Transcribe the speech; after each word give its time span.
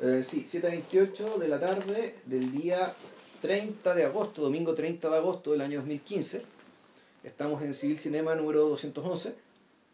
Eh, 0.00 0.22
sí, 0.22 0.42
7.28 0.44 1.38
de 1.38 1.48
la 1.48 1.58
tarde 1.58 2.14
del 2.26 2.52
día 2.52 2.92
30 3.42 3.94
de 3.94 4.04
agosto, 4.04 4.42
domingo 4.42 4.74
30 4.74 5.10
de 5.10 5.16
agosto 5.16 5.52
del 5.52 5.60
año 5.60 5.78
2015. 5.78 6.42
Estamos 7.24 7.62
en 7.62 7.74
Civil 7.74 7.98
Cinema 7.98 8.34
número 8.36 8.68
211, 8.68 9.34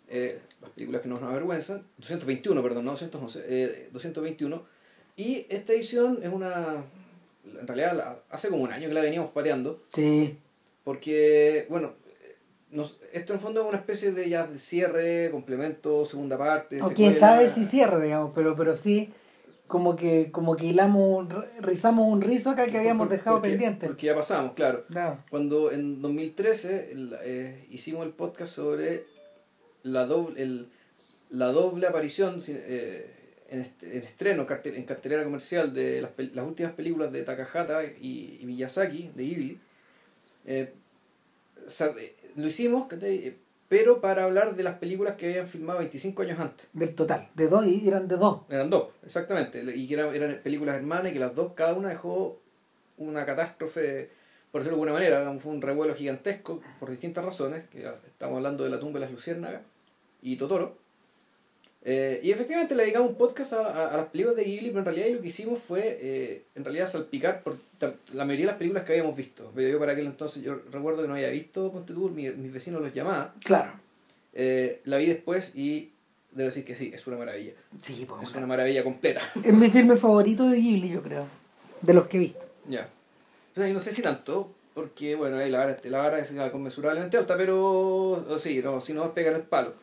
eh, 0.09 0.41
las 0.61 0.71
películas 0.73 1.01
que 1.01 1.09
nos 1.09 1.23
avergüenzan, 1.23 1.87
221, 1.99 2.63
perdón, 2.63 2.85
no 2.85 2.91
211, 2.93 3.45
eh, 3.49 3.89
221. 3.93 4.63
Y 5.17 5.47
esta 5.49 5.73
edición 5.73 6.21
es 6.23 6.31
una, 6.31 6.85
en 7.59 7.67
realidad 7.67 8.23
hace 8.29 8.49
como 8.51 8.63
un 8.63 8.73
año 8.73 8.89
que 8.89 8.95
la 8.95 9.01
veníamos 9.01 9.31
pateando, 9.31 9.83
Sí. 9.95 10.37
porque, 10.85 11.67
bueno, 11.71 11.95
nos, 12.71 12.99
esto 13.13 13.33
en 13.33 13.39
el 13.39 13.43
fondo 13.43 13.63
es 13.63 13.69
una 13.69 13.79
especie 13.79 14.13
de 14.13 14.29
ya 14.29 14.47
de 14.47 14.59
cierre, 14.59 15.31
complemento, 15.31 16.05
segunda 16.05 16.37
parte. 16.37 16.83
O 16.83 16.91
quién 16.91 17.15
sabe 17.15 17.49
si 17.49 17.65
cierra, 17.65 17.99
digamos, 18.01 18.33
pero, 18.35 18.55
pero 18.55 18.77
sí, 18.77 19.13
como 19.67 19.97
que, 19.97 20.31
como 20.31 20.57
que 20.57 20.67
hilamos, 20.67 21.27
rizamos 21.61 22.07
un 22.13 22.21
rizo 22.21 22.51
acá 22.51 22.67
que 22.67 22.79
habíamos 22.79 23.07
Por- 23.07 23.17
dejado 23.17 23.37
porque- 23.37 23.51
pendiente. 23.51 23.87
Porque 23.87 24.07
ya 24.07 24.15
pasamos, 24.15 24.53
claro. 24.55 24.85
Claro. 24.89 25.19
Cuando 25.31 25.73
en 25.73 26.01
2013 26.03 26.93
el- 26.93 27.15
eh, 27.25 27.67
hicimos 27.71 28.05
el 28.07 28.13
podcast 28.13 28.53
sobre 28.55 29.07
la 29.83 30.05
doble, 30.07 30.43
el- 30.43 30.69
la 31.31 31.47
doble 31.47 31.87
aparición 31.87 32.39
eh, 32.49 33.11
en, 33.49 33.61
est- 33.63 33.83
en 33.83 34.03
estreno 34.03 34.47
en 34.65 34.85
cartelera 34.85 35.25
comercial 35.25 35.73
de 35.75 36.03
las, 36.03 36.11
pel- 36.17 36.33
las 36.33 36.47
últimas 36.47 36.73
películas 36.73 37.11
de 37.13 37.23
Takahata 37.23 37.85
y, 37.85 38.39
y 38.41 38.47
Miyazaki, 38.47 39.11
de 39.15 39.25
Ghibli, 39.25 39.61
eh, 40.47 40.73
sabe- 41.67 42.15
lo 42.37 42.47
hicimos. 42.47 42.87
Pero 43.69 44.01
para 44.01 44.25
hablar 44.25 44.57
de 44.57 44.63
las 44.63 44.79
películas 44.79 45.15
que 45.15 45.27
habían 45.27 45.47
filmado 45.47 45.79
25 45.81 46.23
años 46.23 46.39
antes. 46.39 46.69
Del 46.73 46.95
total. 46.95 47.29
De 47.35 47.49
dos, 47.49 47.67
y 47.67 47.87
eran 47.89 48.09
de 48.09 48.17
dos. 48.17 48.43
Eran 48.49 48.71
dos, 48.71 48.89
exactamente. 49.05 49.63
Y 49.75 49.87
que 49.87 49.95
eran, 49.95 50.15
eran 50.15 50.41
películas 50.43 50.77
hermanas 50.77 51.11
y 51.11 51.15
que 51.15 51.21
las 51.21 51.35
dos, 51.35 51.53
cada 51.55 51.75
una 51.75 51.89
dejó 51.89 52.41
una 52.97 53.27
catástrofe, 53.27 54.11
por 54.53 54.61
decirlo 54.61 54.79
de 54.79 54.83
alguna 54.83 54.93
manera. 54.93 55.39
Fue 55.41 55.53
un 55.53 55.63
revuelo 55.63 55.95
gigantesco 55.95 56.61
por 56.79 56.91
distintas 56.91 57.25
razones. 57.25 57.69
que 57.69 57.87
estamos 58.07 58.37
hablando 58.37 58.65
de 58.65 58.71
La 58.71 58.79
tumba 58.79 59.01
de 59.01 59.07
las 59.07 59.13
luciérnagas 59.13 59.63
y 60.23 60.37
Totoro. 60.37 60.84
Eh, 61.87 62.19
y 62.23 62.31
efectivamente 62.31 62.75
le 62.75 62.83
dedicamos 62.85 63.11
un 63.11 63.17
podcast 63.17 63.53
a, 63.53 63.67
a- 63.67 63.95
a 63.95 63.97
las 63.99 64.07
películas 64.07 64.37
de 64.37 64.45
Ghibli, 64.45 64.69
pero 64.69 64.79
en 64.79 64.85
realidad 64.87 65.07
lo 65.11 65.21
que 65.21 65.29
hicimos 65.29 65.59
fue, 65.61 65.99
eh, 66.01 66.45
en 66.55 66.65
realidad, 66.65 66.87
salpicar 66.89 67.43
por 67.43 67.57
la 68.15 68.25
mayoría 68.25 68.47
de 68.47 68.53
las 68.53 68.57
películas 68.57 68.85
que 68.85 68.93
habíamos 68.93 69.15
visto. 69.15 69.53
Pero 69.55 69.69
yo 69.69 69.79
para 69.79 69.93
aquel 69.93 70.07
entonces, 70.07 70.43
yo 70.43 70.61
recuerdo 70.73 71.03
que 71.03 71.09
no 71.09 71.15
había 71.15 71.29
visto 71.29 71.71
Ponte 71.71 71.93
tú, 71.93 72.09
mi- 72.09 72.31
mis 72.31 72.53
vecinos 72.53 72.81
los 72.81 72.93
llamaban. 72.95 73.33
Claro. 73.45 73.73
Eh, 74.33 74.81
la 74.85 74.97
vi 74.97 75.07
después 75.07 75.53
y 75.55 75.93
debo 76.33 76.47
decir 76.47 76.65
que 76.65 76.75
sí, 76.75 76.91
es 76.95 77.07
una 77.07 77.19
maravilla. 77.19 77.53
Sí, 77.81 78.07
pues. 78.09 78.31
Es 78.31 78.35
una 78.35 78.47
maravilla 78.47 78.83
completa. 78.83 79.21
Es 79.45 79.53
mi 79.53 79.69
filme 79.69 79.97
favorito 79.97 80.49
de 80.49 80.57
Ghibli, 80.59 80.89
yo 80.89 81.03
creo. 81.03 81.27
De 81.83 81.93
los 81.93 82.07
que 82.09 82.17
he 82.17 82.21
visto. 82.21 82.47
Ya. 82.69 82.89
O 83.55 83.61
sea, 83.61 83.71
no 83.73 83.79
sé 83.79 83.93
si 83.93 84.01
tanto, 84.01 84.51
porque 84.73 85.15
bueno, 85.17 85.37
ahí 85.37 85.51
la 85.51 85.59
vara, 85.59 85.77
la 85.85 85.99
vara 85.99 86.19
es 86.19 86.33
conmensurablemente 86.51 87.19
alta, 87.19 87.37
pero 87.37 88.27
sí, 88.41 88.61
no, 88.65 88.81
si 88.81 88.95
no 88.95 89.13
pegar 89.13 89.35
el 89.35 89.43
palo. 89.43 89.75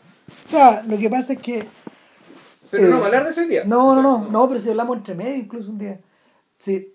O 0.47 0.49
sea, 0.49 0.81
lo 0.88 0.97
que 0.97 1.09
pasa 1.09 1.33
es 1.33 1.39
que. 1.39 1.63
Pero 2.72 2.88
Eh, 2.88 2.89
no, 2.89 3.03
a 3.03 3.05
hablar 3.05 3.25
de 3.25 3.30
eso 3.30 3.41
hoy 3.41 3.47
día. 3.47 3.64
No, 3.66 3.94
no, 3.94 4.02
no, 4.02 4.30
no, 4.30 4.47
pero 4.47 4.59
si 4.59 4.69
hablamos 4.69 4.97
entre 4.97 5.14
medio 5.14 5.36
incluso 5.36 5.69
un 5.69 5.77
día. 5.77 6.00
Sí. 6.58 6.94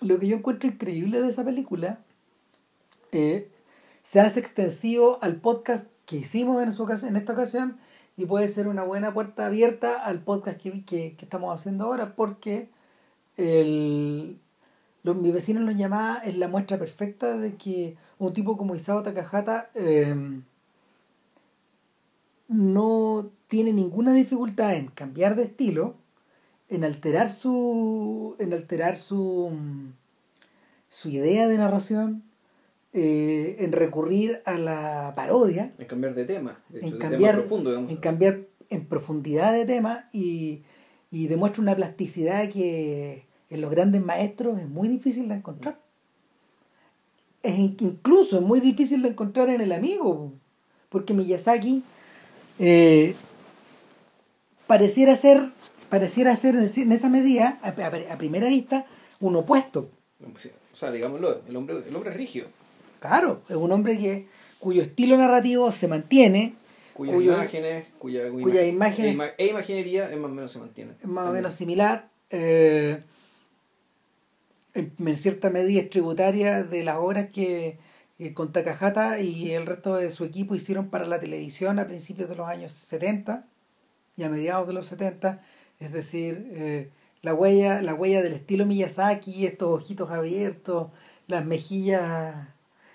Lo 0.00 0.18
que 0.18 0.26
yo 0.26 0.36
encuentro 0.36 0.68
increíble 0.68 1.20
de 1.22 1.28
esa 1.28 1.44
película 1.44 2.00
eh, 3.12 3.50
se 4.02 4.20
hace 4.20 4.40
extensivo 4.40 5.18
al 5.22 5.36
podcast 5.36 5.86
que 6.06 6.16
hicimos 6.16 6.62
en, 6.62 6.72
su 6.72 6.82
ocasión, 6.82 7.10
en 7.10 7.16
esta 7.16 7.32
ocasión 7.32 7.78
y 8.16 8.26
puede 8.26 8.48
ser 8.48 8.68
una 8.68 8.82
buena 8.82 9.14
puerta 9.14 9.46
abierta 9.46 9.96
al 9.96 10.20
podcast 10.20 10.60
que, 10.60 10.84
que, 10.84 11.14
que 11.16 11.24
estamos 11.24 11.54
haciendo 11.54 11.84
ahora 11.84 12.14
porque 12.14 12.68
el, 13.36 14.38
los, 15.02 15.16
mis 15.16 15.32
vecinos 15.32 15.62
los 15.62 15.76
llamaba 15.76 16.18
es 16.24 16.36
la 16.36 16.48
muestra 16.48 16.78
perfecta 16.78 17.36
de 17.36 17.54
que 17.54 17.96
un 18.18 18.32
tipo 18.32 18.56
como 18.56 18.74
Isao 18.74 19.02
Takahata 19.02 19.70
eh, 19.74 20.14
no 22.54 23.30
tiene 23.48 23.72
ninguna 23.72 24.12
dificultad 24.14 24.74
en 24.76 24.86
cambiar 24.88 25.36
de 25.36 25.44
estilo, 25.44 25.94
en 26.68 26.84
alterar 26.84 27.30
su, 27.30 28.36
en 28.38 28.52
alterar 28.52 28.96
su, 28.96 29.50
mm, 29.52 29.92
su 30.88 31.08
idea 31.10 31.48
de 31.48 31.58
narración, 31.58 32.22
eh, 32.92 33.56
en 33.58 33.72
recurrir 33.72 34.40
a 34.46 34.56
la 34.56 35.12
parodia, 35.16 35.72
En 35.78 35.86
cambiar 35.86 36.14
de 36.14 36.24
tema, 36.24 36.60
de 36.68 36.78
hecho, 36.78 36.86
en 36.86 36.92
de 36.94 36.98
cambiar, 36.98 37.32
tema 37.32 37.42
profundo, 37.42 37.70
digamos. 37.70 37.90
en 37.90 37.96
cambiar 37.98 38.40
en 38.70 38.86
profundidad 38.86 39.52
de 39.52 39.64
tema 39.66 40.08
y, 40.12 40.62
y 41.10 41.26
demuestra 41.26 41.60
una 41.62 41.74
plasticidad 41.76 42.48
que 42.48 43.26
en 43.50 43.60
los 43.60 43.70
grandes 43.70 44.02
maestros 44.02 44.58
es 44.60 44.68
muy 44.68 44.88
difícil 44.88 45.28
de 45.28 45.34
encontrar. 45.34 45.78
Es 47.42 47.58
in- 47.58 47.76
incluso 47.80 48.36
es 48.38 48.42
muy 48.42 48.60
difícil 48.60 49.02
de 49.02 49.08
encontrar 49.08 49.50
en 49.50 49.60
el 49.60 49.72
amigo, 49.72 50.32
porque 50.88 51.12
Miyazaki 51.14 51.82
eh, 52.58 53.14
pareciera 54.66 55.16
ser, 55.16 55.40
pareciera 55.88 56.34
ser 56.36 56.54
en 56.56 56.92
esa 56.92 57.08
medida, 57.08 57.58
a, 57.62 57.68
a- 57.68 58.12
a 58.14 58.18
primera 58.18 58.48
vista, 58.48 58.86
un 59.20 59.36
opuesto. 59.36 59.90
O 60.72 60.76
sea, 60.76 60.90
digámoslo, 60.90 61.42
el 61.48 61.56
hombre, 61.56 61.76
el 61.86 61.94
hombre 61.94 62.10
es 62.10 62.16
rígido, 62.16 62.46
Claro, 63.00 63.42
es 63.50 63.56
un 63.56 63.70
hombre 63.70 63.98
que 63.98 64.26
cuyo 64.58 64.80
estilo 64.80 65.18
narrativo 65.18 65.70
se 65.70 65.88
mantiene, 65.88 66.54
cuyas 66.94 67.14
Cuyo- 67.16 67.34
imágenes, 67.34 67.86
cuya, 67.98 68.30
cuya 68.30 68.42
cuyas 68.44 68.64
imag- 68.64 68.68
imágenes- 68.72 69.32
e, 69.36 69.44
e 69.44 69.46
imaginería 69.48 70.10
es 70.10 70.16
más 70.16 70.30
o 70.30 70.34
menos 70.34 70.52
se 70.52 70.58
mantiene. 70.58 70.92
es 70.92 71.04
más 71.06 71.28
o 71.28 71.32
menos 71.32 71.52
similar, 71.52 72.08
eh, 72.30 73.02
en 74.74 75.16
cierta 75.16 75.50
medida 75.50 75.82
es 75.82 75.90
tributaria 75.90 76.62
de 76.64 76.82
las 76.82 76.96
obras 76.96 77.28
que 77.30 77.76
eh, 78.18 78.34
con 78.34 78.52
Takahata 78.52 79.20
y 79.20 79.52
el 79.52 79.66
resto 79.66 79.96
de 79.96 80.10
su 80.10 80.24
equipo 80.24 80.54
hicieron 80.54 80.90
para 80.90 81.06
la 81.06 81.20
televisión 81.20 81.78
a 81.78 81.86
principios 81.86 82.28
de 82.28 82.36
los 82.36 82.48
años 82.48 82.72
70 82.72 83.46
y 84.16 84.22
a 84.22 84.28
mediados 84.28 84.66
de 84.68 84.74
los 84.74 84.86
70, 84.86 85.42
es 85.80 85.92
decir, 85.92 86.46
eh, 86.52 86.90
la 87.22 87.34
huella, 87.34 87.82
la 87.82 87.94
huella 87.94 88.22
del 88.22 88.34
estilo 88.34 88.66
Miyazaki, 88.66 89.46
estos 89.46 89.70
ojitos 89.70 90.10
abiertos, 90.10 90.88
las 91.26 91.44
mejillas, 91.44 92.48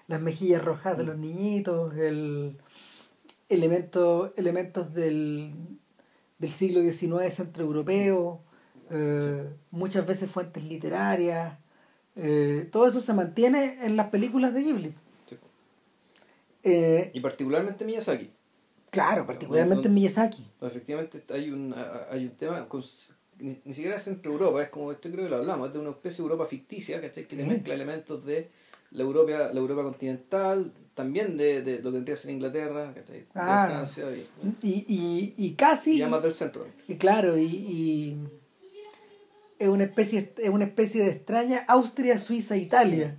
las 0.07 0.21
mejillas 0.21 0.63
rojas 0.63 0.97
de 0.97 1.03
los 1.03 1.17
niñitos, 1.17 1.95
el 1.97 2.57
elementos, 3.49 4.31
elementos 4.37 4.93
del, 4.93 5.53
del 6.37 6.51
siglo 6.51 6.81
XIX 6.81 7.33
centroeuropeo, 7.33 8.41
eh, 8.91 9.49
muchas 9.71 10.05
veces 10.05 10.29
fuentes 10.29 10.63
literarias, 10.63 11.57
eh, 12.15 12.69
todo 12.71 12.87
eso 12.87 13.01
se 13.01 13.13
mantiene 13.13 13.85
en 13.85 13.97
las 13.97 14.09
películas 14.09 14.53
de 14.53 14.63
Ghibli. 14.63 14.93
Eh, 16.63 17.11
Y 17.13 17.19
particularmente 17.21 17.85
Miyazaki. 17.85 18.29
claro, 18.89 19.25
particularmente 19.25 19.83
no- 19.83 19.87
en 19.89 19.93
Miyazaki. 19.93 20.45
Efectivamente 20.61 21.23
hay 21.29 21.49
un, 21.51 21.73
hay 22.11 22.25
un 22.25 22.31
tema, 22.31 22.67
con, 22.67 22.81
ni, 23.39 23.57
ni 23.63 23.73
siquiera 23.73 23.95
es 23.95 24.03
Centro 24.03 24.31
Europa, 24.33 24.61
es 24.61 24.69
como 24.69 24.91
esto 24.91 25.09
creo 25.09 25.23
que 25.25 25.29
lo 25.29 25.37
hablamos, 25.37 25.67
es 25.69 25.73
de 25.73 25.79
una 25.79 25.91
especie 25.91 26.17
de 26.17 26.23
Europa 26.29 26.45
ficticia, 26.45 26.99
¿cachai? 27.01 27.27
Que 27.27 27.35
Sí. 27.37 27.43
mezcla 27.43 27.73
elementos 27.73 28.25
de 28.25 28.49
la 28.91 29.03
Europa, 29.03 29.31
la 29.53 29.59
Europa 29.59 29.83
continental, 29.83 30.73
también 30.95 31.37
de, 31.37 31.61
de 31.61 31.77
lo 31.77 31.91
que 31.91 31.95
vendría 31.97 32.15
a 32.15 32.17
ser 32.17 32.31
Inglaterra, 32.31 32.91
¿cachai? 32.93 33.19
De 33.19 33.25
Claro. 33.27 33.71
Francia 33.71 34.05
y, 34.11 34.27
Y, 34.67 34.85
y, 34.87 35.33
y 35.37 35.53
casi... 35.53 35.93
y 35.97 36.01
además 36.01 36.23
del 36.23 36.33
centro. 36.33 36.67
Y 36.87 36.95
claro, 36.95 37.37
y, 37.37 37.43
y 37.45 38.17
es 39.59 39.67
una 39.69 39.83
especie, 39.85 40.33
es 40.37 40.49
una 40.49 40.65
especie 40.65 41.03
de 41.03 41.11
extraña 41.11 41.63
Austria, 41.67 42.17
Suiza, 42.17 42.57
Italia. 42.57 43.17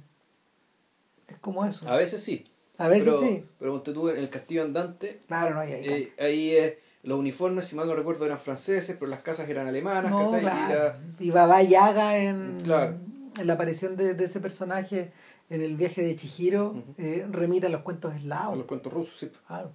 Es 1.28 1.38
como 1.38 1.64
eso. 1.64 1.88
A 1.88 1.96
veces 1.96 2.20
sí. 2.22 2.44
A 2.80 2.88
veces 2.88 3.04
pero, 3.14 3.20
sí. 3.20 3.44
Pero 3.58 3.80
tú 3.82 4.08
en 4.08 4.16
el 4.18 4.30
castillo 4.30 4.62
andante, 4.62 5.20
Claro, 5.26 5.54
no 5.54 5.60
hay 5.60 5.72
ahí. 5.74 5.84
eh, 5.86 6.12
ahí 6.18 6.50
eh, 6.52 6.78
los 7.02 7.18
uniformes, 7.18 7.66
si 7.66 7.76
mal 7.76 7.86
no 7.86 7.94
recuerdo, 7.94 8.24
eran 8.26 8.38
franceses, 8.38 8.96
pero 8.98 9.10
las 9.10 9.20
casas 9.20 9.48
eran 9.48 9.66
alemanas, 9.66 10.10
no, 10.10 10.28
claro. 10.30 10.72
era- 10.72 11.00
Y 11.18 11.30
Baba 11.30 11.62
Yaga 11.62 12.18
en, 12.18 12.60
Claro. 12.62 12.96
en 13.38 13.46
la 13.46 13.52
aparición 13.54 13.96
de, 13.96 14.14
de 14.14 14.24
ese 14.24 14.40
personaje 14.40 15.12
en 15.50 15.62
el 15.62 15.76
viaje 15.76 16.02
de 16.02 16.14
Chihiro 16.16 16.82
eh, 16.96 17.26
remite 17.30 17.66
a 17.66 17.70
los 17.70 17.82
cuentos 17.82 18.14
eslavos. 18.14 18.56
los 18.56 18.66
cuentos 18.66 18.92
rusos, 18.92 19.18
sí. 19.18 19.30
Claro. 19.46 19.72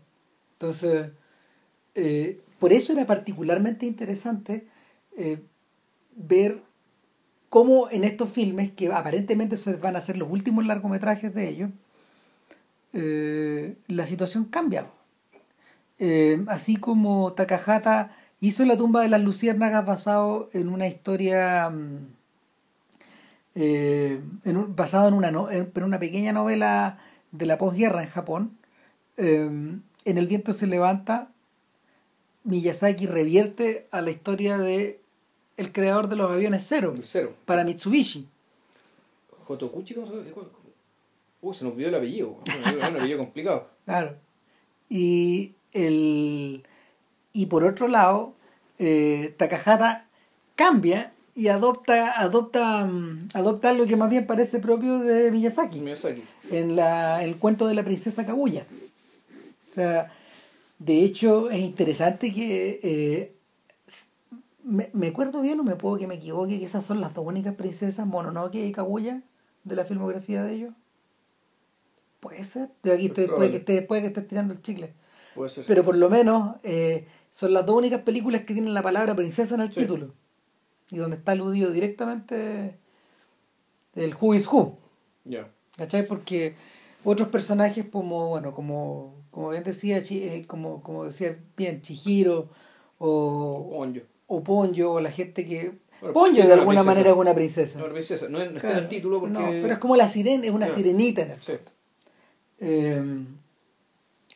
Entonces, 0.54 1.10
eh, 1.96 2.42
por 2.60 2.74
eso 2.74 2.94
era 2.94 3.06
particularmente 3.06 3.86
interesante 3.86 4.68
eh, 5.18 5.42
ver 6.16 6.62
cómo 7.50 7.90
en 7.90 8.04
estos 8.04 8.30
filmes, 8.30 8.72
que 8.72 8.92
aparentemente 8.92 9.56
van 9.81 9.96
a 9.96 10.01
ser 10.01 10.18
los 10.18 10.30
últimos 10.30 10.66
largometrajes 10.66 11.34
de 11.34 11.50
ellos, 11.50 11.69
eh, 12.95 13.75
la 13.88 14.07
situación 14.07 14.45
cambia. 14.45 14.88
Eh, 16.00 16.44
así 16.47 16.75
como 16.77 17.33
Takahata 17.33 18.15
hizo 18.42 18.65
La 18.65 18.75
tumba 18.77 19.01
de 19.01 19.09
las 19.09 19.21
luciérnagas 19.21 19.86
basado 19.86 20.50
en 20.53 20.69
una 20.69 20.88
historia 20.88 21.69
mm, 21.69 22.07
eh, 23.56 24.19
en 24.44 24.57
un- 24.57 24.75
basado 24.75 25.07
en 25.07 25.13
una, 25.13 25.30
en, 25.30 25.71
en 25.74 25.83
una 25.83 26.00
pequeña 26.00 26.33
novela 26.33 26.97
de 27.31 27.45
la 27.45 27.57
posguerra 27.57 28.01
en 28.03 28.09
Japón. 28.09 28.57
En 29.18 29.83
El 30.03 30.27
viento 30.27 30.51
se 30.53 30.68
levanta, 30.68 31.30
Miyazaki 32.44 33.07
revierte 33.07 33.88
a 33.91 34.01
la 34.01 34.12
historia 34.12 34.57
de 34.57 35.00
el 35.57 35.71
creador 35.71 36.09
de 36.09 36.15
los 36.18 36.30
aviones 36.31 36.65
Cero, 36.68 36.94
para 37.45 37.63
Mitsubishi. 37.63 38.27
Jotokuchi, 39.48 39.94
¿cómo 39.94 40.07
se 40.07 40.13
Uy, 41.45 41.53
se 41.53 41.63
nos 41.63 41.75
olvidó 41.75 41.89
el 41.89 41.95
apellido. 41.95 42.39
Un 42.75 42.81
apellido 42.81 43.19
complicado. 43.19 43.69
Claro. 43.86 44.15
Y 44.89 45.53
el 45.71 46.63
y 47.33 47.45
por 47.45 47.63
otro 47.63 47.88
lado, 47.88 48.33
eh, 48.80 49.36
Takahata 49.38 50.07
cambia 50.56 51.13
y 51.36 51.50
adopta 51.50 52.19
adopta 52.19 52.86
mm, 52.86 53.30
adopta 53.36 53.74
lo 53.74 53.86
que 53.86 53.95
más 53.95 54.09
bien 54.09 54.25
parece 54.25 54.57
propio 54.57 54.97
de 54.97 55.31
Miyazaki 55.31 55.81
Miyazaki. 55.81 56.24
en 56.50 56.75
la 56.75 57.24
el 57.24 57.36
cuento 57.36 57.68
de 57.68 57.75
la 57.75 57.83
princesa 57.83 58.25
Kaguya. 58.25 58.65
O 59.69 59.74
sea, 59.75 60.12
de 60.80 61.03
hecho 61.03 61.51
es 61.51 61.59
interesante 61.59 62.33
que 62.33 62.80
eh, 62.81 63.36
me, 64.63 64.89
me 64.94 65.07
acuerdo 65.09 65.41
bien 65.41 65.59
o 65.59 65.63
me 65.63 65.75
puedo 65.75 65.98
que 65.98 66.07
me 66.07 66.15
equivoque 66.15 66.57
que 66.57 66.65
esas 66.65 66.83
son 66.83 67.01
las 67.01 67.13
dos 67.13 67.27
únicas 67.27 67.53
princesas 67.53 68.07
Mononoke 68.07 68.65
y 68.65 68.71
Kaguya 68.71 69.21
de 69.63 69.75
la 69.75 69.86
filmografía 69.86 70.41
de 70.44 70.53
ellos. 70.53 70.74
Puede 72.25 72.44
ser. 72.44 72.69
Yo 72.83 72.94
aquí 72.94 73.06
estoy, 73.06 73.27
puede, 73.27 73.51
que 73.51 73.57
esté, 73.57 73.81
puede 73.83 74.01
que 74.01 74.07
estés 74.07 74.27
tirando 74.27 74.54
el 74.54 74.62
chicle. 74.62 74.94
Puede 75.36 75.50
ser. 75.50 75.63
Pero 75.68 75.83
por 75.86 75.95
lo 75.95 76.10
menos 76.10 76.56
eh, 76.63 77.06
son 77.30 77.54
las 77.54 77.66
dos 77.68 77.75
únicas 77.75 78.01
películas 78.01 78.42
que 78.45 78.54
tienen 78.54 78.74
la 78.74 78.81
palabra 78.81 79.16
princesa 79.16 79.54
en 79.54 79.62
el 79.62 79.72
Sí. 79.72 79.81
título. 79.81 80.13
Y 80.89 80.98
donde 80.98 81.18
está 81.18 81.33
aludido 81.33 81.69
directamente 81.72 82.77
el 83.95 84.16
Who 84.19 84.33
is 84.33 84.48
Who. 84.51 84.77
Ya. 85.24 85.48
¿Cachai? 85.77 86.07
Porque 86.07 86.56
otros 87.04 87.30
personajes 87.30 87.86
como, 87.92 88.30
bueno, 88.30 88.54
como, 88.54 89.13
como 89.30 89.50
bien 89.50 89.63
decía, 89.63 90.00
eh, 90.00 90.45
como, 90.48 90.81
como 90.81 91.04
decía 91.06 91.38
bien, 91.56 91.81
Chihiro 91.83 92.50
o, 92.98 93.69
Onyo. 93.77 94.01
o 94.27 94.44
Ponyo 94.44 94.94
o 94.94 95.00
la 95.00 95.12
gente 95.12 95.45
que... 95.45 95.74
Bueno, 96.01 96.13
Ponyo 96.13 96.42
de 96.42 96.45
una 96.48 96.54
alguna 96.56 96.66
princesa. 96.81 96.86
manera 96.92 97.10
es 97.12 97.16
una 97.18 97.33
princesa. 97.36 97.80
No, 97.80 97.86
princesa. 97.89 98.30
No, 98.30 98.39
no 98.39 98.45
está 98.57 98.72
en 98.72 98.77
el 98.80 98.89
título 98.89 99.19
porque. 99.22 99.33
No, 99.33 99.45
pero 99.50 99.74
es 99.74 99.80
como 99.80 99.95
la 99.95 100.07
sirena, 100.07 100.44
es 100.45 100.51
una 100.51 100.66
Claro. 100.66 100.81
sirenita 100.81 101.22
en 101.22 101.31
el 101.31 101.39
Sí. 101.42 101.54
Eh, 102.60 103.25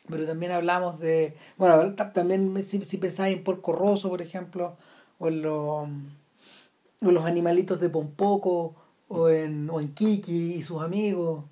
pero 0.10 0.25
también 0.25 0.51
hablamos 0.51 1.00
de. 1.00 1.36
Bueno, 1.57 1.94
ta- 1.95 2.12
también 2.13 2.62
si, 2.63 2.83
si 2.83 2.98
pensáis 2.98 3.38
en 3.38 3.44
Porco 3.44 3.74
Rosso, 3.74 4.10
por 4.10 4.21
ejemplo, 4.21 4.77
o 5.19 5.27
en, 5.27 5.42
los 5.42 5.88
o 7.01 7.12
los 7.12 7.25
animalitos 7.25 7.80
de 7.80 7.89
Pompoco, 7.89 8.75
o 9.07 9.30
en, 9.30 9.69
o 9.69 9.80
en 9.80 9.94
Kiki 9.94 10.54
y 10.56 10.62
sus 10.63 10.81
amigos, 10.81 11.45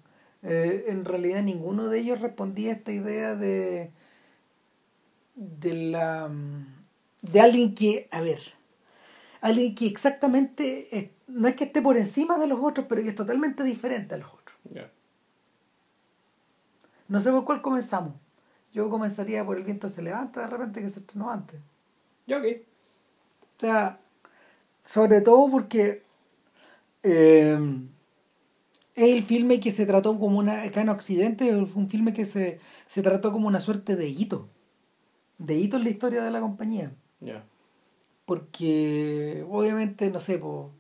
eh, 0.44 0.86
en 0.88 1.06
realidad 1.06 1.44
ninguno 1.44 1.88
de 1.88 2.00
ellos 2.00 2.19
respondía 2.22 2.72
a 2.72 2.75
esta 2.75 2.92
idea 2.92 3.36
de. 3.36 3.92
de 5.36 5.74
la. 5.74 6.30
de 7.22 7.42
alguien 7.42 7.75
que. 7.75 8.08
a 8.12 8.22
ver. 8.22 8.40
alguien 9.42 9.75
que 9.75 9.88
exactamente. 9.88 11.12
no 11.28 11.48
es 11.48 11.56
que 11.56 11.66
esté 11.66 11.81
por 11.81 11.98
encima 11.98 12.38
de 12.40 12.48
los 12.48 12.60
otros, 12.62 12.86
pero 12.90 13.02
que 13.02 13.10
es 13.10 13.16
totalmente 13.16 13.63
diferente 13.63 14.16
a 14.16 14.18
los 14.18 14.30
otros. 14.34 14.58
No 17.07 17.21
sé 17.21 17.31
por 17.31 17.45
cuál 17.45 17.62
comenzamos. 17.62 18.13
Yo 18.74 18.89
comenzaría 18.89 19.45
por 19.45 19.57
El 19.57 19.63
viento 19.63 19.89
se 19.89 20.01
levanta 20.01 20.42
de 20.42 20.48
repente 20.48 20.81
que 20.81 20.89
se 20.89 21.00
estrenó 21.00 21.30
antes. 21.30 21.59
Ya, 22.25 22.38
ok. 22.38 22.45
O 23.57 23.59
sea, 23.59 24.00
sobre 24.83 25.21
todo 25.21 25.50
porque 25.50 26.04
eh, 27.04 27.57
es 28.95 29.13
el 29.13 29.24
filme 29.24 29.59
que 29.59 29.71
se 29.71 29.86
trató 29.86 30.19
como 30.19 30.39
una, 30.39 30.63
acá 30.63 30.81
en 30.81 30.89
Occidente, 30.89 31.65
fue 31.65 31.81
un 31.81 31.89
filme 31.89 32.13
que 32.13 32.25
se, 32.25 32.59
se 32.88 33.01
trató 33.01 33.31
como 33.31 33.48
una 33.48 33.62
suerte 33.62 33.95
de 33.95 34.07
hito. 34.07 34.50
De 35.38 35.56
hito 35.56 35.77
en 35.77 35.83
la 35.83 35.89
historia 35.89 36.24
de 36.24 36.31
la 36.31 36.42
compañía. 36.42 36.92
Porque 38.25 39.45
obviamente, 39.50 40.10
no 40.10 40.19
sé, 40.19 40.38
po, 40.38 40.71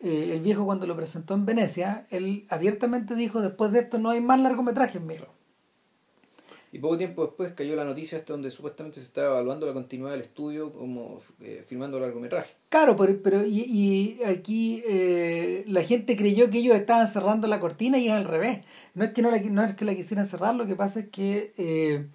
eh, 0.00 0.30
el 0.32 0.40
viejo 0.40 0.64
cuando 0.64 0.86
lo 0.86 0.96
presentó 0.96 1.34
en 1.34 1.46
Venecia, 1.46 2.06
él 2.10 2.44
abiertamente 2.50 3.14
dijo, 3.14 3.40
después 3.40 3.72
de 3.72 3.80
esto 3.80 3.98
no 3.98 4.10
hay 4.10 4.20
más 4.20 4.40
largometrajes 4.40 5.00
míos. 5.00 5.28
Y 6.74 6.78
poco 6.78 6.96
tiempo 6.96 7.26
después 7.26 7.52
cayó 7.52 7.76
la 7.76 7.84
noticia 7.84 8.16
esta 8.16 8.32
donde 8.32 8.50
supuestamente 8.50 8.98
se 8.98 9.04
estaba 9.04 9.32
evaluando 9.32 9.66
la 9.66 9.74
continuidad 9.74 10.12
del 10.12 10.22
estudio 10.22 10.72
como 10.72 11.18
eh, 11.40 11.62
filmando 11.66 12.00
largometraje. 12.00 12.54
Claro, 12.70 12.96
pero, 12.96 13.22
pero 13.22 13.44
y, 13.46 14.18
aquí 14.26 14.82
eh, 14.86 15.64
la 15.66 15.82
gente 15.82 16.16
creyó 16.16 16.48
que 16.48 16.58
ellos 16.58 16.74
estaban 16.74 17.06
cerrando 17.06 17.46
la 17.46 17.60
cortina 17.60 17.98
y 17.98 18.08
es 18.08 18.12
al 18.14 18.24
revés. 18.24 18.60
No 18.94 19.04
es 19.04 19.10
que 19.12 19.20
no, 19.20 19.30
la, 19.30 19.38
no 19.38 19.62
es 19.62 19.74
que 19.74 19.84
la 19.84 19.94
quisieran 19.94 20.24
cerrar, 20.24 20.54
lo 20.54 20.66
que 20.66 20.74
pasa 20.74 21.00
es 21.00 21.08
que 21.10 21.52
eh, 21.58 22.06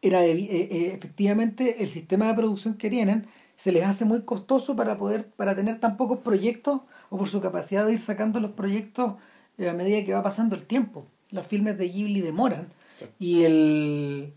era 0.00 0.24
eh, 0.24 0.32
eh, 0.38 0.92
efectivamente 0.94 1.82
el 1.82 1.88
sistema 1.88 2.28
de 2.28 2.34
producción 2.34 2.74
que 2.74 2.90
tienen 2.90 3.26
se 3.56 3.72
les 3.72 3.84
hace 3.84 4.04
muy 4.04 4.22
costoso 4.22 4.76
para 4.76 4.98
poder 4.98 5.30
para 5.30 5.54
tener 5.54 5.80
tan 5.80 5.96
pocos 5.96 6.18
proyectos 6.20 6.80
o 7.08 7.16
por 7.16 7.28
su 7.28 7.40
capacidad 7.40 7.86
de 7.86 7.94
ir 7.94 8.00
sacando 8.00 8.40
los 8.40 8.52
proyectos 8.52 9.14
a 9.58 9.72
medida 9.72 10.04
que 10.04 10.12
va 10.12 10.22
pasando 10.22 10.56
el 10.56 10.66
tiempo. 10.66 11.06
Los 11.34 11.46
filmes 11.46 11.76
de 11.76 11.88
Ghibli 11.88 12.20
demoran. 12.20 12.66
Sí. 12.98 13.06
y 13.18 13.42
el 13.44 14.32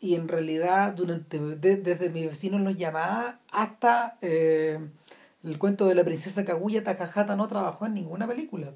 y 0.00 0.14
en 0.16 0.28
realidad 0.28 0.92
durante 0.92 1.38
de- 1.40 1.76
desde 1.78 2.10
mi 2.10 2.26
vecino 2.26 2.58
los 2.58 2.76
llamaba 2.76 3.40
hasta 3.50 4.18
eh, 4.20 4.78
el 5.42 5.58
cuento 5.58 5.86
de 5.86 5.94
la 5.94 6.04
princesa 6.04 6.44
Kaguya 6.44 6.84
Takahata 6.84 7.34
no 7.36 7.48
trabajó 7.48 7.86
en 7.86 7.94
ninguna 7.94 8.26
película. 8.28 8.72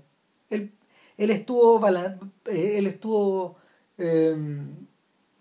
Él, 0.48 0.72
él 1.18 1.30
estuvo 1.30 1.86
eh, 1.86 2.78
él 2.78 2.86
estuvo 2.86 3.56
eh, 3.98 4.34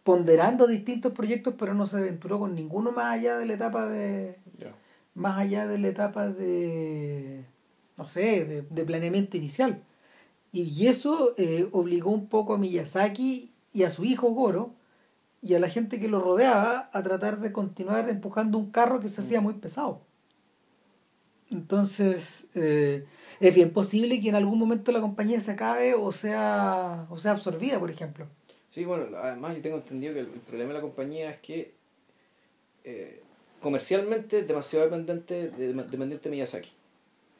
ponderando 0.03 0.67
distintos 0.67 1.13
proyectos 1.13 1.53
pero 1.57 1.73
no 1.73 1.87
se 1.87 1.97
aventuró 1.97 2.37
con 2.39 2.55
ninguno 2.55 2.91
más 2.91 3.13
allá 3.15 3.37
de 3.37 3.45
la 3.45 3.53
etapa 3.53 3.85
de 3.87 4.37
más 5.15 5.37
allá 5.37 5.67
de 5.67 5.77
la 5.77 5.87
etapa 5.87 6.29
de 6.29 7.45
no 7.97 8.05
sé 8.05 8.43
de, 8.45 8.61
de 8.63 8.85
planeamiento 8.85 9.37
inicial 9.37 9.81
y, 10.51 10.87
eso 10.87 11.33
eh, 11.37 11.67
obligó 11.71 12.11
un 12.11 12.27
poco 12.27 12.53
a 12.53 12.57
Miyazaki 12.57 13.51
y 13.73 13.83
a 13.83 13.89
su 13.89 14.03
hijo 14.03 14.29
Goro 14.29 14.73
y 15.41 15.53
a 15.53 15.59
la 15.59 15.69
gente 15.69 15.99
que 15.99 16.07
lo 16.07 16.19
rodeaba 16.19 16.89
a 16.91 17.03
tratar 17.03 17.39
de 17.39 17.51
continuar 17.51 18.09
empujando 18.09 18.57
un 18.57 18.71
carro 18.71 18.99
que 18.99 19.09
se 19.09 19.21
hacía 19.21 19.41
muy 19.41 19.53
pesado. 19.53 20.01
Entonces, 21.51 22.47
eh, 22.55 23.05
es 23.39 23.55
bien 23.55 23.71
posible 23.71 24.19
que 24.19 24.29
en 24.29 24.35
algún 24.35 24.59
momento 24.59 24.91
la 24.91 25.01
compañía 25.01 25.39
se 25.39 25.51
acabe 25.51 25.95
o 25.95 26.11
sea, 26.11 27.07
o 27.09 27.17
sea 27.17 27.31
absorbida, 27.31 27.79
por 27.79 27.89
ejemplo. 27.89 28.27
Sí, 28.69 28.85
bueno, 28.85 29.17
además 29.17 29.55
yo 29.55 29.61
tengo 29.61 29.77
entendido 29.77 30.13
que 30.13 30.19
el, 30.19 30.27
el 30.27 30.41
problema 30.41 30.69
de 30.69 30.75
la 30.75 30.81
compañía 30.81 31.31
es 31.31 31.37
que 31.39 31.79
eh, 32.83 33.21
comercialmente 33.61 34.39
es 34.39 34.47
demasiado 34.47 34.85
dependiente 34.85 35.49
de, 35.49 35.73
dependiente 35.73 36.29
de 36.29 36.29
Miyazaki. 36.29 36.71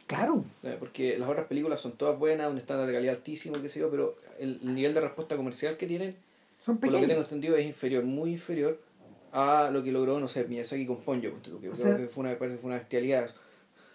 Claro, 0.10 0.44
Eh, 0.63 0.75
Porque 0.80 1.20
las 1.20 1.30
otras 1.30 1.46
películas 1.46 1.80
son 1.80 1.92
todas 1.92 2.18
buenas, 2.18 2.50
un 2.51 2.58
estándar 2.58 2.88
de 2.88 2.94
calidad 2.94 3.13
altísimo, 3.13 3.62
qué 3.62 3.70
sé 3.70 3.80
yo, 3.80 3.92
pero 3.92 4.16
el, 4.39 4.58
el 4.60 4.74
nivel 4.74 4.96
de 4.96 5.01
respuesta 5.01 5.38
comercial 5.38 5.78
que 5.78 5.86
tienen, 5.86 6.16
son 6.60 6.80
por 6.80 6.92
lo 6.92 7.00
que 7.00 7.06
tengo 7.06 7.22
entendido, 7.22 7.56
es 7.56 7.63
inferior, 7.68 8.04
muy 8.04 8.32
inferior 8.32 8.82
a 9.32 9.70
lo 9.72 9.84
que 9.84 9.92
logró, 9.92 10.20
no 10.20 10.28
sé, 10.28 10.46
Miyazaki 10.46 10.88
con 10.88 10.98
Ponyo, 10.98 11.34
que 11.62 11.70
O 11.70 11.75
sea- 11.75 11.96
que 11.96 12.08
fue 12.08 12.22
una, 12.24 12.36
parece 12.39 12.56
que 12.58 12.62
fue 12.62 12.70
una 12.70 12.78
bestialidad. 12.80 13.30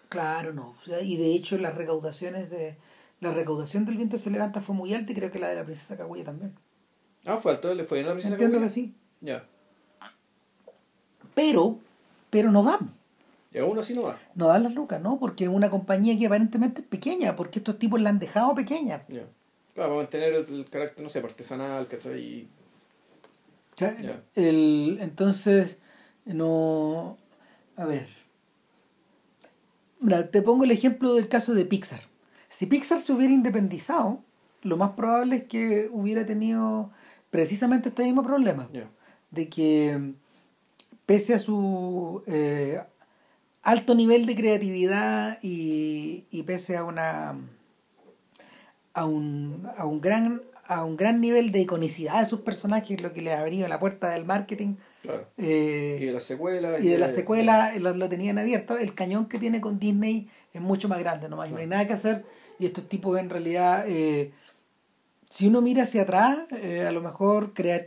Claro, 0.07 0.53
no. 0.53 0.77
Y 1.03 1.17
de 1.17 1.33
hecho 1.35 1.57
las 1.57 1.75
recaudaciones 1.75 2.49
de 2.49 2.77
la 3.19 3.33
recaudación 3.33 3.83
del 3.85 3.97
viento 3.97 4.17
se 4.17 4.29
levanta 4.31 4.61
fue 4.61 4.73
muy 4.73 4.93
alta 4.93 5.11
y 5.11 5.15
creo 5.15 5.29
que 5.31 5.39
la 5.39 5.49
de 5.49 5.55
la 5.55 5.65
princesa 5.65 5.97
Kaguya 5.97 6.23
también. 6.23 6.53
Ah, 7.25 7.35
fue 7.35 7.51
alto, 7.51 7.73
le 7.73 7.83
fue 7.83 7.97
bien 7.97 8.05
a 8.05 8.09
la 8.11 8.15
princesa 8.15 8.35
Entiendo 8.35 8.55
Kaguya? 8.59 8.69
que 8.69 8.73
sí. 8.73 8.93
Ya. 9.19 9.45
Pero, 11.33 11.77
pero 12.29 12.51
no 12.51 12.63
dan. 12.63 12.93
Y 13.55 13.59
aún 13.59 13.79
así 13.79 13.93
no 13.93 14.01
va. 14.03 14.17
No 14.35 14.47
dan 14.47 14.63
las 14.63 14.75
lucas, 14.75 14.99
¿no? 15.01 15.17
Porque 15.17 15.45
es 15.45 15.49
una 15.49 15.69
compañía 15.69 16.17
que 16.17 16.25
aparentemente 16.25 16.81
es 16.81 16.87
pequeña, 16.87 17.37
porque 17.37 17.59
estos 17.59 17.79
tipos 17.79 18.01
la 18.01 18.09
han 18.09 18.19
dejado 18.19 18.53
pequeña. 18.53 19.05
Ya. 19.07 19.27
Claro, 19.73 19.91
para 19.91 19.93
mantener 19.95 20.33
el, 20.33 20.45
el 20.53 20.69
carácter, 20.69 21.01
no 21.01 21.09
sé, 21.09 21.19
artesanal, 21.19 21.87
¿cachai? 21.87 22.19
Y- 22.19 22.49
O 23.73 23.77
sea, 23.77 23.97
Ya. 24.01 24.21
el, 24.35 24.97
entonces, 24.99 25.77
no... 26.25 27.17
A 27.77 27.85
ver. 27.85 28.07
Mira, 30.01 30.29
te 30.29 30.41
pongo 30.41 30.65
el 30.65 30.71
ejemplo 30.71 31.13
del 31.13 31.29
caso 31.29 31.53
de 31.53 31.63
Pixar. 31.65 32.01
Si 32.49 32.65
Pixar 32.65 32.99
se 32.99 33.13
hubiera 33.13 33.33
independizado, 33.33 34.19
lo 34.63 34.75
más 34.75 34.91
probable 34.91 35.37
es 35.37 35.43
que 35.43 35.89
hubiera 35.93 36.25
tenido 36.25 36.91
precisamente 37.31 37.87
este 37.89 38.03
mismo 38.03 38.21
problema. 38.23 38.69
De 39.31 39.47
que 39.49 40.13
pese 41.05 41.33
a 41.33 41.39
su 41.39 42.21
eh, 42.27 42.81
alto 43.65 43.93
nivel 43.95 44.25
de 44.25 44.35
creatividad 44.35 45.37
y, 45.43 46.25
y 46.31 46.43
pese 46.43 46.77
a 46.77 46.83
una 46.85 47.35
a 48.93 49.05
un, 49.05 49.67
a 49.77 49.85
un 49.85 49.99
gran 50.01 50.41
a 50.67 50.83
un 50.83 50.97
gran 50.97 51.21
nivel 51.21 51.51
de 51.51 51.59
iconicidad 51.61 52.19
de 52.21 52.25
sus 52.25 52.39
personajes, 52.39 52.99
lo 52.99 53.13
que 53.13 53.21
les 53.21 53.35
abría 53.35 53.67
la 53.67 53.79
puerta 53.79 54.09
del 54.09 54.25
marketing 54.25 54.75
Claro. 55.03 55.27
eh, 55.37 55.99
Y 56.01 56.05
de 56.05 56.11
las 56.13 56.23
secuelas. 56.23 56.83
y 56.83 56.87
de 56.87 56.97
la 56.97 57.07
secuela 57.09 57.73
lo, 57.77 57.93
lo 57.93 58.09
tenían 58.09 58.39
abierto, 58.39 58.75
el 58.77 58.95
cañón 58.95 59.27
que 59.27 59.37
tiene 59.37 59.61
con 59.61 59.77
Disney 59.77 60.27
es 60.53 60.61
mucho 60.61 60.87
más 60.89 60.97
grande, 60.99 61.29
no, 61.29 61.39
hay- 61.41 61.51
no 61.51 61.57
hay 61.57 61.67
nada 61.67 61.85
que 61.85 61.93
hacer 61.93 62.23
y 62.57 62.65
estos 62.65 62.89
tipos 62.89 63.19
en 63.19 63.29
realidad, 63.29 63.83
eh, 63.87 64.31
si 65.29 65.45
uno 65.47 65.61
mira 65.61 65.83
hacia 65.83 66.01
atrás, 66.03 66.37
eh, 66.63 66.85
a 66.87 66.91
lo 66.91 67.01
mejor 67.01 67.53
crea- 67.53 67.85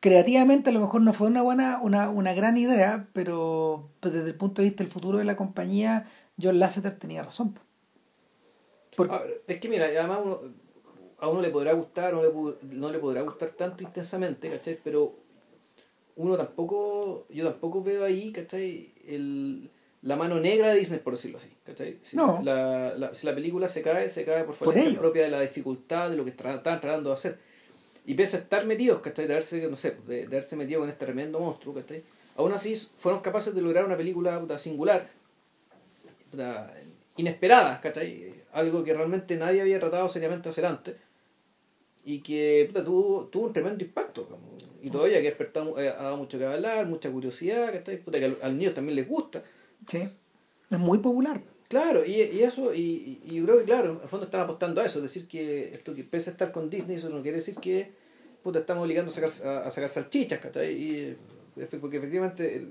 creativamente 0.00 0.70
a 0.70 0.72
lo 0.72 0.80
mejor 0.80 1.02
no 1.02 1.12
fue 1.12 1.26
una 1.26 1.42
buena, 1.42 1.80
una, 1.82 2.08
una 2.08 2.34
gran 2.34 2.56
idea, 2.56 3.08
pero 3.12 3.90
pues, 4.00 4.14
desde 4.14 4.28
el 4.28 4.34
punto 4.36 4.62
de 4.62 4.68
vista 4.68 4.84
del 4.84 4.92
futuro 4.92 5.18
de 5.18 5.24
la 5.24 5.36
compañía, 5.36 6.06
John 6.40 6.58
Lasseter 6.58 6.94
tenía 6.94 7.22
razón. 7.22 7.58
Por... 8.96 9.10
Ah, 9.10 9.22
es 9.46 9.58
que 9.58 9.68
mira, 9.68 9.86
además 9.86 10.20
uno, 10.24 10.40
a 11.18 11.28
uno 11.28 11.40
le 11.40 11.50
podrá 11.50 11.72
gustar 11.72 12.14
o 12.14 12.22
no 12.22 12.56
le, 12.60 12.76
no 12.76 12.90
le 12.90 12.98
podrá 12.98 13.22
gustar 13.22 13.50
tanto 13.50 13.82
intensamente, 13.82 14.50
¿cachai? 14.50 14.78
Pero 14.82 15.16
uno 16.16 16.36
tampoco, 16.36 17.26
yo 17.30 17.44
tampoco 17.44 17.82
veo 17.82 18.04
ahí, 18.04 18.32
¿cachai? 18.32 18.92
El, 19.06 19.70
la 20.02 20.16
mano 20.16 20.38
negra 20.38 20.68
de 20.68 20.78
Disney, 20.78 21.00
por 21.00 21.14
decirlo 21.14 21.38
así, 21.38 21.48
¿cachai? 21.64 21.98
Si, 22.02 22.16
no. 22.16 22.40
la, 22.42 22.94
la, 22.96 23.14
si 23.14 23.26
la 23.26 23.34
película 23.34 23.66
se 23.68 23.82
cae, 23.82 24.08
se 24.08 24.24
cae 24.24 24.44
por 24.44 24.54
falencia 24.54 24.98
propia 24.98 25.24
de 25.24 25.30
la 25.30 25.40
dificultad 25.40 26.10
de 26.10 26.16
lo 26.16 26.24
que 26.24 26.30
estaban 26.30 26.62
tratando 26.62 27.10
de 27.10 27.14
hacer. 27.14 27.38
Y 28.08 28.14
pese 28.14 28.38
a 28.38 28.40
estar 28.40 28.64
metidos, 28.64 29.02
¿cachai? 29.02 29.26
De 29.26 29.34
haberse, 29.34 29.68
no 29.68 29.76
sé, 29.76 29.98
de, 30.06 30.24
haberse 30.24 30.56
metido 30.56 30.80
con 30.80 30.88
este 30.88 31.04
tremendo 31.04 31.38
monstruo, 31.40 31.74
¿cachai? 31.74 32.02
Aún 32.36 32.50
así 32.52 32.74
fueron 32.74 33.20
capaces 33.20 33.54
de 33.54 33.60
lograr 33.60 33.84
una 33.84 33.98
película 33.98 34.40
puta, 34.40 34.56
singular, 34.56 35.10
puta, 36.30 36.72
inesperada, 37.18 37.78
¿cachai? 37.82 38.32
Algo 38.52 38.82
que 38.82 38.94
realmente 38.94 39.36
nadie 39.36 39.60
había 39.60 39.78
tratado 39.78 40.08
seriamente 40.08 40.48
hacer 40.48 40.64
antes 40.64 40.96
y 42.02 42.20
que 42.20 42.64
puta, 42.68 42.82
tuvo, 42.82 43.26
tuvo 43.26 43.48
un 43.48 43.52
tremendo 43.52 43.84
impacto. 43.84 44.26
y 44.82 44.88
todavía 44.88 45.18
que 45.18 45.24
despertado, 45.24 45.78
eh, 45.78 45.90
ha 45.90 46.04
dado 46.04 46.16
mucho 46.16 46.38
que 46.38 46.46
hablar, 46.46 46.86
mucha 46.86 47.10
curiosidad, 47.10 47.70
¿cachai? 47.74 48.02
Puta, 48.02 48.18
que 48.18 48.24
al, 48.24 48.38
al 48.40 48.56
niño 48.56 48.72
también 48.72 48.96
les 48.96 49.06
gusta. 49.06 49.42
Sí, 49.86 50.08
es 50.70 50.78
muy 50.78 50.96
popular. 50.96 51.42
Claro, 51.68 52.06
y, 52.06 52.12
y 52.12 52.40
eso, 52.42 52.72
y, 52.72 53.20
y, 53.26 53.34
yo 53.34 53.44
creo 53.44 53.58
que 53.58 53.64
claro, 53.64 53.90
en 53.90 54.00
el 54.00 54.08
fondo 54.08 54.24
están 54.24 54.40
apostando 54.40 54.80
a 54.80 54.86
eso, 54.86 55.00
es 55.00 55.02
decir 55.02 55.28
que 55.28 55.74
esto 55.74 55.94
que 55.94 56.04
pese 56.04 56.30
a 56.30 56.32
estar 56.32 56.52
con 56.52 56.70
Disney, 56.70 56.96
eso 56.96 57.10
no 57.10 57.20
quiere 57.20 57.36
decir 57.36 57.56
que 57.56 57.97
puta, 58.42 58.60
estamos 58.60 58.84
obligando 58.84 59.10
a 59.10 59.14
sacar, 59.14 59.30
a, 59.64 59.70
sacar 59.70 59.88
salchichas, 59.88 60.38
¿cachai? 60.38 60.72
Y, 60.72 61.16
porque 61.80 61.96
efectivamente 61.96 62.68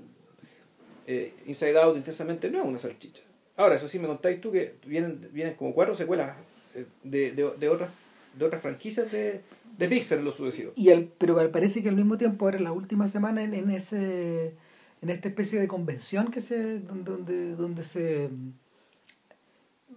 eh, 1.06 1.34
Inside 1.46 1.78
Out 1.78 1.96
intensamente 1.96 2.50
no 2.50 2.60
es 2.60 2.66
una 2.66 2.78
salchicha. 2.78 3.22
Ahora, 3.56 3.74
eso 3.74 3.88
sí 3.88 3.98
me 3.98 4.06
contáis 4.06 4.40
tú 4.40 4.50
que 4.50 4.76
vienen, 4.86 5.28
vienen 5.32 5.54
como 5.54 5.74
cuatro 5.74 5.94
secuelas 5.94 6.36
eh, 6.74 6.86
de, 7.02 7.32
de, 7.32 7.50
de 7.58 7.68
otras 7.68 7.90
de 8.38 8.44
otras 8.44 8.62
franquicias 8.62 9.10
de, 9.10 9.42
de 9.76 9.88
Pixar 9.88 10.18
en 10.18 10.24
lo 10.24 10.32
sucesivo. 10.32 10.72
Y 10.76 10.90
el, 10.90 11.06
pero 11.18 11.36
parece 11.50 11.82
que 11.82 11.88
al 11.88 11.96
mismo 11.96 12.18
tiempo 12.18 12.44
ahora 12.44 12.58
en 12.58 12.64
las 12.64 12.72
últimas 12.72 13.10
semanas 13.10 13.44
en, 13.44 13.54
en 13.54 13.70
ese 13.70 14.54
en 15.00 15.10
esta 15.10 15.28
especie 15.28 15.60
de 15.60 15.68
convención 15.68 16.30
que 16.30 16.40
se 16.40 16.80
donde 16.80 17.54
donde, 17.54 17.84
se 17.84 18.30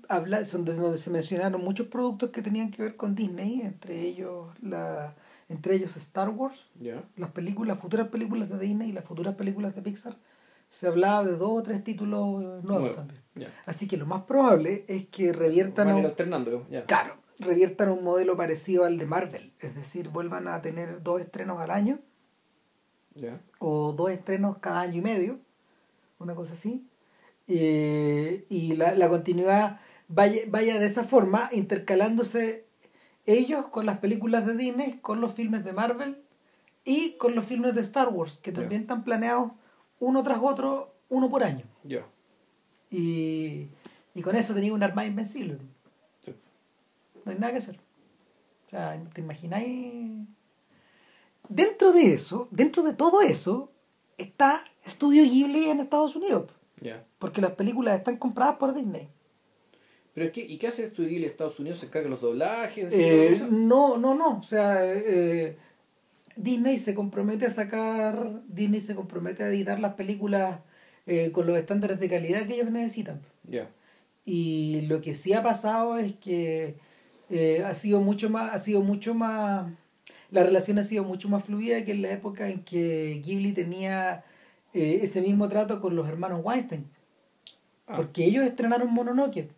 habla 0.07 0.43
donde, 0.43 0.73
donde 0.75 0.97
se 0.97 1.09
mencionaron 1.09 1.63
muchos 1.63 1.87
productos 1.87 2.29
que 2.29 2.41
tenían 2.41 2.71
que 2.71 2.83
ver 2.83 2.95
con 2.95 3.15
Disney 3.15 3.61
entre 3.61 4.01
ellos 4.01 4.49
la 4.61 5.15
entre 5.51 5.75
ellos 5.75 5.95
Star 5.97 6.29
Wars 6.29 6.69
las 7.15 7.31
películas 7.31 7.79
futuras 7.79 8.07
películas 8.07 8.49
de 8.49 8.57
Disney 8.57 8.89
y 8.89 8.93
las 8.93 9.05
futuras 9.05 9.35
películas 9.35 9.75
de 9.75 9.81
Pixar 9.81 10.15
se 10.69 10.87
hablaba 10.87 11.25
de 11.25 11.33
dos 11.33 11.59
o 11.59 11.63
tres 11.63 11.83
títulos 11.83 12.63
nuevos 12.63 12.95
también. 12.95 13.21
así 13.65 13.87
que 13.87 13.97
lo 13.97 14.05
más 14.05 14.23
probable 14.23 14.85
es 14.87 15.07
que 15.07 15.33
reviertan 15.33 15.89
alternando 15.89 16.65
claro 16.87 17.15
reviertan 17.39 17.89
un 17.89 18.03
modelo 18.03 18.37
parecido 18.37 18.85
al 18.85 18.97
de 18.97 19.05
Marvel 19.05 19.53
es 19.59 19.75
decir 19.75 20.09
vuelvan 20.09 20.47
a 20.47 20.61
tener 20.61 21.03
dos 21.03 21.21
estrenos 21.21 21.59
al 21.59 21.71
año 21.71 21.99
o 23.59 23.93
dos 23.93 24.11
estrenos 24.11 24.57
cada 24.59 24.81
año 24.81 24.97
y 24.97 25.01
medio, 25.01 25.39
una 26.19 26.35
cosa 26.35 26.53
así. 26.53 26.85
Eh, 27.47 28.45
y 28.49 28.75
la, 28.75 28.95
la 28.95 29.09
continuidad 29.09 29.79
vaya, 30.07 30.41
vaya 30.47 30.79
de 30.79 30.85
esa 30.85 31.03
forma, 31.03 31.49
intercalándose 31.51 32.65
ellos 33.25 33.67
con 33.67 33.85
las 33.85 33.99
películas 33.99 34.45
de 34.45 34.55
Disney, 34.55 34.99
con 35.01 35.21
los 35.21 35.33
filmes 35.33 35.63
de 35.63 35.73
Marvel 35.73 36.23
y 36.83 37.13
con 37.13 37.35
los 37.35 37.45
filmes 37.45 37.75
de 37.75 37.81
Star 37.81 38.09
Wars, 38.09 38.39
que 38.39 38.51
también 38.51 38.81
están 38.81 39.03
planeados 39.03 39.51
uno 39.99 40.23
tras 40.23 40.39
otro, 40.41 40.95
uno 41.09 41.29
por 41.29 41.43
año. 41.43 41.65
Y, 42.89 43.69
y 44.13 44.21
con 44.21 44.35
eso 44.35 44.53
tenía 44.53 44.73
un 44.73 44.83
arma 44.83 45.05
invencible. 45.05 45.59
No 47.23 47.31
hay 47.31 47.37
nada 47.37 47.51
que 47.51 47.59
hacer. 47.59 47.79
O 48.67 48.69
sea, 48.71 48.99
¿te 49.13 49.21
imagináis? 49.21 50.27
dentro 51.51 51.91
de 51.91 52.13
eso, 52.13 52.47
dentro 52.51 52.81
de 52.83 52.93
todo 52.93 53.21
eso, 53.21 53.71
está 54.17 54.63
Estudio 54.83 55.23
Ghibli 55.23 55.69
en 55.69 55.81
Estados 55.81 56.15
Unidos. 56.15 56.51
Porque 57.19 57.41
las 57.41 57.51
películas 57.51 57.97
están 57.97 58.17
compradas 58.17 58.55
por 58.55 58.73
Disney. 58.73 59.09
¿Pero 60.13 60.31
qué, 60.31 60.41
¿Y 60.41 60.57
qué 60.57 60.67
hace 60.67 60.83
Estados 60.83 61.59
Unidos? 61.59 61.79
¿Se 61.79 61.85
encarga 61.85 62.09
los 62.09 62.21
doblajes? 62.21 62.93
Eh, 62.93 63.41
no, 63.49 63.97
no, 63.97 64.13
no. 64.13 64.39
O 64.39 64.43
sea, 64.43 64.85
eh, 64.85 65.57
Disney 66.35 66.79
se 66.79 66.93
compromete 66.93 67.45
a 67.45 67.49
sacar, 67.49 68.41
Disney 68.47 68.81
se 68.81 68.95
compromete 68.95 69.43
a 69.43 69.47
editar 69.47 69.79
las 69.79 69.93
películas 69.93 70.59
eh, 71.05 71.31
con 71.31 71.47
los 71.47 71.57
estándares 71.57 71.99
de 71.99 72.09
calidad 72.09 72.45
que 72.45 72.55
ellos 72.55 72.71
necesitan. 72.71 73.21
Y 74.25 74.81
lo 74.81 74.99
que 74.99 75.15
sí 75.15 75.33
ha 75.33 75.43
pasado 75.43 75.97
es 75.97 76.13
que 76.13 76.75
ha 77.65 77.73
sido 77.73 78.01
mucho 78.01 78.29
más, 78.29 78.53
ha 78.53 78.59
sido 78.59 78.81
mucho 78.81 79.13
más 79.13 79.71
la 80.29 80.43
relación 80.43 80.79
ha 80.79 80.83
sido 80.83 81.03
mucho 81.03 81.27
más 81.27 81.43
fluida 81.43 81.83
que 81.83 81.91
en 81.91 82.01
la 82.01 82.11
época 82.11 82.49
en 82.49 82.63
que 82.63 83.21
Ghibli 83.23 83.51
tenía 83.51 84.23
ese 84.73 85.21
mismo 85.21 85.49
trato 85.49 85.81
con 85.81 85.95
los 85.95 86.07
hermanos 86.07 86.41
Weinstein. 86.43 86.85
Ah. 87.87 87.97
Porque 87.97 88.25
ellos 88.25 88.45
estrenaron 88.45 88.93
Mononoke. 88.93 89.49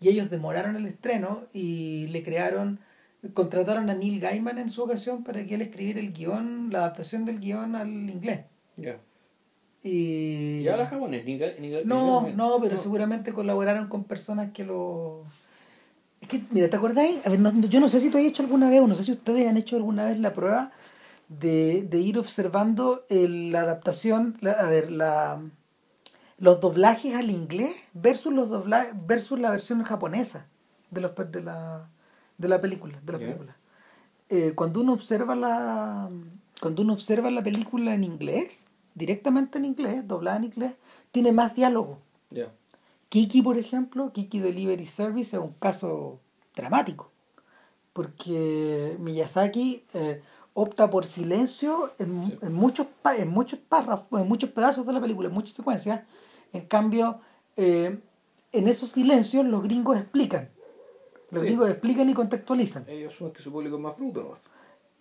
Y 0.00 0.08
ellos 0.08 0.30
demoraron 0.30 0.76
el 0.76 0.86
estreno 0.86 1.44
y 1.52 2.06
le 2.08 2.22
crearon, 2.22 2.78
contrataron 3.34 3.90
a 3.90 3.94
Neil 3.94 4.20
Gaiman 4.20 4.58
en 4.58 4.70
su 4.70 4.82
ocasión 4.82 5.24
para 5.24 5.44
que 5.44 5.54
él 5.54 5.62
escribiera 5.62 6.00
el 6.00 6.12
guion, 6.12 6.70
la 6.70 6.80
adaptación 6.80 7.24
del 7.24 7.40
guion 7.40 7.74
al 7.74 7.88
inglés. 7.88 8.40
Y... 9.82 10.62
¿Ya 10.62 10.74
habla 10.74 10.86
japonés? 10.86 11.24
no, 11.84 12.28
no, 12.28 12.60
pero 12.60 12.76
seguramente 12.76 13.32
colaboraron 13.32 13.88
con 13.88 14.04
personas 14.04 14.52
que 14.52 14.64
lo 14.64 15.24
es 16.20 16.28
que, 16.28 16.42
mira, 16.50 16.68
¿te 16.68 16.76
acordáis? 16.76 17.24
A 17.24 17.30
ver, 17.30 17.40
yo 17.68 17.80
no 17.80 17.88
sé 17.88 18.00
si 18.00 18.10
tú 18.10 18.18
has 18.18 18.24
hecho 18.24 18.42
alguna 18.42 18.70
vez, 18.70 18.80
o 18.80 18.86
no 18.86 18.94
sé 18.94 19.04
si 19.04 19.12
ustedes 19.12 19.48
han 19.48 19.56
hecho 19.56 19.76
alguna 19.76 20.06
vez 20.06 20.18
la 20.18 20.32
prueba 20.32 20.72
de, 21.28 21.82
de 21.82 22.00
ir 22.00 22.18
observando 22.18 23.04
la 23.08 23.60
adaptación, 23.60 24.36
a 24.42 24.68
ver, 24.68 24.90
la, 24.90 25.40
los 26.38 26.60
doblajes 26.60 27.14
al 27.14 27.30
inglés 27.30 27.74
versus 27.92 28.32
los 28.32 28.48
doblajes, 28.48 28.94
versus 29.06 29.38
la 29.38 29.50
versión 29.50 29.82
japonesa 29.82 30.46
de 30.90 31.00
los 31.00 31.12
de 31.30 31.42
la, 31.42 31.88
de 32.38 32.48
la 32.48 32.60
película, 32.60 32.98
de 33.02 33.12
la 33.12 33.18
película. 33.18 33.56
Eh, 34.28 34.52
cuando 34.54 34.80
uno 34.80 34.92
observa 34.92 35.34
la 35.34 36.10
cuando 36.60 36.82
uno 36.82 36.92
observa 36.92 37.30
la 37.30 37.42
película 37.42 37.94
en 37.94 38.04
inglés, 38.04 38.66
directamente 38.94 39.58
en 39.58 39.64
inglés, 39.64 40.06
doblada 40.06 40.38
en 40.38 40.44
inglés, 40.44 40.72
tiene 41.12 41.32
más 41.32 41.54
diálogo. 41.54 41.98
Kiki, 43.08 43.42
por 43.42 43.56
ejemplo, 43.56 44.12
Kiki 44.12 44.38
Delivery 44.40 44.86
Service 44.86 45.36
es 45.36 45.42
un 45.42 45.54
caso 45.54 46.20
dramático, 46.54 47.10
porque 47.92 48.96
Miyazaki 48.98 49.84
eh, 49.94 50.20
opta 50.52 50.90
por 50.90 51.06
silencio 51.06 51.92
en, 51.98 52.38
en, 52.42 52.52
muchos, 52.52 52.88
en, 53.16 53.28
muchos 53.28 53.60
párrafos, 53.60 54.20
en 54.20 54.28
muchos 54.28 54.50
pedazos 54.50 54.84
de 54.84 54.92
la 54.92 55.00
película, 55.00 55.28
en 55.28 55.34
muchas 55.34 55.54
secuencias. 55.54 56.02
En 56.52 56.62
cambio, 56.66 57.20
eh, 57.56 57.98
en 58.52 58.68
esos 58.68 58.90
silencios 58.90 59.44
los 59.44 59.62
gringos 59.62 59.96
explican. 59.96 60.50
Los 61.30 61.42
gringos 61.42 61.68
explican 61.68 62.08
y 62.08 62.14
contextualizan. 62.14 62.84
Ellos 62.88 63.14
asumen 63.14 63.32
que 63.32 63.42
su 63.42 63.52
público 63.52 63.76
es 63.76 63.82
más 63.82 63.96
fruto. 63.96 64.38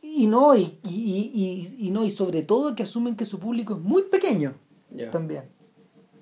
Y 0.02 0.28
no, 0.28 0.56
y, 0.56 0.80
y, 0.84 1.76
y, 1.80 1.92
no, 1.92 2.04
y 2.06 2.12
sobre 2.12 2.42
todo 2.44 2.76
que 2.76 2.84
asumen 2.84 3.16
que 3.16 3.26
su 3.26 3.40
público 3.40 3.76
es 3.76 3.80
muy 3.80 4.04
pequeño 4.04 4.54
también. 5.12 5.50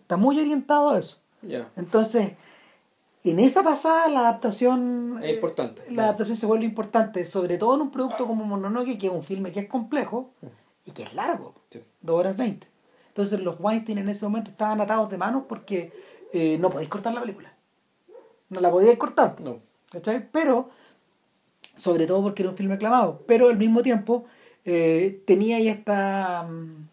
Está 0.01 0.17
muy 0.17 0.39
orientado 0.39 0.91
a 0.91 0.99
eso. 0.99 1.17
Entonces, 1.75 2.33
en 3.23 3.39
esa 3.39 3.63
pasada 3.63 4.07
la 4.07 4.19
adaptación... 4.21 5.19
Es 5.23 5.33
importante. 5.33 5.83
La 5.91 6.03
adaptación 6.03 6.37
se 6.37 6.45
vuelve 6.45 6.65
importante, 6.65 7.25
sobre 7.25 7.57
todo 7.57 7.75
en 7.75 7.81
un 7.81 7.91
producto 7.91 8.27
como 8.27 8.45
Mononoke, 8.45 8.97
que 8.99 9.07
es 9.07 9.13
un 9.13 9.23
filme 9.23 9.51
que 9.51 9.61
es 9.61 9.67
complejo 9.67 10.31
y 10.85 10.91
que 10.91 11.03
es 11.03 11.13
largo, 11.13 11.55
dos 12.01 12.19
horas 12.19 12.37
veinte. 12.37 12.67
Entonces 13.15 13.39
los 13.39 13.55
Weinstein 13.61 13.97
en 13.97 14.09
ese 14.09 14.25
momento 14.25 14.51
estaban 14.51 14.81
atados 14.81 15.09
de 15.09 15.17
manos 15.17 15.43
porque 15.47 15.93
eh, 16.33 16.57
no 16.59 16.69
podéis 16.69 16.89
cortar 16.89 17.13
la 17.13 17.21
película. 17.21 17.53
No 18.49 18.59
la 18.59 18.69
podíais 18.69 18.97
cortar. 18.97 19.39
No. 19.39 19.59
¿Cachai? 19.89 20.29
Pero, 20.33 20.69
sobre 21.75 22.07
todo 22.07 22.21
porque 22.21 22.43
era 22.43 22.49
un 22.49 22.57
filme 22.57 22.73
aclamado, 22.73 23.23
pero 23.25 23.47
al 23.47 23.57
mismo 23.57 23.81
tiempo 23.83 24.25
eh, 24.65 25.23
tenía 25.25 25.55
ahí 25.55 25.69
esta... 25.69 26.43
Mm, 26.43 26.89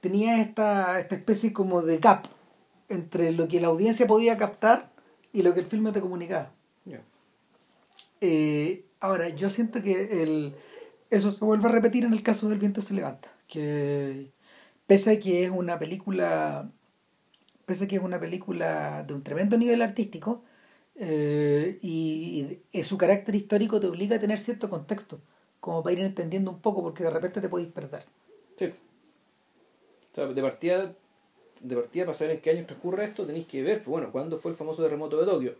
tenía 0.00 0.42
esta, 0.42 1.00
esta 1.00 1.14
especie 1.14 1.54
como 1.54 1.80
de 1.80 1.96
gap 1.96 2.26
entre 2.90 3.32
lo 3.32 3.48
que 3.48 3.58
la 3.58 3.68
audiencia 3.68 4.06
podía 4.06 4.36
captar 4.36 4.90
y 5.32 5.40
lo 5.40 5.54
que 5.54 5.60
el 5.60 5.66
filme 5.66 5.92
te 5.92 6.02
comunicaba. 6.02 6.50
Eh, 8.20 8.84
ahora, 9.00 9.30
yo 9.30 9.48
siento 9.48 9.82
que 9.82 10.22
el, 10.22 10.54
eso 11.08 11.30
se 11.30 11.42
vuelve 11.42 11.68
a 11.68 11.72
repetir 11.72 12.04
en 12.04 12.12
el 12.12 12.22
caso 12.22 12.50
del 12.50 12.58
viento 12.58 12.82
se 12.82 12.94
levanta, 12.94 13.28
que 13.48 14.30
pese 14.86 15.12
a 15.12 15.18
que 15.20 15.44
es 15.44 15.50
una 15.50 15.78
película, 15.78 16.70
pese 17.66 17.84
a 17.84 17.88
que 17.88 17.96
es 17.96 18.02
una 18.02 18.20
película 18.20 19.02
de 19.04 19.14
un 19.14 19.22
tremendo 19.22 19.56
nivel 19.56 19.82
artístico, 19.82 20.42
eh, 20.96 21.78
y, 21.82 22.60
su 22.84 22.96
carácter 22.98 23.34
histórico 23.34 23.80
te 23.80 23.86
obliga 23.88 24.16
a 24.16 24.20
tener 24.20 24.38
cierto 24.40 24.70
contexto, 24.70 25.20
como 25.60 25.82
para 25.82 25.94
ir 25.94 26.00
entendiendo 26.00 26.50
un 26.50 26.60
poco, 26.60 26.82
porque 26.82 27.02
de 27.04 27.10
repente 27.10 27.40
te 27.40 27.48
podéis 27.48 27.70
perder. 27.72 28.04
Sí. 28.56 28.66
O 28.66 30.14
sea, 30.14 30.26
de 30.26 30.42
partida, 30.42 30.94
de 31.60 31.76
partida 31.76 32.04
para 32.04 32.14
saber 32.14 32.36
en 32.36 32.40
qué 32.42 32.50
año 32.50 32.66
transcurre 32.66 33.04
esto, 33.04 33.26
tenéis 33.26 33.46
que 33.46 33.62
ver, 33.62 33.78
pues, 33.78 33.88
bueno, 33.88 34.12
cuándo 34.12 34.36
fue 34.36 34.52
el 34.52 34.56
famoso 34.56 34.82
terremoto 34.82 35.18
de 35.18 35.26
Tokio. 35.26 35.54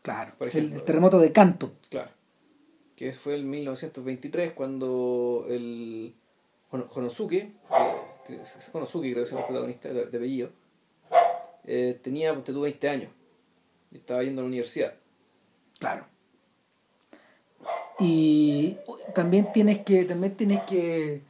Claro, 0.00 0.32
Por 0.38 0.46
el- 0.48 0.54
ejemplo. 0.54 0.78
el, 0.78 0.84
terremoto 0.84 1.18
de 1.18 1.32
Kanto. 1.32 1.72
Claro. 1.90 2.10
Que 2.96 3.12
fue 3.12 3.34
en 3.34 3.48
1923 3.50 4.52
cuando 4.52 5.44
el 5.48 6.14
Hono- 6.70 6.86
Honosuke, 6.94 7.34
eh, 7.42 7.52
que 8.36 8.42
es 8.42 8.70
Honosuke 8.72 9.10
creo 9.12 9.24
que 9.24 9.26
se 9.26 9.34
llama 9.34 9.40
el 9.42 9.46
protagonista 9.48 9.88
de, 9.92 10.06
de 10.06 10.50
eh, 11.70 11.98
tenía, 12.02 12.34
tú, 12.42 12.60
20 12.60 12.88
años. 12.88 13.10
Y 13.90 13.96
estaba 13.98 14.22
yendo 14.22 14.40
a 14.40 14.44
la 14.44 14.48
universidad. 14.48 14.94
Claro. 15.78 16.06
Y 17.98 18.76
también 19.14 19.52
tienes 19.52 19.78
que 19.84 20.04
también 20.04 20.36
tienes 20.36 20.62
que 20.62 21.22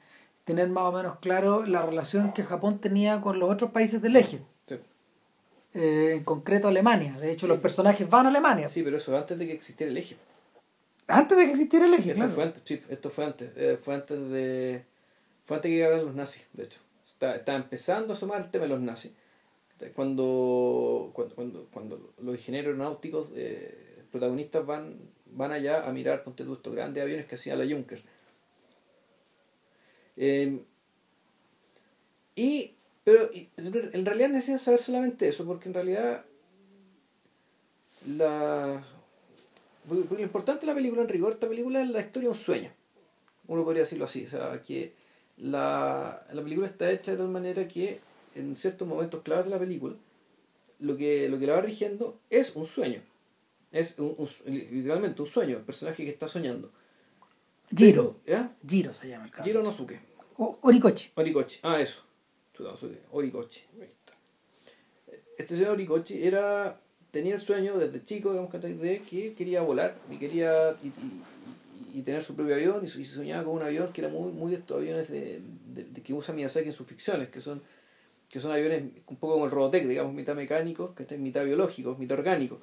tener 0.45 0.69
más 0.69 0.85
o 0.85 0.93
menos 0.93 1.19
claro 1.19 1.65
la 1.65 1.83
relación 1.83 2.33
que 2.33 2.43
Japón 2.43 2.79
tenía 2.79 3.21
con 3.21 3.39
los 3.39 3.51
otros 3.51 3.71
países 3.71 4.01
del 4.03 4.17
eje, 4.17 4.41
Sí. 4.67 4.79
eh, 5.75 6.13
en 6.17 6.25
concreto 6.25 6.69
Alemania. 6.69 7.19
De 7.19 7.33
hecho, 7.33 7.47
Sí. 7.47 7.53
los 7.53 7.59
personajes 7.61 8.09
van 8.09 8.27
a 8.27 8.29
Alemania. 8.29 8.69
Sí, 8.69 8.83
pero 8.83 8.97
eso 8.99 9.17
antes 9.17 9.39
de 9.39 9.47
que 9.47 9.53
existiera 9.55 9.91
el 9.91 9.97
eje. 9.99 10.17
Antes 11.07 11.39
de 11.39 11.45
que 11.45 11.51
existiera 11.53 11.87
el 11.87 11.95
eje, 11.95 12.11
Esto 12.11 12.17
claro. 12.17 12.33
fue 12.33 12.45
antes, 12.45 12.63
sí, 12.67 12.83
esto 12.91 13.11
fue 13.11 13.25
antes. 13.25 13.51
eh, 13.57 13.79
fue 13.81 13.95
antes 13.95 14.31
de. 14.31 14.85
Fue 15.45 15.57
antes 15.57 15.71
de 15.71 15.75
que 15.77 15.83
llegaran 15.83 16.05
los 16.05 16.15
nazis, 16.15 16.45
de 16.53 16.65
hecho. 16.65 16.81
Está, 17.19 17.35
estaba 17.35 17.59
empezando 17.59 18.13
a 18.13 18.17
asomar 18.17 18.41
el 18.43 18.51
tema 18.53 18.67
de 18.67 18.69
los 18.69 18.81
nazis. 18.81 19.11
Cuando, 19.93 21.11
cuando, 21.13 21.35
cuando, 21.35 21.69
cuando 21.73 22.15
los 22.23 22.37
ingenieros 22.37 22.69
aeronáuticos 22.69 23.31
eh, 23.35 24.05
protagonistas 24.13 24.65
van, 24.65 25.01
van 25.27 25.51
allá 25.51 25.85
a 25.89 25.93
mirar, 25.93 26.23
ponte 26.23 26.45
tú, 26.45 26.55
estos 26.55 26.73
grandes 26.73 27.03
aviones 27.03 27.27
que 27.27 27.35
hacía 27.35 27.57
la 27.57 27.67
Junker. 27.67 28.01
Eh, 30.17 30.61
y, 32.37 32.75
pero 33.03 33.31
en 33.33 34.07
realidad 34.07 34.29
necesitas 34.29 34.63
saber 34.63 34.79
solamente 34.79 35.27
eso, 35.27 35.45
porque 35.45 35.69
en 35.69 35.75
realidad 35.75 36.25
la, 38.07 38.81
lo 39.91 40.21
importante 40.21 40.61
de 40.61 40.67
la 40.69 40.75
película, 40.75 41.03
en 41.03 41.09
rigor, 41.09 41.33
esta 41.33 41.49
película 41.49 41.83
es 41.83 41.91
la 41.91 42.01
historia 42.01 42.29
de 42.29 42.35
un 42.35 42.39
sueño. 42.39 42.73
Uno 43.49 43.65
podría 43.65 43.83
decirlo 43.83 44.05
así. 44.05 44.25
O 44.25 44.29
sea, 44.29 44.63
que 44.63 44.93
la, 45.41 46.25
la 46.33 46.43
película 46.43 46.67
está 46.67 46.91
hecha 46.91 47.13
de 47.13 47.19
tal 47.19 47.29
manera 47.29 47.67
que 47.69 48.01
en 48.35 48.55
ciertos 48.55 48.87
momentos 48.87 49.23
claves 49.23 49.45
de 49.47 49.51
la 49.51 49.59
película, 49.59 49.95
lo 50.81 50.97
que, 50.97 51.29
lo 51.29 51.39
que 51.39 51.47
la 51.47 51.55
va 51.55 51.61
rigiendo 51.63 52.19
es 52.31 52.55
un 52.55 52.67
sueño. 52.67 53.01
Es 53.73 53.99
un, 53.99 54.15
un- 54.17 54.29
literalmente 54.55 55.21
un 55.23 55.29
sueño, 55.29 55.57
el 55.59 55.63
personaje 55.65 56.05
que 56.05 56.11
está 56.11 56.29
soñando. 56.29 56.71
Giro. 57.75 58.17
¿Ya? 58.27 58.55
Giro 58.67 58.95
se 58.95 59.09
llama 59.09 59.27
el 59.27 59.31
cabrón. 59.31 59.45
Giro 59.47 59.63
Nosuke. 59.63 60.01
O- 60.39 60.59
Orikochi. 60.63 61.11
Orikochi. 61.17 61.59
Ah, 61.63 61.81
eso. 61.81 62.03
Orikochi. 63.13 63.63
Este 65.37 65.55
señor 65.57 65.71
Orikochi 65.73 66.23
era, 66.27 66.81
tenía 67.11 67.35
el 67.35 67.41
sueño 67.41 67.79
desde 67.79 68.03
chico, 68.03 68.31
digamos, 68.31 68.51
¿cachai? 68.51 68.75
de 68.75 69.01
que 69.03 69.35
quería 69.35 69.63
volar 69.63 69.97
y 70.11 70.17
quería 70.17 70.77
y, 70.83 70.89
y- 70.89 71.23
y 71.99 72.03
tener 72.03 72.23
su 72.23 72.35
propio 72.37 72.55
avión 72.55 72.81
y, 72.83 72.87
y 73.01 73.05
soñaba 73.05 73.45
con 73.45 73.55
un 73.57 73.63
avión 73.63 73.93
que 73.93 74.01
era 74.03 74.11
muy, 74.11 74.33
muy 74.33 74.51
de 74.53 74.59
estos 74.59 74.77
aviones 74.79 75.09
de, 75.09 75.41
de- 75.75 75.85
de 75.85 76.03
que 76.03 76.13
usa 76.15 76.35
Miyazaki 76.35 76.67
en 76.67 76.73
sus 76.73 76.87
ficciones, 76.87 77.29
que 77.29 77.41
son 77.41 77.63
que 78.31 78.41
son 78.41 78.53
aviones 78.53 78.83
un 79.07 79.17
poco 79.17 79.33
como 79.35 79.47
el 79.47 79.51
Robotech, 79.51 79.87
digamos, 79.87 80.13
mitad 80.13 80.35
mecánicos, 80.37 80.91
que 80.95 81.17
mitad 81.17 81.45
biológicos, 81.47 81.99
mitad 81.99 82.19
orgánicos. 82.19 82.59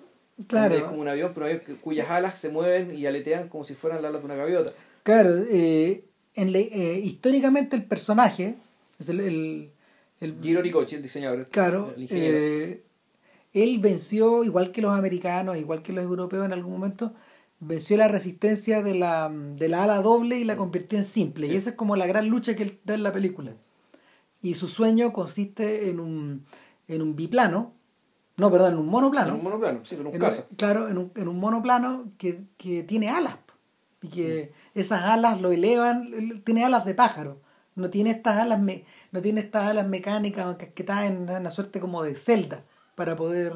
Claro. 0.48 0.75
Es 0.75 0.84
como 0.84 1.01
un 1.01 1.08
avión, 1.08 1.32
pero 1.34 1.48
cuyas 1.82 2.08
alas 2.12 2.38
se 2.38 2.50
mueven 2.50 2.96
y 2.96 3.06
aletean 3.08 3.50
como 3.50 3.63
si 3.63 3.74
fueran 3.74 4.01
las 4.04 4.10
alas 4.10 4.22
de 4.22 4.25
una 4.25 4.36
gaviota. 4.36 4.72
Claro, 5.01 5.32
eh, 5.50 6.04
en 6.36 6.51
la- 6.54 6.60
eh, 6.60 7.01
históricamente 7.04 7.75
el 7.75 7.84
personaje 7.84 8.56
es 9.00 9.10
el, 9.10 9.20
el, 9.22 9.70
el- 10.20 10.36
Giro 10.42 10.60
Orikochi, 10.60 10.96
el 10.98 11.01
diseñador. 11.01 11.48
claro, 11.50 11.92
el 11.96 12.04
ingeniero. 12.04 12.38
eh, 12.39 12.84
él 13.54 13.80
venció, 13.80 14.44
igual 14.44 14.72
que 14.72 14.82
los 14.82 14.92
americanos, 14.96 15.58
igual 15.58 15.82
que 15.82 15.94
los 15.94 16.04
europeos 16.04 16.46
en 16.46 16.53
algún 16.53 16.74
momento, 16.74 17.14
venció 17.59 17.98
la 17.98 18.07
resistencia 18.07 18.81
de 18.83 18.96
la, 18.96 19.29
de 19.31 19.68
la 19.70 19.83
ala 19.83 20.01
doble 20.01 20.37
y 20.39 20.44
la 20.44 20.57
convirtió 20.57 20.98
en 20.98 21.05
simple. 21.05 21.48
Sí. 21.48 21.53
Y 21.53 21.55
esa 21.55 21.72
es 21.72 21.75
como 21.75 21.96
la 21.96 22.05
gran 22.07 22.27
lucha 22.29 22.55
que 22.55 22.63
él 22.63 22.79
da 22.83 22.94
en 22.94 23.03
la 23.03 23.13
película. 23.13 23.53
Y 24.41 24.53
su 24.55 24.68
sueño 24.68 25.11
consiste 25.13 25.89
en 25.89 26.00
un, 26.00 26.46
en 26.87 27.01
un 27.01 27.15
biplano, 27.15 27.74
no, 28.37 28.51
perdón, 28.51 28.74
en 28.74 28.79
un 28.79 28.87
monoplano. 28.87 29.29
En 29.29 29.35
un 29.37 29.44
monoplano, 29.44 29.79
sí, 29.83 29.96
pero 29.96 30.09
un 30.09 30.15
En 30.15 30.22
un- 30.24 30.55
claro, 30.57 30.89
en 30.89 30.98
un, 30.98 31.11
en 31.15 31.27
un 31.27 31.39
monoplano 31.39 32.11
que, 32.18 32.44
que 32.57 32.83
tiene 32.83 33.09
alas. 33.09 33.37
Y 34.01 34.09
que 34.09 34.51
esas 34.75 35.01
alas 35.03 35.41
lo 35.41 35.51
elevan, 35.51 36.41
tiene 36.44 36.63
alas 36.65 36.85
de 36.85 36.94
pájaro. 36.94 37.39
No 37.75 37.89
tiene 37.89 38.11
estas 38.11 38.37
alas, 38.37 38.61
me- 38.61 38.85
no 39.11 39.22
tiene 39.22 39.41
estas 39.41 39.63
alas 39.68 39.87
mecánicas 39.87 40.46
o 40.46 40.51
encasquetadas 40.51 41.09
en 41.09 41.29
una 41.29 41.50
suerte 41.50 41.79
como 41.79 42.03
de 42.03 42.15
celda 42.15 42.63
para 42.96 43.15
poder, 43.15 43.53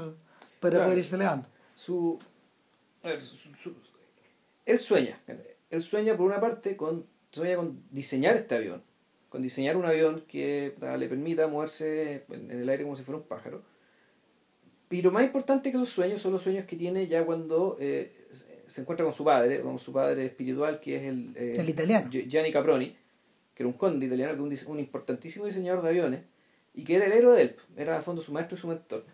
para 0.59 0.71
Claro. 0.71 0.85
poder 0.85 0.97
irse 0.99 1.15
elevando. 1.15 1.47
su, 1.75 2.17
su- 3.19 3.55
su- 3.55 3.75
él 4.71 4.79
sueña 4.79 5.19
él 5.69 5.81
sueña 5.81 6.15
por 6.17 6.25
una 6.25 6.39
parte 6.39 6.75
con 6.75 7.05
sueña 7.31 7.55
con 7.57 7.81
diseñar 7.91 8.35
este 8.35 8.55
avión 8.55 8.81
con 9.29 9.41
diseñar 9.41 9.77
un 9.77 9.85
avión 9.85 10.23
que 10.27 10.73
le 10.97 11.07
permita 11.07 11.47
moverse 11.47 12.23
en, 12.29 12.49
en 12.51 12.61
el 12.61 12.69
aire 12.69 12.83
como 12.83 12.95
si 12.95 13.03
fuera 13.03 13.19
un 13.19 13.27
pájaro. 13.27 13.61
Pero 14.87 15.11
más 15.11 15.23
importante 15.23 15.69
que 15.71 15.77
esos 15.77 15.89
sueños 15.89 16.19
son 16.19 16.31
los 16.33 16.41
sueños 16.41 16.65
que 16.65 16.75
tiene 16.75 17.05
ya 17.05 17.23
cuando 17.23 17.77
eh, 17.79 18.11
se- 18.65 18.81
encuentra 18.81 19.03
con 19.03 19.13
su 19.13 19.23
padre 19.23 19.61
con 19.61 19.77
su 19.77 19.93
padre 19.93 20.25
espiritual 20.25 20.79
que 20.79 20.95
es 20.97 21.03
el, 21.03 21.31
eh, 21.35 21.55
El 21.59 21.69
italiano. 21.69 22.09
Gi- 22.11 22.25
Gianni 22.27 22.51
Caproni 22.51 22.95
que 23.53 23.61
era 23.63 23.67
un 23.67 23.73
conde 23.73 24.05
italiano 24.07 24.31
que 24.31 24.53
es 24.55 24.63
un, 24.65 24.79
importantísimo 24.79 25.45
diseñador 25.45 25.83
de 25.83 25.89
aviones 25.89 26.21
y 26.73 26.83
que 26.83 26.95
era 26.95 27.05
el 27.05 27.11
héroe 27.11 27.35
de 27.35 27.41
él 27.43 27.55
era 27.77 27.97
al 27.97 28.01
fondo 28.01 28.21
su 28.23 28.31
maestro 28.31 28.57
y 28.57 28.61
su 28.61 28.67
mentor. 28.67 29.05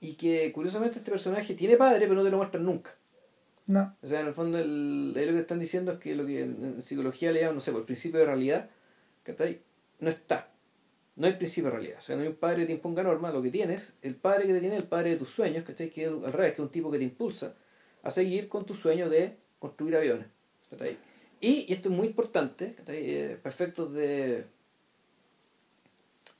Y 0.00 0.14
que 0.14 0.52
curiosamente 0.52 0.98
este 0.98 1.10
personaje 1.10 1.54
tiene 1.54 1.78
padre 1.78 2.00
pero 2.00 2.14
no 2.16 2.22
te 2.24 2.30
lo 2.30 2.36
muestran 2.36 2.64
nunca 2.66 2.94
No, 3.66 3.94
o 4.02 4.06
sea 4.06 4.20
en 4.20 4.26
el 4.26 4.34
fondo 4.34 4.58
el, 4.58 5.14
ahí 5.16 5.26
lo 5.26 5.32
que 5.32 5.38
están 5.38 5.60
diciendo 5.60 5.92
es 5.92 5.98
que 5.98 6.16
lo 6.16 6.26
que 6.26 6.42
en, 6.42 6.80
psicología 6.80 7.30
le 7.30 7.40
llaman 7.40 7.56
no 7.56 7.60
sé 7.60 7.70
por 7.70 7.80
el 7.80 7.86
principio 7.86 8.18
de 8.18 8.26
realidad 8.26 8.70
¿cachai? 9.22 9.60
no 10.00 10.10
está 10.10 10.50
no 11.14 11.28
hay 11.28 11.34
principio 11.34 11.70
de 11.70 11.76
realidad 11.76 11.98
o 11.98 12.00
sea 12.00 12.16
no 12.16 12.22
hay 12.22 12.28
un 12.28 12.34
padre 12.34 12.62
que 12.62 12.66
te 12.66 12.72
imponga 12.72 13.04
normas 13.04 13.32
lo 13.32 13.40
que 13.40 13.50
tienes 13.50 13.94
el 14.02 14.16
padre 14.16 14.48
que 14.48 14.52
te 14.52 14.60
tiene 14.60 14.76
el 14.76 14.84
padre 14.84 15.10
de 15.10 15.16
tus 15.16 15.30
sueños 15.30 15.62
¿cachai? 15.64 15.90
que 15.90 16.06
al 16.06 16.32
revés 16.32 16.52
que 16.52 16.62
es 16.62 16.66
un 16.66 16.70
tipo 16.70 16.90
que 16.90 16.98
te 16.98 17.04
impulsa 17.04 17.54
a 18.02 18.10
seguir 18.10 18.48
con 18.48 18.66
tu 18.66 18.74
sueño 18.74 19.08
de 19.08 19.36
construir 19.60 19.96
aviones 19.96 20.26
¿cachai? 20.68 20.98
y, 21.40 21.66
y 21.68 21.72
esto 21.72 21.88
es 21.88 21.94
muy 21.94 22.08
importante 22.08 22.74
¿cachai? 22.74 22.98
Eh, 22.98 23.38
para 23.40 23.54
efectos 23.54 23.94
de 23.94 24.44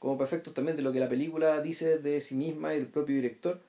como 0.03 0.19
para 0.19 0.27
efectos 0.27 0.53
también 0.53 0.77
de 0.77 0.83
lo 0.83 0.91
que 0.91 0.99
la 0.99 1.09
película 1.09 1.61
dice 1.61 1.99
de 1.99 2.21
sí 2.21 2.35
misma 2.35 2.75
y 2.75 2.79
del 2.79 2.89
propio 2.89 3.15
director, 3.15 3.61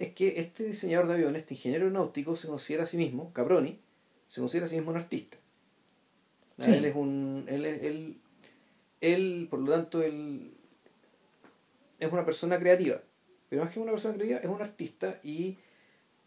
es 0.00 0.12
que 0.14 0.40
este 0.40 0.64
diseñador 0.64 1.06
de 1.08 1.14
aviones, 1.14 1.42
este 1.42 1.54
ingeniero 1.54 1.88
náutico, 1.90 2.34
se 2.34 2.48
considera 2.48 2.84
a 2.84 2.86
sí 2.86 2.96
mismo, 2.96 3.32
Caproni, 3.32 3.78
se 4.26 4.40
considera 4.40 4.66
a 4.66 4.68
sí 4.68 4.76
mismo 4.76 4.90
un 4.90 4.96
artista. 4.96 5.36
Ah, 6.58 6.62
Sí. 6.64 6.72
Él 6.72 6.84
es 6.86 6.94
un. 6.96 7.44
Él, 7.48 7.64
es- 7.64 7.82
él, 7.82 8.16
él, 9.00 9.46
por 9.50 9.60
lo 9.60 9.70
tanto, 9.72 10.02
él 10.02 10.52
es 11.98 12.12
una 12.12 12.24
persona 12.24 12.58
creativa. 12.58 13.00
Pero 13.48 13.64
más 13.64 13.72
que 13.72 13.80
una 13.80 13.92
persona 13.92 14.14
creativa, 14.14 14.38
es 14.40 14.46
un 14.46 14.60
artista 14.62 15.18
y 15.22 15.56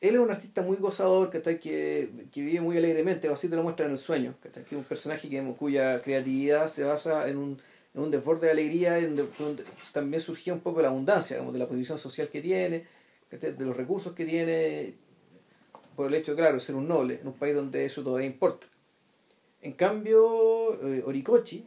él 0.02 0.16
es 0.16 0.20
un 0.20 0.30
artista 0.30 0.62
muy 0.62 0.78
gozador, 0.78 1.30
¿cachai? 1.30 1.58
Que, 1.60 2.10
que 2.32 2.42
vive 2.42 2.62
muy 2.62 2.78
alegremente, 2.78 3.30
o 3.30 3.34
así 3.34 3.48
te 3.48 3.56
lo 3.56 3.64
muestra 3.64 3.86
en 3.86 3.94
el 3.94 3.98
sueño. 3.98 4.36
Que 4.42 4.50
es 4.50 4.72
un 4.72 4.84
personaje 4.84 5.30
que, 5.30 5.42
cuya 5.58 6.02
creatividad 6.02 6.68
se 6.68 6.84
basa 6.84 7.28
en 7.30 7.38
un, 7.38 7.62
en 7.94 8.02
un 8.02 8.12
desborde 8.12 8.48
de 8.48 8.52
alegría, 8.52 9.00
en 9.00 9.16
también 9.94 10.20
surgía 10.22 10.54
un 10.54 10.60
poco 10.60 10.82
la 10.82 10.90
abundancia, 10.90 11.38
como 11.38 11.52
de 11.54 11.60
la 11.60 11.68
posición 11.68 11.98
social 11.98 12.28
que 12.30 12.42
tiene. 12.42 12.84
De 13.38 13.66
los 13.66 13.76
recursos 13.78 14.14
que 14.14 14.26
tiene, 14.26 14.96
por 15.96 16.08
el 16.08 16.14
hecho, 16.16 16.36
claro, 16.36 16.54
de 16.56 16.60
ser 16.60 16.76
un 16.76 16.88
noble, 16.88 17.20
en 17.22 17.28
un 17.28 17.34
país 17.34 17.56
donde 17.56 17.86
eso 17.86 18.04
todavía 18.04 18.28
importa. 18.28 18.68
En 19.62 19.74
cambio, 19.74 20.74
eh, 20.88 21.04
Orikochi 21.06 21.66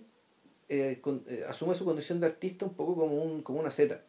eh, 0.68 1.00
eh, 1.28 1.44
asume 1.48 1.74
su 1.74 1.84
condición 1.84 2.20
de 2.20 2.26
artista 2.26 2.66
un 2.66 2.74
poco 2.74 2.96
como, 2.96 3.22
un, 3.22 3.42
como 3.42 3.60
una 3.60 3.70
zeta. 3.70 4.02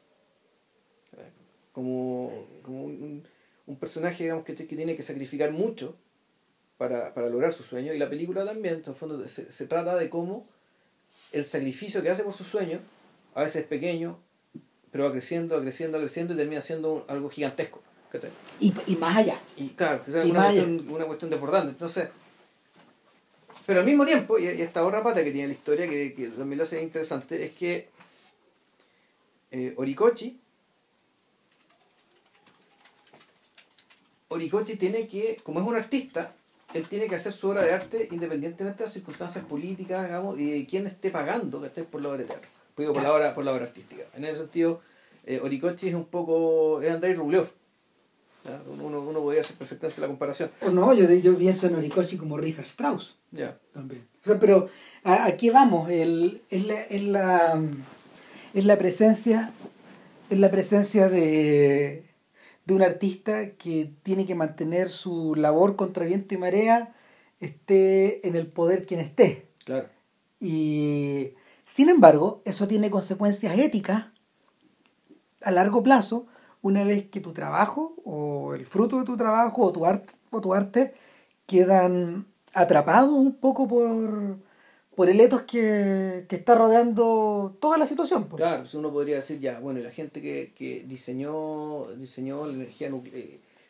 Eh, 1.17 1.31
Como, 1.71 2.31
como 2.63 2.85
un, 2.85 3.23
un- 3.67 3.77
personaje 3.77 4.23
digamos, 4.23 4.43
que, 4.43 4.53
tiene 4.53 4.95
que 4.95 5.03
sacrificar 5.03 5.51
mucho 5.51 5.95
para, 6.77 7.13
para 7.13 7.29
lograr 7.29 7.51
su 7.51 7.63
sueño. 7.63 7.93
Y 7.93 7.97
la 7.99 8.09
película 8.09 8.43
también, 8.45 8.75
en 8.75 8.83
el 8.85 8.93
fondo, 8.95 9.25
se, 9.27 9.51
se 9.51 9.67
trata 9.67 9.95
de 9.95 10.09
cómo 10.09 10.45
el 11.31 11.45
sacrificio 11.45 12.01
que 12.01 12.09
hace 12.09 12.23
por 12.23 12.33
su 12.33 12.43
sueño, 12.43 12.79
a 13.35 13.43
veces 13.43 13.61
es 13.61 13.67
pequeño, 13.67 14.19
pero 14.97 15.09
va 15.09 15.11
creciendo, 15.11 15.55
va 15.55 15.61
creciendo, 15.61 15.99
va 15.99 16.01
creciendo 16.03 16.33
y 16.33 16.37
termina 16.37 16.59
siendo 16.59 16.91
un- 16.91 17.03
algo 17.07 17.29
gigantesco. 17.29 17.83
y, 18.59 18.73
y 18.87 18.95
más 18.95 19.15
allá. 19.17 19.39
Y 19.55 19.69
claro, 19.69 20.03
que 20.03 20.11
sea 20.11 20.25
Y 20.25 20.31
una, 20.31 20.39
más 20.39 20.49
allá. 20.49 20.63
cuestión, 20.63 20.89
una 20.95 21.05
cuestión 21.05 21.29
desbordante. 21.29 21.69
Entonces, 21.69 22.09
pero 23.67 23.81
al 23.81 23.85
mismo 23.85 24.05
tiempo, 24.07 24.39
y, 24.39 24.45
y 24.45 24.61
esta 24.61 24.83
otra 24.83 25.03
pata 25.03 25.23
que 25.23 25.29
tiene 25.31 25.49
la 25.49 25.53
historia 25.53 25.87
que, 25.87 26.15
que 26.15 26.29
también 26.29 26.57
la 26.57 26.63
hace 26.63 26.81
interesante, 26.81 27.45
es 27.45 27.51
que 27.51 27.89
eh, 29.51 29.75
Orikochi 34.29 34.75
tiene 34.77 35.07
que, 35.07 35.39
como 35.43 35.59
es 35.61 35.67
un 35.67 35.75
artista, 35.75 36.33
él 36.73 36.87
tiene 36.87 37.07
que 37.07 37.15
hacer 37.15 37.33
su 37.33 37.49
obra 37.49 37.61
de 37.63 37.71
arte 37.71 38.07
independientemente 38.11 38.79
de 38.79 38.87
las 38.87 38.93
circunstancias 38.93 39.45
políticas, 39.45 40.05
digamos, 40.07 40.39
y 40.39 40.49
de 40.59 40.65
quién 40.65 40.87
esté 40.87 41.11
pagando 41.11 41.61
que 41.61 41.67
esté 41.67 41.83
por 41.83 42.01
la 42.01 42.09
obra 42.09 42.17
de 42.19 42.23
teatro, 42.25 42.49
digo, 42.83 42.93
por 42.93 43.03
la 43.03 43.13
obra, 43.13 43.33
por 43.33 43.45
la 43.45 43.53
obra 43.53 43.63
artística. 43.63 44.03
En 44.15 44.23
ese 44.23 44.39
sentido, 44.39 44.81
eh, 45.25 45.39
Oricochi 45.41 45.89
es 45.89 45.95
un 45.95 46.05
poco, 46.05 46.81
es 46.81 46.91
Andrei 46.91 47.13
Rublev. 47.13 47.45
¿ya? 48.45 48.61
Uno, 48.71 49.01
uno 49.01 49.19
podría 49.21 49.41
hacer 49.41 49.55
perfectamente 49.57 49.99
la 49.99 50.07
comparación. 50.07 50.51
No, 50.71 50.93
yo, 50.93 51.09
yo 51.11 51.37
pienso 51.37 51.67
en 51.67 51.75
Horikoshi 51.75 52.17
como 52.17 52.37
Richard 52.37 52.65
Strauss. 52.65 53.17
Ya. 53.31 53.57
También. 53.73 54.07
O 54.23 54.25
sea, 54.25 54.39
pero 54.39 54.69
¿a, 55.03 55.25
a 55.25 55.37
qué 55.37 55.51
vamos? 55.51 55.89
El, 55.89 56.41
es, 56.49 56.65
la, 56.65 56.81
es, 56.81 57.03
la, 57.03 57.61
es 58.53 58.65
la 58.65 58.77
presencia, 58.77 59.53
es 60.29 60.39
la 60.39 60.51
presencia 60.51 61.09
de, 61.09 62.03
de 62.65 62.73
un 62.73 62.81
artista 62.81 63.51
que 63.51 63.91
tiene 64.03 64.25
que 64.25 64.35
mantener 64.35 64.89
su 64.89 65.35
labor 65.35 65.75
contra 65.75 66.05
viento 66.05 66.35
y 66.35 66.37
marea, 66.37 66.93
esté 67.39 68.27
en 68.27 68.35
el 68.35 68.47
poder 68.47 68.85
quien 68.85 68.99
esté. 68.99 69.47
Claro. 69.65 69.89
Y 70.39 71.31
sin 71.67 71.89
embargo, 71.89 72.41
eso 72.45 72.65
tiene 72.65 72.89
consecuencias 72.89 73.57
éticas 73.59 74.05
a 75.41 75.51
largo 75.51 75.83
plazo 75.83 76.25
una 76.61 76.85
vez 76.85 77.09
que 77.09 77.19
tu 77.19 77.33
trabajo 77.33 77.93
o 78.05 78.53
el 78.53 78.65
fruto 78.65 78.97
de 78.99 79.03
tu 79.03 79.17
trabajo 79.17 79.63
o 79.63 79.73
tu 79.73 79.85
arte, 79.85 80.13
o 80.31 80.39
tu 80.39 80.53
arte 80.53 80.93
quedan 81.45 82.25
atrapados 82.53 83.11
un 83.11 83.35
poco 83.35 83.67
por, 83.67 84.37
por 84.95 85.09
el 85.09 85.19
etos 85.19 85.41
que, 85.41 86.25
que 86.29 86.37
está 86.37 86.55
rodeando 86.55 87.57
toda 87.59 87.77
la 87.77 87.85
situación. 87.85 88.23
pues. 88.29 88.37
Claro, 88.39 88.63
pues 88.63 88.73
uno 88.73 88.89
podría 88.89 89.17
decir 89.17 89.39
ya, 89.41 89.59
bueno, 89.59 89.81
la 89.81 89.91
gente 89.91 90.21
que, 90.21 90.53
que 90.55 90.85
diseñó, 90.87 91.87
diseñó 91.97 92.47
la 92.47 92.53
energía 92.53 92.89
nuclear, 92.89 93.27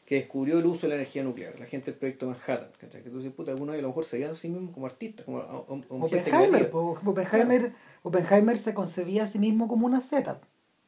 que 0.07 0.15
descubrió 0.15 0.59
el 0.59 0.65
uso 0.65 0.83
de 0.83 0.91
la 0.91 0.95
energía 0.95 1.21
nuclear, 1.21 1.59
la 1.59 1.65
gente 1.65 1.91
del 1.91 1.99
proyecto 1.99 2.27
Manhattan, 2.27 2.69
¿cachai? 2.79 3.03
Que 3.03 3.09
tú 3.09 3.17
dices, 3.17 3.33
puta, 3.33 3.51
algunos 3.51 3.75
a 3.75 3.81
lo 3.81 3.89
mejor 3.89 4.05
se 4.05 4.15
veían 4.15 4.31
a 4.31 4.35
sí 4.35 4.47
mismos 4.47 4.73
como 4.73 4.85
artistas, 4.85 5.25
como, 5.25 5.65
como 5.65 6.05
Oppenheimer, 6.05 6.71
po, 6.71 6.97
Oppenheimer, 7.05 7.73
Oppenheimer 8.03 8.57
se 8.57 8.73
concebía 8.73 9.25
a 9.25 9.27
sí 9.27 9.37
mismo 9.37 9.67
como 9.67 9.85
una 9.85 9.99
Z. 9.99 10.39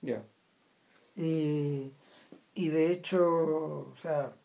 Ya. 0.02 0.24
Y, 1.18 1.92
y 2.54 2.68
de 2.70 2.94
hecho, 2.94 3.90
o 3.92 3.98
sea, 3.98 4.38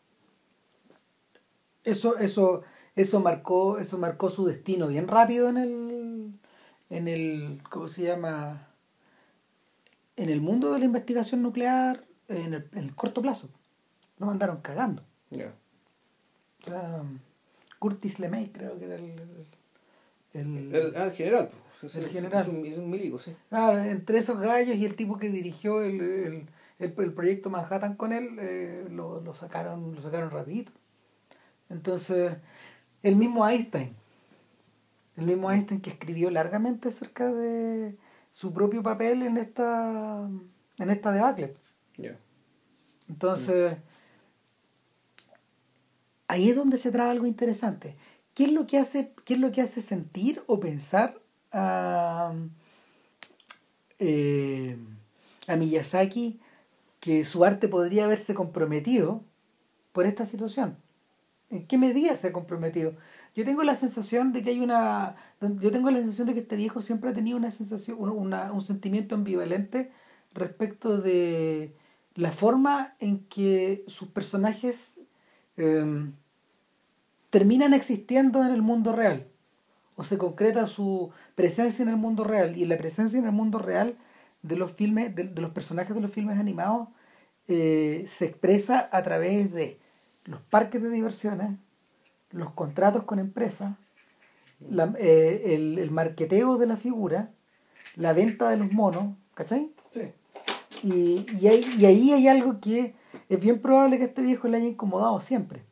eso, 1.85 2.17
eso, 2.17 2.63
eso 2.97 3.21
marcó, 3.21 3.79
eso 3.79 3.97
marcó 3.97 4.29
su 4.29 4.45
destino 4.45 4.89
bien 4.89 5.07
rápido 5.07 5.47
en 5.47 5.57
el, 5.57 6.31
en 6.89 7.07
el, 7.07 7.59
¿cómo 7.69 7.87
se 7.87 8.03
llama? 8.03 8.67
En 10.17 10.29
el 10.29 10.41
mundo 10.41 10.73
de 10.73 10.79
la 10.79 10.85
investigación 10.85 11.41
nuclear, 11.43 12.03
en 12.27 12.55
el, 12.55 12.69
en 12.73 12.79
el 12.79 12.93
corto 12.93 13.21
plazo. 13.21 13.49
Lo 14.17 14.25
mandaron 14.25 14.61
cagando. 14.61 15.03
Ya. 15.29 15.53
O 16.61 16.65
sea, 16.65 17.03
Curtis 17.79 18.19
LeMay 18.19 18.51
creo 18.51 18.77
que 18.79 18.85
era 18.85 18.95
el, 18.95 19.13
el, 20.33 20.75
El, 20.75 20.95
ah, 20.95 21.05
el 21.05 21.11
general, 21.11 21.49
pues. 21.49 21.95
Es, 21.95 22.03
El 22.03 22.09
general. 22.09 22.41
Es 22.41 22.47
un, 22.47 22.65
es 22.65 22.77
un 22.77 22.89
milico, 22.89 23.17
sí. 23.17 23.35
Claro, 23.49 23.79
entre 23.79 24.17
esos 24.17 24.39
gallos 24.39 24.75
y 24.75 24.85
el 24.85 24.95
tipo 24.95 25.17
que 25.17 25.29
dirigió 25.29 25.81
el, 25.81 26.47
el, 26.79 26.93
proyecto 26.93 27.49
Manhattan 27.49 27.95
con 27.95 28.13
él, 28.13 28.37
eh, 28.39 28.87
lo, 28.89 29.21
lo 29.21 29.33
sacaron, 29.33 29.93
lo 29.93 30.01
sacaron 30.01 30.31
rapidito. 30.31 30.71
Entonces, 31.69 32.33
el 33.03 33.15
mismo 33.15 33.47
Einstein, 33.47 33.95
el 35.17 35.25
mismo 35.25 35.51
Einstein 35.51 35.81
que 35.81 35.89
escribió 35.89 36.29
largamente 36.29 36.89
acerca 36.89 37.31
de 37.31 37.95
su 38.31 38.53
propio 38.53 38.83
papel 38.83 39.21
en 39.23 39.37
esta, 39.37 40.29
en 40.79 40.89
esta 40.89 41.11
debacle. 41.11 41.55
Entonces, 43.07 43.77
ahí 46.27 46.49
es 46.49 46.55
donde 46.55 46.77
se 46.77 46.91
traba 46.91 47.11
algo 47.11 47.25
interesante. 47.25 47.95
¿Qué 48.33 48.45
es 48.45 48.51
lo 48.51 48.67
que 48.67 48.77
hace, 48.77 49.13
qué 49.23 49.35
es 49.35 49.39
lo 49.39 49.51
que 49.51 49.61
hace 49.61 49.81
sentir 49.81 50.43
o 50.47 50.59
pensar 50.59 51.19
a, 51.51 52.33
eh, 53.99 54.77
a 55.47 55.55
Miyazaki 55.55 56.39
que 56.99 57.23
su 57.25 57.43
arte 57.45 57.67
podría 57.67 58.05
haberse 58.05 58.33
comprometido 58.33 59.23
por 59.91 60.05
esta 60.05 60.25
situación? 60.25 60.77
¿En 61.49 61.67
qué 61.67 61.77
medida 61.77 62.15
se 62.15 62.27
ha 62.27 62.33
comprometido? 62.33 62.95
Yo 63.35 63.45
tengo 63.45 63.63
la 63.63 63.75
sensación 63.75 64.33
de 64.33 64.41
que 64.41 64.49
hay 64.49 64.59
una. 64.59 65.15
Yo 65.61 65.71
tengo 65.71 65.91
la 65.91 65.99
sensación 65.99 66.27
de 66.27 66.33
que 66.33 66.39
este 66.41 66.55
viejo 66.55 66.81
siempre 66.81 67.09
ha 67.11 67.13
tenido 67.13 67.37
una 67.37 67.51
sensación, 67.51 67.97
una- 67.99 68.51
un 68.51 68.61
sentimiento 68.61 69.15
ambivalente 69.15 69.91
respecto 70.33 70.97
de 70.97 71.75
la 72.15 72.31
forma 72.31 72.95
en 72.99 73.19
que 73.25 73.83
sus 73.87 74.09
personajes 74.09 75.01
em, 75.57 76.13
terminan 77.29 77.73
existiendo 77.73 78.43
en 78.45 78.53
el 78.53 78.61
mundo 78.61 78.91
real 78.93 79.27
o 79.95 80.03
se 80.03 80.17
concreta 80.17 80.67
su 80.67 81.11
presencia 81.35 81.83
en 81.83 81.89
el 81.89 81.97
mundo 81.97 82.23
real 82.23 82.57
y 82.57 82.65
la 82.65 82.77
presencia 82.77 83.17
en 83.19 83.25
el 83.25 83.31
mundo 83.31 83.59
real 83.59 83.95
de 84.41 84.55
los 84.57 84.71
filmes 84.71 85.15
de, 85.15 85.23
de 85.25 85.41
los 85.41 85.51
personajes 85.51 85.95
de 85.95 86.01
los 86.01 86.11
filmes 86.11 86.37
animados 86.37 86.87
eh, 87.47 88.03
se 88.07 88.25
expresa 88.25 88.89
a 88.91 89.03
través 89.03 89.51
de 89.53 89.79
los 90.25 90.41
parques 90.41 90.81
de 90.81 90.89
diversiones 90.89 91.51
los 92.31 92.51
contratos 92.51 93.03
con 93.03 93.19
empresas 93.19 93.73
la- 94.69 94.93
eh, 94.99 95.55
el, 95.55 95.77
el 95.79 95.91
marqueteo 95.91 96.57
de 96.57 96.67
la 96.67 96.77
figura 96.77 97.31
la 97.95 98.13
venta 98.13 98.49
de 98.49 98.57
los 98.57 98.71
monos 98.71 99.15
¿cachai? 99.33 99.71
Sí. 99.91 100.01
Y, 100.83 101.25
y, 101.39 101.47
ahí, 101.47 101.65
y 101.77 101.85
ahí 101.85 102.11
hay 102.13 102.27
algo 102.27 102.59
que 102.59 102.93
es 103.29 103.39
bien 103.39 103.59
probable 103.59 103.97
que 103.97 104.05
este 104.05 104.21
viejo 104.21 104.47
le 104.47 104.57
haya 104.57 104.67
incomodado 104.67 105.19
siempre. 105.19 105.63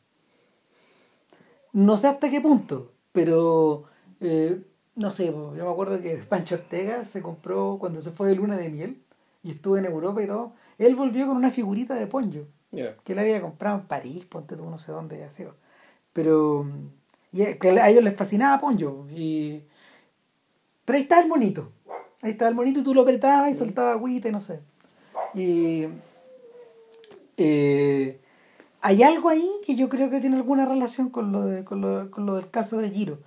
No 1.71 1.97
sé 1.97 2.07
hasta 2.07 2.29
qué 2.29 2.39
punto, 2.39 2.91
pero 3.11 3.85
eh, 4.21 4.61
no 4.95 5.11
sé, 5.11 5.25
yo 5.27 5.51
me 5.51 5.61
acuerdo 5.71 6.01
que 6.01 6.15
Pancho 6.17 6.55
Ortega 6.55 7.03
se 7.03 7.21
compró 7.21 7.77
cuando 7.79 8.01
se 8.01 8.11
fue 8.11 8.27
de 8.27 8.35
luna 8.35 8.57
de 8.57 8.69
miel 8.69 9.01
y 9.43 9.51
estuvo 9.51 9.77
en 9.77 9.85
Europa 9.85 10.21
y 10.21 10.27
todo. 10.27 10.53
Él 10.77 10.95
volvió 10.95 11.25
con 11.27 11.37
una 11.37 11.49
figurita 11.51 11.95
de 11.95 12.07
Ponyo 12.07 12.45
que 13.03 13.13
él 13.13 13.19
había 13.19 13.41
comprado 13.41 13.79
en 13.79 13.85
París, 13.87 14.25
ponte 14.25 14.55
tú, 14.55 14.69
no 14.69 14.77
sé 14.77 14.91
dónde 14.91 15.27
sido. 15.29 15.55
Pero 16.13 16.65
y 17.31 17.41
a- 17.43 17.57
que 17.57 17.69
a 17.71 17.89
ellos 17.89 18.03
les 18.03 18.15
fascinaba 18.15 18.59
Ponyo. 18.59 19.07
Y... 19.09 19.63
Pero 20.85 20.97
ahí 20.97 21.03
está 21.03 21.19
el 21.21 21.27
monito. 21.27 21.71
Ahí 22.21 22.31
está 22.31 22.47
el 22.47 22.55
monito 22.55 22.79
y 22.79 22.83
tú 22.83 22.93
lo 22.93 23.01
apretabas 23.01 23.49
y 23.49 23.53
soltaba 23.55 23.91
agüita 23.93 24.29
y 24.29 24.31
no 24.31 24.39
sé. 24.39 24.61
Y 25.33 25.87
eh, 27.37 28.19
hay 28.81 29.03
algo 29.03 29.29
ahí 29.29 29.49
que 29.65 29.75
yo 29.75 29.87
creo 29.89 30.09
que 30.09 30.19
tiene 30.19 30.35
alguna 30.37 30.65
relación 30.65 31.09
con 31.09 31.31
lo, 31.31 31.45
de, 31.45 31.63
con 31.63 31.81
lo, 31.81 32.11
con 32.11 32.25
lo 32.25 32.35
del 32.35 32.49
caso 32.49 32.77
de 32.77 32.89
Giro. 32.89 33.19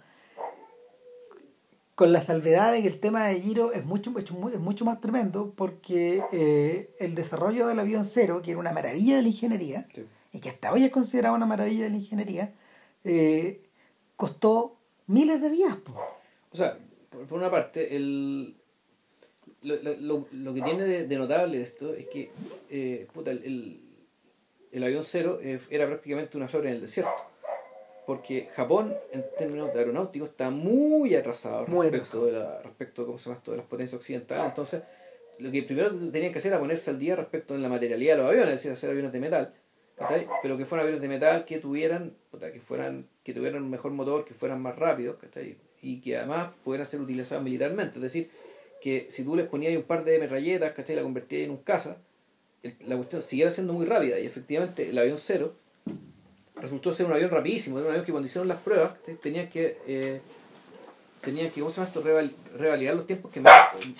Con 1.95 2.13
la 2.13 2.21
salvedad 2.21 2.73
de 2.73 2.83
que 2.83 2.89
el 2.89 3.01
tema 3.01 3.25
de 3.27 3.41
Giro 3.41 3.73
es 3.73 3.83
mucho, 3.87 4.13
es 4.19 4.31
mu- 4.31 4.51
es 4.51 4.59
mucho 4.61 4.85
más 4.85 5.01
tremendo 5.01 5.55
porque 5.57 6.23
eh, 6.31 6.91
el 7.01 7.15
desarrollo 7.15 7.67
del 7.69 7.79
avión 7.79 8.05
cero, 8.05 8.43
que 8.45 8.51
era 8.51 8.61
una 8.61 8.73
maravilla 8.73 9.17
de 9.17 9.23
la 9.23 9.29
ingeniería, 9.29 9.89
Sí. 9.95 10.05
y 10.33 10.41
que 10.41 10.51
hasta 10.51 10.73
hoy 10.73 10.85
es 10.85 10.91
considerado 10.91 11.35
una 11.35 11.47
maravilla 11.47 11.85
de 11.85 11.91
la 11.91 11.97
ingeniería, 11.97 12.53
eh, 13.05 13.63
costó 14.17 14.77
miles 15.07 15.41
de 15.41 15.49
vidas. 15.49 15.77
po. 15.77 15.95
O 16.53 16.55
sea, 16.57 16.77
por, 17.09 17.27
por 17.27 17.39
una 17.39 17.51
parte, 17.51 17.97
el, 17.97 18.57
lo, 19.63 19.77
lo- 19.83 20.27
lo- 20.33 20.53
que 20.55 20.61
tiene 20.61 20.83
de, 20.85 21.07
de 21.07 21.17
notable 21.17 21.57
de 21.57 21.65
esto 21.65 21.95
es 21.95 22.07
que 22.09 22.31
eh, 22.69 23.09
puta, 23.15 23.31
el, 23.31 23.43
el, 23.43 23.81
el 24.73 24.85
avión 24.85 25.05
cero 25.05 25.39
eh, 25.43 25.59
era 25.71 25.87
prácticamente 25.87 26.37
una 26.37 26.49
flor 26.49 26.67
en 26.67 26.75
el 26.75 26.81
desierto. 26.81 27.13
Porque 28.07 28.49
Japón, 28.55 28.97
en 29.11 29.25
términos 29.37 29.73
de 29.73 29.81
aeronáuticos, 29.81 30.29
está 30.29 30.49
muy 30.51 31.17
atrasado 31.17 31.67
Muy 31.67 31.91
respecto, 31.91 32.27
de 32.27 32.33
la, 32.33 32.63
respecto 32.63 33.05
¿cómo 33.05 33.19
se 33.19 33.25
llama 33.25 33.39
esto? 33.39 33.51
de 33.51 33.57
las 33.57 33.67
potencias 33.67 33.99
occidentales. 33.99 34.47
Entonces, 34.47 34.83
lo 35.39 35.51
que 35.51 35.63
primero 35.65 35.91
tenían 35.91 36.31
que 36.31 36.39
hacer 36.39 36.53
era 36.53 36.61
ponerse 36.61 36.91
al 36.91 37.01
día 37.01 37.17
respecto 37.17 37.55
de 37.55 37.61
la 37.61 37.69
materialidad 37.69 38.15
de 38.15 38.23
los 38.23 38.29
aviones, 38.31 38.49
es 38.49 38.61
decir, 38.61 38.71
hacer 38.71 38.91
aviones 38.91 39.13
de 39.13 39.21
metal. 39.21 39.55
¿cachai? 39.97 40.29
Pero 40.43 40.57
que 40.57 40.65
fueran 40.65 40.87
aviones 40.87 41.03
de 41.03 41.09
metal 41.09 41.45
que 41.45 41.59
tuvieran, 41.59 42.15
puta, 42.31 42.53
que 42.53 42.61
fueran, 42.61 43.09
que 43.25 43.33
tuvieran 43.33 43.63
un 43.63 43.71
mejor 43.71 43.91
motor, 43.93 44.25
que 44.25 44.35
fueran 44.35 44.63
más 44.63 44.77
rápidos, 44.77 45.17
¿cachai? 45.17 45.57
y 45.83 46.01
que 46.01 46.17
además 46.17 46.51
pudieran 46.65 46.87
ser 46.87 47.01
utilizados 47.01 47.43
militarmente. 47.43 47.97
Es 47.97 48.03
decir, 48.03 48.31
que 48.81 49.07
si 49.09 49.25
tú 49.25 49.37
les 49.37 49.47
ponías 49.47 49.77
un 49.77 49.83
par 49.83 50.05
de 50.05 50.19
metralletas, 50.19 50.73
¿cachai? 50.73 50.97
la 50.97 51.03
convertías 51.03 51.45
en 51.45 51.51
un 51.51 51.59
caza, 51.59 51.99
la 52.87 52.97
cuestión 52.97 53.23
siguiera 53.23 53.51
siendo 53.51 53.73
muy 53.73 53.87
rápida. 53.87 54.19
Y 54.19 54.27
efectivamente 54.27 54.89
el 54.91 54.99
avión 54.99 55.19
cero 55.19 55.55
resultó 56.57 56.93
ser 56.93 57.07
un 57.07 57.13
avión 57.13 57.31
rapidísimo, 57.31 57.79
era 57.79 57.87
un 57.87 57.93
avión 57.93 58.05
que 58.07 58.13
cuando 58.13 58.27
hicieron 58.27 58.49
las 58.49 58.59
pruebas, 58.59 58.93
tenían 59.23 59.49
que... 59.49 59.79
Eh, 59.87 60.21
tenían 61.21 61.51
que, 61.51 61.61
¿cómo 61.61 61.71
se 61.71 61.77
llama 61.77 61.89
esto? 61.89 62.03
Reval- 62.03 62.31
revalidar 62.57 62.95
los 62.95 63.07
tiempos 63.07 63.33
que, 63.33 63.43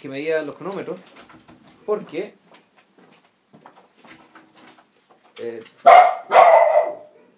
que 0.01 0.09
medían 0.09 0.47
los 0.47 0.55
cronómetros, 0.55 0.99
porque 1.85 2.35
eh, 5.43 5.61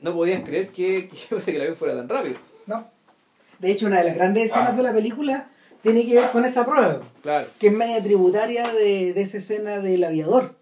no 0.00 0.14
podían 0.14 0.42
creer 0.42 0.68
que, 0.68 1.08
que 1.44 1.50
el 1.54 1.60
avión 1.62 1.76
fuera 1.76 1.96
tan 1.96 2.08
rápido. 2.08 2.36
¿no? 2.66 2.86
De 3.58 3.70
hecho, 3.70 3.86
una 3.86 3.98
de 3.98 4.04
las 4.04 4.14
grandes 4.14 4.50
escenas 4.50 4.76
de 4.76 4.82
la 4.82 4.92
película 4.92 5.48
tiene 5.82 6.04
que 6.06 6.16
ver 6.16 6.30
con 6.30 6.44
esa 6.44 6.64
prueba, 6.66 7.00
Claro, 7.22 7.46
que 7.58 7.68
es 7.68 7.72
media 7.72 8.02
tributaria 8.02 8.70
de, 8.72 9.12
de 9.14 9.20
esa 9.22 9.38
escena 9.38 9.80
del 9.80 10.04
aviador. 10.04 10.54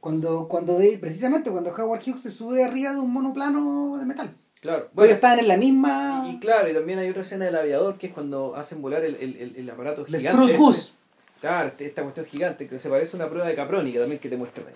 Cuando, 0.00 0.48
cuando 0.48 0.78
de, 0.78 0.98
precisamente 0.98 1.50
cuando 1.50 1.70
Howard 1.70 2.02
Hughes 2.06 2.20
se 2.20 2.30
sube 2.30 2.62
arriba 2.62 2.92
de 2.92 3.00
un 3.00 3.12
monoplano 3.12 3.96
de 3.98 4.04
metal. 4.06 4.36
Claro. 4.60 4.88
Bueno, 4.92 5.12
estaban 5.14 5.38
en 5.38 5.48
la 5.48 5.56
misma. 5.56 6.26
Y, 6.30 6.38
claro, 6.38 6.68
y 6.68 6.72
también 6.74 6.98
hay 6.98 7.08
otra 7.10 7.22
escena 7.22 7.44
del 7.46 7.56
aviador 7.56 7.98
que 7.98 8.08
es 8.08 8.12
cuando 8.12 8.54
hacen 8.56 8.82
volar 8.82 9.04
el, 9.04 9.14
el, 9.16 9.36
el, 9.36 9.56
el 9.56 9.70
aparato 9.70 10.04
gigante. 10.04 10.28
Spruce 10.30 10.56
Goose. 10.56 10.92
Claro, 11.40 11.68
este- 11.68 11.86
esta 11.86 12.02
cuestión 12.02 12.26
gigante 12.26 12.66
que 12.68 12.78
se 12.78 12.88
parece 12.88 13.16
a 13.16 13.20
una 13.20 13.28
prueba 13.28 13.46
de 13.48 13.54
Caprónica 13.54 14.00
también 14.00 14.18
que 14.20 14.28
te 14.28 14.36
muestran 14.36 14.66
ahí. 14.68 14.74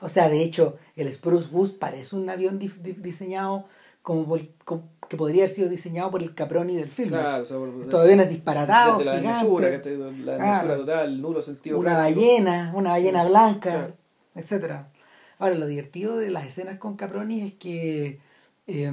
O 0.00 0.08
sea, 0.08 0.28
de 0.28 0.42
hecho, 0.42 0.78
el 0.96 1.12
Spruce 1.12 1.48
Goose 1.50 1.74
parece 1.78 2.16
un 2.16 2.28
avión 2.28 2.58
diseñado 2.58 3.66
como, 4.02 4.26
por- 4.26 4.46
como- 4.64 4.90
que 5.08 5.16
podría 5.16 5.42
haber 5.44 5.54
sido 5.54 5.68
diseñado 5.68 6.10
por 6.10 6.22
el 6.22 6.34
Caproni 6.34 6.74
del 6.74 6.88
film. 6.88 7.10
Claro, 7.10 7.42
o 7.42 7.44
sea, 7.44 7.58
por- 7.58 7.68
Estos 7.82 8.00
aviones 8.02 8.30
disparatados, 8.30 8.98
desde 8.98 9.10
la 9.22 9.82
te- 9.82 9.96
la 10.24 10.36
Claro. 10.36 10.76
total, 10.78 11.20
nulo 11.20 11.42
sentido 11.42 11.78
una 11.78 11.94
práctico. 11.96 12.20
ballena, 12.20 12.72
una 12.74 12.90
ballena 12.90 13.24
blanca, 13.24 13.70
Claro. 13.70 13.96
etcétera. 14.34 14.90
Ahora, 15.38 15.54
lo 15.56 15.66
divertido 15.66 16.16
de 16.16 16.30
las 16.30 16.46
escenas 16.46 16.78
con 16.78 16.96
Caproni 16.96 17.40
es 17.42 17.54
que 17.54 18.20
eh, 18.68 18.92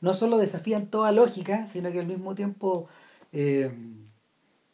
no 0.00 0.14
solo 0.14 0.38
desafían 0.38 0.86
toda 0.86 1.10
lógica, 1.12 1.66
sino 1.66 1.90
que 1.92 1.98
al 1.98 2.06
mismo 2.06 2.34
tiempo 2.34 2.86
eh, 3.32 3.70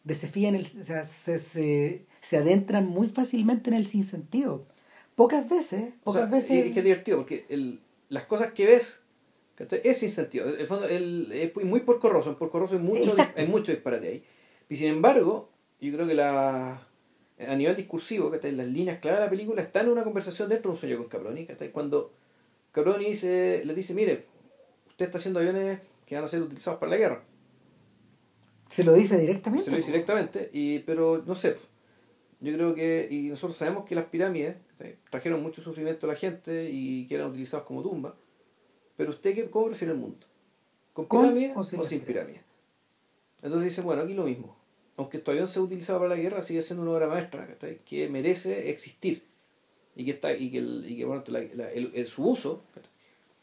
desafían 0.05 0.55
el, 0.55 0.63
o 0.63 0.85
sea, 0.85 1.05
se, 1.05 1.39
se, 1.39 2.07
se 2.21 2.37
adentran 2.37 2.87
muy 2.87 3.09
fácilmente 3.09 3.71
en 3.71 3.75
el 3.77 3.87
sinsentido. 3.87 4.67
Pocas 5.17 5.49
veces, 5.49 5.95
O 6.03 6.13
pocas 6.13 6.23
sea, 6.23 6.31
veces. 6.31 6.51
y 6.51 6.59
es 6.61 6.73
que 6.73 6.81
es 6.81 6.85
divertido 6.85 7.19
porque 7.19 7.47
el, 7.49 7.81
las 8.09 8.25
cosas 8.25 8.53
que 8.53 8.67
ves 8.67 9.01
¿cachai? 9.55 9.81
es 9.85 9.99
sin 9.99 10.09
sentido. 10.09 10.49
En 10.49 10.61
el 10.61 10.67
fondo 10.67 10.89
el, 10.89 11.31
es 11.33 11.65
muy 11.65 11.81
porcorroso, 11.81 12.31
en 12.31 12.37
porcorroso 12.37 12.75
hay 12.75 12.81
mucho, 12.81 13.11
Exacto. 13.11 13.41
hay 13.41 13.49
mucho 13.49 13.73
disparate 13.73 14.09
ahí. 14.09 14.25
Y 14.69 14.77
sin 14.77 14.89
embargo, 14.89 15.51
yo 15.81 15.93
creo 15.93 16.07
que 16.07 16.15
la 16.15 16.87
a 17.39 17.57
nivel 17.57 17.75
discursivo, 17.77 18.31
¿cachai? 18.31 18.53
las 18.53 18.67
líneas 18.67 18.99
claras 18.99 19.21
de 19.21 19.27
la 19.27 19.31
película 19.31 19.61
están 19.63 19.87
en 19.87 19.93
una 19.93 20.05
conversación 20.05 20.49
dentro 20.49 20.71
de 20.71 20.75
un 20.75 20.81
sueño 20.81 20.97
con 20.99 21.09
Caproni. 21.09 21.47
¿cachai? 21.47 21.71
Cuando 21.71 22.13
Caproni 22.71 23.07
dice, 23.07 23.63
le 23.65 23.75
dice, 23.75 23.95
mire, 23.95 24.27
usted 24.89 25.07
está 25.07 25.19
haciendo 25.19 25.41
aviones 25.41 25.81
que 26.07 26.15
van 26.15 26.25
a 26.25 26.29
ser 26.29 26.43
utilizados 26.43 26.79
para 26.79 26.91
la 26.91 26.97
guerra. 26.97 27.25
se 28.69 28.85
lo 28.85 28.93
dice 28.93 29.19
directamente. 29.19 29.65
Se 29.65 29.71
lo 29.71 29.77
dice 29.77 29.91
directamente, 29.91 30.49
y, 30.53 30.81
pero 30.81 31.23
no 31.27 31.35
sé. 31.35 31.57
Yo 32.41 32.53
creo 32.53 32.75
que, 32.75 33.09
y 33.11 33.29
nosotros 33.29 33.57
sabemos 33.57 33.85
que 33.85 33.95
las 33.95 34.05
pirámides 34.07 34.57
trajeron 35.11 35.43
mucho 35.43 35.63
sufrimiento 35.63 36.07
a 36.07 36.11
la 36.11 36.17
gente 36.17 36.69
y 36.71 37.07
que 37.07 37.15
eran 37.15 37.29
utilizados 37.29 37.65
como 37.65 37.83
tumba. 37.83 38.17
Pero 38.97 39.11
usted, 39.11 39.35
qué, 39.35 39.51
¿cómo 39.51 39.67
prefiere 39.67 39.93
el 39.93 39.99
mundo? 39.99 40.27
¿Con 40.93 41.07
¿Con 41.07 41.23
pirámides 41.23 41.57
o 41.57 41.61
o 41.61 41.65
sin 41.65 41.79
las 41.81 41.89
pirámides? 41.93 42.41
Entonces 43.43 43.69
dice, 43.69 43.83
bueno, 43.83 44.03
aquí 44.03 44.15
lo 44.15 44.25
mismo. 44.25 44.57
Aunque 44.97 45.17
este 45.17 45.31
avión 45.31 45.47
sea 45.49 45.61
utilizado 45.63 45.99
para 45.99 46.11
la 46.11 46.17
guerra, 46.17 46.41
sigue 46.41 46.63
siendo 46.63 46.83
una 46.83 46.93
obra 46.93 47.09
maestra 47.09 47.47
¿cachai? 47.47 47.81
que 47.85 48.09
merece 48.09 48.71
existir. 48.71 49.23
Y 49.97 50.05
que, 50.05 50.13
está, 50.13 50.33
y 50.33 50.51
que, 50.51 50.59
el, 50.59 50.85
y 50.89 50.97
que 50.97 51.05
bueno, 51.05 51.23
la- 51.29 51.41
la- 51.55 51.71
el, 51.73 51.91
el- 51.95 52.07
su 52.07 52.25
uso 52.29 52.63
¿cachai? 52.75 52.91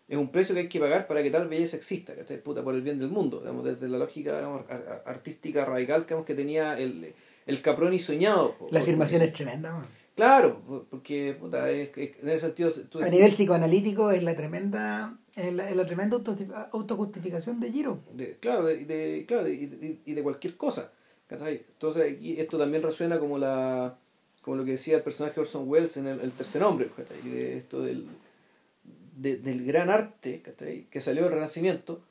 es 0.07 0.17
un 0.17 0.29
precio 0.31 0.53
que 0.55 0.61
hay 0.61 0.67
que 0.69 0.79
pagar 0.79 1.07
para 1.07 1.21
que 1.23 1.29
tal 1.31 1.47
belleza 1.47 1.77
exista, 1.77 2.15
¿cachai? 2.15 2.41
Puta, 2.41 2.63
por 2.63 2.73
el 2.73 2.81
bien 2.81 2.99
del 2.99 3.09
mundo, 3.09 3.39
digamos, 3.39 3.63
desde 3.65 3.87
la 3.89 3.97
lógica 3.97 4.35
digamos, 4.37 4.63
artística 5.05 5.63
radical 5.65 6.01
digamos, 6.03 6.25
que 6.25 6.35
tenía 6.35 6.77
el, 6.79 7.13
el 7.45 7.61
Caproni 7.61 7.99
soñado. 7.99 8.55
La 8.71 8.79
afirmación 8.81 9.21
es 9.21 9.33
tremenda. 9.33 9.73
man. 9.73 9.87
Claro, 10.15 10.59
por- 10.67 10.85
porque 10.85 11.35
puta, 11.39 11.69
es, 11.71 11.89
es- 11.97 12.21
en 12.21 12.29
ese 12.29 12.37
sentido 12.47 12.69
tú 12.89 12.99
A 12.99 13.09
nivel 13.09 13.31
psicoanalítico 13.31 14.11
es 14.11 14.23
la 14.23 14.35
tremenda, 14.35 15.17
es 15.35 15.53
la, 15.53 15.69
es 15.69 15.75
la 15.75 15.85
tremenda 15.85 16.17
auto- 16.17 16.35
autojustificación 16.73 17.59
de 17.59 17.71
Giro. 17.71 17.99
de, 18.13 18.37
claro, 18.37 18.65
de, 18.65 18.83
de- 18.85 19.25
claro 19.25 19.43
de- 19.45 19.53
y, 19.53 19.65
de, 19.67 19.97
y 20.05 20.13
de 20.13 20.23
cualquier 20.23 20.57
cosa. 20.57 20.91
¿cachai? 21.27 21.63
Entonces 21.73 22.13
aquí 22.13 22.39
esto 22.41 22.57
también 22.57 22.83
resuena 22.83 23.17
como 23.19 23.37
la 23.37 23.97
como 24.41 24.57
lo 24.57 24.65
que 24.65 24.71
decía 24.71 24.97
el 24.97 25.03
personaje 25.03 25.39
Orson 25.39 25.69
Welles 25.69 25.95
en 25.97 26.07
el, 26.07 26.19
el 26.19 26.31
tercer 26.33 26.61
hombre, 26.63 26.89
¿cachai? 26.97 27.17
Y 27.23 27.29
de 27.29 27.57
esto 27.57 27.81
del, 27.81 28.05
de- 29.15 29.37
del 29.37 29.65
gran 29.65 29.89
arte 29.89 30.41
¿cachai? 30.41 30.87
que 30.89 30.99
salió 30.99 31.23
del 31.23 31.33
Renacimiento, 31.33 32.01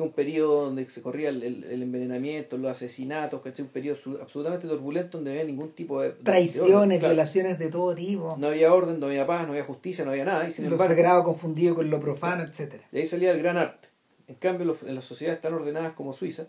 que 0.00 0.08
un 0.08 0.12
periodo 0.12 0.64
donde 0.66 0.88
se 0.90 1.02
corría 1.02 1.28
el, 1.28 1.42
el- 1.42 1.64
el 1.64 1.82
envenenamiento, 1.82 2.56
los 2.58 2.70
asesinatos, 2.70 3.40
¿cachai? 3.42 3.64
un 3.64 3.70
periodo 3.70 3.98
absolutamente 4.20 4.66
turbulento 4.68 5.18
donde 5.18 5.30
no 5.30 5.38
había 5.40 5.44
ningún 5.46 5.70
tipo 5.72 6.00
de... 6.00 6.10
Traiciones, 6.10 6.74
orden, 6.74 6.98
claro. 6.98 7.14
violaciones 7.14 7.58
de 7.58 7.68
todo 7.68 7.94
tipo. 7.94 8.36
No 8.38 8.48
había 8.48 8.72
orden, 8.74 8.98
no 9.00 9.06
había 9.06 9.26
paz, 9.26 9.46
no 9.46 9.52
había 9.52 9.64
justicia, 9.64 10.04
no 10.04 10.10
había 10.10 10.24
nada, 10.24 10.48
y 10.48 10.50
sin 10.50 10.64
lo 10.66 10.72
embargo... 10.72 10.92
sagrado 10.94 11.24
confundido 11.24 11.74
con 11.74 11.88
lo 11.90 12.00
profano, 12.00 12.42
etcétera. 12.42 12.84
De 12.92 13.00
ahí 13.00 13.06
salía 13.06 13.30
el 13.32 13.38
gran 13.38 13.56
arte. 13.56 13.88
En 14.28 14.34
cambio, 14.36 14.66
los- 14.66 14.82
en 14.84 14.94
las 14.94 15.04
sociedades 15.04 15.40
tan 15.40 15.54
ordenadas 15.54 15.92
como 15.92 16.12
Suiza, 16.12 16.46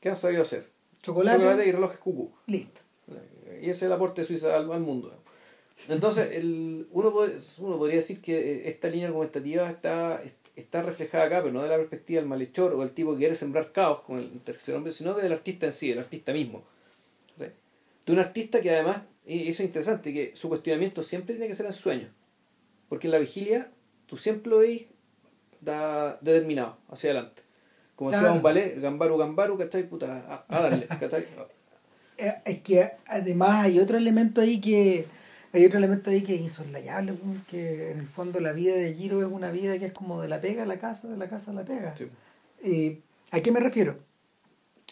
¿qué 0.00 0.08
han 0.08 0.16
sabido 0.16 0.42
hacer? 0.42 0.68
Chocolate, 1.02 1.38
Chocolate 1.38 1.68
y 1.68 1.72
relojes 1.72 1.98
cucú. 1.98 2.30
listo. 2.46 2.80
Y 3.60 3.64
ese 3.64 3.70
es 3.70 3.82
el 3.82 3.92
aporte 3.92 4.22
de 4.22 4.26
Suiza 4.26 4.56
al, 4.56 4.70
al 4.72 4.80
mundo. 4.80 5.12
Entonces, 5.88 6.30
el, 6.36 6.86
uno, 6.92 7.12
pod- 7.12 7.32
uno 7.58 7.76
podría 7.78 7.96
decir 7.96 8.20
que 8.20 8.38
eh, 8.38 8.68
esta 8.68 8.88
línea 8.88 9.08
argumentativa 9.08 9.68
está, 9.70 10.22
está 10.22 10.41
reflejada 10.72 11.24
acá, 11.24 11.40
pero 11.42 11.52
no 11.52 11.62
de 11.62 11.68
la 11.68 11.76
perspectiva 11.76 12.20
del 12.20 12.28
malhechor 12.28 12.74
o 12.74 12.82
el 12.82 12.90
tipo 12.92 13.12
que 13.12 13.18
quiere 13.18 13.34
sembrar 13.34 13.72
caos 13.72 14.00
con 14.00 14.18
el 14.18 14.40
tercer 14.40 14.74
hombre, 14.74 14.92
sino 14.92 15.14
que 15.16 15.22
del 15.22 15.32
artista 15.32 15.66
en 15.66 15.72
sí, 15.72 15.88
del 15.88 15.98
artista 15.98 16.32
mismo. 16.32 16.62
¿Sí? 17.38 17.46
De 18.06 18.12
un 18.12 18.18
artista 18.18 18.60
que 18.60 18.70
además, 18.70 19.02
y 19.26 19.48
eso 19.48 19.62
es 19.62 19.68
interesante, 19.68 20.12
que 20.12 20.34
su 20.36 20.48
cuestionamiento 20.48 21.02
siempre 21.02 21.34
tiene 21.34 21.48
que 21.48 21.54
ser 21.54 21.66
en 21.66 21.72
sueños. 21.72 22.10
Porque 22.88 23.06
en 23.06 23.12
la 23.12 23.18
vigilia 23.18 23.70
tú 24.06 24.16
siempre 24.16 24.50
lo 24.50 24.58
veis 24.58 24.86
da, 25.60 26.16
determinado, 26.20 26.76
hacia 26.90 27.10
adelante. 27.10 27.42
Como 27.96 28.10
decía 28.10 28.22
Claro. 28.22 28.36
un 28.36 28.42
ballet, 28.42 28.80
gambaru, 28.80 29.16
gambaru, 29.16 29.56
¿cachai? 29.58 29.88
Puta, 29.88 30.16
a, 30.28 30.44
a 30.48 30.62
darle, 30.62 30.86
¿cachai? 30.86 31.26
Eh, 32.18 32.34
Es 32.44 32.58
que 32.60 32.90
además 33.06 33.64
hay 33.64 33.78
otro 33.80 33.96
elemento 33.96 34.42
ahí 34.42 34.60
que 34.60 35.06
hay 35.52 35.64
otro 35.66 35.78
elemento 35.78 36.10
ahí 36.10 36.22
que 36.22 36.34
es 36.34 36.40
insoslayable, 36.40 37.14
que 37.48 37.90
en 37.90 37.98
el 38.00 38.06
fondo 38.06 38.40
la 38.40 38.52
vida 38.52 38.74
de 38.74 38.94
Giro 38.94 39.20
es 39.20 39.28
una 39.30 39.50
vida 39.50 39.78
que 39.78 39.86
es 39.86 39.92
como 39.92 40.20
de 40.22 40.28
la 40.28 40.40
pega 40.40 40.62
a 40.62 40.66
la 40.66 40.78
casa, 40.78 41.08
de 41.08 41.16
la 41.16 41.28
casa 41.28 41.50
a 41.50 41.54
la 41.54 41.64
pega. 41.64 41.94
Sí. 41.96 42.08
Eh, 42.64 43.00
¿A 43.32 43.40
qué 43.40 43.52
me 43.52 43.60
refiero? 43.60 43.98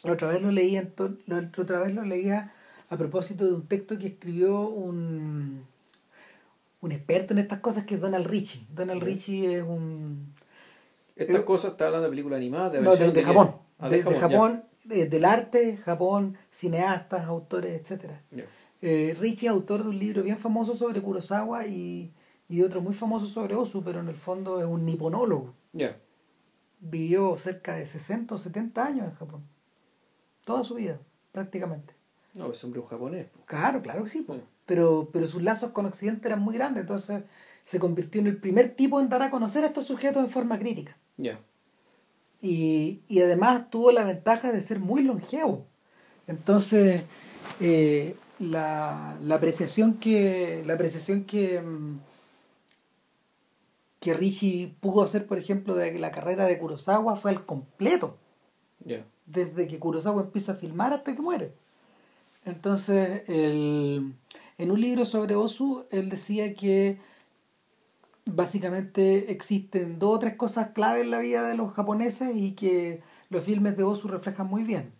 La 0.04 0.12
otra 0.12 0.28
vez 0.28 0.42
lo 0.42 0.50
leía, 0.50 0.84
la 1.26 1.50
otra 1.58 1.80
vez 1.80 1.94
lo 1.94 2.04
leía 2.04 2.52
a 2.88 2.96
propósito 2.96 3.46
de 3.46 3.52
un 3.54 3.66
texto 3.66 3.98
que 3.98 4.08
escribió 4.08 4.60
un, 4.68 5.64
un 6.80 6.92
experto 6.92 7.32
en 7.34 7.38
estas 7.38 7.60
cosas 7.60 7.84
que 7.84 7.94
es 7.96 8.00
Donald 8.00 8.26
Richie. 8.26 8.66
Donald 8.74 9.00
Ya. 9.00 9.06
Richie 9.06 9.56
es 9.58 9.62
un... 9.62 10.32
Estas 11.16 11.36
Eh, 11.36 11.44
cosas, 11.44 11.72
está 11.72 11.86
hablando 11.86 12.04
de 12.06 12.10
películas 12.10 12.38
animadas, 12.38 12.72
de 12.72 12.80
No, 12.80 12.96
de, 12.96 13.12
de 13.12 13.22
Japón. 13.22 13.54
Ah, 13.78 13.88
de. 13.90 14.02
Japón, 14.02 14.64
de- 14.84 15.06
del 15.06 15.24
arte, 15.24 15.76
Japón, 15.76 16.36
cineastas, 16.50 17.24
autores, 17.26 17.78
etcétera. 17.80 18.20
Eh, 18.82 19.14
Richie 19.18 19.46
es 19.48 19.52
autor 19.52 19.82
de 19.82 19.90
un 19.90 19.98
libro 19.98 20.22
bien 20.22 20.36
famoso 20.38 20.74
sobre 20.74 21.02
Kurosawa 21.02 21.66
y, 21.66 22.12
y 22.48 22.62
otro 22.62 22.80
muy 22.80 22.94
famoso 22.94 23.26
sobre 23.26 23.54
Osu, 23.54 23.82
pero 23.84 24.00
en 24.00 24.08
el 24.08 24.16
fondo 24.16 24.58
es 24.60 24.66
un 24.66 24.84
niponólogo. 24.86 25.54
Ya. 25.72 25.98
Vivió 26.80 27.36
cerca 27.36 27.74
de 27.74 27.84
60 27.84 28.34
o 28.34 28.38
70 28.38 28.84
años 28.84 29.06
en 29.06 29.14
Japón. 29.14 29.42
Toda 30.44 30.64
su 30.64 30.74
vida, 30.76 30.98
prácticamente. 31.32 31.94
No, 32.34 32.50
es 32.50 32.64
hombre 32.64 32.80
un 32.80 32.86
japonés. 32.86 33.26
po. 33.26 33.40
Claro, 33.44 33.82
claro 33.82 34.04
que 34.04 34.08
sí, 34.10 34.22
po. 34.22 34.34
Sí. 34.34 34.40
pero, 34.64 35.10
pero 35.12 35.26
sus 35.26 35.42
lazos 35.42 35.72
con 35.72 35.84
Occidente 35.86 36.28
eran 36.28 36.40
muy 36.40 36.54
grandes, 36.54 36.82
entonces 36.82 37.24
se 37.64 37.78
convirtió 37.78 38.20
en 38.20 38.28
el 38.28 38.38
primer 38.38 38.74
tipo 38.74 38.98
en 39.00 39.08
dar 39.08 39.22
a 39.22 39.30
conocer 39.30 39.62
a 39.64 39.66
estos 39.66 39.84
sujetos 39.86 40.24
en 40.24 40.30
forma 40.30 40.58
crítica. 40.58 40.96
Ya. 41.18 41.38
y, 42.40 43.02
y 43.08 43.20
además 43.20 43.68
tuvo 43.68 43.92
la 43.92 44.04
ventaja 44.04 44.52
de 44.52 44.60
ser 44.62 44.80
muy 44.80 45.02
longevo. 45.02 45.66
Entonces, 46.26 47.02
eh, 47.60 48.16
la, 48.40 49.16
la 49.20 49.34
apreciación 49.36 49.94
que 49.94 50.62
la 50.66 50.74
apreciación 50.74 51.24
que, 51.24 51.60
mm, 51.60 51.98
que 54.00 54.14
Richie 54.14 54.74
pudo 54.80 55.02
hacer, 55.02 55.26
por 55.26 55.38
ejemplo, 55.38 55.74
de 55.74 55.98
la 55.98 56.10
carrera 56.10 56.46
de 56.46 56.58
Kurosawa 56.58 57.16
fue 57.16 57.30
al 57.32 57.44
completo, 57.46 58.16
desde 59.26 59.66
que 59.66 59.78
Kurosawa 59.78 60.22
empieza 60.22 60.52
a 60.52 60.56
filmar 60.56 60.92
hasta 60.92 61.14
que 61.14 61.20
muere. 61.22 61.52
Entonces, 62.46 63.22
el- 63.28 64.14
en 64.56 64.70
un 64.70 64.80
libro 64.80 65.04
sobre 65.04 65.36
Osu, 65.36 65.84
él 65.90 66.08
decía 66.08 66.54
que 66.54 66.98
básicamente 68.24 69.30
existen 69.32 69.98
dos 69.98 70.16
o 70.16 70.18
tres 70.18 70.36
cosas 70.36 70.68
clave 70.68 71.00
en 71.02 71.10
la 71.10 71.18
vida 71.18 71.46
de 71.48 71.56
los 71.56 71.72
japoneses 71.72 72.34
y 72.34 72.52
que 72.52 73.02
los 73.28 73.44
filmes 73.44 73.76
de 73.76 73.84
Osu 73.84 74.08
reflejan 74.08 74.46
muy 74.46 74.62
bien. 74.62 74.92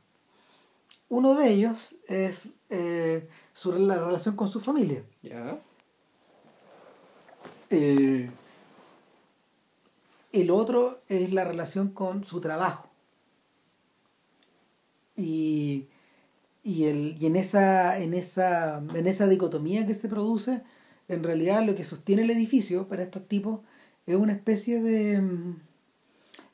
Uno 1.09 1.35
de 1.35 1.49
ellos 1.51 1.97
es 2.09 2.51
eh, 2.71 3.29
su, 3.53 3.73
la 3.73 3.99
relación 3.99 4.37
con 4.37 4.49
su 4.49 4.61
familia. 4.61 5.03
Eh, 7.71 8.31
el 10.33 10.51
otro 10.51 11.03
es 11.09 11.33
la 11.33 11.45
relación 11.45 11.91
con 11.91 12.25
su 12.25 12.41
trabajo. 12.41 12.89
Y, 15.17 15.87
y, 16.63 16.85
el, 16.85 17.17
y 17.21 17.27
en, 17.27 17.37
esa, 17.37 17.99
en, 17.99 18.15
esa, 18.15 18.79
en 18.79 19.07
esa 19.07 19.27
dicotomía 19.27 19.87
que 19.87 19.95
se 19.95 20.09
produce, 20.09 20.63
en 21.09 21.23
realidad 21.23 21.65
lo 21.65 21.75
que 21.75 21.85
sostiene 21.85 22.23
el 22.23 22.31
edificio 22.31 22.89
para 22.89 23.03
estos 23.03 23.27
tipos 23.27 23.61
es 24.07 24.17
una 24.17 24.33
especie 24.33 24.81
de 24.81 25.23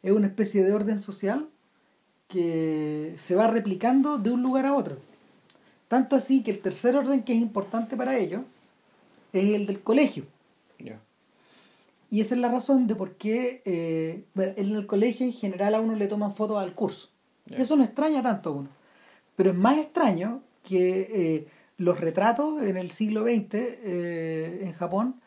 es 0.03 0.13
una 0.13 0.27
especie 0.29 0.63
de 0.63 0.73
orden 0.73 0.99
social 0.99 1.49
que 2.29 3.15
se 3.17 3.35
va 3.35 3.49
replicando 3.49 4.19
de 4.19 4.31
un 4.31 4.43
lugar 4.43 4.67
a 4.67 4.75
otro. 4.75 4.99
Tanto 5.88 6.16
así 6.16 6.42
que 6.42 6.51
el 6.51 6.61
tercer 6.61 6.96
orden 6.96 7.22
que 7.22 7.33
es 7.33 7.40
importante 7.40 7.96
para 7.96 8.16
ellos 8.16 8.42
es 9.33 9.55
el 9.55 9.66
del 9.66 9.81
colegio. 9.81 10.25
Y 12.09 12.20
esa 12.20 12.37
es 12.37 12.40
la 12.40 12.49
razón 12.49 12.87
de 12.87 12.94
por 12.94 13.16
qué 13.16 13.62
eh, 13.64 14.25
bueno, 14.35 14.53
en 14.57 14.77
el 14.77 14.87
colegio 14.87 15.27
en 15.27 15.33
general 15.33 15.75
a 15.75 15.81
uno 15.81 15.96
le 15.96 16.07
toman 16.07 16.33
fotos 16.33 16.59
al 16.59 16.75
curso. 16.75 17.09
Eso 17.51 17.77
no 17.77 17.85
extraña 17.85 18.22
tanto 18.22 18.51
a 18.51 18.53
uno. 18.53 18.68
Pero 19.35 19.51
es 19.51 19.57
más 19.57 19.79
extraño 19.79 20.42
que 20.62 21.01
eh, 21.12 21.46
los 21.79 22.01
retratos 22.01 22.62
en 22.62 22.77
el 22.77 22.90
siglo 22.90 23.25
XX 23.25 23.55
eh, 23.55 24.61
en 24.62 24.72
Japón 24.72 25.20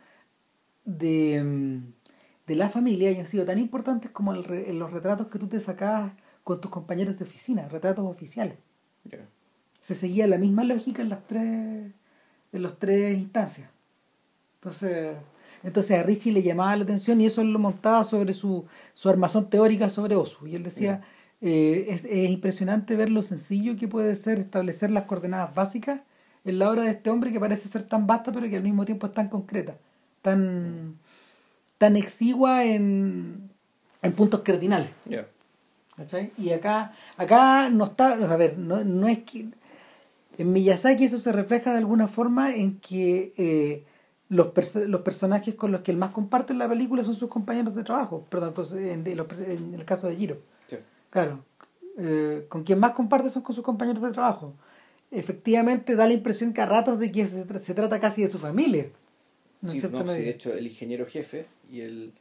de, 0.86 1.44
mm, 1.44 1.94
de 2.48 2.56
la 2.56 2.70
familia 2.70 3.10
hayan 3.10 3.26
sido 3.26 3.46
tan 3.46 3.58
importantes 3.60 4.10
como 4.12 4.34
el 4.34 4.80
los 4.80 4.92
retratos 4.92 5.28
que 5.28 5.40
tú 5.40 5.48
te 5.48 5.60
sacabas 5.60 6.14
con 6.44 6.60
tus 6.60 6.72
compañeros 6.72 7.18
de 7.18 7.26
oficina, 7.26 7.68
retratos 7.68 8.06
oficiales. 8.06 8.58
Se 9.90 9.96
seguía 9.96 10.28
la 10.28 10.38
misma 10.38 10.64
lógica 10.64 11.02
en 11.02 11.10
las 11.10 11.26
tres, 11.26 11.42
en 11.42 12.62
las 12.62 12.78
tres 12.78 13.18
instancias. 13.18 13.72
Entonces, 14.58 15.16
entonces 15.64 16.00
a 16.00 16.04
Richie 16.04 16.32
le 16.32 16.44
llamaba 16.44 16.76
la 16.76 16.84
atención 16.84 17.20
y 17.20 17.26
eso 17.26 17.42
él 17.42 17.52
lo 17.52 17.58
montaba 17.58 18.04
sobre 18.04 18.34
su, 18.34 18.68
su 18.94 19.10
armazón 19.10 19.50
teórica 19.50 19.90
sobre 19.90 20.16
Osu. 20.16 20.46
Y 20.46 20.54
él 20.54 20.62
decía, 20.62 21.02
eh, 21.42 21.88
es, 21.90 22.06
es 22.06 22.30
impresionante 22.30 22.96
ver 22.96 23.10
lo 23.10 23.24
sencillo 23.24 23.76
que 23.78 23.88
puede 23.88 24.16
ser 24.16 24.38
establecer 24.38 24.92
las 24.92 25.06
coordenadas 25.06 25.56
básicas 25.56 26.02
en 26.46 26.60
la 26.60 26.70
obra 26.70 26.84
de 26.84 26.92
este 26.92 27.10
hombre 27.10 27.32
que 27.32 27.40
parece 27.40 27.68
ser 27.68 27.82
tan 27.82 28.06
vasta 28.06 28.32
pero 28.32 28.48
que 28.48 28.58
al 28.58 28.64
mismo 28.64 28.86
tiempo 28.86 29.08
es 29.08 29.14
tan 29.14 29.28
concreta, 29.28 29.76
tan, 30.22 31.00
tan 31.80 31.96
exigua 31.96 32.64
en, 32.64 33.50
en 34.04 34.14
puntos 34.14 34.42
cardinales. 34.42 34.92
¿cachai? 35.98 36.32
Y 36.38 36.52
acá, 36.52 36.94
acá 37.18 37.72
no 37.72 37.86
está, 37.86 38.14
a 38.14 38.38
ver, 38.38 38.56
no, 38.60 38.84
no 38.84 39.08
es 39.08 39.24
que... 39.24 39.50
En 40.40 40.52
Miyazaki 40.54 41.04
eso 41.06 41.20
se 41.20 41.32
refleja 41.32 41.72
de 41.74 41.78
alguna 41.80 42.08
forma 42.08 42.56
en 42.56 42.80
que 42.80 43.34
eh, 43.38 43.84
los, 44.30 44.48
perso- 44.48 44.86
los 44.86 45.02
personajes 45.02 45.54
con 45.54 45.72
los 45.72 45.82
que 45.82 45.92
él 45.92 45.98
más 45.98 46.12
comparte 46.12 46.54
en 46.54 46.60
la 46.60 46.68
película 46.70 47.04
son 47.04 47.14
sus 47.16 47.30
compañeros 47.30 47.76
de 47.76 47.84
trabajo, 47.84 48.26
perdón, 48.30 48.54
pues, 48.56 48.72
en, 48.72 49.04
de 49.04 49.16
los 49.16 49.28
per- 49.28 49.50
en 49.50 49.74
el 49.74 49.86
caso 49.86 50.08
de 50.08 50.16
Giro. 50.16 50.38
Sí. 50.68 50.78
Claro, 51.12 51.44
eh, 51.98 52.46
con 52.50 52.64
quien 52.64 52.80
más 52.80 52.92
comparte 52.94 53.30
son 53.30 53.42
con 53.44 53.54
sus 53.54 53.64
compañeros 53.66 54.02
de 54.02 54.12
trabajo. 54.12 54.54
Efectivamente 55.12 55.96
da 55.96 56.06
la 56.08 56.14
impresión 56.14 56.54
que 56.54 56.62
a 56.62 56.66
ratos 56.66 57.00
de 57.00 57.12
que 57.12 57.26
se, 57.26 57.46
tra- 57.48 57.60
se 57.60 57.74
trata 57.74 58.00
casi 58.00 58.22
de 58.22 58.28
su 58.30 58.40
familia. 58.40 58.88
en 59.64 59.70
Sí, 59.70 59.82
no, 59.92 60.08
sí, 60.08 60.22
de 60.22 60.30
hecho, 60.30 60.54
el 60.54 60.66
ingeniero 60.68 61.06
jefe 61.06 61.48
y 61.72 61.82
el. 61.82 62.14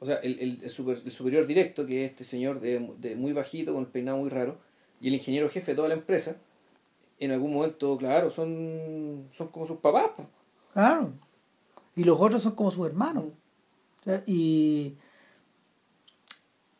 O 0.00 0.06
sea, 0.06 0.16
el, 0.18 0.38
el, 0.38 0.60
el 0.62 0.70
super- 0.70 1.02
el 1.04 1.10
superior 1.10 1.46
directo, 1.46 1.84
que 1.84 2.04
es 2.04 2.10
este 2.12 2.22
señor 2.24 2.60
de, 2.60 2.88
de 2.98 3.16
muy 3.16 3.32
bajito, 3.32 3.72
con 3.74 3.82
el 3.82 3.88
peinado 3.88 4.16
muy 4.18 4.30
raro, 4.30 4.56
y 5.00 5.08
el 5.08 5.14
ingeniero 5.14 5.50
jefe 5.50 5.72
de 5.72 5.76
toda 5.76 5.88
la 5.88 5.94
empresa, 5.94 6.36
en 7.20 7.32
algún 7.32 7.52
momento, 7.54 7.96
claro, 7.98 8.30
son, 8.30 9.28
son 9.32 9.48
como 9.48 9.66
sus 9.66 9.78
papás. 9.78 10.08
po. 10.16 10.26
Claro. 10.72 11.12
Y 11.96 12.04
los 12.04 12.20
otros 12.20 12.42
son 12.42 12.54
como 12.54 12.70
sus 12.70 12.86
hermanos. 12.86 13.24
O 14.00 14.04
sea, 14.04 14.22
y, 14.26 14.94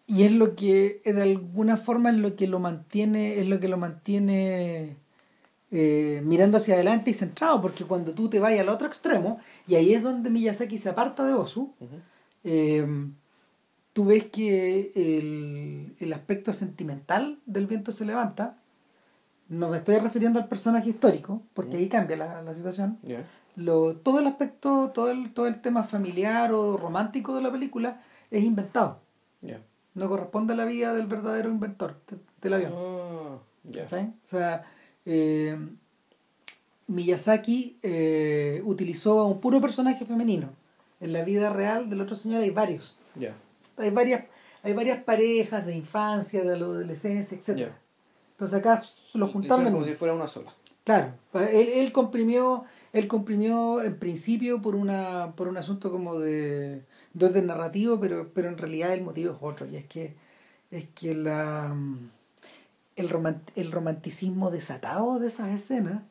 y 0.07 0.23
es 0.23 0.33
lo 0.33 0.55
que, 0.55 1.01
de 1.05 1.23
alguna 1.23 1.77
forma, 1.77 2.11
es 2.11 2.17
lo 2.17 2.37
que 2.37 2.47
lo 2.47 2.61
mantiene, 2.61 3.41
es 3.41 3.49
lo 3.49 3.59
que 3.61 3.69
lo 3.69 3.77
mantiene 3.77 4.97
eh, 5.71 6.23
mirando 6.25 6.57
hacia 6.59 6.75
adelante 6.75 7.11
y 7.11 7.15
centrado, 7.15 7.61
porque 7.61 7.85
cuando 7.85 8.13
tú 8.15 8.29
te 8.31 8.39
vas 8.41 8.59
al 8.59 8.69
otro 8.69 8.87
extremo, 8.87 9.39
y 9.67 9.75
ahí 9.75 9.93
es 9.93 10.03
donde 10.03 10.31
Miyazaki 10.31 10.79
se 10.79 10.89
aparta 10.91 11.27
de 11.27 11.35
Osu, 11.35 11.75
Ujú. 11.81 11.97
eh, 12.45 12.87
tú 13.93 14.05
ves 14.07 14.25
que 14.27 14.93
el, 14.95 15.97
el 15.99 16.13
aspecto 16.13 16.53
sentimental 16.53 17.41
del 17.45 17.67
viento 17.67 17.91
se 17.93 18.05
levanta. 18.05 18.63
No 19.49 19.69
me 19.71 19.79
estoy 19.79 19.97
refiriendo 19.99 20.39
al 20.39 20.47
personaje 20.49 20.91
histórico, 20.91 21.43
porque 21.55 21.77
ahí 21.79 21.89
cambia 21.89 22.17
la, 22.17 22.43
la 22.43 22.55
situación. 22.55 22.99
Lo, 23.57 23.97
todo 23.97 24.21
el 24.21 24.27
aspecto, 24.27 24.91
todo 24.95 25.11
el, 25.11 25.33
todo 25.33 25.47
el 25.47 25.61
tema 25.61 25.83
familiar 25.83 26.53
o 26.53 26.77
romántico 26.77 27.35
de 27.35 27.43
la 27.43 27.51
película 27.51 28.01
es 28.31 28.45
inventado. 28.45 29.01
No 29.95 30.09
corresponde 30.09 30.53
a 30.53 30.57
la 30.57 30.65
vida 30.65 30.93
del 30.95 31.07
verdadero 31.07 31.49
inventor 31.49 31.97
de- 32.09 32.19
del 32.43 32.53
avión. 32.55 32.73
Ah, 32.77 33.39
ya. 33.65 33.83
¿cachai? 33.83 34.05
O 34.25 34.29
sea, 34.29 34.65
eh, 35.07 35.59
Miyazaki 36.87 37.79
eh, 37.83 38.63
utilizó 38.65 39.21
a 39.21 39.27
un 39.27 39.41
puro 39.41 39.61
personaje 39.61 40.05
femenino. 40.05 40.49
En 41.01 41.13
la 41.13 41.23
vida 41.23 41.51
real 41.53 41.89
del 41.91 42.01
otro 42.01 42.17
señor 42.17 42.43
hay 42.43 42.51
varios. 42.51 42.97
Hay 43.77 43.91
varias, 43.91 44.25
hay 44.63 44.73
varias 44.73 45.03
parejas 45.03 45.65
de 45.67 45.75
infancia, 45.77 46.41
de 46.45 46.57
la 46.59 46.65
adolescencia, 46.65 47.37
etc. 47.37 47.59
Entonces 48.39 48.57
acá 48.61 48.81
lo 49.15 49.27
juntaron 49.33 49.65
como 49.73 49.85
si 49.85 49.95
fuera 49.95 50.15
una 50.15 50.29
sola. 50.29 50.55
Claro, 50.85 51.13
él, 51.35 51.69
él 51.75 51.93
comprimió, 51.93 52.65
él 52.93 53.09
comprimió 53.09 53.83
en 53.83 53.99
principio 53.99 54.63
por 54.63 54.77
una, 54.77 55.33
por 55.37 55.49
un 55.49 55.57
asunto 55.57 55.91
como 55.91 56.21
de, 56.21 56.83
de 57.15 57.27
orden 57.27 57.47
narrativo, 57.49 57.99
pero, 57.99 58.31
pero 58.33 58.49
en 58.49 58.57
realidad 58.57 58.95
el 58.95 59.03
motivo 59.03 59.33
es 59.35 59.39
otro, 59.43 59.67
y 59.67 59.77
es 59.77 59.85
que 59.87 60.15
es 60.71 60.87
que 60.95 61.15
la 61.15 61.75
el, 62.97 63.09
roman- 63.11 63.43
el 63.57 63.73
romanticismo 63.73 64.51
desatado 64.51 65.19
de 65.19 65.29
esas 65.29 65.49
escenas, 65.51 66.03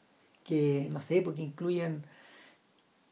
que 0.43 0.87
no 0.91 1.01
sé, 1.01 1.21
porque 1.21 1.41
incluyen 1.43 2.03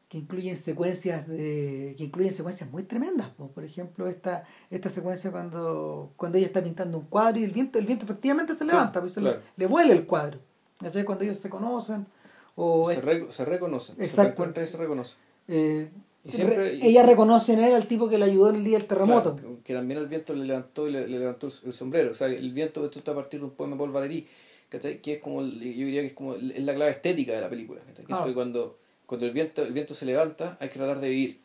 que 0.08 0.18
incluyen 0.18 0.56
secuencias 0.56 1.26
de 1.26 1.94
que 1.98 2.04
incluyen 2.04 2.32
secuencias 2.32 2.70
muy 2.70 2.84
tremendas 2.84 3.28
po. 3.30 3.48
por 3.48 3.64
ejemplo 3.64 4.06
esta 4.06 4.44
esta 4.70 4.88
secuencia 4.88 5.32
cuando 5.32 6.12
cuando 6.16 6.38
ella 6.38 6.46
está 6.46 6.62
pintando 6.62 6.98
un 6.98 7.06
cuadro 7.06 7.40
y 7.40 7.44
el 7.44 7.50
viento 7.50 7.78
el 7.78 7.86
viento 7.86 8.04
efectivamente 8.04 8.52
se 8.54 8.60
Sí, 8.60 8.66
levanta 8.70 9.00
pues, 9.00 9.14
se 9.14 9.20
le- 9.20 9.30
claro. 9.30 9.44
le, 9.56 9.66
vuela 9.66 9.92
el 9.92 10.06
cuadro 10.06 10.38
¿cachai? 10.80 11.04
cuando 11.04 11.24
ellos 11.24 11.38
se 11.38 11.50
conocen 11.50 12.06
o 12.54 12.88
se, 12.90 13.00
re- 13.02 13.26
se 13.32 13.44
reconocen. 13.44 13.96
Se 13.96 14.04
Exacto. 14.04 14.22
reencuentran 14.44 14.64
y 14.64 14.68
se 14.68 14.76
reconocen. 14.78 15.18
eh, 15.48 15.90
Y 16.24 16.32
siempre- 16.32 16.56
re- 16.56 16.74
y 16.76 16.86
ella 16.86 17.02
reconoce 17.02 17.52
en 17.52 17.58
él 17.60 17.74
al 17.74 17.86
tipo 17.86 18.08
que 18.08 18.16
le 18.18 18.24
ayudó 18.26 18.48
en 18.50 18.56
el 18.56 18.64
día 18.64 18.78
del 18.78 18.86
terremoto 18.86 19.34
Claro, 19.36 19.58
que, 19.64 19.74
también 19.74 20.00
el 20.00 20.06
viento 20.06 20.32
le 20.34 20.44
levantó 20.46 20.88
y 20.88 20.92
le, 20.92 21.06
le 21.06 21.18
levantó 21.18 21.48
el, 21.64 21.72
sombrero. 21.72 22.12
O 22.12 22.14
sea, 22.14 22.28
el 22.28 22.52
viento 22.52 22.84
esto 22.84 22.98
está 23.00 23.10
a 23.10 23.14
partir 23.14 23.40
de 23.40 23.46
un 23.46 23.52
poema 23.52 23.74
de 23.74 23.78
Paul 23.78 23.90
Valéry. 23.92 24.26
Que 24.70 25.00
es 25.04 25.18
como, 25.20 25.42
yo 25.42 25.48
diría 25.60 26.00
que 26.00 26.08
es 26.08 26.12
como 26.14 26.34
es 26.34 26.58
la 26.64 26.74
clave 26.74 26.90
estética 26.92 27.32
de 27.34 27.40
la 27.42 27.48
película. 27.50 27.80
Que 27.94 28.02
Ah. 28.12 28.20
esto 28.20 28.34
cuando, 28.34 28.78
cuando 29.06 29.26
el 29.26 29.32
viento, 29.32 29.62
el 29.62 29.72
viento 29.72 29.94
se 29.94 30.04
levanta, 30.06 30.56
hay 30.60 30.68
que 30.68 30.78
tratar 30.78 31.00
de 31.00 31.08
vivir. 31.08 31.40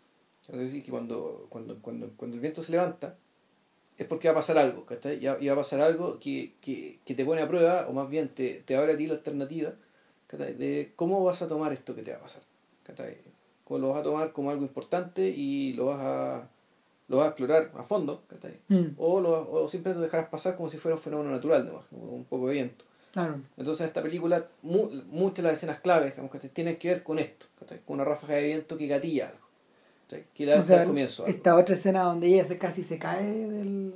Es 0.47 0.57
decir, 0.59 0.83
que 0.83 0.91
cuando, 0.91 1.45
cuando, 1.49 1.77
cuando, 1.81 2.09
cuando 2.17 2.35
el 2.35 2.41
viento 2.41 2.61
se 2.61 2.71
levanta, 2.71 3.15
es 3.97 4.07
porque 4.07 4.27
va 4.27 4.31
a 4.33 4.35
pasar 4.35 4.57
algo, 4.57 4.85
¿cachai? 4.85 5.19
Y 5.23 5.25
va, 5.47 5.53
a 5.53 5.55
pasar 5.55 5.79
algo 5.81 6.19
que, 6.19 6.53
que, 6.59 6.99
que 7.05 7.13
te 7.15 7.23
pone 7.23 7.41
a 7.41 7.47
prueba, 7.47 7.85
o 7.87 7.93
más 7.93 8.09
bien 8.09 8.29
te, 8.29 8.61
te 8.65 8.75
abre 8.75 8.93
a 8.93 8.97
ti 8.97 9.05
la 9.07 9.13
alternativa, 9.15 9.73
¿cachai? 10.27 10.55
De 10.55 10.93
cómo 10.95 11.23
vas 11.23 11.41
a 11.41 11.47
tomar 11.47 11.71
esto 11.71 11.93
que 11.95 12.01
te 12.01 12.11
va 12.11 12.17
a 12.17 12.21
pasar, 12.21 12.41
¿cachai? 12.83 13.17
Cómo 13.63 13.79
lo 13.79 13.89
vas 13.89 13.99
a 13.99 14.03
tomar 14.03 14.31
como 14.33 14.49
algo 14.49 14.63
importante 14.63 15.29
y 15.29 15.73
lo 15.73 15.85
vas 15.87 15.99
a, 16.01 16.49
lo 17.07 17.17
vas 17.17 17.25
a 17.25 17.29
explorar 17.29 17.71
a 17.77 17.83
fondo, 17.83 18.23
¿cachai? 18.27 18.59
Mm, 18.69 18.95
O, 18.97 19.21
lo, 19.21 19.51
o 19.51 19.67
simplemente 19.69 19.99
lo 19.99 20.05
dejarás 20.05 20.29
pasar 20.29 20.55
como 20.55 20.67
si 20.67 20.77
fuera 20.77 20.95
un 20.95 21.01
fenómeno 21.01 21.29
natural, 21.31 21.65
nomás, 21.65 21.85
un 21.91 22.25
poco 22.25 22.47
de 22.47 22.53
viento. 22.53 22.83
claro 23.13 23.39
Entonces, 23.55 23.81
en 23.81 23.87
esta 23.87 24.01
película, 24.01 24.47
mu- 24.63 24.89
muchas 25.07 25.37
de 25.37 25.43
las 25.43 25.53
escenas 25.53 25.79
claves 25.79 26.11
digamos, 26.11 26.31
¿cachai? 26.31 26.49
tienen 26.49 26.77
que 26.77 26.87
ver 26.89 27.03
con 27.03 27.19
esto, 27.19 27.45
una 27.87 28.03
ráfaga 28.03 28.35
de 28.35 28.43
viento 28.43 28.77
que 28.77 28.87
gatilla 28.87 29.27
algo, 29.29 30.23
que 30.33 30.45
le 30.45 30.53
o 30.55 30.63
sea, 30.63 30.85
comienzo. 30.85 31.23
algo. 31.25 31.35
esta 31.35 31.55
otra 31.55 31.75
escena 31.75 32.01
donde 32.03 32.27
ella 32.27 32.45
se 32.45 32.57
casi 32.57 32.83
se 32.83 32.97
cae 32.99 33.25
del, 33.47 33.93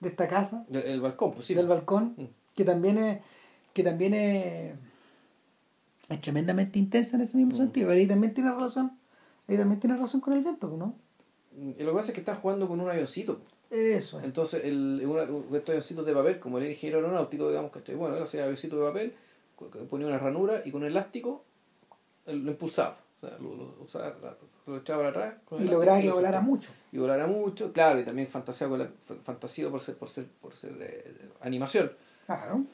de 0.00 0.08
esta 0.08 0.28
casa 0.28 0.64
Del- 0.68 0.84
el 0.86 1.00
balcón, 1.00 1.32
pues 1.32 1.46
sí. 1.46 1.54
del 1.54 1.66
balcón 1.68 2.14
Mm. 2.16 2.24
que 2.54 2.64
también 2.64 2.98
es 2.98 3.18
que 3.72 3.82
también 3.84 4.14
es, 4.14 4.74
es 6.08 6.20
tremendamente 6.20 6.78
intensa 6.78 7.16
en 7.16 7.22
ese 7.22 7.36
mismo 7.36 7.54
Mm. 7.54 7.58
sentido 7.58 7.88
pero 7.88 7.98
ahí 8.00 8.06
también 8.06 8.34
tiene 8.34 8.52
razón 8.52 8.92
ahí 9.48 9.56
también 9.56 9.80
tiene 9.80 9.96
razón 9.96 10.20
con 10.20 10.32
el 10.34 10.42
viento 10.42 10.68
¿no? 10.76 10.94
Y 11.78 11.82
lo 11.82 11.90
que 11.90 11.96
pasa 11.96 12.08
es 12.08 12.14
que 12.14 12.20
están 12.20 12.36
jugando 12.36 12.68
con 12.68 12.80
un 12.80 12.88
avioncito. 12.88 13.40
eso 13.70 14.18
es. 14.20 14.24
Entonces, 14.24 14.64
el, 14.64 15.02
una, 15.04 15.22
estos 15.24 15.68
avioncitos 15.70 16.06
de 16.06 16.12
papel, 16.14 16.38
como 16.38 16.58
el 16.58 16.70
ingeniero 16.70 16.98
aeronáutico, 17.00 17.48
digamos, 17.48 17.72
que 17.72 17.94
bueno, 17.96 18.16
él 18.16 18.22
hacía 18.22 18.44
avioncito 18.44 18.76
de 18.78 18.84
papel, 18.86 19.14
ponía 19.90 20.06
una 20.06 20.16
ranura 20.18 20.62
y 20.64 20.70
con 20.70 20.82
un 20.82 20.86
elástico 20.86 21.44
lo 22.26 22.50
impulsaba. 22.50 22.96
O 23.16 23.20
sea, 23.20 23.36
lo, 23.38 23.54
lo, 23.54 23.76
usaba- 23.84 24.14
lo 24.66 24.78
echaba 24.78 25.10
para 25.12 25.26
atrás. 25.26 25.34
con 25.44 25.62
y 25.62 25.68
lograba 25.68 26.00
que 26.00 26.10
volara 26.10 26.40
mucho 26.40 26.70
y 26.90 26.98
volara 26.98 27.26
mucho, 27.26 27.70
claro, 27.72 28.00
y 28.00 28.04
también 28.04 28.26
fantasía 28.28 28.66
con 28.68 28.78
la, 28.78 28.86
f- 28.86 29.16
fantasía 29.22 29.68
por 29.68 29.80
ser, 29.80 29.96
por 29.96 30.08
ser, 30.08 30.26
por 30.40 30.54
ser 30.54 30.72
eh, 30.80 31.28
animación. 31.42 31.92
claro 32.26 32.64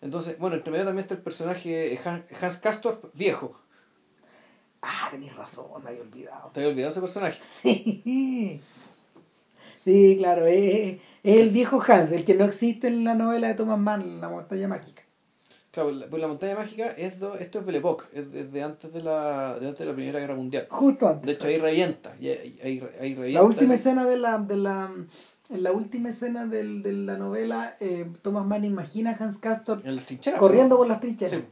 Entonces, 0.00 0.38
bueno, 0.38 0.56
entre 0.56 0.70
medio 0.72 0.86
también 0.86 1.02
está 1.04 1.14
el 1.14 1.20
personaje 1.20 1.98
Han- 2.04 2.24
Hans 2.40 2.56
Castorp 2.56 3.14
viejo. 3.14 3.60
ah 4.80 5.08
tenés 5.10 5.36
razón 5.36 5.66
me 5.84 5.90
había 5.90 6.00
olvidado 6.02 6.50
¿Te 6.54 6.60
había 6.60 6.70
olvidado 6.70 6.90
ese 6.92 7.00
personaje? 7.02 7.38
Sí. 7.50 8.62
Sí, 9.84 10.16
claro, 10.18 10.46
es, 10.46 10.98
es 11.22 11.36
el 11.38 11.50
viejo 11.50 11.82
Hans, 11.86 12.12
el 12.12 12.24
que 12.24 12.34
no 12.34 12.44
existe 12.44 12.88
en 12.88 13.04
la 13.04 13.14
novela 13.14 13.48
de 13.48 13.54
Thomas 13.54 13.78
Mann, 13.78 14.20
La 14.20 14.28
montaña 14.28 14.68
mágica. 14.68 15.02
Claro, 15.72 15.92
la, 15.92 16.06
pues 16.08 16.20
la 16.20 16.26
montaña 16.28 16.56
mágica, 16.56 16.86
es 16.88 17.20
do- 17.20 17.36
esto 17.36 17.60
es 17.60 17.64
Belle 17.64 17.78
Époque, 17.78 18.06
es 18.12 18.32
de, 18.32 18.44
de 18.44 18.62
antes 18.62 18.92
de 18.92 19.02
la, 19.02 19.56
de 19.60 19.68
antes 19.68 19.78
de 19.78 19.86
la 19.86 19.94
Primera 19.94 20.18
Guerra 20.18 20.34
Mundial. 20.34 20.66
Justo 20.68 21.06
antes. 21.06 21.26
De 21.26 21.32
hecho, 21.32 21.46
ahí 21.46 21.58
revienta. 21.58 22.14
y 22.20 22.28
ahí, 22.28 22.58
ahí, 22.64 22.88
ahí 23.00 23.14
revienta. 23.14 23.40
la 23.40 23.44
última 23.44 23.74
escena 23.74 24.04
de 24.04 24.16
la, 24.18 24.38
de 24.38 24.56
la 24.56 24.90
en 25.50 25.62
la 25.64 25.72
última 25.72 26.08
escena 26.10 26.46
del, 26.46 26.82
de 26.82 26.92
la 26.92 27.16
novela, 27.16 27.74
eh, 27.80 28.08
Thomas 28.22 28.46
Mann 28.46 28.64
imagina 28.64 29.10
a 29.10 29.14
Hans 29.24 29.38
Castor 29.38 29.82
En 29.84 29.96
las 29.96 30.06
trincheras. 30.06 30.38
corriendo 30.38 30.74
¿no? 30.74 30.78
por 30.78 30.88
las 30.88 31.00
trincheras. 31.00 31.32
Sí. 31.40 31.44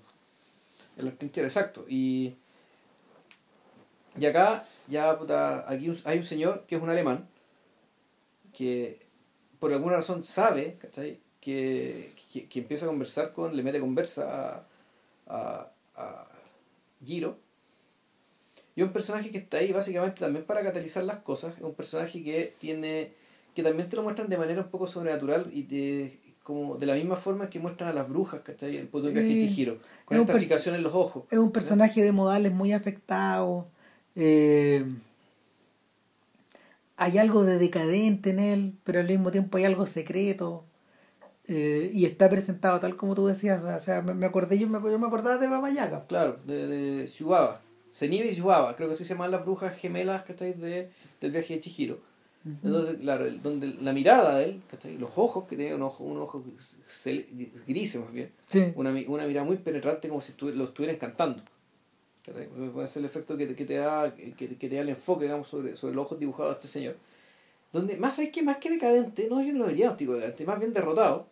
En 0.98 1.04
las 1.04 1.16
trincheras, 1.18 1.56
exacto. 1.56 1.84
Y 1.88 2.34
Y 4.18 4.26
acá, 4.26 4.64
ya, 4.88 5.16
puta, 5.18 5.68
aquí 5.70 5.90
hay 6.04 6.18
un 6.18 6.24
señor 6.24 6.64
que 6.66 6.74
es 6.76 6.82
un 6.82 6.90
alemán, 6.90 7.28
que 8.52 8.98
por 9.60 9.72
alguna 9.72 9.96
razón 9.96 10.22
sabe, 10.22 10.76
¿cachai? 10.80 11.20
Que, 11.40 12.12
que, 12.32 12.46
que 12.48 12.58
empieza 12.60 12.84
a 12.86 12.88
conversar 12.88 13.32
con, 13.32 13.56
le 13.56 13.62
mete 13.62 13.80
conversa 13.80 14.56
a, 14.56 14.66
a, 15.26 15.70
a 15.96 16.28
Giro. 17.04 17.38
Y 18.76 18.82
un 18.82 18.92
personaje 18.92 19.30
que 19.30 19.38
está 19.38 19.58
ahí 19.58 19.72
básicamente 19.72 20.20
también 20.20 20.44
para 20.44 20.62
catalizar 20.62 21.02
las 21.04 21.18
cosas, 21.18 21.56
es 21.56 21.62
un 21.64 21.74
personaje 21.74 22.22
que 22.22 22.54
tiene, 22.58 23.12
que 23.54 23.62
también 23.64 23.88
te 23.88 23.96
lo 23.96 24.02
muestran 24.04 24.28
de 24.28 24.38
manera 24.38 24.62
un 24.62 24.68
poco 24.68 24.86
sobrenatural 24.86 25.50
y 25.52 25.62
de, 25.64 26.20
como 26.44 26.76
de 26.76 26.86
la 26.86 26.94
misma 26.94 27.16
forma 27.16 27.50
que 27.50 27.58
muestran 27.58 27.90
a 27.90 27.92
las 27.92 28.08
brujas, 28.08 28.40
¿cachai? 28.42 28.76
El 28.76 28.86
puto 28.86 29.08
de 29.08 29.20
Sí. 29.20 29.38
Chihiro, 29.48 29.78
con 30.04 30.16
Es 30.16 30.20
esta 30.20 30.38
fijación 30.38 30.74
en 30.76 30.84
los 30.84 30.94
ojos. 30.94 31.24
Es 31.30 31.38
un 31.38 31.50
personaje 31.50 32.02
de 32.02 32.12
modales 32.12 32.52
muy 32.52 32.72
afectado. 32.72 33.66
eh, 34.14 34.84
hay 36.96 37.18
algo 37.18 37.44
de 37.44 37.58
decadente 37.58 38.30
en 38.30 38.38
él, 38.40 38.74
pero 38.84 39.00
al 39.00 39.06
mismo 39.06 39.30
tiempo 39.30 39.56
hay 39.56 39.64
algo 39.64 39.86
secreto. 39.86 40.64
Eh, 41.48 41.90
y 41.92 42.04
está 42.04 42.28
presentado 42.28 42.78
tal 42.78 42.94
como 42.96 43.14
tú 43.14 43.26
decías. 43.26 43.62
O 43.62 43.80
sea, 43.80 44.02
me, 44.02 44.14
me 44.14 44.26
acordé, 44.26 44.58
yo 44.58 44.68
me, 44.68 44.78
yo 44.90 44.98
me 44.98 45.06
acordaba 45.06 45.38
de 45.38 45.48
Baba 45.48 45.70
Yaga. 45.70 46.06
Claro, 46.06 46.38
de, 46.46 46.66
de. 46.66 47.08
Zenibe 47.92 48.26
y 48.28 48.34
Suibaba, 48.34 48.76
creo 48.76 48.88
que 48.88 48.94
así 48.94 49.04
se 49.04 49.14
llaman 49.14 49.30
las 49.30 49.44
brujas 49.44 49.74
gemelas 49.76 50.22
¿cachai? 50.22 50.52
De, 50.52 50.90
del 51.20 51.30
viaje 51.32 51.54
de 51.54 51.60
Chihiro. 51.60 51.98
Entonces, 52.62 52.96
claro, 53.00 53.26
el- 53.26 53.42
donde 53.42 53.74
la 53.80 53.92
mirada 53.92 54.38
de 54.38 54.44
él, 54.44 54.62
¿cachai? 54.70 54.96
los 54.98 55.10
ojos, 55.16 55.44
que 55.48 55.56
tenía 55.56 55.74
un 55.74 55.82
ojo, 55.82 56.04
un 56.04 56.18
ojo 56.18 56.42
grises 57.66 58.00
más 58.00 58.12
bien, 58.12 58.30
Sí. 58.46 58.72
una, 58.76 58.90
una 59.08 59.26
mirada 59.26 59.44
muy 59.44 59.56
penetrante 59.56 60.08
como 60.08 60.20
si 60.20 60.32
estu- 60.34 60.52
lo 60.52 60.64
estuviera 60.64 60.92
encantando. 60.92 61.42
¿cachai? 62.24 62.46
Puede 62.72 62.86
ser 62.86 63.00
el 63.00 63.06
efecto 63.06 63.36
que, 63.36 63.46
te- 63.46 63.54
que 63.54 63.64
te 63.64 63.74
da 63.74 64.14
que, 64.14 64.32
que 64.34 64.68
te 64.68 64.76
da 64.76 64.82
el 64.82 64.88
enfoque 64.90 65.24
digamos, 65.24 65.48
sobre, 65.48 65.74
sobre 65.76 65.94
los 65.94 66.04
ojos 66.06 66.18
dibujados 66.18 66.52
de 66.52 66.56
este 66.56 66.68
señor. 66.68 66.96
Donde 67.72 67.96
más 67.96 68.18
hay 68.18 68.30
que 68.30 68.42
más 68.42 68.58
que 68.58 68.70
decadente, 68.70 69.28
no, 69.30 69.42
yo 69.42 69.52
no 69.52 69.60
lo 69.60 69.66
vería 69.66 69.90
un 69.90 69.96
tipo 69.96 70.14
decadente, 70.14 70.44
más 70.44 70.58
bien 70.58 70.72
derrotado. 70.72 71.26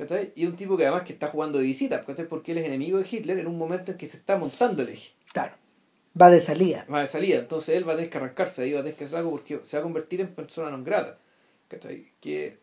¿Cachai? 0.00 0.32
Y 0.34 0.46
un 0.46 0.56
tipo 0.56 0.76
que 0.78 0.84
además 0.84 1.02
que 1.02 1.12
está 1.12 1.28
jugando 1.28 1.58
de 1.58 1.64
visita, 1.64 2.02
¿cachai? 2.02 2.26
porque 2.26 2.52
él 2.52 2.58
es 2.58 2.66
enemigo 2.66 2.98
de 2.98 3.06
Hitler 3.08 3.38
en 3.38 3.46
un 3.46 3.58
momento 3.58 3.92
en 3.92 3.98
que 3.98 4.06
se 4.06 4.16
está 4.16 4.38
montando 4.38 4.82
el 4.82 4.88
eje 4.88 5.12
Claro. 5.32 5.54
Va 6.20 6.30
de 6.30 6.40
salida. 6.40 6.86
va 6.92 7.00
de 7.00 7.06
salida, 7.06 7.38
entonces 7.38 7.76
él 7.76 7.86
va 7.86 7.92
a 7.92 7.96
tener 7.96 8.10
que 8.10 8.16
arrancarse 8.16 8.62
ahí, 8.62 8.72
va 8.72 8.80
a 8.80 8.82
tener 8.82 8.96
que 8.96 9.04
hacer 9.04 9.18
algo 9.18 9.30
porque 9.30 9.60
se 9.62 9.76
va 9.76 9.80
a 9.80 9.84
convertir 9.84 10.20
en 10.22 10.34
persona 10.34 10.70
non 10.70 10.82
grata, 10.82 11.18
¿cachai? 11.68 12.10
que 12.18 12.58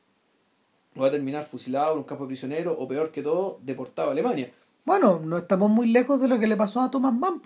va 1.00 1.08
a 1.08 1.12
terminar 1.12 1.46
fusilado 1.46 1.94
en 1.94 2.00
un 2.00 2.04
campo 2.04 2.26
de 2.26 2.30
prisionero 2.30 2.74
o 2.74 2.88
peor 2.88 3.12
que 3.12 3.22
todo, 3.22 3.60
deportado 3.62 4.10
a 4.10 4.12
Alemania. 4.12 4.52
Bueno, 4.84 5.22
no 5.24 5.38
estamos 5.38 5.70
muy 5.70 5.88
lejos 5.88 6.20
de 6.20 6.28
lo 6.28 6.40
que 6.40 6.48
le 6.48 6.58
pasó 6.58 6.82
a 6.82 6.90
Thomas 6.90 7.14
Mann. 7.14 7.42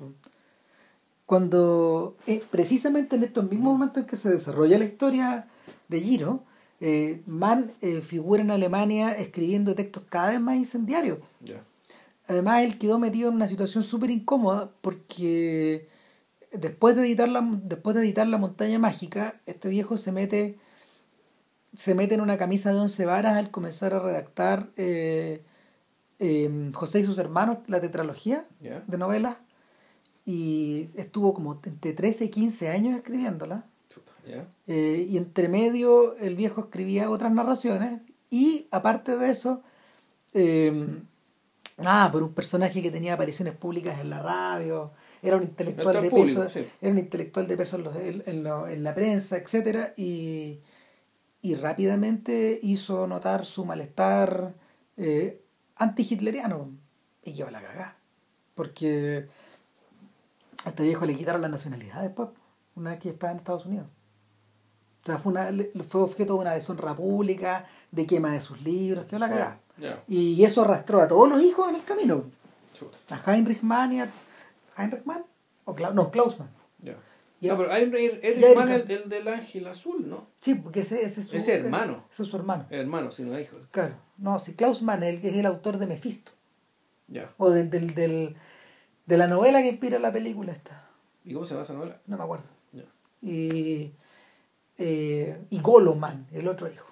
Cuando, 1.26 2.16
eh, 2.26 2.42
precisamente 2.50 3.16
en 3.18 3.24
estos 3.24 3.44
mismos 3.50 3.74
momentos 3.74 4.02
en 4.02 4.08
que 4.08 4.16
se 4.16 4.30
desarrolla 4.30 4.80
la 4.80 4.86
historia 4.86 5.48
de 5.88 6.02
Giro, 6.02 6.44
eh, 6.82 7.22
Mann 7.28 7.72
eh, 7.82 8.02
figura 8.02 8.42
en 8.42 8.52
Alemania 8.52 9.14
escribiendo 9.14 9.76
textos 9.76 10.04
cada 10.10 10.32
vez 10.32 10.42
más 10.42 10.56
incendiarios. 10.56 11.20
Además, 12.28 12.64
él 12.64 12.78
quedó 12.78 13.00
metido 13.00 13.30
en 13.30 13.36
una 13.36 13.48
situación 13.48 13.84
súper 13.84 14.10
incómoda 14.10 14.72
porque 14.82 15.88
después 16.52 16.96
de, 16.96 17.04
editar 17.06 17.30
la, 17.30 17.42
después 17.64 17.96
de 17.96 18.02
editar 18.02 18.28
La 18.28 18.38
Montaña 18.38 18.80
Mágica, 18.80 19.40
este 19.46 19.70
viejo 19.70 19.98
se 19.98 20.12
mete, 20.12 20.58
se 21.74 21.96
mete 21.96 22.16
en 22.16 22.22
una 22.22 22.38
camisa 22.38 22.72
de 22.74 22.80
once 22.80 23.06
varas 23.06 23.38
al 23.38 23.52
comenzar 23.52 23.94
a 23.94 24.00
redactar 24.00 24.70
eh, 24.76 25.44
eh, 26.20 26.72
José 26.74 27.02
y 27.02 27.04
sus 27.04 27.18
hermanos, 27.18 27.60
la 27.68 27.82
tetralogía 27.82 28.46
de 28.60 28.98
novelas, 28.98 29.38
y 30.26 30.88
estuvo 30.96 31.34
como 31.34 31.60
entre 31.64 31.94
13 31.94 32.26
y 32.26 32.30
15 32.30 32.70
años 32.70 32.96
escribiéndola. 32.96 33.66
Eh, 34.68 35.06
y 35.10 35.18
entre 35.18 35.48
medio 35.50 36.16
el 36.18 36.36
viejo 36.36 36.62
escribía 36.62 37.10
otras 37.10 37.32
narraciones 37.32 38.00
y 38.30 38.68
aparte 38.72 39.18
de 39.18 39.30
eso, 39.32 39.62
eh, 40.34 40.88
ah, 41.80 42.10
por 42.12 42.24
un 42.24 42.34
personaje 42.34 42.82
que 42.82 42.92
tenía 42.92 43.14
apariciones 43.16 43.56
públicas 43.56 44.00
en 44.00 44.10
la 44.10 44.22
radio, 44.22 44.92
era 45.22 45.36
un 45.38 45.44
intelectual 45.44 46.02
de 46.02 46.10
público, 46.10 46.42
peso, 46.44 46.50
sí. 46.60 46.66
era 46.82 46.92
un 46.92 47.00
intelectual 47.00 47.48
de 47.48 47.58
peso 47.58 47.76
en, 47.78 47.84
los- 47.84 47.96
en- 47.96 48.24
en 48.26 48.44
lo- 48.44 48.68
en 48.68 48.84
la 48.84 48.94
prensa, 48.94 49.38
etcétera, 49.38 49.94
y, 49.98 50.60
y 51.42 51.56
rápidamente 51.56 52.60
hizo 52.64 53.08
notar 53.08 53.46
su 53.46 53.66
malestar 53.66 54.54
eh, 54.98 55.42
anti-hitleriano 55.76 56.70
y 57.24 57.34
lleva 57.34 57.52
la 57.52 57.62
cagada. 57.62 57.98
Porque 58.56 59.28
a 60.66 60.70
este 60.70 60.84
viejo 60.84 61.06
le 61.06 61.16
quitaron 61.16 61.42
la 61.42 61.50
nacionalidad 61.50 62.02
después, 62.04 62.30
una 62.76 62.92
vez 62.92 63.00
que 63.00 63.10
estaba 63.10 63.32
en 63.32 63.38
Estados 63.40 63.66
Unidos. 63.66 63.88
O 65.02 65.06
sea, 65.06 65.18
fue, 65.18 65.32
una, 65.32 65.50
fue 65.88 66.02
objeto 66.02 66.34
de 66.36 66.40
una 66.42 66.54
deshonra 66.54 66.96
pública, 66.96 67.66
de 67.92 68.06
quema 68.06 68.32
de 68.34 68.42
sus 68.42 68.62
libros, 68.62 69.06
quedó 69.06 69.20
la 69.20 69.30
cagada. 69.30 69.60
Y 70.08 70.44
eso 70.44 70.62
arrastró 70.62 71.02
a 71.02 71.08
todos 71.08 71.28
los 71.30 71.42
hijos 71.42 71.70
en 71.70 71.76
el 71.76 71.84
camino. 71.84 72.24
Chuta. 72.74 72.98
A 73.10 73.34
Heinrich 73.36 73.62
Mann 73.64 73.94
y 73.94 74.02
a... 74.02 74.12
¿Heinrich 74.78 75.04
Mann? 75.06 75.24
O 75.66 75.74
no, 75.94 76.12
Klaus 76.12 76.38
Mann. 76.40 76.50
Ya. 76.80 76.96
Y 77.40 77.48
No, 77.48 77.58
pero 77.58 77.72
a 77.72 77.80
Mann, 77.80 77.96
el, 77.96 78.20
Erika. 78.22 78.76
el 78.76 79.10
del 79.10 79.28
ángel 79.28 79.66
azul, 79.68 80.08
¿no? 80.08 80.28
Sí, 80.40 80.54
porque 80.54 80.82
ese, 80.82 81.04
ese 81.04 81.22
es 81.22 81.28
su 81.28 81.36
Ese 81.36 81.56
hermano. 81.56 82.06
Ese 82.12 82.22
es 82.24 82.30
su 82.30 82.38
hermano. 82.38 82.68
El 82.70 82.82
hermano, 82.82 83.10
si 83.12 83.24
no 83.24 83.36
es 83.36 83.48
hijo. 83.48 83.58
Claro. 83.72 83.96
No, 84.18 84.38
si 84.38 84.54
Klaus 84.54 84.84
Mann 84.84 85.02
el, 85.02 85.16
es 85.26 85.34
el 85.36 85.46
autor 85.48 85.80
de 85.80 85.88
Mephisto. 85.88 86.32
Ya. 87.08 87.34
O 87.38 87.50
del, 87.50 87.70
del, 87.72 87.96
del- 87.96 88.36
de 89.08 89.18
la 89.18 89.26
novela 89.28 89.62
que 89.62 89.70
inspira 89.70 89.98
la 89.98 90.14
película 90.14 90.54
esta. 90.54 90.88
¿Y 91.26 91.34
cómo 91.34 91.46
se 91.46 91.56
llama 91.56 91.64
esa 91.64 91.74
novela? 91.74 92.00
No 92.06 92.18
me 92.18 92.24
acuerdo. 92.24 92.46
Ya. 92.72 92.84
Y, 93.22 93.94
eh, 94.84 95.38
y 95.52 95.60
Golo 95.62 95.96
Mann, 95.96 96.26
el 96.32 96.48
otro 96.48 96.70
hijo. 96.72 96.88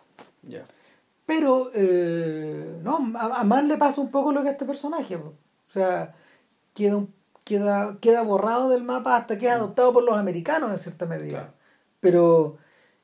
Pero, 1.25 1.71
eh, 1.75 2.79
no, 2.83 3.11
a, 3.15 3.41
a 3.41 3.43
Mann 3.43 3.67
le 3.67 3.77
pasa 3.77 4.01
un 4.01 4.09
poco 4.11 4.31
lo 4.31 4.41
que 4.41 4.49
a 4.49 4.51
este 4.51 4.65
personaje. 4.65 5.17
po. 5.17 5.27
O 5.69 5.71
sea, 5.71 6.15
queda, 6.73 6.97
un- 6.97 7.13
queda, 7.43 7.97
queda 8.01 8.23
borrado 8.23 8.69
del 8.69 8.83
mapa 8.83 9.15
hasta 9.15 9.37
que 9.37 9.45
es 9.47 9.51
adoptado 9.51 9.93
por 9.93 10.03
los 10.03 10.17
americanos 10.17 10.71
en 10.71 10.77
cierta 10.77 11.05
medida. 11.05 11.29
Claro. 11.39 11.53
Pero, 11.99 12.57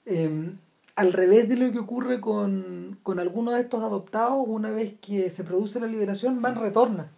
eh, 0.06 0.52
al 0.96 1.14
revés 1.14 1.50
de 1.50 1.58
lo 1.58 1.72
que 1.72 1.80
ocurre 1.80 2.20
con, 2.22 2.98
con 3.04 3.20
algunos 3.20 3.54
de 3.56 3.62
estos 3.62 3.84
adoptados, 3.84 4.44
una 4.48 4.72
vez 4.72 4.94
que 5.00 5.30
se 5.30 5.44
produce 5.44 5.80
la 5.80 5.88
liberación, 5.88 6.40
Mann 6.40 6.56
retorna 6.56 7.12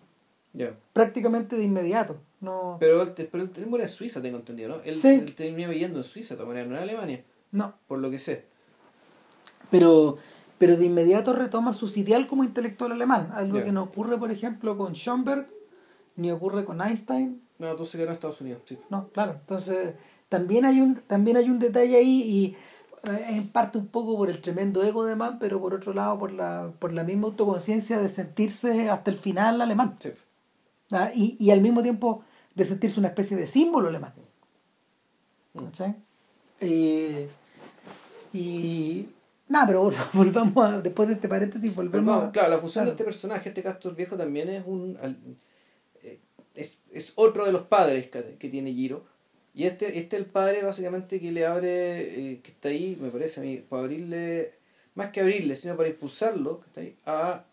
Ya. 0.53 0.73
prácticamente 0.93 1.55
de 1.55 1.63
inmediato. 1.63 2.17
No, 2.41 2.77
Pero 2.79 3.01
él, 3.01 3.13
pero 3.31 3.47
muere 3.67 3.85
en 3.85 3.89
Suiza, 3.89 4.21
tengo 4.21 4.37
entendido, 4.37 4.69
¿no? 4.69 4.75
Él, 4.83 4.97
Sí. 4.97 5.07
él 5.07 5.33
termina 5.35 5.69
viviendo 5.69 5.97
en 5.99 6.03
Suiza, 6.03 6.33
de 6.33 6.37
todas 6.39 6.49
maneras, 6.49 6.69
no 6.69 6.75
en 6.77 6.83
Alemania, 6.83 7.23
no. 7.51 7.75
por 7.87 7.99
lo 7.99 8.09
que 8.09 8.19
sé. 8.19 8.45
Pero, 9.69 10.17
pero 10.57 10.77
de 10.77 10.85
inmediato 10.85 11.33
retoma 11.33 11.73
su 11.73 11.87
sitial 11.87 12.27
como 12.27 12.43
intelectual 12.43 12.91
alemán. 12.91 13.31
Algo 13.33 13.63
que 13.63 13.71
no 13.71 13.83
ocurre, 13.83 14.17
por 14.17 14.31
ejemplo, 14.31 14.77
con 14.77 14.93
Schoenberg, 14.93 15.47
ni 16.15 16.31
ocurre 16.31 16.65
con 16.65 16.81
Einstein, 16.81 17.41
No, 17.59 17.75
tú 17.75 17.85
se 17.85 17.97
quedó 17.97 18.07
en 18.07 18.13
Estados 18.13 18.41
Unidos, 18.41 18.61
sí. 18.65 18.77
No, 18.89 19.09
claro. 19.09 19.33
Entonces, 19.33 19.95
también 20.29 20.65
hay 20.65 20.81
un, 20.81 20.95
también 20.95 21.37
hay 21.37 21.49
un 21.49 21.59
detalle 21.59 21.95
ahí 21.95 22.21
y 22.21 22.45
eh, 23.09 23.25
es 23.29 23.37
en 23.37 23.49
parte 23.49 23.77
un 23.77 23.87
poco 23.87 24.17
por 24.17 24.29
el 24.29 24.41
tremendo 24.41 24.83
ego 24.83 25.05
de 25.05 25.15
Mann, 25.15 25.39
pero 25.39 25.61
por 25.61 25.73
otro 25.73 25.93
lado 25.93 26.17
por 26.17 26.31
la, 26.31 26.71
por 26.79 26.93
la 26.93 27.03
misma 27.03 27.27
autoconciencia 27.27 27.99
de 27.99 28.09
sentirse 28.09 28.89
hasta 28.89 29.11
el 29.11 29.17
final 29.17 29.61
alemán. 29.61 29.95
Sí. 29.99 30.11
¿ah? 30.91 31.11
Y, 31.13 31.37
y 31.39 31.51
al 31.51 31.61
mismo 31.61 31.81
tiempo 31.81 32.23
de 32.55 32.65
sentirse 32.65 32.99
una 32.99 33.09
especie 33.09 33.37
de 33.37 33.47
símbolo 33.47 33.87
alemán. 33.89 34.13
Mm. 35.53 35.65
¿Cachai? 35.65 35.95
Eh, 36.61 37.27
y 38.33 39.07
nada, 39.47 39.67
pero 39.67 39.83
vol- 39.89 39.95
volvamos 40.13 40.65
a, 40.65 40.79
después 40.81 41.07
de 41.07 41.15
este 41.15 41.27
paréntesis, 41.27 41.73
volvemos 41.73 42.23
a- 42.25 42.31
claro, 42.31 42.49
la 42.49 42.57
función 42.57 42.83
claro. 42.85 42.91
de 42.91 42.95
este 42.95 43.03
personaje, 43.03 43.49
este 43.49 43.63
Castor 43.63 43.95
viejo, 43.95 44.17
también 44.17 44.49
es 44.49 44.63
un. 44.65 44.97
eh, 46.03 46.19
es, 46.55 46.81
es 46.91 47.13
otro 47.15 47.45
de 47.45 47.51
los 47.51 47.63
padres 47.63 48.07
que, 48.09 48.35
que 48.39 48.49
tiene 48.49 48.73
Giro. 48.73 49.05
Y 49.53 49.65
este, 49.65 49.97
este 49.97 50.17
es 50.17 50.21
el 50.23 50.25
padre 50.29 50.61
básicamente 50.61 51.19
que 51.19 51.31
le 51.31 51.45
abre, 51.45 52.33
eh, 52.33 52.39
que 52.43 52.51
está 52.51 52.69
ahí, 52.69 52.97
me 53.01 53.09
parece 53.09 53.39
a 53.39 53.43
mí, 53.43 53.57
para 53.57 53.83
abrirle, 53.83 54.51
más 54.93 55.09
que 55.09 55.19
abrirle, 55.21 55.55
sino 55.55 55.75
para 55.75 55.89
impulsarlo, 55.89 56.59
que 56.59 56.65
está 56.67 56.81
ahí, 56.81 56.95
a, 57.05 57.43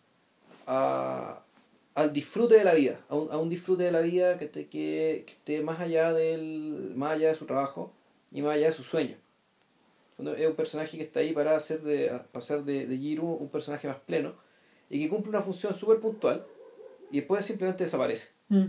a- 0.66 1.40
al 1.94 2.12
disfrute 2.12 2.56
de 2.56 2.64
la 2.64 2.74
vida, 2.74 3.00
a 3.08 3.14
un, 3.14 3.30
a 3.32 3.38
un 3.38 3.48
disfrute 3.48 3.84
de 3.84 3.92
la 3.92 4.00
vida 4.00 4.36
que 4.36 4.46
esté, 4.46 4.66
que, 4.66 5.22
que 5.26 5.32
esté 5.32 5.62
más 5.62 5.80
allá 5.80 6.12
del, 6.12 6.92
más 6.96 7.12
allá 7.12 7.28
de 7.28 7.34
su 7.36 7.46
trabajo 7.46 7.92
y 8.34 8.42
más 8.42 8.56
allá 8.56 8.66
de 8.66 8.72
sus 8.74 8.84
sueños. 8.86 9.18
Es 10.36 10.46
un 10.46 10.54
personaje 10.54 10.96
que 10.98 11.02
está 11.04 11.20
ahí 11.20 11.32
para 11.32 11.56
hacer 11.56 11.80
de, 11.82 12.12
pasar 12.30 12.62
de, 12.64 12.86
de 12.86 12.98
Giro 12.98 13.24
un 13.24 13.48
personaje 13.48 13.88
más 13.88 13.96
pleno 13.96 14.34
y 14.90 15.00
que 15.02 15.08
cumple 15.08 15.30
una 15.30 15.40
función 15.40 15.72
súper 15.72 15.98
puntual 16.00 16.46
y 17.10 17.18
después 17.20 17.44
simplemente 17.44 17.84
desaparece. 17.84 18.28
Mm. 18.48 18.66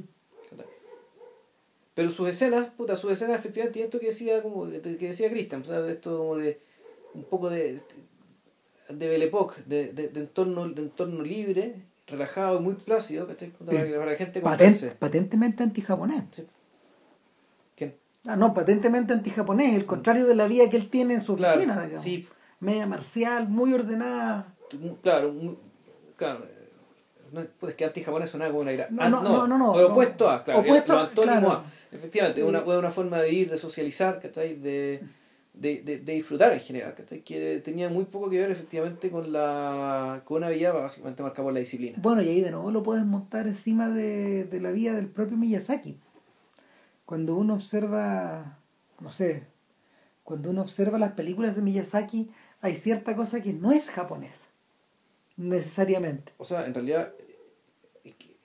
Pero 1.93 2.09
sus 2.09 2.27
escenas, 2.27 2.67
puta, 2.71 2.95
sus 2.95 3.11
escenas 3.11 3.39
efectivamente 3.39 3.73
tienen 3.73 3.87
esto 3.87 3.99
que 3.99 4.07
decía 4.07 4.41
como 4.43 4.69
que 4.69 4.79
decía 4.79 5.29
Christian, 5.29 5.61
o 5.61 5.65
sea, 5.65 5.81
de 5.81 5.91
esto 5.93 6.17
como 6.17 6.35
de 6.37 6.59
un 7.13 7.23
poco 7.23 7.49
de 7.49 7.79
de 8.89 9.07
Belle 9.07 9.25
Époque, 9.25 9.61
de, 9.65 9.93
de, 9.93 10.09
de 10.09 10.19
entorno 10.19 10.67
de 10.69 10.81
entorno 10.81 11.23
libre, 11.23 11.75
relajado 12.07 12.59
y 12.59 12.61
muy 12.61 12.73
plácido, 12.75 13.25
para, 13.25 13.37
que- 13.37 13.47
para 13.47 14.05
la 14.05 14.15
gente 14.17 14.41
Patent- 14.41 14.57
converse. 14.57 14.91
patentemente 14.91 15.63
anti-japonés. 15.63 16.23
¿Quién? 16.31 16.47
Ah, 18.27 18.35
no, 18.35 18.53
patentemente 18.53 19.13
antijaponés, 19.13 19.75
el 19.75 19.85
contrario 19.85 20.25
de 20.25 20.35
la 20.35 20.47
vida 20.47 20.69
que 20.69 20.77
él 20.77 20.89
tiene 20.89 21.15
en 21.15 21.21
su 21.21 21.35
Claro, 21.35 21.55
oficina, 21.55 21.81
digamos. 21.81 22.01
sí. 22.01 22.27
Media 22.59 22.85
marcial, 22.87 23.49
muy 23.49 23.73
ordenada. 23.73 24.53
Claro, 25.03 25.33
claro. 26.15 26.45
No, 27.31 27.41
pues 27.59 27.71
es 27.71 27.75
que 27.77 27.85
anti-japonés 27.85 28.29
suena 28.29 28.47
como 28.47 28.59
una 28.61 28.71
ira. 28.71 28.87
No, 28.89 29.01
Ah, 29.01 29.09
no, 29.09 29.21
no, 29.21 29.47
no, 29.47 29.57
no, 29.57 29.71
opuesto 29.73 30.29
a, 30.29 30.43
claro. 30.43 30.61
Opuesto, 30.61 30.97
antónimo 30.97 31.39
claro. 31.41 31.51
a. 31.51 31.95
Efectivamente, 31.95 32.43
una, 32.43 32.61
una 32.63 32.91
forma 32.91 33.19
de 33.19 33.29
vivir, 33.29 33.49
de 33.51 33.57
socializar, 33.57 34.19
¿cachai? 34.21 34.55
De, 34.55 35.01
de, 35.53 35.81
de, 35.81 35.97
de 35.99 36.13
disfrutar 36.13 36.53
en 36.53 36.59
general, 36.61 36.93
¿cachai? 36.95 37.21
Que 37.21 37.59
tenía 37.63 37.89
muy 37.89 38.05
poco 38.05 38.29
que 38.29 38.39
ver 38.39 38.51
efectivamente 38.51 39.09
con 39.09 39.31
la 39.33 40.21
con 40.23 40.37
una 40.37 40.49
vida 40.49 40.71
básicamente 40.71 41.23
marcada 41.23 41.43
por 41.43 41.53
la 41.53 41.59
disciplina. 41.59 41.97
Bueno, 42.01 42.21
y 42.21 42.29
ahí 42.29 42.41
de 42.41 42.51
nuevo 42.51 42.71
lo 42.71 42.83
puedes 42.83 43.05
montar 43.05 43.47
encima 43.47 43.89
de, 43.89 44.45
de 44.45 44.61
la 44.61 44.71
vida 44.71 44.93
del 44.93 45.07
propio 45.07 45.35
Miyazaki. 45.37 45.97
Cuando 47.05 47.35
uno 47.35 47.53
observa, 47.53 48.57
no 48.99 49.11
sé, 49.11 49.43
cuando 50.23 50.49
uno 50.49 50.61
observa 50.61 50.97
las 50.97 51.11
películas 51.13 51.55
de 51.55 51.61
Miyazaki, 51.61 52.31
hay 52.61 52.75
cierta 52.75 53.15
cosa 53.15 53.41
que 53.41 53.53
no 53.53 53.71
es 53.71 53.89
japonesa, 53.89 54.49
necesariamente. 55.37 56.33
O 56.37 56.43
sea, 56.45 56.65
en 56.65 56.73
realidad. 56.73 57.13
es 58.03 58.13
que- 58.15 58.37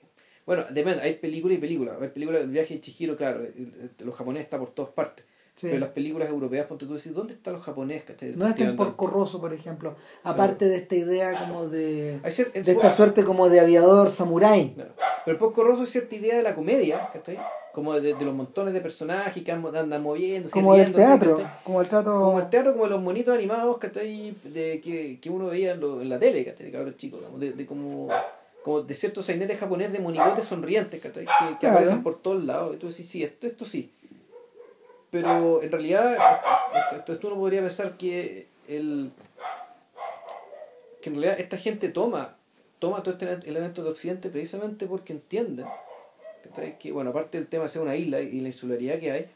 bueno, 0.46 0.64
depende, 0.70 1.02
hay 1.02 1.14
películas 1.16 1.58
y 1.58 1.60
películas. 1.60 1.96
Hay 2.00 2.08
películas 2.08 2.42
del 2.42 2.50
viaje 2.50 2.74
de 2.74 2.80
Chihiro, 2.80 3.16
claro, 3.16 3.40
el- 3.40 3.92
el- 3.98 4.06
los 4.06 4.14
japoneses 4.14 4.44
está 4.46 4.58
por 4.58 4.70
todas 4.70 4.90
partes. 4.92 5.24
Sí. 5.54 5.66
Pero 5.66 5.80
las 5.80 5.90
películas 5.90 6.30
europeas, 6.30 6.66
ponte 6.66 6.86
tú 6.86 6.94
decir, 6.94 7.12
¿dónde 7.12 7.34
están 7.34 7.52
los 7.52 7.62
japoneses? 7.62 8.04
¿cachai? 8.04 8.34
No 8.34 8.46
es 8.46 8.54
Tirando- 8.54 8.76
por 8.82 8.96
Corroso, 8.96 9.40
por 9.42 9.52
ejemplo. 9.52 9.94
Aparte 10.22 10.64
de 10.66 10.76
esta 10.76 10.94
idea 10.94 11.38
como 11.38 11.66
de, 11.68 12.18
de 12.20 12.72
esta 12.72 12.90
suerte 12.90 13.24
como 13.24 13.50
de 13.50 13.60
aviador 13.60 14.08
samurái. 14.10 14.72
Claro. 14.74 14.94
Pero 15.26 15.38
poco 15.38 15.62
Rosso 15.64 15.82
es 15.82 15.90
cierta 15.90 16.14
idea 16.16 16.36
de 16.36 16.42
la 16.42 16.54
comedia, 16.54 17.10
¿cachai? 17.12 17.38
Como 17.72 17.94
de, 17.94 18.14
de 18.14 18.24
los 18.24 18.34
montones 18.34 18.74
de 18.74 18.80
personajes 18.80 19.44
que 19.44 19.52
andan, 19.52 19.76
andan 19.76 20.02
moviéndose, 20.02 20.52
Como 20.52 20.74
del 20.74 20.92
teatro. 20.92 21.34
¿cachai? 21.36 21.50
Como 21.62 21.80
el 21.80 21.88
trato. 21.88 22.18
Como 22.18 22.40
el 22.40 22.50
teatro, 22.50 22.72
como 22.72 22.86
los 22.88 23.00
monitos 23.00 23.32
animados, 23.34 23.78
¿cachai? 23.78 24.34
De, 24.44 24.80
que, 24.80 25.18
que 25.20 25.30
uno 25.30 25.46
veía 25.46 25.72
en, 25.72 25.80
lo- 25.80 26.00
en 26.02 26.08
la 26.08 26.18
tele, 26.18 26.44
¿cachai? 26.44 26.66
De 26.66 26.72
cabros 26.72 26.96
chicos, 26.96 27.20
de, 27.38 27.52
de 27.52 27.66
como, 27.66 28.08
como 28.64 28.82
de 28.82 28.92
ciertos 28.94 29.26
sainetes 29.26 29.58
japoneses 29.58 29.92
de 29.92 30.00
monigotes 30.00 30.44
sonrientes, 30.46 31.00
¿cachai? 31.00 31.26
Que, 31.26 31.30
que 31.52 31.56
Claro. 31.60 31.76
aparecen 31.76 32.02
por 32.02 32.18
todos 32.18 32.42
lados. 32.44 32.74
Y 32.74 32.78
tú 32.78 32.88
decís, 32.88 33.08
sí, 33.08 33.22
esto, 33.22 33.46
esto 33.46 33.64
sí. 33.64 33.92
Pero 35.10 35.62
en 35.62 35.70
realidad, 35.72 36.12
esto, 36.14 36.96
esto, 36.96 37.12
esto 37.12 37.26
uno 37.28 37.36
podría 37.36 37.60
pensar 37.60 37.96
que 37.96 38.46
el 38.68 39.10
que 41.00 41.08
en 41.08 41.14
realidad 41.16 41.40
esta 41.40 41.56
gente 41.56 41.88
toma 41.88 42.36
toma 42.78 43.02
todo 43.02 43.14
este 43.14 43.48
elemento 43.48 43.82
de 43.82 43.90
Occidente 43.90 44.28
precisamente 44.30 44.86
porque 44.86 45.12
entienden 45.12 45.66
¿cachai? 46.50 46.78
que, 46.78 46.92
bueno, 46.92 47.10
aparte 47.10 47.38
del 47.38 47.46
tema 47.46 47.64
de 47.64 47.68
ser 47.70 47.82
una 47.82 47.96
isla 47.96 48.20
y 48.20 48.40
la 48.40 48.48
insularidad 48.48 48.98
que 48.98 49.10
hay, 49.10 49.26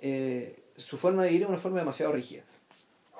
eh, 0.00 0.56
su 0.76 0.96
forma 0.96 1.24
de 1.24 1.28
vivir 1.30 1.42
es 1.42 1.48
una 1.48 1.58
forma 1.58 1.78
demasiado 1.78 2.12
rígida. 2.12 2.42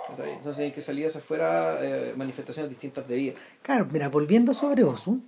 ¿cachai? 0.09 0.33
Entonces 0.33 0.65
hay 0.65 0.73
que 0.73 0.81
salir 0.81 1.07
hacia 1.07 1.21
afuera 1.21 1.79
eh, 1.83 2.15
manifestaciones 2.17 2.71
distintas 2.71 3.07
de 3.09 3.15
vida. 3.17 3.35
Claro, 3.63 3.87
mira, 3.91 4.09
volviendo 4.09 4.55
sobre 4.55 4.85
Osu, 4.85 5.21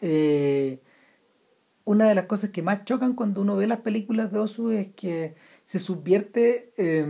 eh, 0.00 0.78
una 1.84 2.08
de 2.08 2.14
las 2.14 2.26
cosas 2.26 2.50
que 2.50 2.62
más 2.62 2.84
chocan 2.84 3.14
cuando 3.14 3.40
uno 3.40 3.56
ve 3.56 3.66
las 3.66 3.80
películas 3.80 4.30
de 4.30 4.38
Osu 4.38 4.70
es 4.70 4.88
que 4.94 5.34
se 5.64 5.80
subvierte 5.80 6.70
eh, 6.76 7.06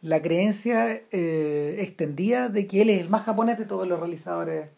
la 0.00 0.22
creencia 0.22 0.92
extendida 0.92 2.48
de 2.48 2.66
que 2.66 2.82
él 2.82 2.90
es 2.90 3.00
el 3.00 3.10
más 3.10 3.24
japonés 3.24 3.58
de 3.58 3.64
todos 3.64 3.86
los 3.88 3.98
realizadores 3.98 4.68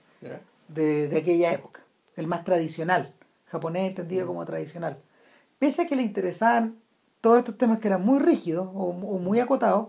de, 0.69 1.09
de 1.09 1.17
aquella 1.17 1.53
época, 1.53 1.83
el 2.17 2.27
más 2.27 2.45
tradicional, 2.45 3.13
japonés 3.49 3.89
entendido 3.89 4.27
como 4.27 4.45
tradicional. 4.45 4.99
Pese 5.59 5.83
a 5.83 5.87
que 5.87 5.97
le 5.97 6.03
interesaban 6.03 6.79
todos 7.21 7.39
estos 7.39 7.59
temas 7.59 7.79
que 7.81 7.89
eran 7.89 8.05
muy 8.05 8.21
rígidos 8.21 8.69
o, 8.73 8.89
o 8.91 9.19
muy 9.19 9.41
acotados, 9.41 9.89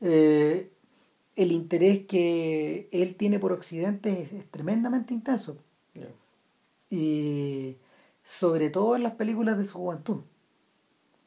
eh, 0.00 0.70
el 1.36 1.52
interés 1.52 2.06
que 2.06 2.88
él 2.92 3.16
tiene 3.16 3.38
por 3.38 3.52
Occidente 3.52 4.22
es, 4.22 4.32
es 4.32 4.50
tremendamente 4.50 5.14
intenso. 5.14 5.56
Y 6.92 7.76
sobre 8.24 8.68
todo 8.68 8.96
en 8.96 9.04
las 9.04 9.12
películas 9.12 9.56
de 9.56 9.64
su 9.64 9.78
juventud, 9.78 10.22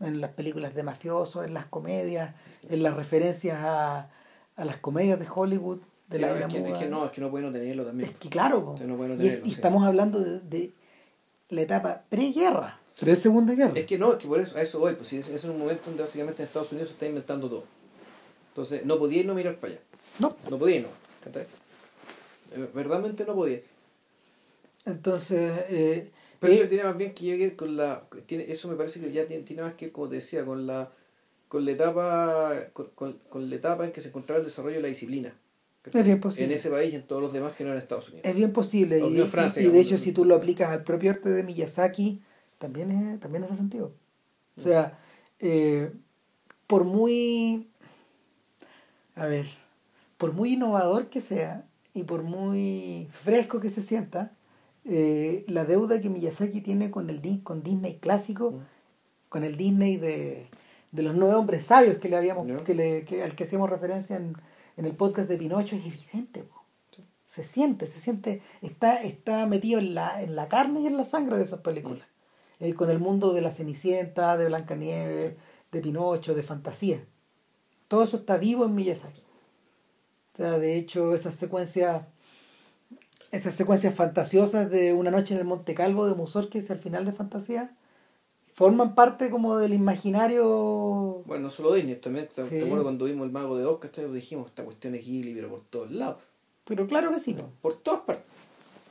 en 0.02 0.20
las 0.20 0.32
películas 0.32 0.76
de 0.76 0.84
mafiosos, 0.84 1.46
en 1.46 1.54
las 1.54 1.66
comedias, 1.66 2.36
en 2.70 2.84
las 2.84 2.96
referencias 2.98 3.60
a, 3.62 4.10
a 4.56 4.66
las 4.66 4.78
comedias 4.78 5.20
de 5.20 5.28
Hollywood, 5.34 5.80
de 6.10 6.18
Sí, 6.18 6.22
la 6.22 6.38
es, 6.38 6.46
que, 6.48 6.58
es 6.70 6.78
que 6.78 6.88
no, 6.88 7.06
es 7.06 7.12
que 7.12 7.22
no 7.22 7.32
tenerlo 7.32 7.86
también. 7.86 8.10
Es 8.10 8.18
que 8.18 8.28
claro, 8.30 8.76
no 8.86 9.24
y, 9.24 9.28
y 9.28 9.30
sí. 9.30 9.52
estamos 9.52 9.84
hablando 9.86 10.20
de, 10.20 10.42
de 10.42 10.74
la 11.54 11.62
etapa 11.62 12.04
preguerra, 12.10 12.80
pre-segunda 13.00 13.54
guerra. 13.56 13.74
Es 13.76 13.86
que 13.86 13.98
no, 13.98 14.14
es 14.14 14.20
que 14.20 14.28
por 14.28 14.40
eso, 14.40 14.58
a 14.58 14.62
eso 14.62 14.80
voy, 14.80 14.94
pues 14.96 15.08
si 15.10 15.18
es, 15.18 15.30
es 15.30 15.44
un 15.46 15.58
momento 15.58 15.84
donde 15.86 16.02
básicamente 16.04 16.42
en 16.42 16.48
Estados 16.48 16.72
Unidos 16.72 16.90
se 16.90 16.94
está 16.94 17.06
inventando 17.08 17.50
todo. 17.50 17.64
Entonces, 18.50 18.86
no 18.86 18.98
podía 19.00 19.22
ir 19.22 19.26
no 19.26 19.34
mirar 19.34 19.56
para 19.58 19.74
allá. 19.74 19.82
No. 20.20 20.36
No 20.50 20.58
podía 20.60 20.76
ir 20.78 20.82
no. 20.84 20.90
Eh, 21.42 22.70
Verdaderamente 22.74 23.26
no 23.26 23.34
podía. 23.36 23.62
Entonces, 24.86 25.52
eh, 25.70 26.12
Pero 26.40 26.54
eh, 26.54 26.56
eso 26.58 26.68
tiene 26.70 26.84
más 26.84 26.98
bien 26.98 27.14
que 27.14 27.36
ver 27.38 27.56
con 27.56 27.78
la. 27.78 28.04
Tiene, 28.26 28.52
eso 28.52 28.68
me 28.68 28.76
parece 28.76 29.00
que 29.00 29.12
ya 29.12 29.26
tiene, 29.26 29.44
tiene 29.44 29.62
más 29.64 29.74
que 29.76 29.86
ver, 29.86 29.92
como 29.94 30.10
te 30.10 30.16
decía, 30.16 30.46
con 30.46 30.68
la 30.68 30.92
con 31.48 31.66
la 31.66 31.72
etapa 31.72 32.54
con, 32.74 32.88
con- 32.96 33.20
con 33.30 33.50
la 33.50 33.56
etapa 33.56 33.86
en 33.86 33.92
que 33.92 34.02
se 34.02 34.10
encontraba 34.10 34.40
el 34.40 34.46
desarrollo 34.46 34.78
de 34.78 34.82
la 34.82 34.88
disciplina. 34.88 35.34
Es 35.92 36.06
bien 36.06 36.20
posible. 36.20 36.46
En 36.54 36.58
ese 36.60 36.70
país 36.70 36.94
y 36.94 36.96
en 36.96 37.04
todos 37.08 37.22
los 37.22 37.34
demás 37.34 37.54
que 37.54 37.64
no 37.66 37.72
en 37.72 37.78
Estados 37.78 38.10
Unidos. 38.10 38.26
es 38.26 38.36
bien 38.36 38.54
posible. 38.54 39.00
Y, 39.00 39.14
vio 39.14 39.26
y- 39.26 39.28
Francia, 39.28 39.62
y 39.62 39.68
de 39.68 39.80
hecho, 39.82 39.98
si 39.98 40.12
tú 40.14 40.24
lo 40.26 40.36
aplicas 40.36 40.70
al 40.70 40.84
propio 40.84 41.12
arte 41.12 41.30
de 41.30 41.44
Miyazaki, 41.44 42.22
también, 42.58 42.92
es, 42.92 43.20
también 43.20 43.44
hace 43.44 43.56
sentido. 43.56 43.94
O 44.58 44.62
sea, 44.62 44.98
eh, 45.40 45.92
por 46.68 46.86
muy. 46.86 47.68
A 49.16 49.26
ver, 49.26 49.46
por 50.18 50.34
muy 50.34 50.54
innovador 50.54 51.08
que 51.10 51.22
sea 51.22 51.66
y 51.94 52.04
por 52.04 52.24
muy 52.24 53.08
fresco 53.12 53.60
que 53.60 53.70
se 53.70 53.82
sienta, 53.82 54.32
eh, 54.86 55.44
la 55.48 55.66
deuda 55.66 56.02
que 56.02 56.10
Miyazaki 56.10 56.62
tiene 56.62 56.90
con 56.92 57.10
el 57.10 57.44
con 57.44 57.62
Disney 57.62 57.98
clásico, 58.00 58.52
Mm. 58.52 58.60
con 59.30 59.44
el 59.44 59.58
Disney 59.58 59.98
de, 59.98 60.48
de 60.92 61.04
los 61.04 61.14
nueve 61.16 61.36
hombres 61.36 61.66
sabios 61.68 61.98
que 61.98 62.10
le 62.10 62.16
habíamos 62.16 62.62
que 62.64 62.74
le, 62.74 63.04
que- 63.06 63.22
al 63.24 63.36
que 63.36 63.44
hacíamos 63.44 63.70
referencia 63.70 64.16
en, 64.16 64.36
en 64.78 64.86
el 64.86 64.96
podcast 64.96 65.30
de 65.30 65.38
Pinocho 65.38 65.76
es 65.76 65.86
evidente 65.86 66.44
se 67.34 67.44
siente 67.44 67.88
se 67.88 68.00
siente 68.00 68.44
está 68.62 69.02
está 69.02 69.48
metido 69.48 69.80
en 69.80 69.96
la 69.96 70.22
en 70.22 70.36
la 70.36 70.48
carne 70.48 70.82
y 70.82 70.88
en 70.88 70.98
la 70.98 71.04
sangre 71.04 71.38
de 71.38 71.44
esas 71.44 71.62
películas. 71.62 72.08
Eh, 72.60 72.76
con 72.76 72.92
el 72.92 73.00
mundo 73.00 73.34
de 73.34 73.42
la 73.42 73.52
Cenicienta 73.52 74.38
de 74.38 74.46
Blancanieves 74.46 75.36
de 75.72 75.82
Pinocho 75.82 76.36
de 76.36 76.44
fantasía. 76.44 77.04
Todo 77.88 78.04
eso 78.04 78.18
está 78.18 78.38
vivo 78.38 78.66
en 78.66 78.76
Miyazaki. 78.76 79.22
O 80.34 80.38
sea 80.38 80.60
de 80.60 80.78
hecho 80.78 81.16
esas 81.16 81.34
secuencias 81.36 82.04
esas 83.32 83.56
secuencias 83.56 83.96
fantasiosas 83.96 84.70
de 84.70 84.94
Una 84.94 85.10
noche 85.10 85.34
en 85.34 85.40
el 85.40 85.46
Monte 85.48 85.74
Calvo 85.74 86.06
de 86.06 86.14
Mussorgsky 86.14 86.60
al 86.70 86.80
final 86.80 87.04
de 87.04 87.14
Fantasía 87.14 87.76
forman 88.54 88.96
parte 88.96 89.30
como 89.30 89.58
del 89.58 89.74
imaginario 89.74 91.24
Bueno, 91.26 91.44
no 91.44 91.50
solo 91.50 91.74
Disney, 91.74 91.96
también 91.96 92.30
te, 92.34 92.44
Sí. 92.46 92.52
te 92.60 92.64
acuerdo 92.66 92.84
cuando 92.84 93.06
vimos 93.06 93.26
el 93.26 93.32
mago 93.32 93.58
de 93.58 93.66
Oz, 93.66 93.80
¿cachai? 93.80 94.12
dijimos, 94.12 94.48
esta 94.48 94.64
cuestión 94.64 94.96
es 94.96 95.06
Ghibli, 95.06 95.34
pero 95.34 95.50
por 95.50 95.62
todos 95.70 95.92
lados. 95.92 96.22
pero 96.66 96.88
claro 96.88 97.12
que 97.12 97.20
sí 97.20 97.34
po. 97.34 97.50
Por 97.62 97.76
todas 97.82 98.02
partes. 98.02 98.26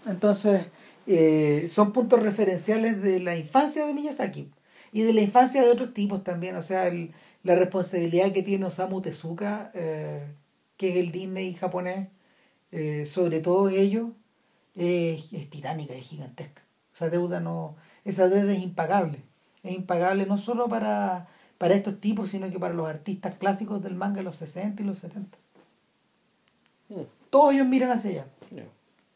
entonces 0.07 0.67
eh, 1.07 1.69
son 1.69 1.93
puntos 1.93 2.21
referenciales 2.23 3.01
de 3.03 3.21
la 3.21 3.37
infancia 3.37 3.87
de 3.87 3.95
Miyazaki 3.95 4.51
y 4.93 5.03
de 5.03 5.13
la 5.13 5.21
infancia 5.23 5.63
de 5.63 5.71
otros 5.71 5.95
tipos 5.95 6.23
también 6.23 6.55
o 6.57 6.63
sea 6.63 6.87
el- 6.89 7.13
la 7.45 7.55
responsabilidad 7.57 8.31
que 8.33 8.43
tiene 8.43 8.67
Osamu 8.67 9.01
Tezuka 9.01 9.71
eh, 9.75 10.27
que 10.77 10.91
es 10.91 10.97
el 10.97 11.11
Disney 11.13 11.55
japonés 11.55 12.09
eh, 12.73 13.05
sobre 13.07 13.41
todo 13.41 13.69
ello 13.69 14.11
es, 14.77 15.33
es 15.33 15.49
titánica 15.51 15.95
es 15.95 16.05
gigantesca 16.07 16.63
esa 16.95 17.11
deuda 17.11 17.41
no 17.41 17.75
esa 18.05 18.29
deuda 18.29 18.53
es 18.53 18.63
impagable 18.63 19.19
es 19.63 19.73
impagable 19.73 20.27
no 20.27 20.39
solo 20.39 20.69
para 20.69 21.29
para 21.59 21.75
estos 21.75 22.01
tipos 22.01 22.29
sino 22.31 22.51
que 22.51 22.59
para 22.59 22.75
los 22.75 22.89
artistas 22.89 23.35
clásicos 23.37 23.83
del 23.83 23.95
manga 23.95 24.17
de 24.17 24.23
los 24.25 24.37
60 24.37 24.83
y 24.83 24.87
los 24.87 24.99
70 24.99 25.39
Mm, 26.89 27.03
todos 27.31 27.55
ellos 27.55 27.67
miran 27.67 27.91
hacia 27.91 28.11
allá 28.11 28.27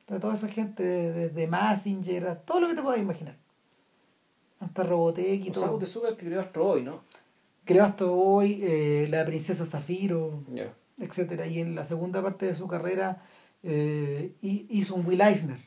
de 0.08 0.20
toda 0.20 0.34
esa 0.34 0.46
gente, 0.46 0.84
desde 0.84 1.46
Massinger, 1.48 2.28
a 2.28 2.36
todo 2.40 2.60
lo 2.60 2.68
que 2.68 2.74
te 2.76 2.80
puedas 2.82 3.00
imaginar. 3.00 3.34
Hasta 4.60 4.84
Robotech 4.84 5.44
y 5.44 5.50
Osamu 5.50 5.66
todo. 5.72 5.78
Tezuka 5.80 6.16
que 6.16 6.26
creó 6.26 6.40
Astro 6.40 6.64
Boy, 6.64 6.84
¿no? 6.84 7.00
Creó 7.64 7.82
hasta 7.84 8.06
hoy 8.06 8.60
eh, 8.62 9.08
la 9.10 9.26
princesa 9.26 9.66
Zafiro, 9.66 10.44
Ya. 10.54 10.72
etcétera 10.98 11.48
Y 11.48 11.58
en 11.58 11.74
la 11.74 11.84
segunda 11.84 12.22
parte 12.22 12.46
de 12.46 12.54
su 12.54 12.68
carrera 12.68 13.20
eh, 13.64 14.32
hi- 14.42 14.66
hizo 14.70 14.94
un 14.94 15.04
Will 15.04 15.20
Eisner. 15.20 15.58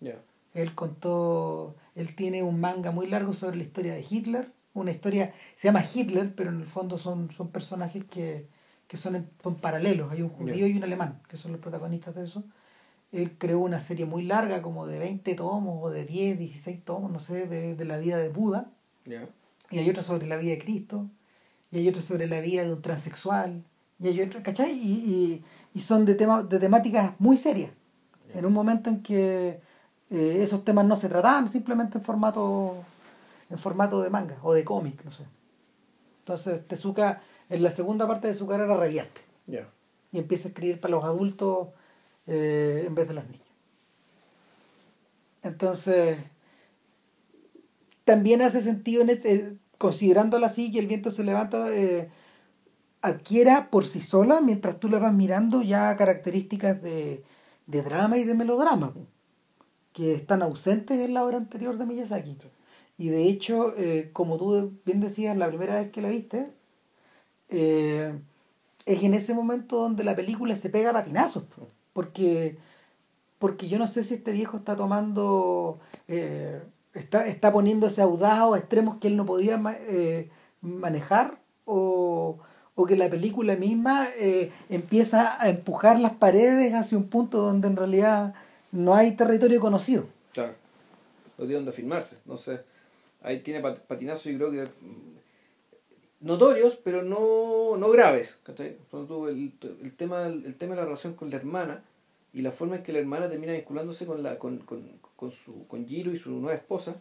Ya. 0.00 0.20
Él 0.52 0.74
contó, 0.74 1.74
él 1.96 2.14
tiene 2.14 2.42
un 2.44 2.60
manga 2.60 2.92
muy 2.92 3.08
largo 3.08 3.32
sobre 3.32 3.56
la 3.56 3.64
historia 3.64 3.94
de 3.94 4.04
Hitler, 4.08 4.52
una 4.74 4.90
historia, 4.92 5.32
se 5.54 5.66
llama 5.68 5.82
Hitler, 5.92 6.34
pero 6.34 6.50
en 6.50 6.60
el 6.60 6.66
fondo 6.66 6.98
son, 6.98 7.30
son 7.36 7.48
personajes 7.48 8.04
que, 8.04 8.46
que 8.86 8.96
son, 8.96 9.16
en- 9.16 9.30
son 9.42 9.56
paralelos, 9.56 10.12
hay 10.12 10.22
un 10.22 10.28
judío 10.28 10.66
y 10.68 10.76
un 10.76 10.84
alemán, 10.84 11.20
que 11.28 11.36
son 11.36 11.50
los 11.52 11.60
protagonistas 11.60 12.14
de 12.14 12.24
eso. 12.24 12.44
Él 13.12 13.32
creó 13.38 13.60
una 13.60 13.80
serie 13.80 14.04
muy 14.04 14.22
larga, 14.24 14.60
como 14.62 14.86
de 14.86 14.98
20 14.98 15.34
tomos 15.34 15.78
o 15.82 15.90
de 15.90 16.04
10, 16.04 16.38
16 16.38 16.84
tomos, 16.84 17.10
no 17.10 17.18
sé, 17.20 17.46
de, 17.46 17.74
de 17.74 17.84
la 17.86 17.96
vida 17.98 18.18
de 18.18 18.28
Buda, 18.28 18.70
Ya. 19.06 19.26
y 19.70 19.78
hay 19.78 19.88
otro 19.88 20.02
sobre 20.02 20.26
la 20.26 20.36
vida 20.36 20.50
de 20.52 20.58
Cristo, 20.58 21.08
y 21.72 21.78
hay 21.78 21.88
otro 21.88 22.02
sobre 22.02 22.26
la 22.26 22.40
vida 22.40 22.64
de 22.64 22.72
un 22.74 22.82
transexual, 22.82 23.64
y 23.98 24.08
hay 24.08 24.20
otro, 24.20 24.42
¿cachai? 24.42 24.72
Y, 24.72 25.42
y, 25.72 25.80
son 25.80 26.04
de, 26.04 26.14
tema, 26.14 26.42
de 26.42 26.58
temáticas 26.58 27.14
muy 27.18 27.38
serias, 27.38 27.70
en 28.34 28.44
un 28.44 28.52
momento 28.52 28.90
en 28.90 29.02
que 29.02 29.60
eh, 30.10 30.38
esos 30.42 30.64
temas 30.64 30.84
no 30.84 30.96
se 30.96 31.08
trataban 31.08 31.48
simplemente 31.50 31.98
en 31.98 32.04
formato 32.04 32.84
en 33.50 33.58
formato 33.58 34.02
de 34.02 34.10
manga 34.10 34.36
o 34.42 34.54
de 34.54 34.64
cómic, 34.64 35.04
no 35.04 35.10
sé. 35.10 35.24
Entonces 36.20 36.66
Tezuka 36.66 37.22
en 37.48 37.62
la 37.62 37.70
segunda 37.70 38.06
parte 38.06 38.28
de 38.28 38.34
su 38.34 38.46
carrera 38.46 38.76
revierte. 38.76 39.20
Y 40.12 40.18
empieza 40.18 40.48
a 40.48 40.50
escribir 40.50 40.80
para 40.80 40.92
los 40.92 41.04
adultos 41.04 41.68
eh, 42.26 42.84
en 42.86 42.94
vez 42.94 43.08
de 43.08 43.14
los 43.14 43.24
niños. 43.24 43.46
Entonces, 45.42 46.18
también 48.04 48.42
hace 48.42 48.60
sentido 48.60 49.02
en 49.02 49.10
ese, 49.10 49.56
considerándola 49.78 50.46
así 50.46 50.70
y 50.72 50.78
el 50.78 50.88
viento 50.88 51.12
se 51.12 51.22
levanta, 51.22 51.72
eh, 51.72 52.10
adquiera 53.00 53.70
por 53.70 53.86
sí 53.86 54.00
sola, 54.00 54.40
mientras 54.40 54.80
tú 54.80 54.88
la 54.88 54.98
vas 54.98 55.12
mirando, 55.12 55.62
ya 55.62 55.94
características 55.96 56.82
de, 56.82 57.22
de 57.66 57.82
drama 57.82 58.18
y 58.18 58.24
de 58.24 58.34
melodrama, 58.34 58.92
que 59.96 60.12
están 60.12 60.42
ausentes 60.42 61.00
en 61.00 61.14
la 61.14 61.24
obra 61.24 61.38
anterior 61.38 61.78
de 61.78 61.86
Miyazaki. 61.86 62.36
Y 62.98 63.08
de 63.08 63.22
hecho, 63.28 63.74
eh, 63.78 64.10
como 64.12 64.36
tú 64.36 64.74
bien 64.84 65.00
decías 65.00 65.34
la 65.38 65.48
primera 65.48 65.76
vez 65.76 65.90
que 65.90 66.02
la 66.02 66.10
viste, 66.10 66.52
eh, 67.48 68.12
es 68.84 69.02
en 69.02 69.14
ese 69.14 69.32
momento 69.32 69.76
donde 69.76 70.04
la 70.04 70.14
película 70.14 70.54
se 70.54 70.68
pega 70.68 70.90
a 70.90 70.92
patinazos. 70.92 71.44
Porque, 71.94 72.58
porque 73.38 73.68
yo 73.68 73.78
no 73.78 73.86
sé 73.86 74.04
si 74.04 74.12
este 74.14 74.32
viejo 74.32 74.58
está 74.58 74.76
tomando, 74.76 75.78
eh, 76.08 76.60
está, 76.92 77.26
está 77.26 77.50
poniéndose 77.50 78.02
audaz 78.02 78.52
a 78.52 78.58
extremos 78.58 78.98
que 78.98 79.08
él 79.08 79.16
no 79.16 79.24
podía 79.24 79.58
manejar 80.60 81.40
o, 81.64 82.36
o, 82.74 82.84
que 82.84 82.96
la 82.96 83.08
película 83.08 83.56
misma 83.56 84.06
empieza 84.68 85.42
a 85.42 85.48
empujar 85.48 85.98
las 85.98 86.12
paredes 86.12 86.74
hacia 86.74 86.98
un 86.98 87.08
punto 87.08 87.40
donde 87.40 87.68
en 87.68 87.76
realidad 87.76 88.34
no 88.72 88.94
hay 88.94 89.16
territorio 89.16 89.60
conocido. 89.60 90.06
Claro, 90.32 90.54
no 91.38 91.44
tiene 91.44 91.54
donde 91.54 91.72
filmarse, 91.72 92.20
no 92.24 92.36
sé 92.36 92.60
ahí 93.26 93.40
tiene 93.40 93.60
patinazos 93.60 94.26
y 94.26 94.36
creo 94.36 94.50
que 94.52 94.64
mm, 94.64 95.16
notorios, 96.20 96.76
pero 96.76 97.02
no, 97.02 97.76
no 97.76 97.90
graves. 97.90 98.38
El, 98.58 99.52
el, 99.82 99.96
tema, 99.96 100.26
el 100.26 100.54
tema 100.54 100.74
de 100.74 100.80
la 100.80 100.84
relación 100.84 101.14
con 101.14 101.30
la 101.30 101.36
hermana 101.36 101.82
y 102.32 102.42
la 102.42 102.52
forma 102.52 102.76
en 102.76 102.82
que 102.82 102.92
la 102.92 103.00
hermana 103.00 103.28
termina 103.28 103.52
vinculándose 103.52 104.06
con, 104.06 104.22
la, 104.22 104.38
con, 104.38 104.58
con, 104.58 105.00
con, 105.16 105.30
su, 105.30 105.66
con 105.66 105.86
Giro 105.86 106.12
y 106.12 106.16
su 106.16 106.30
nueva 106.30 106.54
esposa 106.54 106.96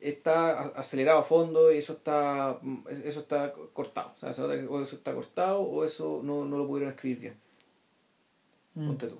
está 0.00 0.60
acelerado 0.60 1.18
a 1.18 1.22
fondo 1.22 1.72
y 1.72 1.78
eso 1.78 1.94
está 1.94 2.58
mm, 2.62 2.84
eso 3.04 3.20
está 3.20 3.52
cortado. 3.72 4.12
O 4.14 4.18
sea, 4.18 4.32
se 4.32 4.42
nota 4.42 4.56
que 4.56 4.66
o 4.66 4.80
eso 4.80 4.96
está 4.96 5.12
cortado 5.12 5.60
o 5.62 5.84
eso 5.84 6.20
no, 6.22 6.44
no 6.44 6.56
lo 6.56 6.68
pudieron 6.68 6.90
escribir 6.94 7.18
bien. 7.18 7.36
Mm. 8.74 8.86
Ponte 8.86 9.08
tú. 9.08 9.18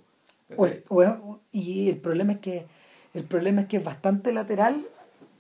Y 1.53 1.89
el 1.89 1.99
problema 1.99 2.33
es 2.33 2.39
que 2.39 2.67
el 3.15 3.25
problema 3.25 3.63
es 3.63 3.69
que 3.69 3.77
es 3.77 3.85
bastante 3.85 4.33
lateral 4.33 4.85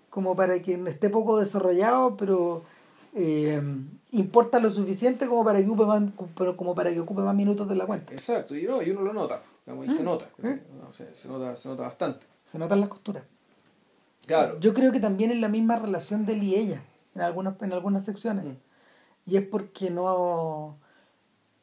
como 0.08 0.36
para 0.36 0.62
que 0.62 0.74
esté 0.86 1.10
poco 1.10 1.38
desarrollado, 1.40 2.16
pero 2.16 2.62
eh, 3.14 3.60
importa 4.12 4.60
lo 4.60 4.70
suficiente 4.70 5.26
como 5.26 5.44
para 5.44 5.58
que 5.58 5.66
ocupe 5.66 5.84
más, 5.84 6.02
como 6.56 6.74
para 6.74 6.92
que 6.92 7.00
ocupe 7.00 7.22
más 7.22 7.34
minutos 7.34 7.68
de 7.68 7.74
la 7.74 7.84
cuenta. 7.84 8.12
Exacto, 8.12 8.56
y, 8.56 8.62
no, 8.62 8.80
y 8.80 8.90
uno 8.90 9.02
lo 9.02 9.12
nota, 9.12 9.42
y 9.66 9.90
se 9.90 10.02
ah, 10.02 10.04
nota, 10.04 10.30
¿eh? 10.44 10.62
se, 11.12 11.28
nota, 11.28 11.56
se 11.56 11.68
nota 11.68 11.82
bastante. 11.82 12.26
Se 12.44 12.58
notan 12.58 12.78
las 12.78 12.88
costuras. 12.88 13.24
Claro. 14.24 14.58
Yo 14.60 14.72
creo 14.72 14.92
que 14.92 15.00
también 15.00 15.32
es 15.32 15.40
la 15.40 15.48
misma 15.48 15.76
relación 15.76 16.24
de 16.24 16.34
él 16.34 16.42
y 16.44 16.54
ella, 16.54 16.82
en 17.14 17.22
algunas, 17.22 17.60
en 17.60 17.72
algunas 17.72 18.04
secciones. 18.04 18.44
Mm. 18.44 18.56
Y 19.26 19.36
es 19.36 19.46
porque 19.46 19.90
no 19.90 20.78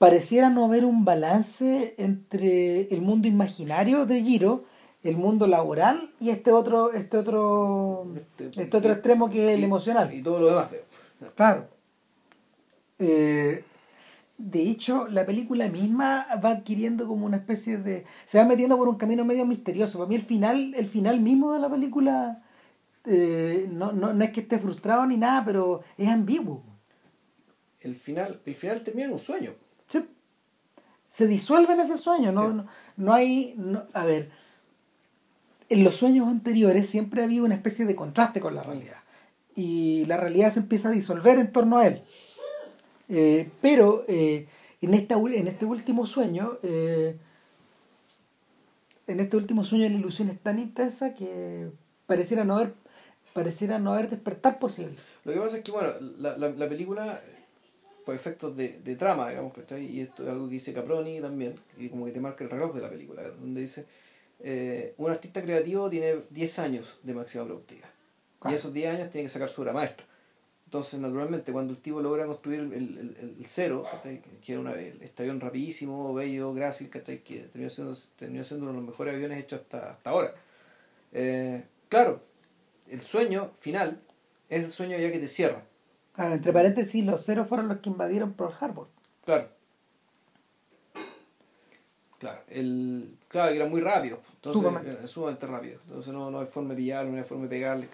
pareciera 0.02 0.50
no 0.50 0.66
haber 0.66 0.84
un 0.84 1.06
balance 1.06 1.94
entre 2.00 2.92
el 2.92 3.04
mundo 3.04 3.28
imaginario 3.28 4.08
de 4.08 4.24
Giro 4.24 4.66
el 5.04 5.16
mundo 5.16 5.46
laboral 5.46 6.10
y 6.20 6.32
este 6.32 6.52
otro 6.52 6.92
este 6.92 7.18
otro 7.18 8.08
este, 8.16 8.64
este 8.64 8.78
otro 8.78 8.94
extremo 8.94 9.30
que 9.30 9.52
es 9.52 9.60
el 9.60 9.64
emocional. 9.64 10.12
y 10.12 10.24
todo 10.24 10.40
lo 10.40 10.48
demás 10.48 10.70
claro. 11.36 11.68
Eh, 12.98 13.64
de 14.40 14.62
hecho 14.64 15.08
la 15.08 15.24
película 15.24 15.68
misma 15.68 16.26
va 16.44 16.50
adquiriendo 16.50 17.06
como 17.06 17.28
una 17.28 17.38
especie 17.38 17.78
de 17.78 18.04
se 18.26 18.40
va 18.40 18.46
metiendo 18.46 18.78
por 18.78 18.90
un 18.90 18.98
camino 18.98 19.24
medio 19.24 19.46
misterioso. 19.46 20.00
Para 20.00 20.10
mí 20.10 20.16
el 20.16 20.24
final 20.24 20.74
el 20.74 20.88
final 20.88 21.20
mismo 21.20 21.54
de 21.54 21.60
la 21.60 21.70
película 21.70 22.42
eh, 23.06 23.70
no, 23.72 23.92
no, 23.92 24.14
no 24.14 24.24
es 24.24 24.32
que 24.32 24.42
esté 24.42 24.58
frustrado 24.58 25.06
ni 25.06 25.18
nada 25.18 25.46
pero 25.46 25.84
es 25.96 26.10
ambiguo. 26.10 26.64
El 27.82 27.94
final 27.94 28.42
el 28.44 28.56
final 28.56 28.82
termina 28.82 29.06
en 29.06 29.14
un 29.14 29.20
sueño 29.20 29.52
sí 29.92 30.06
se 31.08 31.28
disuelve 31.28 31.74
en 31.74 31.82
ese 31.82 31.98
sueño 31.98 32.32
no, 32.32 32.54
no, 32.54 32.66
no 32.98 33.14
hay 33.14 33.54
no, 33.58 33.84
a 33.94 34.06
ver 34.06 34.30
en 35.72 35.84
los 35.86 35.96
sueños 35.96 36.28
anteriores 36.28 36.90
siempre 36.90 37.22
ha 37.22 37.26
habido 37.26 37.46
una 37.46 37.56
especie 37.56 37.86
de 37.86 37.96
contraste 37.96 38.42
con 38.42 38.54
la 38.54 38.64
realidad. 38.64 38.98
Y 39.56 40.06
la 40.06 40.18
realidad 40.18 40.52
se 40.52 40.60
empieza 40.60 40.90
a 40.90 40.92
disolver 40.92 41.38
en 41.40 41.52
torno 41.52 41.78
a 41.78 41.88
él. 41.88 42.04
Eh, 43.08 43.50
pero 43.62 44.04
eh, 44.08 44.48
en, 44.82 44.94
esta, 44.94 45.16
en 45.16 45.48
este 45.48 45.66
último 45.66 46.06
sueño, 46.06 46.58
eh, 46.64 47.18
en 49.08 49.20
este 49.20 49.38
último 49.38 49.64
sueño 49.64 49.88
la 49.88 49.96
ilusión 49.96 50.30
es 50.30 50.40
tan 50.40 50.60
intensa 50.60 51.14
que 51.14 51.70
pareciera 52.06 52.44
no 52.44 52.58
haber, 52.58 52.74
pareciera 53.34 53.80
no 53.80 53.94
haber 53.94 54.10
despertar 54.10 54.60
posible. 54.60 54.96
Lo 55.24 55.34
que 55.34 55.40
pasa 55.40 55.58
es 55.58 55.64
que, 55.64 55.72
bueno, 55.72 55.90
la, 56.18 56.38
la, 56.38 56.50
la 56.50 56.70
película, 56.70 57.22
efectos 58.14 58.56
de, 58.56 58.80
de 58.80 58.96
trama, 58.96 59.30
digamos, 59.30 59.54
ahí, 59.72 59.86
y 59.86 60.02
esto 60.02 60.24
es 60.24 60.30
algo 60.30 60.48
que 60.48 60.54
dice 60.54 60.74
Caproni 60.74 61.22
también, 61.22 61.56
y 61.78 61.90
como 61.90 62.06
que 62.06 62.12
te 62.12 62.20
marca 62.20 62.44
el 62.44 62.50
reloj 62.50 62.74
de 62.76 62.82
la 62.82 62.90
película, 62.90 63.24
donde 63.24 63.62
dice 63.62 63.86
eh, 64.44 64.96
un 64.98 65.12
artista 65.12 65.42
creativo 65.42 65.90
tiene 65.90 66.22
10 66.30 66.60
años 66.60 67.00
de 67.04 67.14
máxima 67.14 67.46
productividad. 67.46 67.90
Y 68.50 68.54
esos 68.54 68.74
10 68.74 68.96
años 68.96 69.10
tiene 69.12 69.26
que 69.26 69.30
sacar 69.30 69.50
su 69.50 69.62
obra 69.62 69.74
maestra. 69.74 70.06
Entonces, 70.66 71.00
naturalmente, 71.00 71.52
cuando 71.52 71.74
el 71.74 71.80
tipo 71.80 72.02
logra 72.02 72.26
construir 72.26 72.62
el, 72.62 72.74
el, 72.74 73.18
el, 73.38 73.46
cero, 73.46 73.86
que 74.02 74.52
era 74.52 74.62
una, 74.62 74.74
este 74.74 75.24
avión 75.24 75.40
rapidísimo, 75.40 76.14
bello, 76.14 76.54
grácil, 76.54 76.90
que 76.90 77.00
terminó 77.02 77.70
siendo, 77.70 77.94
terminó 78.16 78.44
siendo 78.44 78.66
uno 78.66 78.74
de 78.74 78.80
los 78.80 78.90
mejores 78.90 79.14
aviones 79.14 79.40
hechos 79.40 79.60
hasta, 79.60 79.92
hasta 79.92 80.10
ahora. 80.10 80.34
Eh, 81.12 81.66
claro, 81.90 82.24
el 82.90 83.02
sueño 83.02 83.52
final 83.60 84.02
es 84.50 84.64
el 84.64 84.70
sueño 84.70 84.98
ya 84.98 85.12
que 85.12 85.20
te 85.20 85.28
cierra. 85.28 85.66
Claro, 86.22 86.36
entre 86.36 86.54
paréntesis, 86.54 87.04
los 87.04 87.26
ceros 87.26 87.48
fueron 87.48 87.68
los 87.68 87.80
que 87.80 87.90
invadieron 87.90 88.34
Pearl 88.34 88.54
Harbor. 88.60 88.88
Claro. 89.26 89.50
Claro, 92.20 92.42
el, 92.50 93.18
claro, 93.28 93.56
era 93.56 93.66
muy 93.66 93.82
rápido. 93.82 94.20
Entonces, 94.36 94.62
sumamente. 94.62 95.08
sumamente 95.08 95.48
rápido. 95.48 95.80
Entonces 95.88 96.14
no, 96.14 96.30
no 96.30 96.42
hay 96.42 96.46
forma 96.46 96.70
de 96.70 96.76
pillarlo, 96.76 97.12
no 97.12 97.18
hay 97.18 97.24
forma 97.24 97.46
de 97.46 97.50
pegarle. 97.50 97.90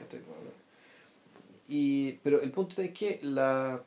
Y, 1.69 2.19
pero 2.21 2.41
el 2.41 2.51
punto 2.51 2.81
es 2.81 2.91
que 2.91 3.17
la 3.21 3.81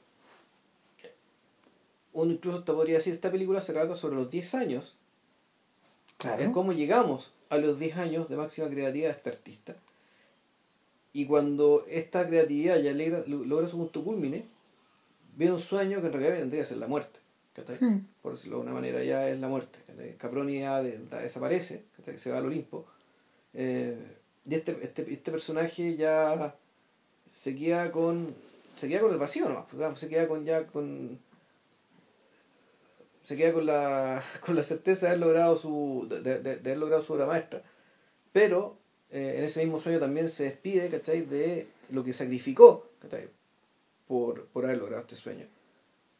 uno 2.14 2.32
incluso 2.32 2.64
te 2.64 2.72
podría 2.72 2.95
decir, 2.95 3.12
esta 3.12 3.30
película 3.30 3.61
se 3.61 3.74
trata 3.74 3.95
sobre 3.95 4.16
los 4.16 4.30
10 4.30 4.55
años. 4.55 4.97
Claro. 6.16 6.43
Es 6.43 6.49
cómo 6.49 6.72
llegamos 6.72 7.32
a 7.51 7.59
los 7.59 7.78
10 7.78 7.99
años 7.99 8.28
de 8.30 8.36
máxima 8.36 8.68
creatividad 8.68 9.11
de 9.11 9.16
este 9.16 9.28
artista. 9.28 9.76
Y 11.12 11.26
cuando 11.26 11.84
esta 11.88 12.26
creatividad 12.26 12.78
ya 12.78 12.92
logra, 12.92 13.68
su 13.68 13.78
punto 13.78 14.04
culmine, 14.04 14.44
viene 15.36 15.52
un 15.52 15.58
sueño 15.58 16.00
que 16.00 16.06
en 16.06 16.12
realidad 16.12 16.38
tendría 16.38 16.62
que 16.62 16.68
ser 16.68 16.78
la 16.78 16.86
muerte. 16.86 17.20
Hmm. 17.80 18.06
Por 18.22 18.32
decirlo 18.32 18.58
de 18.58 18.62
una 18.62 18.72
manera, 18.72 19.02
ya 19.02 19.28
es 19.28 19.38
la 19.40 19.48
muerte. 19.48 19.78
Caproni 20.18 20.61
ya 20.61 20.82
desaparece, 20.82 21.84
se 22.16 22.30
va 22.30 22.38
al 22.38 22.46
Olimpo. 22.46 22.86
Eh, 23.52 23.96
y 24.48 24.54
este, 24.54 24.78
este, 24.82 25.12
este 25.12 25.30
personaje 25.30 25.96
ya 25.96 26.54
se 27.28 27.54
queda 27.54 27.90
con 27.90 28.34
se 28.76 28.88
queda 28.88 29.00
con 29.00 29.12
el 29.12 29.18
vacío 29.18 29.48
¿no? 29.48 29.96
se 29.96 30.08
queda 30.08 30.26
con 30.26 30.44
ya 30.44 30.66
con 30.66 31.18
se 33.22 33.36
queda 33.36 33.52
con 33.52 33.66
la 33.66 34.22
con 34.44 34.56
la 34.56 34.64
certeza 34.64 35.06
de 35.06 35.12
haber 35.12 35.20
logrado 35.20 35.56
su 35.56 36.06
de, 36.08 36.40
de, 36.40 36.50
haber 36.52 36.78
logrado 36.78 37.02
su 37.02 37.12
obra 37.12 37.26
maestra 37.26 37.62
pero 38.32 38.76
eh, 39.11 39.34
en 39.38 39.44
ese 39.44 39.61
mismo 39.64 39.80
sueño 39.80 39.98
también 39.98 40.28
se 40.28 40.44
despide 40.44 40.88
¿cachai? 40.88 41.22
de 41.22 41.68
lo 41.90 42.04
que 42.04 42.12
sacrificó 42.12 42.86
por, 44.06 44.46
por 44.46 44.64
haber 44.64 44.78
logrado 44.78 45.02
este 45.02 45.16
sueño 45.16 45.46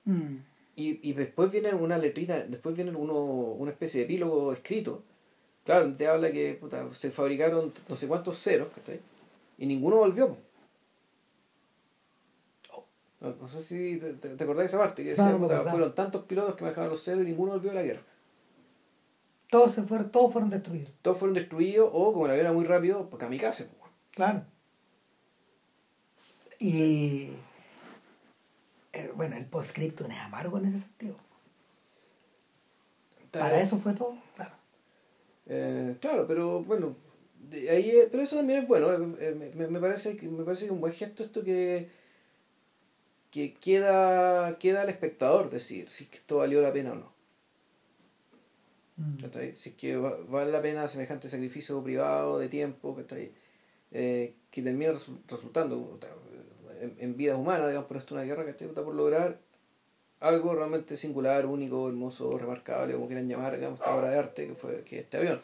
mm. 0.05 0.37
Y, 0.77 1.11
y 1.11 1.13
después 1.13 1.53
viene 1.53 1.75
una 1.75 1.99
letrita, 1.99 2.43
después 2.45 2.75
viene 2.75 2.93
uno, 2.93 3.15
una 3.15 3.71
especie 3.71 4.01
de 4.01 4.05
epílogo 4.07 4.53
escrito. 4.53 5.03
Claro, 5.65 5.93
te 5.95 6.07
habla 6.07 6.33
que 6.33 6.55
puta, 6.55 6.89
se 6.95 7.11
fabricaron 7.11 7.73
no 7.87 7.97
sé 7.97 8.09
cuántos 8.09 8.39
ceros, 8.39 8.69
Y 9.59 9.67
ninguno 9.67 9.97
volvió. 9.97 10.39
No, 13.21 13.47
sé 13.47 13.61
si 13.61 13.99
te, 13.99 14.15
te, 14.15 14.45
acordás 14.45 14.63
de 14.63 14.67
esa 14.67 14.79
parte, 14.79 15.03
que 15.03 15.11
decía, 15.11 15.39
fueron 15.69 15.95
tantos 15.95 16.25
pilotos 16.25 16.55
que 16.55 16.65
me 16.65 16.71
dejaron 16.71 16.89
los 16.89 17.05
ceros 17.05 17.23
y 17.23 17.27
ninguno 17.27 17.53
volvió 17.53 17.73
a 17.73 17.75
la 17.75 17.83
guerra. 17.83 18.03
Todos, 19.51 19.73
se 19.73 19.83
fueron, 19.83 20.11
todos 20.13 20.33
fueron 20.33 20.51
destruidos. 20.51 20.93
Todos 21.03 21.19
fueron 21.19 21.35
destruidos 21.35 21.91
o, 21.93 22.13
como 22.13 22.29
la 22.29 22.37
guerra 22.37 22.53
muy 22.53 22.65
rápido, 22.65 23.11
pues 23.11 23.21
kamikaze. 23.21 23.69
Claro. 24.13 24.45
Y 26.59 27.31
eh, 28.93 29.11
bueno, 29.17 29.37
el 29.37 29.47
postscriptum 29.47 30.11
es 30.11 30.19
amargo 30.19 30.59
en 30.59 30.67
ese 30.67 30.79
sentido. 30.79 31.17
Para 33.33 33.61
eso 33.61 33.79
fue 33.79 33.95
todo, 33.95 34.17
claro. 34.35 34.55
Eh, 35.47 35.97
claro, 36.01 36.27
pero 36.27 36.63
bueno, 36.63 36.97
de 37.39 37.71
ahí, 37.71 37.91
eh, 37.91 38.09
pero 38.11 38.23
eso 38.23 38.37
también 38.37 38.63
es 38.63 38.69
bueno. 38.69 38.93
eh, 38.93 39.53
me, 39.57 39.67
me 39.69 39.81
parece 39.81 40.17
que 40.17 40.29
me 40.29 40.45
parece 40.45 40.67
que 40.67 40.73
un 40.73 40.81
buen 40.81 40.93
gesto 40.93 41.23
esto 41.23 41.43
que 41.45 41.89
que 43.31 43.55
queda 43.55 44.59
queda 44.59 44.83
al 44.83 44.89
espectador 44.89 45.51
decir 45.51 45.89
si 45.89 46.09
esto 46.13 46.39
valió 46.39 46.61
la 46.61 46.73
pena 46.73 46.93
o 46.93 46.95
no. 46.97 47.13
Mm. 49.01 49.55
Si 49.55 49.71
es 49.71 49.75
que 49.77 49.97
va- 49.97 50.17
vale 50.29 50.51
la 50.51 50.61
pena 50.61 50.87
semejante 50.89 51.29
sacrificio 51.29 51.83
privado 51.83 52.39
de 52.39 52.49
tiempo. 52.49 52.97
Eh, 53.93 54.35
que 54.51 54.63
termina 54.63 54.93
resu- 54.93 55.19
resultando 55.29 55.99
en, 56.81 56.95
en 56.99 57.17
vidas 57.17 57.37
humanas, 57.39 57.67
digamos, 57.69 57.89
pero 57.89 57.99
esto 57.99 58.15
es 58.15 58.19
una 58.21 58.25
guerra 58.25 58.45
que 58.45 58.51
está 58.65 58.85
por 58.85 58.95
lograr 58.95 59.39
algo 60.21 60.55
realmente 60.55 60.97
singular, 60.97 61.47
único, 61.47 61.89
hermoso, 61.89 62.37
remarcable, 62.39 62.95
como 62.95 63.07
quieran 63.07 63.27
llamar, 63.29 63.57
digamos, 63.57 63.81
esta 63.81 63.95
obra 63.97 64.11
de 64.11 64.19
arte 64.19 64.47
que 64.49 64.55
fue 64.55 64.83
que 64.85 64.99
es 64.99 65.05
este 65.05 65.17
avión. 65.17 65.41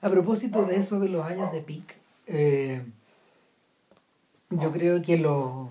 A 0.00 0.08
propósito 0.10 0.64
de 0.64 0.76
eso 0.76 0.98
de 0.98 1.08
los 1.10 1.24
años 1.26 1.52
de 1.52 1.60
pic, 1.60 1.94
eh, 2.26 2.82
yo 4.50 4.72
creo 4.72 5.02
que 5.02 5.18
lo- 5.18 5.70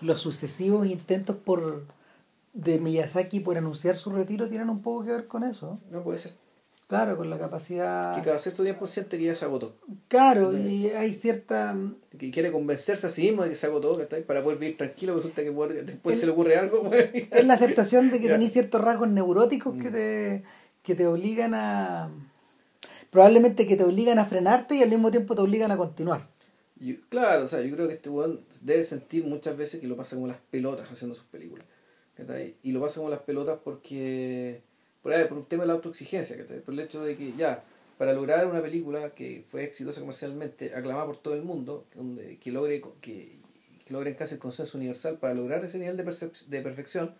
los 0.00 0.20
sucesivos 0.20 0.86
intentos 0.86 1.36
por 1.36 1.84
de 2.52 2.78
Miyazaki 2.78 3.40
por 3.40 3.56
anunciar 3.56 3.96
su 3.96 4.10
retiro 4.10 4.48
tienen 4.48 4.68
un 4.70 4.82
poco 4.82 5.04
que 5.04 5.12
ver 5.12 5.26
con 5.26 5.44
eso. 5.44 5.78
No 5.90 6.02
puede 6.02 6.18
ser. 6.18 6.34
Claro, 6.86 7.16
con 7.16 7.30
la 7.30 7.38
capacidad. 7.38 8.16
Que 8.16 8.22
cada 8.22 8.38
cierto 8.38 8.62
tiempo 8.62 8.86
siente 8.86 9.16
que 9.16 9.24
ya 9.24 9.34
se 9.34 9.46
agotó. 9.46 9.74
Claro, 10.08 10.54
y 10.54 10.88
hay 10.88 11.14
cierta. 11.14 11.74
Que 12.18 12.30
quiere 12.30 12.52
convencerse 12.52 13.06
a 13.06 13.10
sí 13.10 13.22
mismo 13.22 13.42
de 13.44 13.48
que 13.48 13.54
se 13.54 13.66
agotó, 13.66 13.92
¿cachai? 13.94 14.22
Para 14.26 14.42
poder 14.42 14.58
vivir 14.58 14.76
tranquilo, 14.76 15.14
resulta 15.16 15.42
que 15.42 15.50
después 15.84 16.20
se 16.20 16.26
le 16.26 16.32
ocurre 16.32 16.56
algo. 16.58 16.82
pues. 16.88 17.08
Es 17.30 17.46
la 17.46 17.54
aceptación 17.54 18.10
de 18.10 18.20
que 18.20 18.28
tenés 18.28 18.52
ciertos 18.52 18.82
rasgos 18.82 19.08
neuróticos 19.08 19.74
que 19.78 19.88
Mm. 19.88 19.92
te, 19.92 20.42
que 20.82 20.94
te 20.94 21.06
obligan 21.06 21.54
a. 21.54 22.10
Probablemente 23.10 23.66
que 23.66 23.76
te 23.76 23.84
obligan 23.84 24.18
a 24.18 24.24
frenarte 24.26 24.74
y 24.76 24.82
al 24.82 24.90
mismo 24.90 25.10
tiempo 25.10 25.34
te 25.34 25.42
obligan 25.42 25.70
a 25.70 25.76
continuar. 25.78 26.28
Yo- 26.76 26.96
claro, 27.08 27.44
o 27.44 27.46
sea, 27.46 27.60
yo 27.62 27.74
creo 27.74 27.88
que 27.88 27.94
este 27.94 28.10
weón 28.10 28.40
debe 28.62 28.82
sentir 28.82 29.24
muchas 29.26 29.56
veces 29.56 29.80
que 29.80 29.86
lo 29.86 29.96
pasa 29.96 30.16
como 30.16 30.26
las 30.26 30.38
pelotas 30.50 30.90
haciendo 30.90 31.14
sus 31.14 31.24
películas. 31.24 31.64
Y 32.62 32.72
lo 32.72 32.80
pasa 32.80 32.96
como 32.96 33.10
las 33.10 33.20
pelotas 33.20 33.58
porque. 33.62 34.62
Por, 35.02 35.28
por 35.28 35.38
un 35.38 35.46
tema 35.46 35.64
de 35.64 35.68
la 35.68 35.72
autoexigencia, 35.74 36.36
¿cachai? 36.36 36.60
Por 36.60 36.74
el 36.74 36.80
hecho 36.80 37.02
de 37.02 37.16
que 37.16 37.32
ya, 37.36 37.64
para 37.98 38.12
lograr 38.12 38.46
una 38.46 38.62
película 38.62 39.10
que 39.10 39.44
fue 39.46 39.64
exitosa 39.64 40.00
comercialmente, 40.00 40.74
aclamada 40.74 41.06
por 41.06 41.16
todo 41.16 41.34
el 41.34 41.42
mundo, 41.42 41.86
donde, 41.94 42.38
que 42.38 42.52
logre 42.52 42.80
que, 43.00 43.38
que 43.90 44.16
casi 44.16 44.34
el 44.34 44.40
consenso 44.40 44.78
universal 44.78 45.18
para 45.18 45.34
lograr 45.34 45.64
ese 45.64 45.78
nivel 45.78 45.96
de, 45.96 46.04
de 46.04 46.62
perfección, 46.62 47.14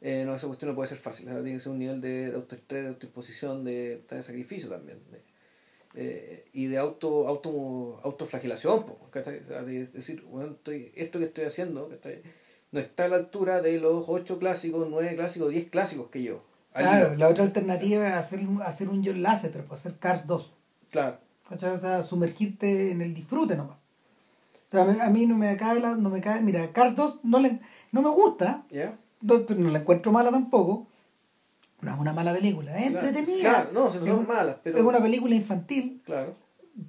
eh, 0.00 0.24
no, 0.24 0.34
esa 0.34 0.46
cuestión 0.46 0.70
no 0.70 0.74
puede 0.74 0.88
ser 0.88 0.98
fácil, 0.98 1.26
sea, 1.26 1.34
tiene 1.42 1.54
que 1.54 1.60
ser 1.60 1.72
un 1.72 1.78
nivel 1.78 2.00
de, 2.00 2.30
de 2.30 2.36
autoestrés, 2.36 2.82
de 2.82 2.88
autoimposición, 2.88 3.64
de, 3.64 4.02
sacrificio 4.20 4.68
también. 4.68 4.98
eh, 5.94 6.44
y 6.52 6.66
de 6.66 6.78
auto, 6.78 7.26
auto 7.26 7.98
autoflagelación, 8.04 8.86
po, 8.86 8.98
decir, 9.92 10.22
bueno, 10.22 10.52
estoy, 10.52 10.92
esto 10.94 11.18
que 11.18 11.24
estoy 11.24 11.44
haciendo 11.44 11.88
¿cachai? 11.88 12.22
No 12.72 12.80
está 12.80 13.04
a 13.04 13.08
la 13.08 13.16
altura 13.16 13.60
de 13.60 13.78
los 13.80 14.04
ocho 14.08 14.38
clásicos, 14.38 14.86
nueve 14.90 15.14
clásicos, 15.16 15.50
diez 15.50 15.68
clásicos 15.70 16.08
que 16.08 16.22
yo. 16.22 16.42
Claro, 16.74 17.16
la 17.16 17.28
otra 17.28 17.44
alternativa 17.44 18.06
es 18.06 18.14
hacer, 18.14 18.40
hacer 18.64 18.88
un 18.88 19.04
John 19.04 19.22
Lasseter, 19.22 19.64
pues 19.64 19.80
hacer 19.80 19.98
Cars 19.98 20.26
2. 20.26 20.52
Claro. 20.90 21.18
O 21.50 21.56
sea, 21.58 22.02
sumergirte 22.02 22.90
en 22.92 23.00
el 23.02 23.14
disfrute 23.14 23.56
nomás. 23.56 23.78
O 23.78 24.70
sea, 24.70 24.82
a 25.04 25.10
mí, 25.10 25.26
no 25.26 25.36
me 25.36 25.56
cae 25.56 25.80
la, 25.80 25.94
no 25.96 26.10
me 26.10 26.20
cae, 26.20 26.42
mira, 26.42 26.70
Cars 26.72 26.94
2 26.94 27.20
no, 27.24 27.40
le, 27.40 27.58
no 27.90 28.02
me 28.02 28.10
gusta, 28.10 28.64
¿Ya? 28.70 28.96
no, 29.22 29.46
pero 29.46 29.58
no 29.58 29.70
la 29.70 29.78
encuentro 29.78 30.12
mala 30.12 30.30
tampoco. 30.30 30.86
No 31.80 31.94
es 31.94 31.98
una 31.98 32.12
mala 32.12 32.32
película, 32.34 32.76
es 32.78 32.90
Claro, 32.90 33.08
entretenida. 33.08 33.50
claro, 33.50 33.70
no, 33.72 33.90
si 33.90 33.98
no 33.98 34.04
Es 34.04 34.10
son 34.12 34.26
malas, 34.28 34.56
pero- 34.62 34.76
Es 34.78 34.84
una 34.84 35.00
película 35.00 35.34
infantil, 35.34 36.02
Claro. 36.04 36.34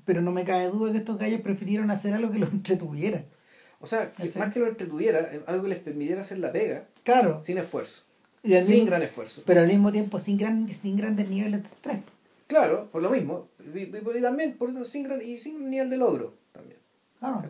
pero 0.03 0.21
no 0.21 0.31
me 0.31 0.43
cae 0.43 0.67
duda 0.69 0.91
que 0.91 0.97
estos 0.97 1.17
gallos 1.17 1.41
prefirieron 1.41 1.89
hacer 1.89 2.13
algo 2.13 2.31
que 2.31 2.39
los 2.39 2.51
entretuviera. 2.53 3.23
O 3.81 3.87
sea, 3.87 4.11
que 4.11 4.29
más 4.37 4.53
que 4.53 4.59
lo 4.59 4.67
entretuviera, 4.67 5.19
eh, 5.33 5.41
algo 5.47 5.63
que 5.63 5.69
les 5.69 5.79
permitiera 5.79 6.21
hacer 6.21 6.39
la 6.39 6.51
pega 6.51 6.85
Claro, 7.03 7.39
sin 7.39 7.57
esfuerzo. 7.57 8.01
Y 8.43 8.57
sin 8.59 8.75
mismo- 8.75 8.85
gran 8.87 9.03
esfuerzo. 9.03 9.43
pero 9.45 9.61
al 9.61 9.67
mismo 9.67 9.91
tiempo 9.91 10.19
sin, 10.19 10.37
gran, 10.37 10.67
sin 10.69 10.97
grandes 10.97 11.29
niveles 11.29 11.61
de 11.63 11.67
estrés. 11.67 11.97
Claro, 12.47 12.89
por 12.91 13.01
lo 13.01 13.09
mismo. 13.09 13.47
Y, 13.75 13.85
también 14.21 14.57
por, 14.57 14.85
sin, 14.85 15.03
gran- 15.03 15.21
y 15.21 15.37
sin 15.37 15.69
nivel 15.69 15.89
de 15.89 15.97
logro 15.97 16.33
también. 16.51 16.77
Claro. 17.19 17.43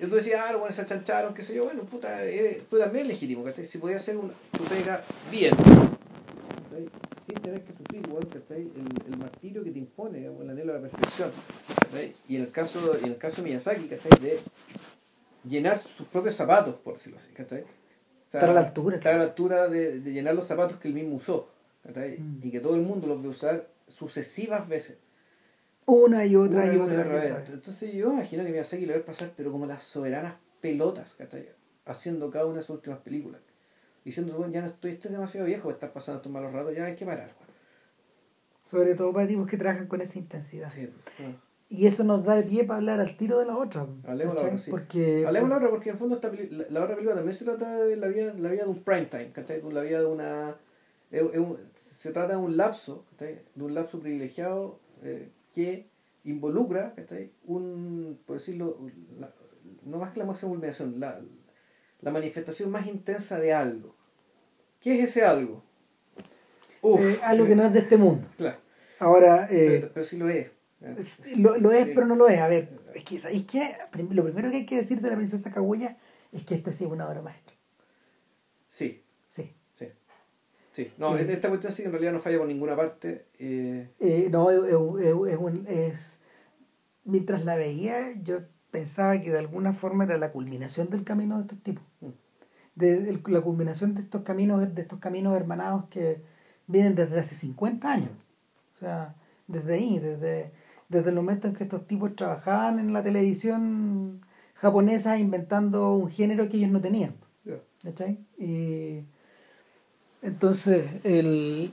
Y 0.00 0.06
tú 0.06 0.14
decías, 0.14 0.40
ah, 0.46 0.54
bueno, 0.56 0.70
se 0.72 0.82
achancharon, 0.82 1.34
qué 1.34 1.42
sé 1.42 1.54
yo, 1.54 1.64
bueno, 1.64 1.82
puta, 1.82 2.24
eh, 2.24 2.62
pues 2.70 2.80
también 2.82 3.04
es 3.06 3.08
legítimo, 3.12 3.42
¿cachai? 3.42 3.64
Si 3.64 3.78
podía 3.78 3.96
hacer 3.96 4.16
una, 4.16 4.32
tu 4.52 4.62
pega 4.64 5.02
bien, 5.30 5.54
¿cachai? 5.56 6.88
sin 7.26 7.34
tener 7.42 7.62
que 7.64 7.72
sufrir, 7.72 8.02
igual, 8.06 8.28
¿cachai? 8.28 8.60
El, 8.62 9.12
el 9.12 9.18
martirio 9.18 9.64
que 9.64 9.70
te 9.72 9.78
impone, 9.80 10.18
digamos, 10.18 10.42
el 10.42 10.50
anhelo 10.50 10.72
de 10.74 10.80
la 10.80 10.88
perfección, 10.88 11.32
¿cachai? 11.82 12.14
Y 12.28 12.36
en 12.36 12.42
el 12.42 12.50
caso, 12.52 12.96
en 12.96 13.04
el 13.06 13.16
caso 13.18 13.42
de 13.42 13.48
Miyazaki, 13.48 13.88
¿cachai? 13.88 14.12
De 14.20 14.38
llenar 15.44 15.76
sus 15.78 16.06
propios 16.08 16.34
zapatos, 16.34 16.74
por 16.76 16.94
decirlo 16.94 17.18
así, 17.18 17.32
¿cachai? 17.32 17.62
O 17.62 18.30
sea, 18.30 18.40
Estar 18.40 18.50
a 18.50 18.52
la 18.54 18.60
altura, 18.60 18.96
Estar 18.96 19.14
a 19.14 19.18
la 19.18 19.24
altura 19.24 19.68
de, 19.68 20.00
de 20.00 20.12
llenar 20.12 20.34
los 20.34 20.44
zapatos 20.46 20.78
que 20.78 20.88
él 20.88 20.94
mismo 20.94 21.16
usó, 21.16 21.48
¿cachai? 21.82 22.18
Mm. 22.18 22.40
Y 22.42 22.50
que 22.50 22.60
todo 22.60 22.74
el 22.74 22.82
mundo 22.82 23.06
los 23.06 23.22
ve 23.22 23.28
usar 23.28 23.68
sucesivas 23.86 24.68
veces. 24.68 24.98
Una 25.86 26.26
y 26.26 26.36
otra 26.36 26.64
Una 26.64 26.74
y 26.74 26.76
otra. 26.76 26.84
otra 26.84 27.04
y 27.04 27.20
vez. 27.20 27.30
otra 27.30 27.40
vez. 27.40 27.50
Entonces 27.50 27.94
yo 27.94 28.12
imagino 28.12 28.44
que 28.44 28.50
Miyazaki 28.50 28.84
lo 28.84 28.92
va 28.94 29.00
a 29.00 29.04
pasar, 29.04 29.32
pero 29.36 29.50
como 29.50 29.64
las 29.64 29.82
soberanas 29.82 30.34
pelotas, 30.60 31.14
¿cachai? 31.14 31.48
Haciendo 31.86 32.30
cada 32.30 32.44
una 32.44 32.56
de 32.56 32.62
sus 32.62 32.76
últimas 32.76 32.98
películas. 32.98 33.40
Diciendo, 34.04 34.34
bueno, 34.36 34.52
ya 34.52 34.60
no 34.60 34.66
estoy, 34.68 34.92
estoy 34.92 35.10
demasiado 35.10 35.46
viejo 35.46 35.64
para 35.64 35.74
estar 35.74 35.92
pasando 35.92 36.18
estos 36.18 36.30
malos 36.32 36.52
ratos, 36.52 36.74
ya 36.76 36.84
hay 36.84 36.94
que 36.94 37.06
parar. 37.06 37.30
weón". 37.38 37.48
Sobre 38.64 38.94
todo 38.94 39.12
para 39.14 39.26
tipos 39.26 39.46
que 39.48 39.56
trabajan 39.56 39.86
con 39.86 40.02
esa 40.02 40.18
intensidad. 40.18 40.68
Sí, 40.70 40.90
bueno. 41.18 41.40
Y 41.70 41.86
eso 41.86 42.02
nos 42.02 42.24
da 42.24 42.38
el 42.38 42.44
pie 42.44 42.64
para 42.64 42.78
hablar 42.78 42.98
al 43.00 43.16
tiro 43.16 43.38
de 43.38 43.44
la 43.46 43.56
otra. 43.56 43.86
Hablemos 44.06 44.34
la 44.36 44.40
otra, 44.42 44.58
sí. 44.58 44.70
Porque, 44.70 45.24
Hablemos 45.26 45.50
la 45.50 45.56
otra, 45.56 45.68
porque 45.70 45.90
en 45.90 45.94
el 45.96 45.98
fondo 45.98 46.14
esta 46.14 46.32
la, 46.32 46.64
la 46.70 46.80
otra 46.82 46.94
película 46.96 47.14
también 47.16 47.34
se 47.36 47.44
trata 47.44 47.84
de 47.84 47.96
la 47.96 48.08
vida, 48.08 48.32
la 48.38 48.48
vida 48.48 48.62
de 48.64 48.70
un 48.70 48.82
prime 48.82 49.04
time, 49.06 49.32
¿cachai? 49.32 49.60
La 49.70 49.82
vida 49.82 50.00
de 50.00 50.06
una... 50.06 50.56
es- 51.10 51.22
es 51.22 51.38
un- 51.38 51.58
se 51.76 52.10
trata 52.12 52.32
de 52.32 52.38
un 52.38 52.56
lapso, 52.56 53.04
¿cachai? 53.10 53.40
De 53.54 53.64
un 53.64 53.74
lapso 53.74 54.00
privilegiado 54.00 54.78
eh, 55.02 55.28
que 55.54 55.86
involucra, 56.24 56.94
¿cachai? 56.94 57.32
Un, 57.46 58.18
por 58.24 58.38
decirlo, 58.38 58.78
la- 59.18 59.32
no 59.84 59.98
más 59.98 60.12
que 60.12 60.20
la 60.20 60.24
máxima 60.24 60.48
culminación, 60.50 60.98
la, 60.98 61.20
la 62.00 62.10
manifestación 62.10 62.70
más 62.70 62.86
intensa 62.86 63.38
de 63.38 63.52
algo. 63.52 63.94
¿Qué 64.80 64.96
es 64.98 65.10
ese 65.10 65.22
algo? 65.24 65.62
Uf, 66.80 67.00
eh, 67.00 67.18
algo 67.24 67.44
que 67.46 67.56
no 67.56 67.64
es 67.64 67.72
de 67.74 67.80
este 67.80 67.98
mundo. 67.98 68.26
Claro, 68.38 68.56
Ahora, 69.00 69.48
eh, 69.50 69.78
pero, 69.80 69.92
pero 69.92 70.06
sí 70.06 70.16
lo 70.16 70.28
es. 70.30 70.50
Lo, 71.38 71.56
lo 71.58 71.72
es, 71.72 71.86
Sí. 71.86 71.92
pero 71.94 72.06
no 72.06 72.16
lo 72.16 72.28
es. 72.28 72.38
A 72.40 72.48
ver, 72.48 72.78
es 72.94 73.04
que, 73.04 73.18
¿sabéis 73.18 73.46
qué? 73.46 73.76
Lo 74.10 74.24
primero 74.24 74.50
que 74.50 74.58
hay 74.58 74.66
que 74.66 74.76
decir 74.76 75.00
de 75.00 75.10
la 75.10 75.16
princesa 75.16 75.50
Kaguya 75.50 75.96
es 76.32 76.44
que 76.44 76.54
esta 76.54 76.72
sí 76.72 76.84
es 76.84 76.90
una 76.90 77.08
obra 77.08 77.22
maestra. 77.22 77.54
Sí, 78.68 79.02
Sí. 79.28 79.52
sí. 79.74 79.86
Sí, 80.72 80.92
no, 80.98 81.16
esta 81.16 81.48
cuestión 81.48 81.72
sí 81.72 81.82
en 81.82 81.90
realidad 81.90 82.12
no 82.12 82.20
falla 82.20 82.38
por 82.38 82.46
ninguna 82.46 82.76
parte. 82.76 83.26
Eh, 83.38 83.90
Eh, 83.98 84.28
no, 84.30 84.50
es, 84.50 84.58
es- 84.58 85.32
es 85.32 85.38
un- 85.38 85.66
es- 85.68 86.18
mientras 87.04 87.44
la 87.44 87.56
veía, 87.56 88.12
yo 88.22 88.40
pensaba 88.70 89.20
que 89.20 89.30
de 89.32 89.38
alguna 89.38 89.72
forma 89.72 90.04
era 90.04 90.18
la 90.18 90.30
culminación 90.30 90.90
del 90.90 91.02
camino 91.04 91.36
de 91.36 91.40
estos 91.42 91.62
tipos. 91.62 91.82
Mm. 92.00 92.08
De, 92.76 93.00
de 93.00 93.20
la 93.32 93.40
culminación 93.40 93.94
de 93.94 94.02
estos 94.02 94.22
caminos, 94.22 94.72
de 94.72 94.82
estos 94.82 95.00
caminos 95.00 95.34
hermanados 95.34 95.86
que 95.88 96.22
vienen 96.68 96.94
desde 96.94 97.18
hace 97.18 97.34
50 97.34 97.90
años. 97.90 98.10
O 98.76 98.78
sea, 98.78 99.16
desde 99.48 99.74
ahí, 99.74 99.98
desde, 99.98 100.52
desde 100.88 101.10
el 101.10 101.16
momento 101.16 101.48
en 101.48 101.54
que 101.54 101.64
estos 101.64 101.86
tipos 101.86 102.16
trabajaban 102.16 102.78
en 102.78 102.92
la 102.92 103.02
televisión 103.02 104.24
japonesa 104.54 105.18
inventando 105.18 105.94
un 105.94 106.10
género 106.10 106.48
que 106.48 106.56
ellos 106.56 106.70
no 106.70 106.80
tenían. 106.80 107.14
¿Cachai? 107.82 108.18
Y 108.38 109.04
entonces, 110.22 110.86
el... 111.04 111.72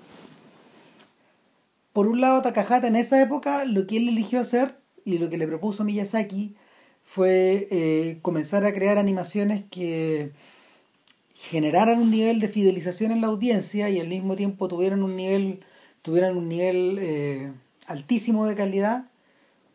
por 1.94 2.08
un 2.08 2.22
lado, 2.22 2.42
Takahata 2.42 2.88
en 2.88 2.96
esa 2.96 3.22
época, 3.22 3.66
lo 3.66 3.88
que 3.88 3.98
él 3.98 4.08
eligió 4.08 4.40
hacer 4.40 4.78
y 5.04 5.18
lo 5.18 5.30
que 5.30 5.38
le 5.38 5.48
propuso 5.48 5.84
Miyazaki 5.84 6.56
fue 7.04 7.68
eh, 7.72 8.20
comenzar 8.22 8.66
a 8.66 8.74
crear 8.74 8.98
animaciones 8.98 9.64
que 9.70 10.32
generaran 11.34 12.00
un 12.00 12.12
nivel 12.12 12.40
de 12.40 12.50
fidelización 12.50 13.12
en 13.12 13.22
la 13.22 13.28
audiencia 13.28 13.90
y 13.90 14.00
al 14.00 14.08
mismo 14.08 14.36
tiempo 14.36 14.68
tuvieran 14.68 15.04
un 15.04 15.16
nivel, 15.16 15.64
tuvieran 16.02 16.38
un 16.38 16.50
nivel 16.50 16.98
eh, 17.00 17.52
altísimo 17.88 18.46
de 18.46 18.56
calidad, 18.56 19.06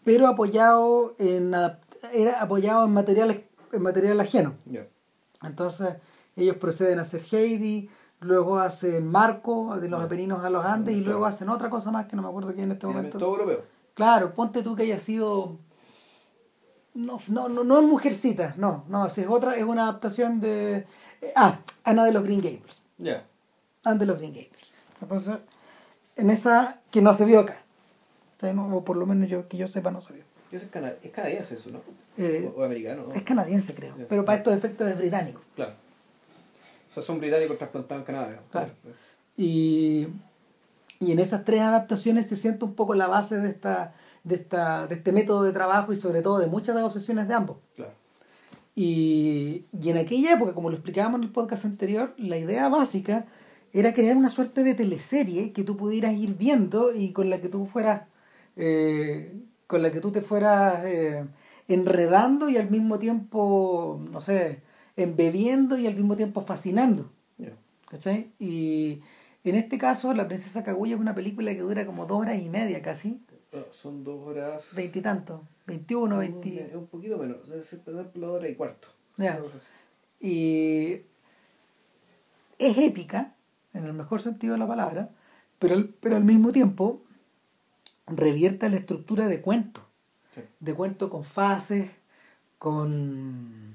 pero 0.04 0.26
apoyado 0.26 1.14
en 1.18 1.54
era 2.14 2.40
apoyado 2.40 2.84
en 2.84 2.92
material, 2.92 3.44
en 3.72 3.82
material 3.82 4.20
ajeno. 4.20 4.54
Entonces 5.42 5.96
ellos 6.36 6.56
proceden 6.56 6.98
a 6.98 7.02
hacer 7.02 7.22
Heidi, 7.30 7.90
luego 8.20 8.58
hacen 8.58 9.06
Marco, 9.06 9.76
de 9.80 9.88
los 9.88 10.00
Ya. 10.00 10.06
Apeninos 10.06 10.44
a 10.44 10.50
los 10.50 10.64
Andes, 10.64 10.96
y 10.96 11.00
luego 11.00 11.26
hacen 11.26 11.48
otra 11.48 11.70
cosa 11.70 11.90
más 11.90 12.06
que 12.06 12.16
no 12.16 12.22
me 12.22 12.28
acuerdo 12.28 12.52
quién 12.52 12.66
en 12.66 12.72
este 12.72 12.86
momento. 12.86 13.18
Todo 13.18 13.32
europeo. 13.32 13.62
Claro, 13.94 14.32
ponte 14.34 14.62
tú 14.62 14.74
que 14.74 14.84
haya 14.84 14.98
sido 14.98 15.58
No, 16.94 17.18
no, 17.28 17.48
no, 17.48 17.64
no 17.64 17.78
es 17.78 17.84
Mujercita, 17.84 18.54
no, 18.56 18.84
no, 18.88 19.06
es 19.06 19.18
otra, 19.28 19.56
es 19.56 19.64
una 19.64 19.82
adaptación 19.84 20.40
de. 20.40 20.86
eh, 21.20 21.32
ah, 21.36 21.61
Ana 21.84 22.04
de 22.04 22.12
los 22.12 22.24
Green 22.24 22.40
Gables. 22.40 22.82
Ya. 22.98 23.24
Ana 23.84 24.00
de 24.00 24.06
los 24.06 24.18
Green 24.18 24.32
Gables. 24.32 24.70
Entonces, 25.00 25.36
en 26.16 26.30
esa 26.30 26.80
que 26.90 27.00
no 27.00 27.14
se 27.14 27.24
vio 27.24 27.40
acá. 27.40 27.62
O, 28.41 28.45
sea, 28.47 28.55
no- 28.55 28.74
o 28.74 28.82
por 28.84 28.97
lo 28.97 29.05
menos 29.05 29.28
yo 29.28 29.47
que 29.49 29.59
yo 29.59 29.68
sepa 29.68 29.91
no 29.91 29.99
vio. 29.99 30.24
Ese 30.51 30.64
Es, 30.64 30.70
cana- 30.72 30.95
es 31.03 31.11
canadiense 31.11 31.55
eso, 31.57 31.70
¿no? 31.70 31.80
Eh, 32.16 32.51
o, 32.57 32.61
o 32.61 32.64
americano, 32.64 33.05
¿no? 33.09 33.14
Es 33.14 33.22
canadiense, 33.22 33.74
creo. 33.74 33.95
Pero 34.09 34.24
para 34.24 34.38
estos 34.38 34.55
efectos 34.57 34.88
es 34.88 34.97
británico. 34.99 35.43
Claro. 35.55 35.72
O 36.88 36.93
sea, 36.93 37.03
son 37.03 37.18
británicos 37.20 37.59
trasplantados 37.59 38.01
en 38.01 38.07
Canadá. 38.07 38.41
Claro. 38.51 38.70
Y, 39.36 40.09
y 41.01 41.12
en 41.12 41.18
esas 41.18 41.45
tres 41.45 41.61
adaptaciones 41.61 42.26
se 42.28 42.36
siente 42.36 42.64
un 42.64 42.74
poco 42.74 42.95
la 42.95 43.09
base 43.09 43.36
de, 43.38 43.51
esta, 43.51 43.93
de, 44.24 44.36
esta, 44.36 44.86
de 44.86 44.95
este 44.95 45.12
método 45.12 45.43
de 45.45 45.53
trabajo 45.53 45.93
y 45.93 45.97
sobre 45.97 46.22
todo 46.22 46.38
de 46.38 46.47
muchas 46.47 46.74
de 46.74 46.80
las 46.80 46.88
obsesiones 46.97 47.28
de 47.28 47.34
ambos. 47.34 47.59
Claro. 47.76 47.93
Y, 48.74 49.66
y 49.80 49.91
en 49.91 49.99
aquella 49.99 50.32
época, 50.32 50.55
como 50.55 50.70
lo 50.70 50.76
explicábamos 50.76 51.18
en 51.20 51.24
el 51.24 51.30
podcast 51.32 51.64
anterior, 51.64 52.14
la 52.16 52.38
idea 52.38 52.68
básica 52.68 53.26
era 53.72 53.93
crear 53.95 54.16
una 54.16 54.30
suerte 54.30 54.64
de 54.64 54.74
teleserie 54.74 55.53
que 55.53 55.62
tú 55.64 55.76
pudieras 55.76 56.14
ir 56.14 56.34
viendo 56.36 56.95
y 56.95 57.12
con 57.12 57.30
la 57.30 57.41
que 57.41 57.49
tú 57.49 57.66
fueras, 57.66 58.03
eh, 58.57 59.32
con 59.66 59.82
la 59.82 59.90
que 59.90 60.01
tú 60.01 60.11
te 60.12 60.20
fueras 60.22 60.84
eh, 60.84 61.24
enredando 61.68 62.48
y 62.48 62.57
al 62.57 62.70
mismo 62.70 62.98
tiempo, 62.98 64.01
no 64.11 64.20
sé, 64.20 64.62
embebiendo 64.96 65.76
y 65.78 65.86
al 65.86 65.94
mismo 65.94 66.16
tiempo 66.16 66.42
fascinando. 66.42 67.11
Ya. 67.38 67.53
¿Cachai? 67.88 68.32
Y 68.38 69.01
en 69.44 69.55
este 69.57 69.78
caso, 69.78 70.12
La 70.14 70.26
Princesa 70.28 70.62
Kaguya 70.64 70.94
es 70.94 71.01
una 71.01 71.14
película 71.14 71.53
que 71.53 71.61
dura 71.61 71.86
como 71.86 72.07
dos 72.07 72.20
horas 72.20 72.40
y 72.40 72.48
media 72.48 72.82
casi, 72.82 73.20
Ah, 73.53 73.64
Son 73.70 74.05
dos 74.05 74.24
horas. 74.28 74.70
veintitantos, 74.76 75.40
veintiuno, 75.66 76.16
Un, 76.16 76.20
veinti. 76.20 76.61
un 76.72 76.86
poquito 76.86 77.18
menos. 77.18 77.48
Ejemplo, 77.51 78.09
la 78.14 78.30
hora 78.30 78.48
y 78.48 78.55
cuarto. 78.55 78.88
Así. 79.18 79.68
Y 80.20 81.03
es 82.59 82.78
épica, 82.78 83.34
en 83.74 83.84
el 83.86 83.92
mejor 83.92 84.20
sentido 84.22 84.53
de 84.53 84.59
la 84.61 84.68
palabra, 84.68 85.11
pero, 85.59 85.84
pero 86.01 86.14
al 86.16 86.24
mismo 86.24 86.53
tiempo 86.53 87.03
revierte 88.11 88.66
a 88.66 88.68
la 88.68 88.76
estructura 88.76 89.28
de 89.28 89.40
cuento, 89.40 89.82
Sí. 90.34 90.42
de 90.61 90.74
cuento 90.74 91.11
con 91.11 91.24
fases, 91.24 91.90
con, 92.58 93.74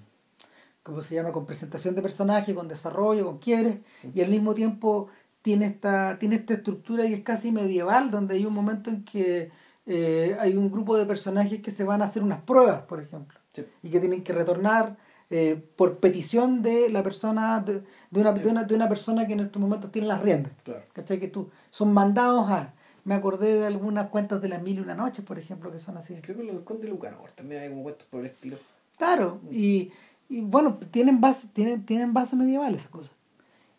¿cómo 0.84 1.02
se 1.02 1.16
llama? 1.16 1.32
Con 1.32 1.46
presentación 1.46 1.96
de 1.96 2.02
personajes, 2.02 2.54
con 2.56 2.68
desarrollo, 2.68 3.26
con 3.26 3.40
quiebres, 3.40 3.80
y 4.14 4.22
al 4.22 4.30
mismo 4.30 4.54
tiempo 4.54 5.08
tiene 5.42 5.66
esta, 5.68 6.18
tiene 6.20 6.36
esta 6.38 6.54
estructura 6.54 7.06
y 7.06 7.14
es 7.14 7.22
casi 7.22 7.52
medieval, 7.52 8.12
donde 8.12 8.36
hay 8.36 8.46
un 8.46 8.54
momento 8.54 8.90
en 8.90 9.04
que 9.04 9.52
eh, 9.88 10.36
hay 10.40 10.56
un 10.56 10.72
grupo 10.72 10.98
de 10.98 11.06
personajes 11.06 11.62
que 11.62 11.72
se 11.72 11.84
van 11.84 12.02
a 12.02 12.06
hacer 12.06 12.24
unas 12.24 12.42
pruebas, 12.42 12.84
por 12.84 13.02
ejemplo 13.02 13.40
Sí. 13.50 13.66
y 13.84 13.90
que 13.90 14.00
tienen 14.00 14.24
que 14.24 14.34
retornar 14.34 14.98
eh, 15.30 15.64
por 15.76 15.98
petición 16.00 16.62
de 16.62 16.90
la 16.90 17.02
persona 17.04 17.60
de, 17.62 17.84
de 18.12 18.20
una, 18.22 18.32
de, 18.34 18.48
una, 18.48 18.64
de 18.64 18.76
una 18.76 18.88
persona 18.90 19.26
que 19.26 19.34
en 19.34 19.40
estos 19.42 19.60
momentos 19.62 19.92
tiene 19.92 20.08
las 20.08 20.22
riendas 20.22 20.52
Claro. 20.64 20.84
¿cachai? 20.94 21.20
que 21.20 21.28
tú 21.28 21.50
son 21.72 21.94
mandados 21.94 22.50
a 22.50 22.74
me 23.06 23.16
acordé 23.16 23.58
de 23.58 23.66
algunas 23.66 24.10
cuentas 24.10 24.42
de 24.42 24.50
las 24.50 24.62
mil 24.62 24.78
y 24.78 24.82
una 24.82 24.96
noches 24.96 25.24
por 25.24 25.40
ejemplo 25.40 25.72
que 25.72 25.80
son 25.80 25.96
así. 25.98 26.14
Creo 26.16 26.36
que 26.36 26.44
los 26.44 26.60
Conde 26.62 26.90
Lucanor 26.90 27.32
también 27.32 27.62
hay 27.62 27.70
como 27.70 27.84
cuentos 27.84 28.08
por 28.10 28.20
el 28.20 28.26
estilo. 28.26 28.58
claro 28.98 29.40
y, 29.50 29.92
y 30.28 30.42
bueno 30.42 30.78
tienen 30.92 31.22
base 31.22 31.48
tienen 31.54 31.86
tienen 31.86 32.14
base 32.14 32.36
medieval 32.36 32.76
esas 32.76 32.90
cosas. 32.90 33.14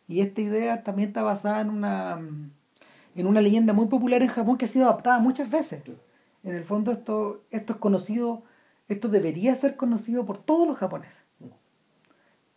Y 0.08 0.20
esta 0.20 0.40
idea 0.40 0.82
también 0.82 1.08
está 1.08 1.22
basada 1.22 1.60
en 1.60 1.70
una 1.70 2.20
en 3.16 3.26
una 3.26 3.40
leyenda 3.40 3.72
muy 3.72 3.86
popular 3.86 4.22
en 4.22 4.28
Japón 4.28 4.56
que 4.56 4.66
ha 4.66 4.68
sido 4.68 4.84
adaptada 4.86 5.18
muchas 5.18 5.50
veces. 5.50 5.82
En 6.44 6.54
el 6.54 6.64
fondo 6.64 6.92
esto, 6.92 7.42
esto 7.50 7.72
es 7.72 7.78
conocido, 7.78 8.44
esto 8.88 9.08
debería 9.08 9.54
ser 9.54 9.76
conocido 9.76 10.24
por 10.24 10.38
todos 10.38 10.68
los 10.68 10.76
japoneses. 10.76 11.24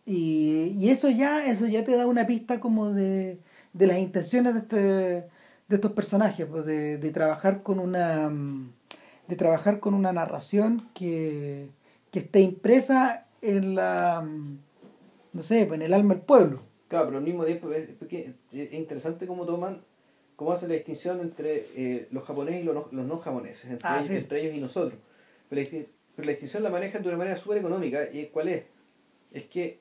Y, 0.04 0.72
y 0.76 0.90
eso 0.90 1.08
ya, 1.08 1.46
eso 1.46 1.66
ya 1.66 1.84
te 1.84 1.96
da 1.96 2.06
una 2.06 2.26
pista 2.26 2.60
como 2.60 2.90
de, 2.90 3.40
de 3.72 3.86
las 3.86 3.98
intenciones 3.98 4.54
de, 4.54 4.60
este, 4.60 5.28
de 5.70 5.76
estos 5.76 5.92
personajes, 5.92 6.46
pues 6.46 6.66
de, 6.66 6.98
de 6.98 7.10
trabajar 7.12 7.62
con 7.62 7.78
una 7.78 8.28
mm, 8.28 8.72
de 9.28 9.36
trabajar 9.36 9.78
con 9.78 9.94
una 9.94 10.12
narración 10.12 10.90
que, 10.92 11.68
que 12.10 12.18
esté 12.18 12.40
impresa 12.40 13.28
en 13.40 13.76
la 13.76 14.20
mm, 14.20 14.58
no 15.32 15.42
sé, 15.42 15.64
pues 15.66 15.78
en 15.78 15.86
el 15.86 15.94
alma 15.94 16.14
del 16.14 16.24
pueblo. 16.24 16.62
Claro, 16.88 17.06
pero 17.06 17.18
al 17.18 17.24
mismo 17.24 17.44
tiempo 17.44 17.70
es, 17.72 17.90
interesante 18.72 19.28
cómo 19.28 19.46
toman, 19.46 19.80
cómo 20.34 20.50
hacen 20.50 20.70
la 20.70 20.74
distinción 20.74 21.20
entre 21.20 21.64
eh, 21.76 22.08
los 22.10 22.24
japoneses 22.24 22.62
y 22.62 22.64
los 22.64 22.74
no, 22.74 22.88
los 22.90 23.06
no 23.06 23.18
japoneses, 23.18 23.70
entre, 23.70 23.88
Ah, 23.88 23.96
ellos, 23.98 24.08
sí. 24.08 24.16
entre 24.16 24.40
ellos 24.40 24.56
y 24.56 24.60
nosotros. 24.60 24.98
Pero 25.48 25.62
la, 25.62 25.68
pero 26.16 26.26
la 26.26 26.32
distinción 26.32 26.64
la 26.64 26.70
manejan 26.70 27.02
de 27.02 27.08
una 27.08 27.18
manera 27.18 27.36
súper 27.36 27.58
económica. 27.58 28.10
¿Y 28.12 28.26
cuál 28.26 28.48
es? 28.48 28.64
Es 29.30 29.44
que 29.44 29.78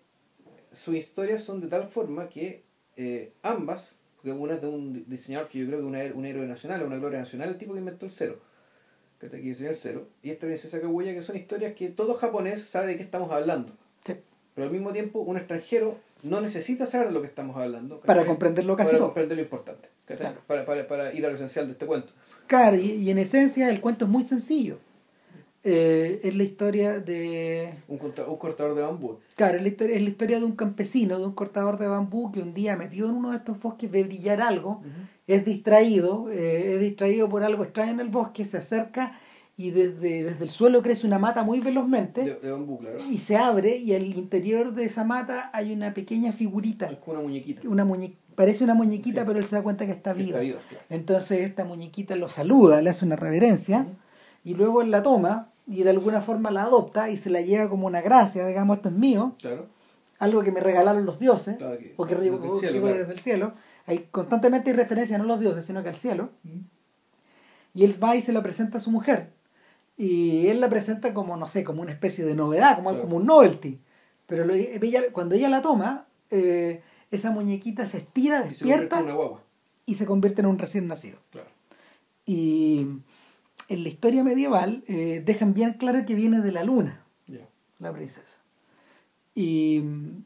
sus 0.72 0.94
historias 0.94 1.44
son 1.44 1.62
de 1.62 1.68
tal 1.68 1.86
forma 1.86 2.30
que 2.30 2.64
eh, 2.96 3.34
ambas, 3.42 3.99
porque 4.22 4.32
una 4.32 4.56
es 4.56 4.62
de 4.62 4.68
un 4.68 5.06
diseñador 5.08 5.48
que 5.48 5.60
yo 5.60 5.66
creo 5.68 5.80
que 5.80 5.86
es 5.86 5.90
una- 6.12 6.16
un 6.18 6.26
héroe 6.26 6.46
nacional, 6.46 6.84
una 6.84 6.98
gloria 6.98 7.20
nacional, 7.20 7.50
el 7.50 7.58
tipo 7.58 7.74
que 7.74 7.80
inventó 7.80 8.06
el 8.06 8.12
cero, 8.12 8.40
que 9.20 9.28
diseñó 9.30 9.70
el 9.70 9.76
cero, 9.76 10.08
y 10.24 10.30
esta 10.32 10.46
princesa 10.48 10.80
Kaguya, 10.82 11.14
que 11.14 11.22
son 11.22 11.36
historias 11.38 11.74
que 11.74 11.90
todo 11.90 12.16
japonés 12.16 12.62
sabe 12.64 12.88
de 12.88 12.98
qué 12.98 13.04
estamos 13.04 13.32
hablando. 13.32 13.74
Sí. 14.06 14.16
Pero 14.56 14.68
al 14.68 14.74
mismo 14.74 14.92
tiempo, 14.92 15.20
un 15.20 15.38
extranjero 15.38 15.98
no 16.24 16.42
necesita 16.42 16.86
saber 16.86 17.08
de 17.08 17.14
lo 17.14 17.22
que 17.22 17.28
estamos 17.28 17.56
hablando. 17.56 18.02
Para 18.02 18.26
comprenderlo 18.26 18.76
casi 18.76 18.88
para 18.90 18.98
todo. 18.98 19.08
comprender 19.08 19.38
lo 19.38 19.44
importante. 19.44 19.88
Para, 20.48 20.66
para, 20.66 20.88
para 20.88 21.14
ir 21.14 21.24
a 21.26 21.30
lo 21.30 21.36
esencial 21.36 21.68
de 21.68 21.74
este 21.74 21.86
cuento. 21.86 22.12
Claro, 22.48 22.76
y, 22.78 22.92
y 22.92 23.10
en 23.12 23.20
esencia 23.20 23.70
el 23.70 23.80
cuento 23.80 24.06
es 24.06 24.12
muy 24.12 24.24
sencillo. 24.24 24.80
Eh, 25.64 26.22
es 26.24 26.36
la 26.36 26.44
historia 26.44 27.00
de 27.02 27.74
Un, 27.90 27.98
corta- 27.98 28.26
un 28.26 28.38
cortador 28.38 28.76
de 28.76 28.82
bambú. 28.82 29.18
Claro, 29.36 29.58
es 29.58 29.62
la, 29.64 29.68
historia, 29.68 29.96
es 29.98 30.02
la 30.02 30.10
historia 30.10 30.40
de 30.40 30.46
un 30.46 30.54
campesino, 30.54 31.20
de 31.20 31.26
un 31.26 31.34
cortador 31.34 31.78
de 31.78 31.88
bambú 31.88 32.32
que 32.32 32.40
un 32.42 32.54
día 32.54 32.78
metido 32.78 33.10
en 33.10 33.16
uno 33.16 33.32
de 33.32 33.38
estos 33.38 33.60
bosques 33.60 33.92
ve 33.92 34.04
brillar 34.06 34.42
algo, 34.42 34.82
es 35.28 35.44
distraído, 35.44 36.30
eh, 36.32 36.76
es 36.76 36.80
distraído 36.80 37.28
por 37.28 37.44
algo 37.44 37.64
extraño 37.64 37.92
en 37.92 38.00
el 38.00 38.08
bosque, 38.08 38.46
se 38.46 38.58
acerca 38.58 39.20
y 39.58 39.72
desde, 39.72 40.24
desde 40.24 40.44
el 40.46 40.50
suelo 40.50 40.82
crece 40.82 41.06
una 41.06 41.20
mata 41.20 41.44
muy 41.44 41.60
velozmente 41.60 42.24
De, 42.24 42.36
de 42.36 42.52
bambú, 42.52 42.80
claro. 42.80 42.98
y 43.12 43.18
se 43.18 43.36
abre 43.36 43.76
y 43.76 43.94
al 43.94 44.06
interior 44.16 44.74
de 44.74 44.86
esa 44.86 45.04
mata 45.04 45.50
hay 45.52 45.74
una 45.74 45.94
pequeña 45.94 46.32
figurita, 46.32 46.86
Es 46.88 46.98
como 47.00 47.18
una 47.18 47.22
muñequita. 47.28 47.68
una 47.68 47.84
muñe- 47.84 48.16
parece 48.36 48.64
una 48.64 48.76
muñequita 48.76 49.22
Sí. 49.22 49.28
pero 49.28 49.40
él 49.40 49.46
se 49.46 49.58
da 49.58 49.62
cuenta 49.62 49.86
que 49.86 49.92
está 49.92 50.14
viva. 50.14 50.30
Está 50.30 50.40
viva, 50.40 50.60
claro. 50.70 50.86
Entonces 50.90 51.42
esta 51.42 51.66
muñequita 51.66 52.16
lo 52.16 52.30
saluda, 52.30 52.82
le 52.82 52.90
hace 52.92 53.04
una 53.06 53.18
reverencia 53.18 53.86
y 54.46 54.54
luego 54.54 54.82
él 54.82 54.92
la 54.92 55.04
toma 55.04 55.49
y 55.70 55.84
de 55.84 55.90
alguna 55.92 56.22
forma 56.22 56.52
la 56.52 56.64
adopta 56.64 57.10
y 57.10 57.18
se 57.18 57.30
la 57.30 57.42
lleva 57.42 57.70
como 57.70 57.88
una 57.88 58.02
gracia, 58.02 58.46
digamos, 58.48 58.78
esto 58.78 58.90
es 58.90 58.96
mío, 58.96 59.36
Claro. 59.40 59.68
algo 60.18 60.42
que 60.44 60.52
me 60.52 60.60
regalaron 60.60 61.06
los 61.06 61.20
dioses, 61.20 61.58
Claro 61.58 61.78
que- 61.78 61.94
porque 61.96 62.16
desde 62.16 62.32
rico, 62.32 62.54
el 62.56 62.60
cielo, 62.60 62.82
claro. 62.82 62.98
desde 62.98 63.14
el 63.14 63.20
cielo. 63.20 63.54
Hay 63.86 64.08
constantemente 64.12 64.70
hay 64.72 64.76
referencia 64.76 65.18
no 65.18 65.24
a 65.24 65.28
los 65.28 65.40
dioses, 65.40 65.64
sino 65.66 65.82
que 65.84 65.90
al 65.90 65.96
cielo. 65.96 66.30
Y 67.74 67.84
él 67.86 67.94
va 68.04 68.16
y 68.16 68.22
se 68.22 68.34
lo 68.34 68.42
presenta 68.44 68.78
a 68.78 68.82
su 68.82 68.92
mujer. 68.92 69.32
Y 69.98 70.48
él 70.48 70.60
la 70.60 70.70
presenta 70.70 71.14
como, 71.14 71.38
no 71.38 71.46
sé, 71.48 71.64
como 71.64 71.82
una 71.82 71.92
especie 71.92 72.26
de 72.26 72.36
novedad, 72.36 72.76
como, 72.78 72.90
Claro. 72.90 73.04
como 73.04 73.18
un 73.18 73.26
novelty. 73.26 73.80
Pero 74.28 74.46
lo- 74.46 74.54
ella- 74.54 75.12
cuando 75.12 75.36
ella 75.36 75.50
la 75.50 75.62
toma, 75.62 76.08
eh, 76.32 76.82
esa 77.12 77.32
muñequita 77.32 77.86
se 77.88 77.98
estira, 77.98 78.46
Y 78.50 78.54
se 78.54 78.60
convierte 78.62 78.84
despierta 78.84 79.00
en 79.00 79.04
una 79.06 79.14
guagua. 79.14 79.42
y 79.86 79.96
se 79.96 80.06
convierte 80.06 80.42
en 80.42 80.48
un 80.48 80.58
recién 80.60 80.88
nacido. 80.88 81.18
Claro. 81.32 81.50
Y 82.26 82.88
en 83.70 83.84
la 83.84 83.90
historia 83.90 84.24
medieval 84.24 84.84
eh, 84.88 85.22
dejan 85.26 85.54
bien 85.54 85.74
claro 85.74 86.06
que 86.06 86.16
viene 86.16 86.42
de 86.42 86.52
la 86.52 86.64
luna 86.64 87.04
la 87.80 87.94
princesa. 87.94 88.38
Y, 89.34 89.80
mm, 89.82 90.24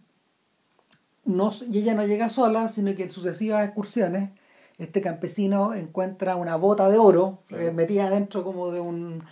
no, 1.26 1.52
y 1.70 1.78
ella 1.78 1.94
no 1.94 2.06
llega 2.06 2.30
sola, 2.30 2.68
sino 2.68 2.96
que 2.96 3.04
en 3.04 3.12
sucesivas 3.12 3.64
excursiones 3.66 4.32
este 4.80 5.02
campesino 5.02 5.74
encuentra 5.76 6.36
una 6.36 6.56
bota 6.56 6.90
de 6.90 6.98
oro 6.98 7.44
Claro. 7.48 7.64
eh, 7.64 7.72
metida 7.72 8.10
dentro 8.10 8.44
como 8.44 8.72
de, 8.72 8.80
un, 8.80 9.24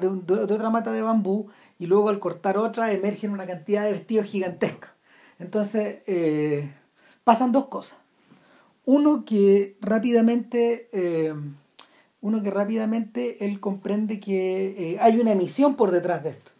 de, 0.00 0.08
un- 0.08 0.26
de 0.26 0.34
otra 0.34 0.68
mata 0.70 0.90
de 0.90 1.00
bambú 1.02 1.46
y 1.78 1.86
luego 1.86 2.08
al 2.08 2.18
cortar 2.18 2.58
otra 2.58 2.92
emergen 2.92 3.30
una 3.30 3.46
cantidad 3.46 3.84
de 3.84 3.92
vestidos 3.92 4.26
gigantescos. 4.26 4.90
Entonces 5.38 5.98
eh, 6.08 6.72
pasan 7.22 7.52
dos 7.52 7.66
cosas. 7.68 7.98
Uno 8.84 9.24
que 9.24 9.76
rápidamente 9.80 10.88
uno 12.20 12.42
que 12.42 12.50
rápidamente 12.50 13.44
él 13.44 13.60
comprende 13.60 14.20
que 14.20 14.92
eh, 14.94 14.98
hay 15.00 15.18
una 15.18 15.34
misión 15.34 15.74
por 15.76 15.90
detrás 15.90 16.22
de 16.22 16.30
esto. 16.30 16.52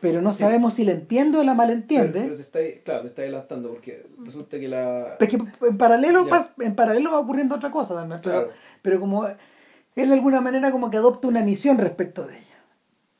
Pero 0.00 0.20
no 0.20 0.32
Sí. 0.32 0.40
sabemos 0.40 0.74
si 0.74 0.84
la 0.84 0.92
entiende 0.92 1.38
o 1.38 1.42
la 1.42 1.54
malentiende. 1.54 2.20
Pero, 2.20 2.24
pero 2.24 2.36
te 2.36 2.42
está, 2.42 2.82
claro, 2.84 3.02
te 3.02 3.08
está 3.08 3.22
adelantando 3.22 3.70
porque 3.70 4.06
resulta 4.24 4.58
que 4.60 4.68
la. 4.68 5.16
Es 5.18 5.28
que 5.28 5.38
en 5.66 5.78
paralelo, 5.78 6.26
Ya. 6.26 6.50
en 6.60 6.74
paralelo 6.74 7.12
va 7.12 7.18
ocurriendo 7.18 7.54
otra 7.54 7.70
cosa 7.70 7.94
también, 7.94 8.20
pero, 8.22 8.36
Claro. 8.44 8.52
pero 8.82 9.00
como 9.00 9.26
él 9.26 10.08
de 10.08 10.12
alguna 10.14 10.40
manera 10.42 10.70
como 10.70 10.90
que 10.90 10.98
adopta 10.98 11.28
una 11.28 11.42
misión 11.42 11.78
respecto 11.78 12.26
de 12.26 12.34
ella. 12.36 12.42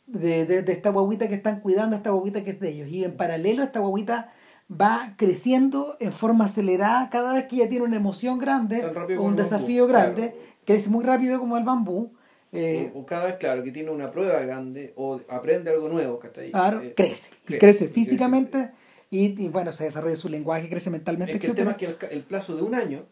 De, 0.06 0.44
de, 0.46 0.62
de 0.62 0.72
esta 0.72 0.90
guaguita 0.90 1.26
que 1.28 1.34
están 1.34 1.60
cuidando, 1.60 1.96
esta 1.96 2.10
guaguita 2.10 2.44
que 2.44 2.50
es 2.50 2.60
de 2.60 2.68
ellos. 2.68 2.88
Y 2.88 3.02
en 3.04 3.16
paralelo 3.16 3.62
esta 3.64 3.80
guaguita 3.80 4.32
va 4.70 5.14
creciendo 5.16 5.96
en 6.00 6.12
forma 6.12 6.44
acelerada 6.44 7.08
cada 7.10 7.32
vez 7.32 7.46
que 7.46 7.56
ella 7.56 7.68
tiene 7.68 7.84
una 7.86 7.96
emoción 7.96 8.38
grande 8.38 8.84
un 9.18 9.34
desafío 9.36 9.86
grande, 9.86 10.30
claro. 10.32 10.55
Crece 10.66 10.90
muy 10.90 11.02
rápido 11.04 11.38
como 11.38 11.56
el 11.56 11.64
bambú 11.64 12.12
eh, 12.52 12.90
o, 12.94 13.00
o 13.00 13.06
cada 13.06 13.26
vez, 13.26 13.36
claro, 13.36 13.62
que 13.64 13.72
tiene 13.72 13.90
una 13.90 14.10
prueba 14.10 14.38
grande 14.40 14.92
o 14.96 15.20
aprende 15.28 15.70
algo 15.70 15.88
nuevo, 15.88 16.18
¿cachai? 16.18 16.48
claro, 16.50 16.80
Eh, 16.82 16.92
crece. 16.94 17.30
Y 17.48 17.58
crece, 17.58 17.88
físicamente 17.88 18.70
y, 19.10 19.42
y, 19.42 19.48
bueno, 19.48 19.72
se 19.72 19.84
desarrolla 19.84 20.16
su 20.16 20.28
lenguaje, 20.28 20.68
crece 20.68 20.90
mentalmente, 20.90 21.34
Es 21.34 21.40
que 21.40 21.46
el 21.46 21.54
tema 21.54 21.70
es 21.72 21.76
que 21.76 21.86
el, 21.86 21.96
el 22.10 22.22
plazo 22.22 22.56
de 22.56 22.62
un 22.62 22.74
año, 22.74 23.04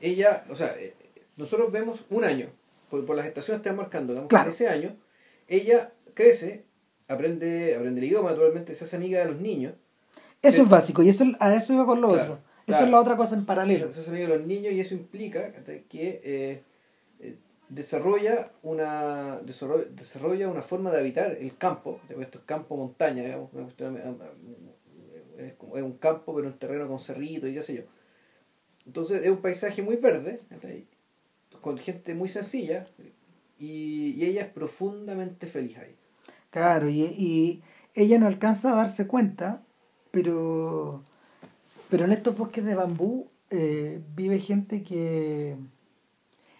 ella, 0.00 0.42
o 0.50 0.56
sea, 0.56 0.74
eh, 0.78 0.94
nosotros 1.36 1.70
vemos 1.72 2.04
un 2.10 2.24
año, 2.24 2.48
por, 2.90 3.04
por 3.04 3.16
las 3.16 3.26
estaciones 3.26 3.60
están 3.60 3.76
marcando, 3.76 4.12
digamos, 4.12 4.28
que 4.28 4.34
Claro. 4.34 4.48
en 4.48 4.52
ese 4.54 4.68
año, 4.68 4.96
ella 5.48 5.92
crece, 6.14 6.64
aprende, 7.08 7.74
aprende 7.74 8.00
el 8.00 8.06
idioma, 8.06 8.30
naturalmente 8.30 8.74
se 8.74 8.84
hace 8.84 8.96
amiga 8.96 9.20
de 9.20 9.26
los 9.32 9.40
niños, 9.40 9.74
Eso 10.42 10.62
es 10.62 10.68
básico 10.68 11.02
y 11.02 11.08
eso, 11.08 11.24
a 11.40 11.54
eso 11.54 11.72
iba 11.72 11.86
con 11.86 12.00
lo 12.00 12.10
Claro, 12.12 12.34
otro. 12.34 12.44
Eso 12.66 12.78
claro. 12.78 12.84
es 12.84 12.90
la 12.90 13.00
otra 13.00 13.16
cosa 13.16 13.34
en 13.34 13.44
paralelo. 13.44 13.92
se, 13.92 14.02
se 14.02 14.10
de 14.10 14.26
los 14.26 14.46
niños 14.46 14.72
y 14.72 14.80
eso 14.80 14.94
implica 14.94 15.52
que 15.88 16.20
eh, 16.24 16.62
eh, 17.20 17.36
desarrolla 17.68 18.52
una 18.62 19.38
desarrolla, 19.40 19.84
desarrolla 19.90 20.48
una 20.48 20.62
forma 20.62 20.90
de 20.90 20.98
habitar 20.98 21.32
el 21.32 21.56
campo, 21.58 22.00
esto 22.08 22.38
es 22.38 22.44
campo 22.44 22.76
montaña, 22.76 23.22
digamos, 23.22 23.50
eh, 25.36 25.54
es, 25.74 25.82
un 25.82 25.98
campo 25.98 26.34
pero 26.34 26.46
un 26.46 26.58
terreno 26.58 26.88
con 26.88 27.00
cerrito 27.00 27.46
y 27.46 27.54
qué 27.54 27.62
sé 27.62 27.74
yo. 27.74 27.82
Entonces 28.86 29.22
es 29.22 29.30
un 29.30 29.42
paisaje 29.42 29.82
muy 29.82 29.96
verde, 29.96 30.40
con 31.60 31.76
gente 31.76 32.14
muy 32.14 32.28
sencilla 32.28 32.86
y, 33.58 34.14
y 34.16 34.24
ella 34.24 34.42
es 34.42 34.48
profundamente 34.48 35.46
feliz 35.46 35.76
ahí. 35.76 35.94
Claro, 36.50 36.88
y, 36.88 37.02
y 37.02 37.62
ella 37.94 38.18
no 38.18 38.26
alcanza 38.26 38.72
a 38.72 38.76
darse 38.76 39.06
cuenta, 39.06 39.62
pero, 40.10 41.04
pero 41.94 42.06
en 42.06 42.12
estos 42.12 42.36
bosques 42.36 42.64
de 42.64 42.74
bambú 42.74 43.28
eh, 43.50 44.02
vive 44.16 44.40
gente 44.40 44.82
que 44.82 45.56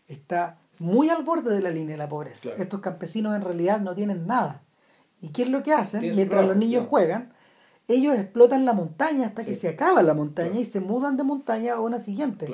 está 0.07 0.59
muy 0.79 1.09
al 1.09 1.25
borde 1.25 1.53
de 1.53 1.61
la 1.61 1.71
línea 1.71 1.95
de 1.95 1.99
la 1.99 2.09
pobreza. 2.09 2.43
Claro. 2.43 2.63
Estos 2.63 2.81
campesinos 2.81 3.35
en 3.35 3.43
realidad 3.43 3.81
no 3.81 3.97
tienen 3.97 4.29
nada. 4.29 4.63
¿Y 5.21 5.31
qué 5.31 5.43
es 5.43 5.49
lo 5.49 5.65
que 5.65 5.73
hacen? 5.73 6.03
Mientras 6.03 6.29
trabajo, 6.29 6.49
los 6.51 6.57
niños 6.57 6.83
claro. 6.83 6.91
juegan, 6.91 7.33
ellos 7.89 8.17
explotan 8.17 8.65
la 8.65 8.75
montaña 8.75 9.27
hasta 9.27 9.45
que 9.45 9.55
Sí. 9.57 9.63
se 9.63 9.69
acaba 9.71 10.05
la 10.05 10.15
montaña 10.15 10.51
Claro. 10.51 10.63
y 10.63 10.67
se 10.67 10.79
mudan 10.79 11.17
de 11.17 11.25
montaña 11.25 11.75
a 11.75 11.81
una 11.81 11.99
siguiente. 11.99 12.49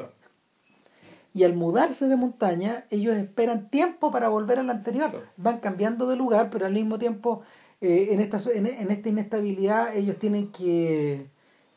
Y 1.34 1.44
al 1.44 1.54
mudarse 1.54 2.08
de 2.08 2.16
montaña, 2.16 2.86
ellos 2.90 3.14
esperan 3.14 3.68
tiempo 3.68 4.10
para 4.10 4.30
volver 4.30 4.58
a 4.58 4.62
la 4.62 4.72
anterior. 4.72 5.20
Van 5.36 5.58
cambiando 5.60 6.08
de 6.08 6.16
lugar, 6.16 6.48
pero 6.48 6.64
al 6.64 6.72
mismo 6.72 6.98
tiempo, 6.98 7.42
eh, 7.82 8.08
en, 8.12 8.20
esta, 8.20 8.38
su- 8.38 8.50
en, 8.52 8.66
en 8.66 8.90
esta 8.90 9.10
inestabilidad, 9.10 9.94
ellos 9.94 10.16
tienen 10.16 10.50
que 10.50 11.28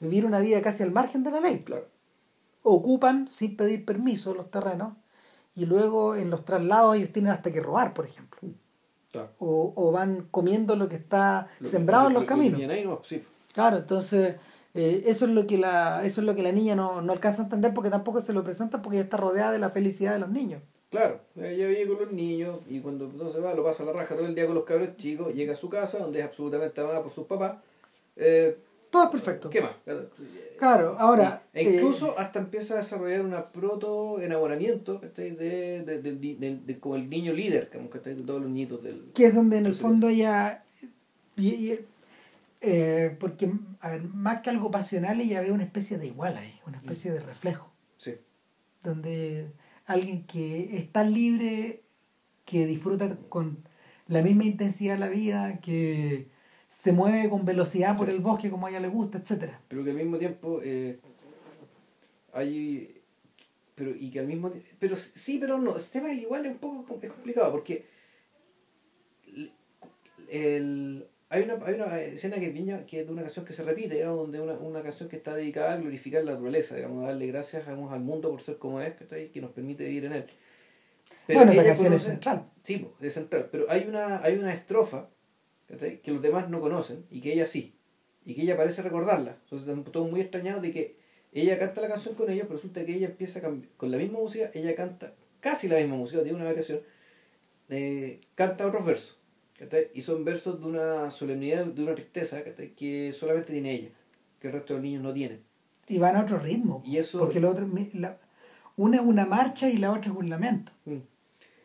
vivir 0.04 0.26
una 0.26 0.40
vida 0.40 0.62
casi 0.62 0.84
al 0.84 0.92
margen 0.92 1.24
de 1.24 1.32
la 1.32 1.40
ley. 1.40 1.60
Claro. 1.64 1.86
Ocupan 2.64 3.28
sin 3.30 3.58
pedir 3.58 3.84
permiso 3.86 4.34
los 4.34 4.50
terrenos 4.50 4.94
y 5.56 5.66
luego 5.66 6.16
en 6.16 6.30
los 6.30 6.46
traslados 6.46 6.96
ellos 6.96 7.10
tienen 7.12 7.32
hasta 7.32 7.52
que 7.52 7.60
robar, 7.62 7.94
por 7.94 8.06
ejemplo. 8.06 8.40
Claro. 9.12 9.30
O, 9.40 9.74
o 9.76 9.92
van 9.92 10.28
comiendo 10.32 10.76
lo 10.76 10.88
que 10.90 10.96
está 10.96 11.48
Lo- 11.60 11.70
sembrado 11.70 12.08
en 12.08 12.14
lo- 12.14 12.20
los 12.22 12.30
lo- 12.30 12.36
lo 12.36 12.40
caminos. 12.40 12.60
que 12.60 12.66
viene 12.68 12.74
ahí, 12.82 12.86
no, 12.86 13.02
sí. 13.04 13.24
Claro, 13.54 13.78
entonces 13.78 14.36
eh, 14.74 15.04
eso 15.06 15.26
es 15.26 15.32
lo 15.32 15.46
que 15.46 15.58
la 15.58 16.04
eso 16.06 16.22
es 16.22 16.26
lo 16.26 16.34
que 16.36 16.42
la 16.42 16.52
niña 16.52 16.76
no, 16.76 17.02
no 17.02 17.14
alcanza 17.14 17.42
a 17.42 17.46
entender 17.46 17.74
porque 17.74 17.90
tampoco 17.92 18.22
se 18.22 18.34
lo 18.34 18.44
presenta 18.44 18.82
porque 18.82 18.98
ella 18.98 19.04
está 19.04 19.18
rodeada 19.18 19.52
de 19.52 19.60
la 19.60 19.70
felicidad 19.70 20.14
de 20.14 20.20
los 20.20 20.30
niños. 20.30 20.62
Claro, 20.90 21.20
ella 21.36 21.68
vive 21.68 21.88
con 21.88 22.00
los 22.06 22.12
niños 22.12 22.60
y 22.70 22.80
cuando 22.80 23.08
no 23.08 23.30
se 23.30 23.40
va 23.40 23.54
lo 23.54 23.64
pasa 23.64 23.84
a 23.84 23.88
la 23.88 23.94
raja 23.94 24.16
todo 24.16 24.26
el 24.28 24.36
día 24.36 24.46
con 24.46 24.56
los 24.56 24.64
cabros 24.64 24.96
chicos, 24.98 25.34
llega 25.34 25.54
a 25.54 25.56
su 25.56 25.70
casa 25.70 26.00
donde 26.00 26.20
es 26.20 26.26
absolutamente 26.26 26.80
amada 26.82 27.02
por 27.02 27.12
sus 27.12 27.26
papás. 27.28 27.58
Eh, 28.16 28.58
Todo 28.94 29.06
es 29.06 29.10
perfecto. 29.10 29.50
¿Qué 29.50 29.60
más? 29.60 29.72
Claro, 30.60 30.96
ahora. 31.00 31.42
E 31.52 31.62
eh, 31.64 31.74
incluso 31.74 32.18
hasta 32.20 32.38
empieza 32.38 32.76
a 32.76 32.78
desarrollar 32.78 33.26
una 33.26 33.52
proto 33.52 34.22
enamoramiento 34.22 35.00
de, 35.00 35.32
de, 35.32 35.82
de- 35.84 36.80
como 36.80 36.96
el 36.96 37.10
niño 37.10 37.34
líder, 37.34 37.72
como, 37.72 37.90
¿cachai? 37.90 38.14
de 38.14 38.22
todos 38.22 38.44
los 38.44 38.52
niños 38.52 38.84
del... 38.84 39.10
que 39.16 39.26
es 39.26 39.34
donde 39.34 39.58
en 39.58 39.66
el 39.66 39.74
fondo 39.74 40.10
ella. 40.10 40.64
y- 41.36 41.48
y, 41.56 41.80
eh, 42.62 43.18
porque, 43.20 43.52
a 43.80 43.90
ver, 43.90 44.04
más 44.04 44.42
que 44.42 44.52
algo 44.52 44.70
pasional, 44.70 45.20
ella 45.20 45.42
ve 45.42 45.52
una 45.52 45.64
especie 45.64 45.98
de 45.98 46.06
igual 46.06 46.38
ahí, 46.38 46.60
una 46.68 46.78
especie 46.78 47.12
de 47.12 47.20
reflejo. 47.20 47.72
Sí, 47.98 48.14
Donde 48.84 49.48
alguien 49.88 50.24
que 50.28 50.78
es 50.78 50.92
tan 50.92 51.12
libre, 51.16 51.82
que 52.46 52.68
disfruta 52.68 53.18
con 53.28 53.58
la 54.08 54.22
misma 54.22 54.44
intensidad 54.46 55.00
la 55.00 55.10
vida, 55.10 55.60
que 55.62 56.28
se 56.74 56.92
mueve 56.92 57.30
con 57.30 57.46
velocidad 57.46 57.96
por 57.96 58.10
el 58.10 58.20
bosque 58.20 58.50
como 58.50 58.66
a 58.66 58.70
ella 58.72 58.80
le 58.80 58.88
gusta, 58.88 59.20
etcétera 59.20 59.62
pero 59.68 59.84
que 59.84 59.92
al 59.92 59.98
mismo 59.98 60.18
tiempo 60.18 60.60
eh, 60.64 60.98
hay... 62.34 63.00
Pero, 63.76 63.92
y 63.98 64.12
que 64.12 64.20
al 64.20 64.28
mismo. 64.28 64.52
Pero 64.78 64.96
sí, 64.96 65.40
pero 65.42 65.58
no. 65.58 65.76
El 65.76 65.82
tema 65.90 66.10
del 66.10 66.20
igual 66.20 66.46
es 66.46 66.52
un 66.52 66.58
poco 66.60 67.00
es 67.02 67.12
complicado 67.12 67.52
porque 67.52 67.86
el, 70.30 71.08
hay, 71.30 71.42
una, 71.44 71.54
hay 71.66 71.74
una 71.76 72.00
escena 72.00 72.36
que, 72.38 72.50
viña, 72.50 72.86
que 72.86 73.00
es 73.02 73.08
de 73.08 73.12
una 73.12 73.24
canción 73.24 73.46
que 73.46 73.54
se 73.54 73.64
repite, 73.64 73.96
digamos, 73.96 74.18
donde 74.18 74.40
una, 74.42 74.54
una 74.54 74.84
canción 74.84 75.10
que 75.10 75.16
está 75.16 75.34
dedicada 75.36 75.74
a 75.74 75.78
glorificar 75.78 76.24
la 76.24 76.34
naturaleza, 76.34 76.76
digamos, 76.76 77.04
a 77.04 77.08
darle 77.08 77.28
gracias 77.28 77.66
digamos, 77.66 77.92
al 77.92 78.02
mundo 78.02 78.30
por 78.30 78.42
ser 78.42 78.58
como 78.58 78.80
es, 78.80 78.94
que, 78.96 79.04
está 79.06 79.16
ahí, 79.16 79.30
que 79.30 79.42
nos 79.42 79.52
permite 79.52 79.86
vivir 79.86 80.06
en 80.06 80.14
él. 80.14 80.26
bueno, 81.28 81.52
esa 81.52 81.64
canción 81.64 81.94
es 81.94 82.04
conoce- 82.04 82.10
central. 82.12 82.50
Sí, 82.62 82.88
es 83.02 83.14
central. 83.14 83.50
Pero 83.52 83.66
hay 83.70 83.86
una, 83.88 84.22
hay 84.24 84.38
una 84.38 84.54
estrofa 84.54 85.10
que 85.78 86.12
los 86.12 86.22
demás 86.22 86.50
no 86.50 86.60
conocen 86.62 87.06
y 87.10 87.22
que 87.22 87.34
ella 87.34 87.46
sí. 87.48 87.74
Y 88.26 88.34
que 88.36 88.42
ella 88.44 88.56
parece 88.58 88.82
recordarla. 88.82 89.38
Entonces 89.44 89.68
están 89.68 89.84
todos 89.84 90.10
muy 90.10 90.22
extrañados 90.22 90.62
de 90.62 90.72
que 90.72 90.96
ella 91.34 91.58
canta 91.60 91.82
la 91.82 91.88
canción 91.90 92.16
con 92.16 92.30
ellos, 92.30 92.44
pero 92.48 92.56
resulta 92.58 92.86
que 92.86 92.96
ella 92.96 93.08
empieza 93.08 93.40
a 93.40 93.44
cambi- 93.44 93.68
con 93.78 93.92
la 93.92 93.98
misma 93.98 94.20
música, 94.20 94.50
ella 94.54 94.76
canta 94.76 95.14
casi 95.40 95.68
la 95.68 95.78
misma 95.80 95.96
música, 95.96 96.22
tiene 96.24 96.36
una 96.38 96.46
variación, 96.46 96.80
eh, 97.70 98.22
canta 98.36 98.68
otros 98.68 98.86
versos. 98.86 99.20
¿cachai? 99.58 99.90
Y 99.94 100.02
son 100.02 100.24
versos 100.26 100.60
de 100.60 100.66
una 100.68 101.10
solemnidad, 101.12 101.66
de 101.66 101.84
una 101.84 101.96
tristeza 101.96 102.44
que 102.76 103.14
solamente 103.14 103.52
tiene 103.54 103.74
ella, 103.74 103.90
que 104.40 104.48
el 104.48 104.54
resto 104.54 104.74
de 104.74 104.80
los 104.80 104.84
niños 104.84 105.04
no 105.04 105.14
tienen. 105.14 105.42
Y 105.88 105.98
van 106.00 106.16
a 106.16 106.22
otro 106.24 106.38
ritmo. 106.40 106.82
Y 106.86 106.98
eso- 106.98 107.20
Porque 107.20 107.40
lo 107.40 107.50
otro, 107.52 107.68
la- 107.94 108.18
una 108.78 108.98
es 108.98 109.04
una 109.04 109.26
marcha 109.26 109.70
y 109.70 109.78
la 109.78 109.92
otra 109.92 110.12
es 110.12 110.18
un 110.18 110.30
lamento. 110.30 110.72
Mm. 110.86 110.98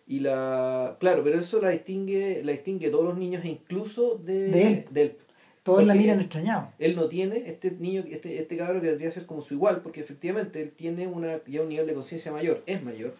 Y 0.09 0.21
la. 0.21 0.97
Claro, 0.99 1.23
pero 1.23 1.39
eso 1.39 1.61
la 1.61 1.69
distingue, 1.69 2.43
la 2.43 2.53
distingue 2.53 2.89
todos 2.89 3.05
los 3.05 3.19
niños 3.19 3.45
e 3.45 3.49
incluso 3.49 4.17
de, 4.17 4.49
De 4.49 4.67
él. 4.67 4.85
de 4.91 5.03
él. 5.03 5.17
Todos 5.63 5.85
la 5.85 5.95
miran 5.95 6.19
extrañados. 6.19 6.71
Él 6.79 6.97
no 6.97 7.09
tiene, 7.09 7.43
este 7.47 7.73
niño, 7.73 8.03
este, 8.09 8.41
este 8.41 8.57
cabro 8.57 8.81
que 8.81 8.87
debería 8.87 9.11
ser 9.11 9.27
como 9.27 9.43
su 9.43 9.53
igual, 9.53 9.83
porque 9.83 10.01
efectivamente 10.01 10.63
él 10.63 10.73
tiene 10.73 11.07
una, 11.07 11.45
ya 11.45 11.61
un 11.61 11.69
nivel 11.69 11.87
de 11.87 11.93
conciencia 11.93 12.33
mayor, 12.33 12.63
es 12.65 12.83
mayor. 12.83 13.15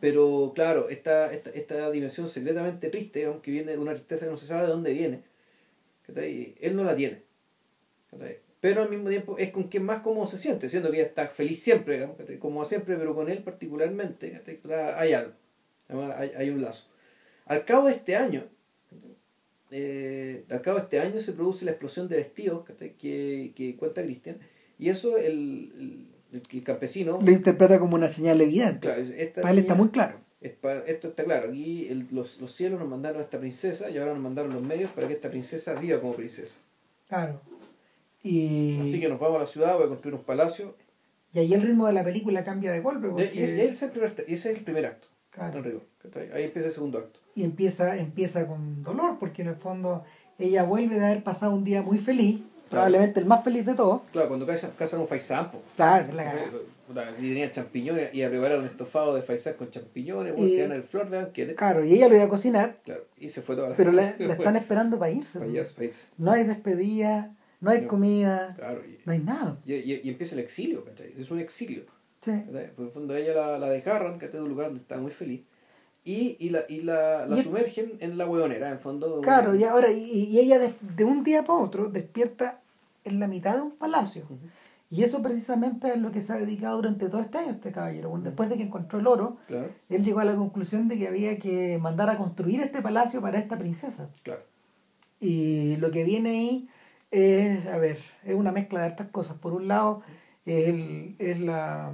Pero 0.00 0.52
claro, 0.54 0.88
esta, 0.88 1.30
esta, 1.34 1.50
esta 1.50 1.90
dimensión 1.90 2.26
secretamente 2.26 2.88
triste, 2.88 3.26
aunque 3.26 3.50
viene 3.50 3.72
de 3.72 3.78
una 3.78 3.92
tristeza 3.92 4.24
que 4.24 4.30
no 4.30 4.38
se 4.38 4.46
sabe 4.46 4.62
de 4.62 4.68
dónde 4.68 4.94
viene, 4.94 5.22
él 6.16 6.74
no 6.74 6.84
la 6.84 6.96
tiene. 6.96 7.20
Pero 8.60 8.82
al 8.82 8.90
mismo 8.90 9.08
tiempo 9.08 9.38
es 9.38 9.50
con 9.50 9.64
quien 9.64 9.84
más 9.84 10.00
cómodo 10.00 10.26
se 10.26 10.36
siente, 10.36 10.68
siendo 10.68 10.90
que 10.90 10.96
ella 10.98 11.06
está 11.06 11.28
feliz 11.28 11.62
siempre, 11.62 12.08
como 12.40 12.64
siempre, 12.64 12.96
pero 12.96 13.14
con 13.14 13.28
él 13.30 13.38
particularmente 13.44 14.40
hay 14.96 15.12
algo, 15.12 15.32
Además, 15.88 16.16
hay, 16.18 16.30
hay 16.36 16.50
un 16.50 16.60
lazo. 16.62 16.88
Al 17.46 17.64
cabo 17.64 17.86
de 17.86 17.92
este 17.92 18.16
año, 18.16 18.46
eh, 19.70 20.44
al 20.50 20.60
cabo 20.62 20.78
de 20.78 20.82
este 20.84 21.00
año 21.00 21.20
se 21.20 21.32
produce 21.32 21.64
la 21.64 21.72
explosión 21.72 22.08
de 22.08 22.16
vestidos 22.16 22.64
que, 22.98 23.52
que 23.54 23.76
cuenta 23.78 24.02
Cristian, 24.02 24.38
y 24.78 24.88
eso 24.88 25.16
el, 25.18 26.08
el, 26.32 26.62
campesino... 26.64 27.18
Lo 27.22 27.30
interpreta 27.30 27.78
como 27.78 27.94
una 27.94 28.08
señal 28.08 28.40
evidente. 28.40 28.80
claro, 28.80 29.00
es- 29.02 29.10
esta 29.10 29.42
Para 29.42 29.52
él 29.52 29.58
está 29.60 29.74
muy 29.74 29.88
claro. 29.88 30.20
es 30.40 30.52
esto 30.86 31.08
está 31.08 31.24
claro, 31.24 31.48
aquí 31.48 31.86
el- 31.88 32.06
los, 32.10 32.40
los 32.40 32.52
cielos 32.52 32.78
nos 32.80 32.88
mandaron 32.88 33.20
a 33.20 33.24
esta 33.24 33.38
princesa 33.38 33.90
y 33.90 33.98
ahora 33.98 34.14
nos 34.14 34.22
mandaron 34.22 34.52
los 34.52 34.62
medios 34.62 34.90
para 34.92 35.06
que 35.08 35.14
esta 35.14 35.30
princesa 35.30 35.74
viva 35.74 36.00
como 36.00 36.14
princesa. 36.14 36.58
Claro. 37.08 37.40
Y, 38.22 38.80
Así 38.80 39.00
que 39.00 39.08
nos 39.08 39.18
vamos 39.20 39.36
a 39.36 39.40
la 39.40 39.46
ciudad, 39.46 39.74
voy 39.76 39.84
a 39.84 39.88
construir 39.88 40.14
un 40.14 40.22
palacio. 40.24 40.74
y 41.32 41.38
ahí 41.38 41.54
el 41.54 41.62
ritmo 41.62 41.86
de 41.86 41.92
la 41.92 42.04
película 42.04 42.42
cambia 42.44 42.72
de 42.72 42.80
golpe. 42.80 43.08
Porque, 43.08 43.30
Y 43.34 43.40
ese, 43.40 43.64
es 43.64 43.82
el 43.82 43.90
primer, 43.90 44.12
ese 44.26 44.32
es 44.52 44.58
el 44.58 44.64
primer 44.64 44.86
acto, 44.86 45.08
claro. 45.30 45.62
Ahí 46.34 46.44
empieza 46.44 46.66
el 46.68 46.72
segundo 46.74 46.98
acto. 46.98 47.20
y 47.34 47.44
empieza, 47.44 47.96
empieza 47.96 48.46
con 48.46 48.82
dolor, 48.82 49.18
porque 49.20 49.42
en 49.42 49.48
el 49.48 49.56
fondo 49.56 50.04
ella 50.38 50.62
vuelve 50.64 50.98
de 50.98 51.04
haber 51.06 51.22
pasado 51.22 51.52
un 51.52 51.64
día 51.64 51.82
muy 51.82 51.98
feliz, 51.98 52.40
probablemente 52.70 53.20
el 53.20 53.26
más 53.26 53.44
feliz 53.44 53.64
de 53.66 53.74
todos. 53.74 54.02
Claro, 54.12 54.28
cuando 54.28 54.46
casan, 54.46 54.72
casan 54.78 55.00
un 55.00 55.06
faisán, 55.06 55.50
Claro, 55.76 56.06
es 56.08 56.14
la 56.14 56.24
cagada. 56.24 56.50
Y 57.18 57.28
tenían 57.28 57.50
champiñones 57.50 58.14
y 58.14 58.22
a 58.22 58.30
preparar 58.30 58.58
un 58.60 58.64
estofado 58.64 59.14
de 59.14 59.20
faisán 59.20 59.54
con 59.54 59.68
champiñones, 59.68 60.32
pues, 60.34 60.48
Y- 60.48 60.54
se 60.54 60.62
dan 60.62 60.72
el 60.72 60.82
flor 60.82 61.10
de 61.10 61.18
banquete. 61.22 61.54
Claro, 61.54 61.84
y 61.84 61.92
ella 61.92 62.08
lo 62.08 62.14
iba 62.16 62.24
a 62.24 62.28
cocinar, 62.28 62.78
Claro, 62.84 63.04
y 63.18 63.28
se 63.28 63.42
fue 63.42 63.54
toda 63.56 63.68
la 63.70 63.76
pero 63.76 63.92
la, 63.92 64.02
la 64.18 64.32
están 64.32 64.56
esperando 64.56 64.98
para 64.98 65.10
irse. 65.12 65.38
para 65.38 65.50
irse, 65.50 65.74
para 65.74 65.84
irse. 65.86 66.06
No 66.16 66.32
hay 66.32 66.44
despedida, 66.44 67.34
no 67.60 67.70
hay 67.70 67.82
No. 67.82 67.88
comida, 67.88 68.54
Claro, 68.56 68.82
y, 68.86 68.98
no 69.04 69.12
hay 69.12 69.18
nada. 69.20 69.58
y, 69.64 69.74
y- 69.74 70.00
y 70.04 70.08
empieza 70.08 70.34
el 70.34 70.40
exilio, 70.40 70.84
¿cachai? 70.84 71.12
Es 71.18 71.30
un 71.30 71.40
exilio. 71.40 71.84
Sí. 72.20 72.32
Por 72.76 72.86
el 72.86 72.90
fondo 72.90 73.16
ella 73.16 73.34
la, 73.34 73.58
la 73.58 73.70
desgarran, 73.70 74.18
que 74.18 74.28
de 74.28 74.40
un 74.42 74.48
lugar 74.48 74.66
donde 74.68 74.80
está 74.82 74.96
muy 74.98 75.10
feliz. 75.10 75.42
Y, 76.04 76.36
y 76.40 76.50
la, 76.50 76.60
y 76.68 76.80
la, 76.82 77.26
la 77.26 77.36
sumergen 77.42 77.92
en 78.00 78.16
la 78.16 78.26
hueonera, 78.26 78.68
en 78.68 78.72
el 78.74 78.78
fondo. 78.78 79.20
Claro, 79.20 79.54
y 79.54 79.64
ahora, 79.64 79.90
y, 79.90 80.02
y 80.04 80.38
ella 80.38 80.58
de, 80.58 80.74
de 80.96 81.04
un 81.04 81.22
día 81.22 81.44
para 81.44 81.58
otro 81.58 81.88
despierta 81.90 82.60
en 83.04 83.20
la 83.20 83.26
mitad 83.28 83.56
de 83.56 83.62
un 83.62 83.72
palacio. 83.72 84.22
Ujú. 84.24 84.38
Y 84.90 85.02
eso 85.02 85.20
precisamente 85.20 85.88
es 85.88 85.98
lo 85.98 86.10
que 86.10 86.22
se 86.22 86.32
ha 86.32 86.36
dedicado 86.38 86.76
durante 86.76 87.08
todo 87.10 87.20
este 87.20 87.36
año 87.38 87.50
este 87.50 87.72
caballero. 87.72 88.08
Bueno, 88.08 88.24
después 88.24 88.48
de 88.48 88.56
que 88.56 88.62
encontró 88.62 88.98
el 89.00 89.06
oro, 89.06 89.36
Claro, 89.46 89.68
él 89.90 90.02
llegó 90.04 90.20
a 90.20 90.24
la 90.24 90.34
conclusión 90.34 90.88
de 90.88 90.98
que 90.98 91.08
había 91.08 91.38
que 91.38 91.76
mandar 91.78 92.08
a 92.08 92.16
construir 92.16 92.60
este 92.62 92.80
palacio 92.80 93.20
para 93.20 93.38
esta 93.38 93.58
princesa. 93.58 94.08
claro. 94.22 94.42
Y 95.20 95.76
lo 95.76 95.90
que 95.90 96.04
viene 96.04 96.30
ahí 96.30 96.68
es, 97.10 97.66
a 97.66 97.78
ver, 97.78 97.98
es 98.24 98.34
una 98.34 98.52
mezcla 98.52 98.80
de 98.80 98.86
hartas 98.86 99.08
cosas. 99.08 99.36
Por 99.38 99.52
un 99.54 99.68
lado, 99.68 100.02
es, 100.46 100.68
el- 100.68 101.14
es 101.18 101.40
la. 101.40 101.92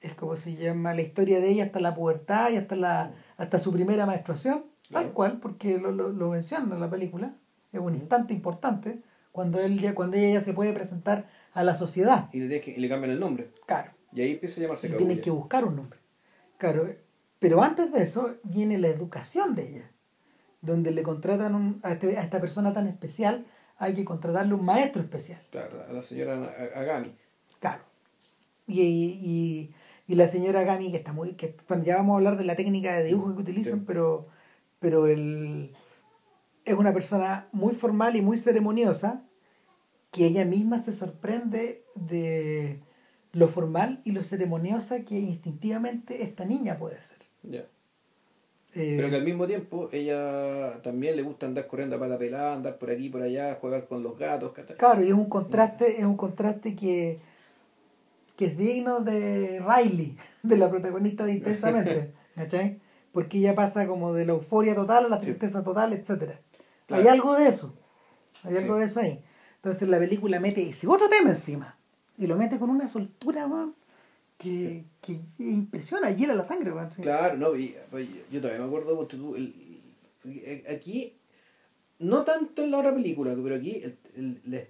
Es 0.00 0.14
como 0.14 0.36
se 0.36 0.54
llama 0.56 0.92
la 0.94 1.00
historia 1.02 1.40
de 1.40 1.48
ella 1.48 1.64
hasta 1.64 1.80
la 1.80 1.94
pubertad 1.94 2.50
y 2.50 2.56
hasta 2.56 2.76
la 2.76 3.12
hasta 3.36 3.58
su 3.58 3.72
primera 3.72 4.04
menstruación, 4.06 4.64
tal 4.92 5.12
cual, 5.12 5.40
porque 5.40 5.78
lo, 5.78 5.90
lo, 5.92 6.10
lo 6.10 6.28
menciona 6.30 6.74
en 6.74 6.80
la 6.80 6.90
película. 6.90 7.34
Es 7.72 7.80
un 7.80 7.94
instante 7.94 8.32
importante 8.34 8.98
cuando 9.32 9.60
él 9.60 9.80
ya, 9.80 9.94
cuando 9.94 10.16
ella 10.16 10.34
ya 10.34 10.40
se 10.40 10.52
puede 10.52 10.72
presentar 10.72 11.26
a 11.52 11.64
la 11.64 11.74
sociedad. 11.74 12.28
Y 12.32 12.40
le, 12.40 12.60
que- 12.60 12.70
y 12.72 12.76
le 12.76 12.88
cambian 12.88 13.10
el 13.12 13.18
nombre. 13.18 13.50
Claro. 13.66 13.90
Y 14.12 14.20
ahí 14.20 14.32
empieza 14.32 14.60
a 14.60 14.62
llamarse 14.64 14.88
Y 14.88 14.92
tienen 14.92 15.20
que 15.20 15.30
buscar 15.30 15.64
un 15.64 15.74
nombre. 15.76 15.98
Claro, 16.58 16.88
pero 17.40 17.62
antes 17.62 17.90
de 17.92 18.02
eso 18.02 18.34
viene 18.44 18.78
la 18.78 18.88
educación 18.88 19.54
de 19.56 19.68
ella, 19.68 19.90
donde 20.64 20.90
le 20.90 21.02
contratan 21.02 21.54
un- 21.54 21.80
a, 21.82 21.92
este- 21.92 22.16
a 22.18 22.22
esta 22.22 22.40
persona 22.40 22.72
tan 22.72 22.86
especial, 22.86 23.44
hay 23.78 23.94
que 23.94 24.04
contratarle 24.04 24.54
un 24.54 24.64
maestro 24.64 25.02
especial. 25.02 25.40
Claro, 25.50 25.82
a 25.88 25.92
la 25.92 26.02
señora 26.02 26.34
Agami. 26.74 27.12
Claro. 27.60 27.82
Y, 28.66 28.80
y, 28.82 29.74
y 30.06 30.14
la 30.14 30.28
señora 30.28 30.62
Gami, 30.62 30.90
que 30.90 30.96
está 30.98 31.12
muy. 31.12 31.34
Que, 31.34 31.56
bueno, 31.68 31.82
ya 31.84 31.96
vamos 31.96 32.14
a 32.14 32.16
hablar 32.18 32.36
de 32.36 32.44
la 32.44 32.54
técnica 32.56 32.94
de 32.94 33.04
dibujo 33.04 33.34
que 33.34 33.42
utilizan, 33.42 33.80
Sí. 33.80 33.84
pero, 33.86 34.28
pero 34.78 35.06
el, 35.06 35.74
es 36.64 36.74
una 36.74 36.92
persona 36.92 37.48
muy 37.52 37.74
formal 37.74 38.16
y 38.16 38.22
muy 38.22 38.36
ceremoniosa, 38.38 39.22
que 40.10 40.26
ella 40.26 40.44
misma 40.44 40.78
se 40.78 40.92
sorprende 40.92 41.84
de 41.96 42.80
lo 43.32 43.48
formal 43.48 44.00
y 44.04 44.12
lo 44.12 44.22
ceremoniosa 44.22 45.00
que 45.04 45.18
instintivamente 45.18 46.22
esta 46.22 46.44
niña 46.44 46.78
puede 46.78 47.02
ser. 47.02 47.18
Ya. 47.42 47.64
Eh, 48.76 48.94
Pero 48.96 49.08
que 49.08 49.16
al 49.16 49.24
mismo 49.24 49.46
tiempo 49.46 49.88
ella 49.92 50.80
también 50.82 51.14
le 51.16 51.22
gusta 51.22 51.46
andar 51.46 51.66
corriendo 51.68 51.94
a 51.96 51.98
pata 52.00 52.18
pelada, 52.18 52.54
andar 52.54 52.76
por 52.78 52.90
aquí 52.90 53.08
por 53.08 53.22
allá, 53.22 53.56
jugar 53.60 53.86
con 53.86 54.02
los 54.02 54.18
gatos, 54.18 54.52
¿cachai? 54.52 54.76
Claro, 54.76 55.02
y 55.04 55.08
es 55.08 55.14
un 55.14 55.28
contraste, 55.28 56.00
es 56.00 56.04
un 56.04 56.16
contraste 56.16 56.74
que, 56.74 57.20
que 58.36 58.46
es 58.46 58.56
digno 58.58 59.00
de 59.00 59.60
Riley, 59.64 60.16
de 60.42 60.56
la 60.56 60.68
protagonista 60.70 61.24
de 61.24 61.32
Intensamente, 61.34 62.12
¿cachai? 62.34 62.80
Porque 63.12 63.38
ella 63.38 63.54
pasa 63.54 63.86
como 63.86 64.12
de 64.12 64.26
la 64.26 64.32
euforia 64.32 64.74
total 64.74 65.04
a 65.04 65.08
la 65.08 65.16
Sí. 65.18 65.26
tristeza 65.26 65.62
total, 65.62 65.92
etcétera. 65.92 66.40
Hay 66.88 67.06
algo 67.06 67.34
de 67.34 67.46
eso, 67.48 67.74
hay 68.42 68.56
algo 68.56 68.74
Sí. 68.74 68.80
de 68.80 68.86
eso 68.86 69.00
ahí. 69.00 69.22
Entonces 69.56 69.88
la 69.88 69.98
película 69.98 70.40
mete 70.40 70.68
ese 70.68 70.88
otro 70.88 71.08
tema 71.08 71.30
encima, 71.30 71.78
y 72.18 72.26
lo 72.26 72.36
mete 72.36 72.58
con 72.58 72.70
una 72.70 72.88
soltura, 72.88 73.46
weón, 73.46 73.74
que, 74.38 74.84
que 75.00 75.18
impresiona, 75.38 76.10
hiela 76.10 76.34
la 76.34 76.44
sangre, 76.44 76.72
sí. 76.94 77.02
Claro, 77.02 77.36
no, 77.36 77.56
y, 77.56 77.74
yo 78.30 78.40
todavía 78.40 78.60
me 78.62 78.66
acuerdo, 78.66 78.96
porque 78.96 79.16
tú, 79.16 79.34
el- 79.36 79.54
aquí, 80.68 81.16
no 81.98 82.24
tanto 82.24 82.64
en 82.64 82.70
la 82.70 82.78
otra 82.78 82.94
película, 82.94 83.34
pero 83.42 83.54
aquí 83.54 83.82
el- 83.82 83.98
el- 84.16 84.40
la, 84.46 84.60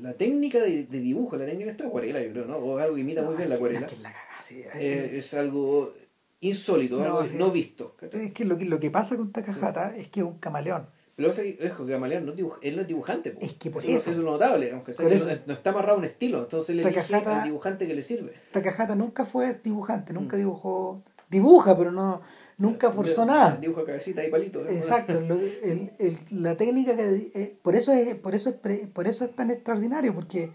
la 0.00 0.12
técnica 0.14 0.60
de, 0.60 0.84
de 0.84 0.98
dibujo, 1.00 1.36
la 1.36 1.44
técnica 1.46 1.66
de 1.66 1.70
esta 1.72 1.86
acuarela, 1.86 2.22
yo 2.22 2.32
creo, 2.32 2.46
¿no? 2.46 2.56
O 2.56 2.78
algo 2.78 2.94
que 2.96 3.02
imita 3.02 3.20
No, 3.22 3.28
muy 3.28 3.36
bien 3.36 3.44
es 3.44 3.48
la 3.50 3.54
acuarela, 3.54 3.86
es 3.86 4.00
la 4.00 4.14
sí. 4.42 4.62
eh, 4.74 5.10
es 5.18 5.34
algo 5.34 5.94
insólito, 6.40 6.98
No, 6.98 7.04
algo 7.04 7.26
sí. 7.26 7.36
no 7.36 7.50
visto. 7.50 7.96
Es 8.12 8.32
que 8.32 8.44
lo 8.44 8.58
que, 8.58 8.64
lo 8.64 8.80
que 8.80 8.90
pasa 8.90 9.16
con 9.16 9.30
Takahata 9.32 9.96
es 9.96 10.08
que 10.08 10.20
es 10.20 10.26
un 10.26 10.38
camaleón. 10.38 10.88
Pero 11.16 11.30
es 11.30 11.38
que 11.38 11.70
Gamaleón 11.86 12.26
no 12.26 12.32
es 12.32 12.38
dibuj- 12.38 12.58
él 12.60 12.74
no 12.76 12.82
es 12.82 12.88
dibujante. 12.88 13.30
po. 13.30 13.38
Es 13.40 13.54
que 13.54 13.70
por 13.70 13.84
eso, 13.84 14.10
es 14.10 14.16
lo 14.16 14.24
notable. 14.32 14.66
Por 14.84 14.94
Que 14.94 15.14
eso. 15.14 15.28
No, 15.28 15.38
no 15.46 15.52
está 15.52 15.70
amarrado 15.70 15.94
a 15.96 15.98
un 15.98 16.04
estilo, 16.04 16.40
entonces 16.40 16.74
le 16.74 16.82
elige 16.82 17.14
al 17.14 17.44
dibujante 17.44 17.86
que 17.86 17.94
le 17.94 18.02
sirve. 18.02 18.32
Takahata 18.50 18.96
nunca 18.96 19.24
fue 19.24 19.54
dibujante, 19.62 20.12
Mm. 20.12 20.16
nunca 20.16 20.36
dibujó, 20.36 21.02
dibuja, 21.30 21.76
pero 21.78 21.92
no 21.92 22.20
nunca 22.58 22.90
forzó 22.92 23.24
nada. 23.26 23.56
Dibuja 23.56 23.84
cabecita 23.84 24.24
y 24.24 24.30
palito. 24.30 24.62
¿no? 24.62 24.70
Exacto, 24.70 25.20
lo- 25.20 25.34
el- 25.36 25.90
el- 25.98 26.16
la 26.42 26.56
técnica 26.56 26.96
que 26.96 27.30
eh, 27.34 27.56
por 27.62 27.74
eso 27.76 27.92
es 27.92 28.14
por 28.16 28.34
eso 28.34 28.48
es 28.50 28.56
pre- 28.56 28.86
por 28.86 29.06
eso 29.06 29.24
es 29.24 29.34
tan 29.34 29.50
extraordinario 29.50 30.14
porque 30.14 30.50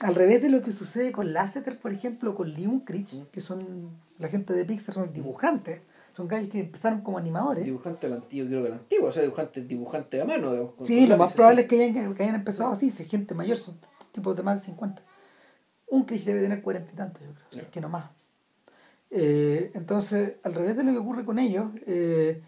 al 0.00 0.14
revés 0.16 0.42
de 0.42 0.50
lo 0.50 0.60
que 0.60 0.72
sucede 0.72 1.12
con 1.12 1.32
Lasseter, 1.32 1.78
por 1.78 1.92
ejemplo, 1.92 2.34
con 2.34 2.50
Lee 2.52 2.66
Unkrich, 2.66 3.14
Mm. 3.14 3.22
que 3.32 3.40
son 3.40 3.90
la 4.18 4.28
gente 4.28 4.52
de 4.52 4.64
Pixar 4.64 4.94
son 4.94 5.12
dibujantes, 5.12 5.82
son 6.14 6.28
gallos 6.28 6.48
que 6.50 6.60
empezaron 6.60 7.00
como 7.02 7.18
animadores. 7.18 7.64
Dibujante 7.64 8.06
del 8.08 8.16
antiguo, 8.18 8.46
creo 8.48 8.62
que 8.62 8.68
el 8.68 8.74
antiguo, 8.74 9.08
o 9.08 9.12
sea, 9.12 9.22
dibujante, 9.22 9.62
dibujante 9.62 10.20
a 10.20 10.24
mano. 10.24 10.52
digamos, 10.52 10.74
Sí, 10.84 11.06
lo 11.06 11.16
más 11.16 11.32
probable 11.34 11.62
es 11.62 11.68
que 11.68 11.82
hayan, 11.82 12.14
que 12.14 12.22
hayan 12.22 12.36
empezado 12.36 12.70
así, 12.72 12.90
si 12.90 13.04
gente 13.04 13.34
mayor, 13.34 13.56
son 13.56 13.76
tipos 14.12 14.36
de 14.36 14.42
más 14.44 14.60
de 14.60 14.66
50. 14.66 15.02
Un 15.88 16.04
Chris 16.04 16.24
debe 16.24 16.40
tener 16.40 16.62
cuarenta 16.62 16.92
y 16.92 16.94
tantos, 16.94 17.22
yo 17.24 17.34
creo, 17.34 17.46
si 17.50 17.56
Ya. 17.58 17.62
es 17.62 17.68
que 17.68 17.80
no 17.80 17.88
más. 17.88 18.10
Eh, 19.10 19.70
entonces, 19.74 20.36
al 20.44 20.54
revés 20.54 20.76
de 20.76 20.84
lo 20.84 20.92
que 20.92 20.98
ocurre 20.98 21.24
con 21.24 21.38
ellos, 21.38 21.66
eh, 21.86 22.42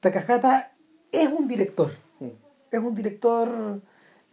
Takahata 0.00 0.72
es 1.12 1.28
un 1.28 1.46
director, 1.48 1.92
Mm. 2.20 2.26
es 2.70 2.80
un 2.80 2.94
director 2.94 3.80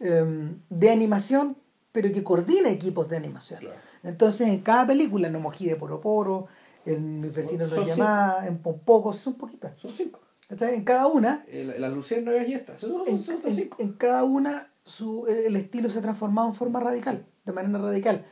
eh, 0.00 0.54
de 0.70 0.90
animación, 0.90 1.56
pero 1.90 2.12
que 2.12 2.22
coordina 2.22 2.70
equipos 2.70 3.08
de 3.08 3.16
animación. 3.16 3.58
Claro. 3.60 3.76
Entonces, 4.04 4.46
en 4.48 4.60
cada 4.60 4.86
película, 4.86 5.26
en 5.26 5.40
Mojí 5.42 5.66
de 5.66 5.74
Poro 5.74 6.00
Poro, 6.00 6.46
en 6.94 7.20
Mis 7.20 7.32
vecinos 7.34 7.70
los 7.70 7.86
cinco. 7.86 7.96
llamaban, 7.98 8.46
en 8.46 8.58
Pompocos, 8.58 9.16
son 9.18 9.34
poquitas. 9.34 9.78
Son 9.78 9.90
cinco. 9.90 10.20
¿cachai? 10.48 10.74
En 10.74 10.84
cada 10.84 11.06
una 11.06 11.44
Las 11.52 11.92
luciérnagas 11.92 12.48
y 12.48 12.54
estas. 12.54 12.80
Son, 12.80 12.90
son, 12.90 13.02
en, 13.06 13.18
son 13.18 13.40
en- 13.44 13.52
cinco. 13.52 13.76
en 13.80 13.92
cada 13.92 14.24
una 14.24 14.72
su, 14.84 15.26
el, 15.26 15.38
el 15.38 15.56
estilo 15.56 15.90
se 15.90 15.98
ha 15.98 16.02
transformado 16.02 16.48
en 16.48 16.54
forma 16.54 16.80
radical, 16.80 17.26
de 17.44 17.52
manera 17.52 17.78
radical. 17.78 18.24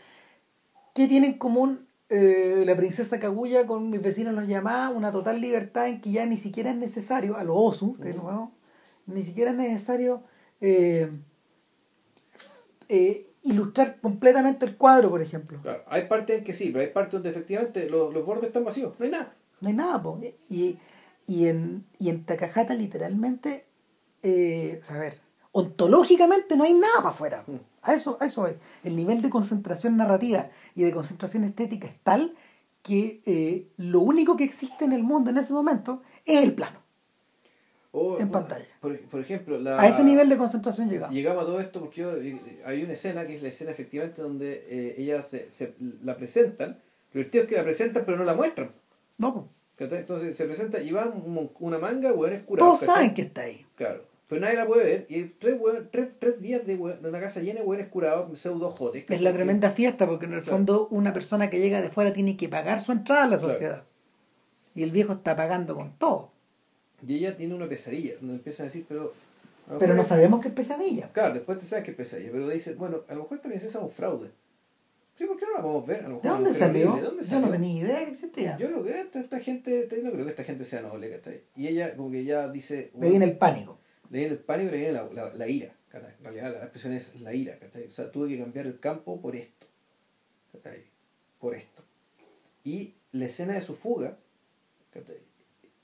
¿Qué 0.95 1.07
tiene 1.09 1.27
en 1.27 1.39
común 1.39 1.87
eh, 2.09 2.63
la 2.65 2.75
princesa 2.77 3.19
Kaguya 3.19 3.67
con 3.67 3.91
mis 3.91 4.01
vecinos 4.01 4.33
los 4.35 4.47
llamaban? 4.49 4.97
Una 4.97 5.13
total 5.13 5.41
libertad 5.41 5.89
en 5.89 6.01
que 6.01 6.11
ya 6.11 6.25
ni 6.25 6.39
siquiera 6.39 6.71
es 6.71 6.77
necesario, 6.77 7.37
a 7.37 7.45
lo 7.45 7.55
Osu, 7.57 7.97
de 7.99 8.15
nuevo, 8.15 8.53
ni 9.07 9.23
siquiera 9.23 9.51
es 9.51 9.57
necesario 9.59 10.23
eh, 10.63 11.11
eh, 12.89 13.27
ilustrar 13.47 14.01
completamente 14.01 14.67
el 14.67 14.77
cuadro, 14.77 15.11
por 15.11 15.23
ejemplo. 15.23 15.61
Claro, 15.63 15.85
Hay 15.89 16.07
partes 16.07 16.39
en 16.39 16.45
que 16.45 16.53
sí, 16.53 16.71
pero 16.71 16.81
hay 16.81 16.91
partes 16.91 17.13
donde 17.13 17.31
efectivamente 17.31 17.89
los, 17.89 18.13
los 18.13 18.25
bordes 18.25 18.45
están 18.45 18.65
vacíos. 18.65 18.95
No 18.99 19.05
hay 19.05 19.11
nada. 19.11 19.35
No 19.61 19.69
hay 19.69 19.75
nada, 19.75 20.03
po. 20.03 20.19
Y, 20.49 20.79
y, 21.27 21.47
en, 21.47 21.87
y 21.99 22.11
en 22.11 22.25
Takahata 22.25 22.75
literalmente, 22.75 23.67
eh, 24.23 24.81
a 24.91 24.99
ver, 24.99 25.21
ontológicamente 25.53 26.57
no 26.57 26.65
hay 26.65 26.75
nada 26.75 26.97
para 26.97 27.09
afuera. 27.09 27.45
Mm. 27.47 27.57
A 27.83 27.95
eso, 27.95 28.19
a 28.21 28.27
eso 28.27 28.47
es. 28.47 28.57
El 28.85 28.97
nivel 28.97 29.23
de 29.23 29.31
concentración 29.31 29.97
narrativa 29.97 30.51
y 30.75 30.83
de 30.83 30.93
concentración 30.93 31.45
estética 31.45 31.89
es 31.89 31.99
tal 32.03 32.35
que 32.83 33.21
eh, 33.27 33.73
lo 33.77 34.01
único 34.01 34.37
que 34.37 34.45
existe 34.45 34.85
en 34.85 34.93
el 34.93 35.03
mundo 35.03 35.31
en 35.31 35.39
ese 35.39 35.53
momento 35.53 36.03
es 36.25 36.43
el 36.43 36.55
plano. 36.55 36.86
O, 37.99 38.21
En 38.21 38.29
bueno, 38.29 38.47
pantalla. 38.47 38.67
Por, 38.81 38.99
por 39.09 39.21
ejemplo, 39.21 39.59
la, 39.59 39.81
A 39.81 39.89
ese 39.89 40.05
nivel 40.05 40.29
de 40.29 40.37
concentración 40.37 40.91
llegamos. 40.91 41.15
Llegamos 41.15 41.43
a 41.45 41.47
todo 41.47 41.61
esto 41.61 41.81
porque 41.81 42.03
yo, 42.03 42.15
eh, 42.17 42.39
hay 42.67 42.83
una 42.83 42.93
escena 42.93 43.27
que 43.27 43.37
es 43.37 43.43
la 43.43 43.49
escena 43.49 43.71
efectivamente 43.71 44.21
donde 44.21 44.65
eh, 44.69 44.95
ella 44.99 45.23
se, 45.23 45.51
se- 45.51 45.75
la 46.05 46.17
presentan. 46.17 46.73
Lo 47.13 47.19
divertido 47.21 47.45
es 47.45 47.49
que 47.49 47.57
la 47.57 47.63
presentan 47.65 48.03
pero 48.05 48.19
no 48.19 48.25
la 48.25 48.35
muestran. 48.35 48.71
No. 49.17 49.49
Entonces 49.79 50.37
se 50.37 50.45
presenta 50.45 50.81
y 50.83 50.91
va 50.91 51.07
un- 51.07 51.51
una 51.61 51.79
manga, 51.79 52.13
hueones 52.13 52.43
curados. 52.45 52.69
Todos 52.69 52.81
¿cachai? 52.81 52.95
saben 52.95 53.15
que 53.15 53.23
está 53.23 53.43
ahí. 53.43 53.65
Claro. 53.77 54.05
Pero 54.29 54.41
nadie 54.41 54.57
la 54.57 54.67
puede 54.67 54.85
ver. 54.85 55.07
Y 55.09 55.23
tres, 55.39 55.59
hueón- 55.59 55.89
tres, 55.91 56.09
tres 56.19 56.41
días 56.41 56.67
de, 56.67 56.75
una 56.77 57.21
casa 57.21 57.41
llena 57.41 57.61
de 57.61 57.67
hueones 57.67 57.89
curados, 57.89 58.39
pseudo 58.39 58.71
jotes. 58.71 59.05
Es 59.09 59.21
la 59.23 59.33
tremenda 59.33 59.71
fiesta 59.71 60.07
porque 60.07 60.27
en 60.27 60.35
el 60.35 60.43
Claro. 60.43 60.57
fondo 60.57 60.89
una 60.91 61.13
persona 61.13 61.49
que 61.49 61.61
llega 61.61 61.81
de 61.81 61.89
fuera 61.91 62.13
tiene 62.13 62.37
que 62.37 62.49
pagar 62.49 62.83
su 62.83 62.93
entrada 62.93 63.23
a 63.25 63.27
la 63.29 63.37
Claro. 63.39 63.53
sociedad. 63.53 63.85
Y 64.75 64.83
el 64.83 64.91
viejo 64.91 65.15
está 65.15 65.35
pagando 65.37 65.75
con 65.77 65.93
todo. 65.97 66.33
Y 67.07 67.15
ella 67.17 67.37
tiene 67.37 67.55
una 67.55 67.69
pesadilla, 67.69 68.15
donde 68.19 68.35
empiezan 68.35 68.65
a 68.65 68.69
decir, 68.69 68.85
pero... 68.89 69.15
a 69.69 69.79
Pero 69.79 69.95
no 69.95 69.99
mejor- 70.03 70.09
sabemos 70.09 70.41
qué 70.41 70.49
es 70.49 70.55
pesadilla. 70.55 71.13
Claro, 71.13 71.35
después 71.35 71.59
te 71.59 71.65
sabes 71.65 71.85
que 71.85 71.91
es 71.93 71.97
pesadilla, 71.97 72.31
pero 72.33 72.49
dice, 72.49 72.75
bueno, 72.75 73.03
a 73.09 73.15
lo 73.15 73.23
mejor 73.23 73.37
esta 73.39 73.49
princesa 73.49 73.79
es 73.79 73.85
un 73.85 73.91
fraude. 73.91 74.31
Sí, 75.19 75.25
¿por 75.25 75.39
qué 75.39 75.47
no 75.47 75.53
la 75.55 75.63
podemos 75.63 75.87
ver? 75.87 76.01
A 76.01 76.09
lo 76.09 76.09
mejor 76.17 76.23
¿De 76.23 76.29
es 76.29 76.35
dónde 76.35 76.53
salió? 76.53 76.83
horrible. 76.89 77.01
¿De 77.03 77.07
dónde 77.09 77.23
Yo 77.23 77.29
salió? 77.31 77.47
no 77.47 77.53
tenía 77.53 77.83
idea 77.83 78.05
que 78.05 78.11
existía. 78.11 78.59
Yo 78.59 78.67
creo 78.67 78.85
que 78.85 79.01
esta, 79.01 79.21
esta 79.21 79.41
gente, 79.41 79.89
no 80.03 80.11
creo 80.13 80.25
que 80.25 80.31
esta 80.31 80.45
gente 80.45 80.65
sea 80.65 80.83
noble, 80.83 81.09
¿cachai? 81.11 81.43
Y 81.57 81.69
ella 81.69 81.97
como 81.97 82.11
que 82.11 82.25
ya 82.25 82.49
dice... 82.49 82.91
Me 82.95 83.09
viene 83.09 83.25
el 83.25 83.39
pánico. 83.39 83.79
Le 84.11 84.19
viene 84.19 84.35
el 84.35 84.41
pánico 84.41 84.69
y 84.69 84.73
le 84.73 84.79
viene 84.79 84.93
la, 84.93 85.05
la, 85.13 85.33
la 85.35 85.49
ira, 85.49 85.75
¿cachai? 85.89 86.13
En 86.19 86.25
realidad 86.25 86.53
la 86.53 86.63
expresión 86.65 86.93
es 86.93 87.19
la 87.21 87.33
ira, 87.33 87.59
¿cachai? 87.59 87.85
O 87.85 87.91
sea, 87.91 88.13
tuve 88.13 88.29
que 88.29 88.39
cambiar 88.39 88.67
el 88.67 88.79
campo 88.79 89.19
por 89.21 89.35
esto, 89.37 89.67
¿cachai? 90.53 90.85
Por 91.41 91.55
esto. 91.55 91.83
Y 92.65 92.95
la 93.13 93.25
escena 93.25 93.55
de 93.55 93.63
su 93.63 93.75
fuga, 93.75 94.19
¿cachai? 94.93 95.17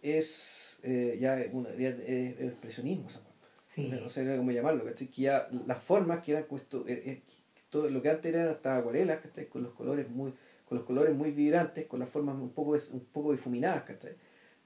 Es 0.03 0.62
eh, 0.83 1.17
ya, 1.21 1.45
una, 1.53 1.71
ya 1.75 1.91
es, 1.91 2.01
es 2.01 2.41
expresionismo, 2.41 3.07
esa 3.07 3.21
cosa. 3.21 3.33
Sí. 3.67 3.89
No 3.89 4.09
sé 4.09 4.37
cómo 4.37 4.51
llamarlo, 4.51 4.85
¿cachai? 4.85 5.09
Que 5.09 5.23
ya 5.23 5.49
las 5.67 5.83
formas 5.83 6.23
que 6.23 6.33
eran 6.33 6.45
puesto, 6.45 6.85
eh, 6.87 7.03
eh, 7.07 7.23
todo 7.71 7.89
lo 7.89 8.03
que 8.03 8.11
antes 8.11 8.33
eran 8.33 8.49
estas 8.49 8.81
acuarelas, 8.81 9.21
¿cachai? 9.21 9.49
Con 9.49 9.63
los 9.63 9.73
colores 9.73 10.11
muy, 10.11 10.35
con 10.69 10.79
los 10.79 10.87
colores 10.87 11.15
muy 11.15 11.31
vibrantes, 11.31 11.87
con 11.87 12.01
las 12.01 12.09
formas 12.09 12.37
un 12.37 12.51
poco, 12.51 12.73
un 12.73 13.01
poco 13.13 13.33
difuminadas, 13.33 13.85
¿cachai? 13.85 14.15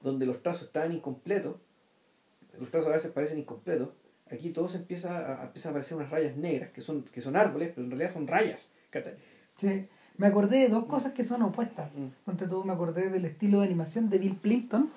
Donde 0.01 0.25
los 0.25 0.43
trazos 0.43 0.67
estaban 0.67 0.91
incompletos, 0.91 1.55
los 2.59 2.69
trazos 2.69 2.89
a 2.89 2.95
veces 2.95 3.11
parecen 3.11 3.37
incompletos, 3.39 3.89
aquí 4.29 4.49
todo 4.49 4.67
se 4.67 4.77
empieza 4.77 5.41
a, 5.41 5.45
empiezan 5.45 5.69
a 5.69 5.71
aparecer 5.71 5.97
unas 5.97 6.09
rayas 6.09 6.35
negras, 6.35 6.71
que 6.71 6.81
son, 6.81 7.03
que 7.03 7.21
son 7.21 7.35
árboles, 7.35 7.71
pero 7.73 7.85
en 7.85 7.91
realidad 7.91 8.13
son 8.13 8.27
rayas. 8.27 8.73
¿cachai? 8.89 9.15
Sí. 9.55 9.87
Me 10.17 10.27
acordé 10.27 10.59
de 10.59 10.69
dos 10.69 10.85
cosas 10.85 11.13
que 11.13 11.23
son 11.23 11.43
opuestas. 11.43 11.91
Mm. 11.93 12.07
Ponte 12.25 12.47
tú, 12.47 12.63
me 12.63 12.73
acordé 12.73 13.09
del 13.09 13.25
estilo 13.25 13.59
de 13.59 13.67
animación 13.67 14.09
de 14.09 14.17
Bill 14.17 14.35
Plimpton, 14.35 14.89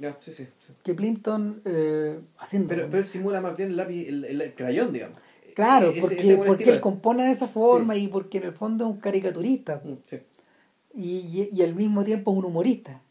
Ya, 0.00 0.16
sí, 0.20 0.30
sí. 0.32 0.46
sí. 0.60 0.72
que 0.84 0.94
Plimpton 0.94 1.60
eh, 1.64 2.20
haciendo... 2.38 2.68
Pero, 2.68 2.86
pero 2.86 2.98
él 2.98 3.04
simula 3.04 3.40
más 3.40 3.56
bien 3.56 3.70
el 3.70 3.76
lápiz, 3.76 4.06
el, 4.08 4.24
el, 4.24 4.40
el 4.40 4.54
crayón, 4.54 4.92
digamos. 4.92 5.18
claro, 5.54 5.90
Ese- 5.90 6.00
porque, 6.00 6.14
ese 6.16 6.36
buen 6.36 6.46
porque 6.46 6.62
estilo. 6.64 6.76
él 6.76 6.80
compone 6.80 7.24
de 7.24 7.32
esa 7.32 7.48
forma 7.48 7.96
y 7.96 8.06
porque 8.08 8.38
en 8.38 8.44
el 8.44 8.52
fondo 8.52 8.84
es 8.86 8.90
un 8.92 9.00
caricaturista 9.00 9.82
Mm, 9.84 9.94
sí. 10.04 10.18
y, 10.94 11.10
y, 11.18 11.48
y 11.52 11.62
al 11.62 11.74
mismo 11.74 12.04
tiempo 12.04 12.30
es 12.32 12.38
un 12.38 12.44
humorista. 12.44 13.02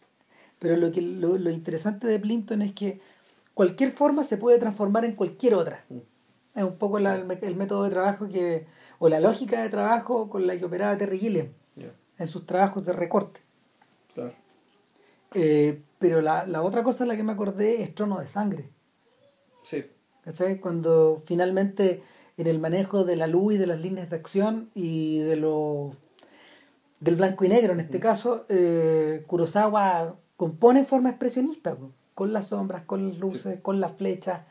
Pero 0.59 0.75
lo, 0.77 0.91
que, 0.91 1.01
lo, 1.01 1.37
lo 1.37 1.51
interesante 1.51 2.07
de 2.07 2.19
Plimpton 2.19 2.61
es 2.61 2.71
que 2.73 2.99
cualquier 3.53 3.91
forma 3.91 4.23
se 4.23 4.37
puede 4.37 4.57
transformar 4.57 5.03
en 5.05 5.13
cualquier 5.13 5.55
otra. 5.55 5.83
Mm. 5.89 5.97
Es 6.55 6.63
un 6.63 6.77
poco 6.77 6.99
la- 6.99 7.15
el, 7.15 7.25
me- 7.25 7.37
el 7.41 7.55
método 7.57 7.83
de 7.83 7.89
trabajo 7.89 8.29
que, 8.29 8.65
o 8.99 9.09
la 9.09 9.19
lógica 9.19 9.61
de 9.61 9.67
trabajo 9.69 10.29
con 10.29 10.47
la 10.47 10.57
que 10.57 10.63
operaba 10.65 10.97
Terry 10.97 11.19
Gilliam 11.19 11.49
Ya, 11.75 11.91
en 12.17 12.27
sus 12.27 12.45
trabajos 12.45 12.85
de 12.85 12.93
recorte. 12.93 13.41
claro. 14.15 14.33
Eh, 15.33 15.81
pero 15.99 16.21
la, 16.21 16.45
la 16.45 16.61
otra 16.61 16.83
cosa 16.83 17.03
de 17.03 17.09
la 17.09 17.17
que 17.17 17.23
me 17.23 17.31
acordé 17.33 17.81
es 17.81 17.93
Trono 17.95 18.19
de 18.19 18.27
Sangre. 18.27 18.69
Sí. 19.63 19.85
¿Cachai? 20.23 20.59
Cuando 20.59 21.21
finalmente 21.25 22.01
en 22.37 22.47
el 22.47 22.59
manejo 22.59 23.03
de 23.03 23.15
la 23.15 23.27
luz 23.27 23.55
y 23.55 23.57
de 23.57 23.67
las 23.67 23.81
líneas 23.81 24.09
de 24.09 24.15
acción 24.15 24.69
y 24.75 25.19
de 25.19 25.35
lo 25.37 25.93
del 26.99 27.15
blanco 27.15 27.45
y 27.45 27.49
negro 27.49 27.73
en 27.73 27.79
este 27.79 27.99
caso, 27.99 28.45
eh, 28.49 29.23
Kurosawa 29.27 30.15
compone 30.35 30.79
en 30.79 30.85
forma 30.85 31.09
expresionista, 31.09 31.75
po, 31.75 31.91
con 32.13 32.33
las 32.33 32.47
sombras, 32.49 32.83
con 32.85 33.07
las 33.07 33.17
luces, 33.19 33.59
con 33.61 33.79
las 33.79 33.93
flechas, 33.93 34.41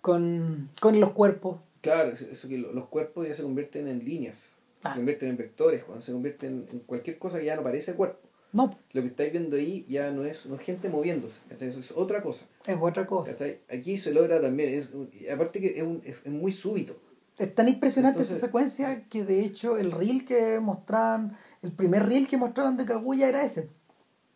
con, 0.00 0.70
con 0.80 0.98
los 1.00 1.10
cuerpos. 1.10 1.60
Claro, 1.80 2.10
eso 2.10 2.48
que 2.48 2.58
lo- 2.58 2.72
los 2.72 2.86
cuerpos 2.88 3.26
ya 3.28 3.34
se 3.34 3.42
convierten 3.42 3.88
en 3.88 4.04
líneas, 4.04 4.54
Ah. 4.84 4.90
se 4.90 4.96
convierten 4.96 5.28
en 5.30 5.36
vectores, 5.36 5.84
cuando 5.84 6.02
se 6.02 6.12
convierten 6.12 6.66
en 6.72 6.80
cualquier 6.80 7.18
cosa 7.18 7.38
que 7.38 7.44
ya 7.44 7.56
no 7.56 7.62
parece 7.62 7.94
cuerpo. 7.94 8.28
No, 8.52 8.78
Lo 8.92 9.00
que 9.00 9.08
estáis 9.08 9.32
viendo 9.32 9.56
ahí 9.56 9.86
ya 9.88 10.10
no 10.10 10.24
es, 10.26 10.44
no 10.46 10.56
es 10.56 10.60
gente 10.60 10.88
moviéndose, 10.90 11.40
¿cachai? 11.48 11.68
eso 11.68 11.78
es 11.78 11.90
otra 11.92 12.20
cosa. 12.22 12.46
es 12.66 12.76
otra 12.78 13.06
cosa. 13.06 13.32
¿cachai? 13.32 13.60
Aquí 13.72 13.96
se 13.96 14.12
logra 14.12 14.40
también, 14.42 14.68
es, 14.68 14.88
aparte 15.32 15.58
que 15.60 15.68
es, 15.78 15.82
un- 15.82 16.02
es- 16.04 16.16
es 16.22 16.30
muy 16.32 16.52
súbito. 16.52 16.94
Es 17.38 17.54
tan 17.54 17.66
impresionante 17.68 18.18
Entonces- 18.18 18.36
esa 18.36 18.46
secuencia 18.46 19.04
que 19.08 19.24
de 19.24 19.40
hecho 19.44 19.78
el 19.78 19.90
reel 19.90 20.24
que 20.26 20.60
mostraban, 20.60 21.32
el 21.62 21.72
primer 21.72 22.04
reel 22.06 22.28
que 22.28 22.36
mostraron 22.36 22.76
de 22.76 22.84
Kaguya 22.84 23.26
era 23.28 23.42
ese. 23.42 23.70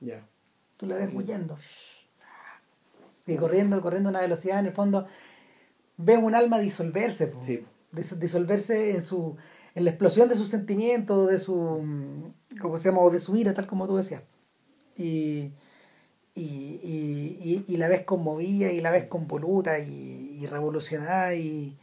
Ya. 0.00 0.26
Tú 0.78 0.86
la 0.86 0.94
ves 0.96 1.10
huyendo. 1.14 1.54
Y 3.26 3.36
corriendo, 3.36 3.80
corriendo 3.82 4.08
a 4.08 4.12
una 4.12 4.20
velocidad, 4.20 4.60
en 4.60 4.66
el 4.66 4.72
fondo, 4.72 5.04
ves 5.96 6.18
un 6.22 6.34
alma 6.34 6.58
disolverse. 6.58 7.26
po. 7.26 7.42
Sí. 7.42 7.64
Dis- 7.92 8.16
disolverse 8.18 8.92
en 8.94 9.02
su 9.02 9.36
en 9.74 9.84
la 9.84 9.90
explosión 9.90 10.26
de 10.30 10.36
sus 10.36 10.48
sentimientos, 10.48 11.28
de 11.28 11.38
su 11.38 12.32
mm, 12.56 12.60
¿cómo 12.60 12.78
se 12.78 12.88
llama? 12.88 13.00
o 13.02 13.10
de 13.10 13.20
su 13.20 13.36
ira, 13.36 13.54
tal 13.54 13.66
como 13.66 13.86
tú 13.86 13.96
decías. 13.96 14.22
Y, 14.96 15.52
y, 16.34 16.80
y, 16.82 17.64
y, 17.66 17.76
la 17.76 17.88
ves 17.88 18.02
conmovida 18.04 18.70
y 18.72 18.80
la 18.80 18.90
ves 18.90 19.04
convoluta 19.04 19.78
y, 19.78 20.38
y 20.40 20.46
revolucionada 20.46 21.34
y, 21.34 21.76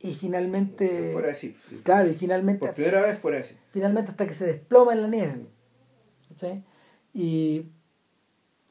y 0.00 0.14
finalmente 0.14 1.10
Fuera 1.12 1.28
de 1.28 1.34
sí. 1.34 1.56
sí. 1.68 1.80
claro 1.84 2.10
y 2.10 2.14
finalmente 2.14 2.60
Por 2.60 2.74
primera 2.74 3.02
vez 3.02 3.18
fuera 3.18 3.36
de 3.38 3.42
sí. 3.44 3.56
finalmente 3.70 4.10
hasta 4.10 4.26
que 4.26 4.34
se 4.34 4.46
desploma 4.46 4.92
en 4.92 5.02
la 5.02 5.08
nieve. 5.08 5.46
¿cachai? 6.28 6.64
Y 7.14 7.66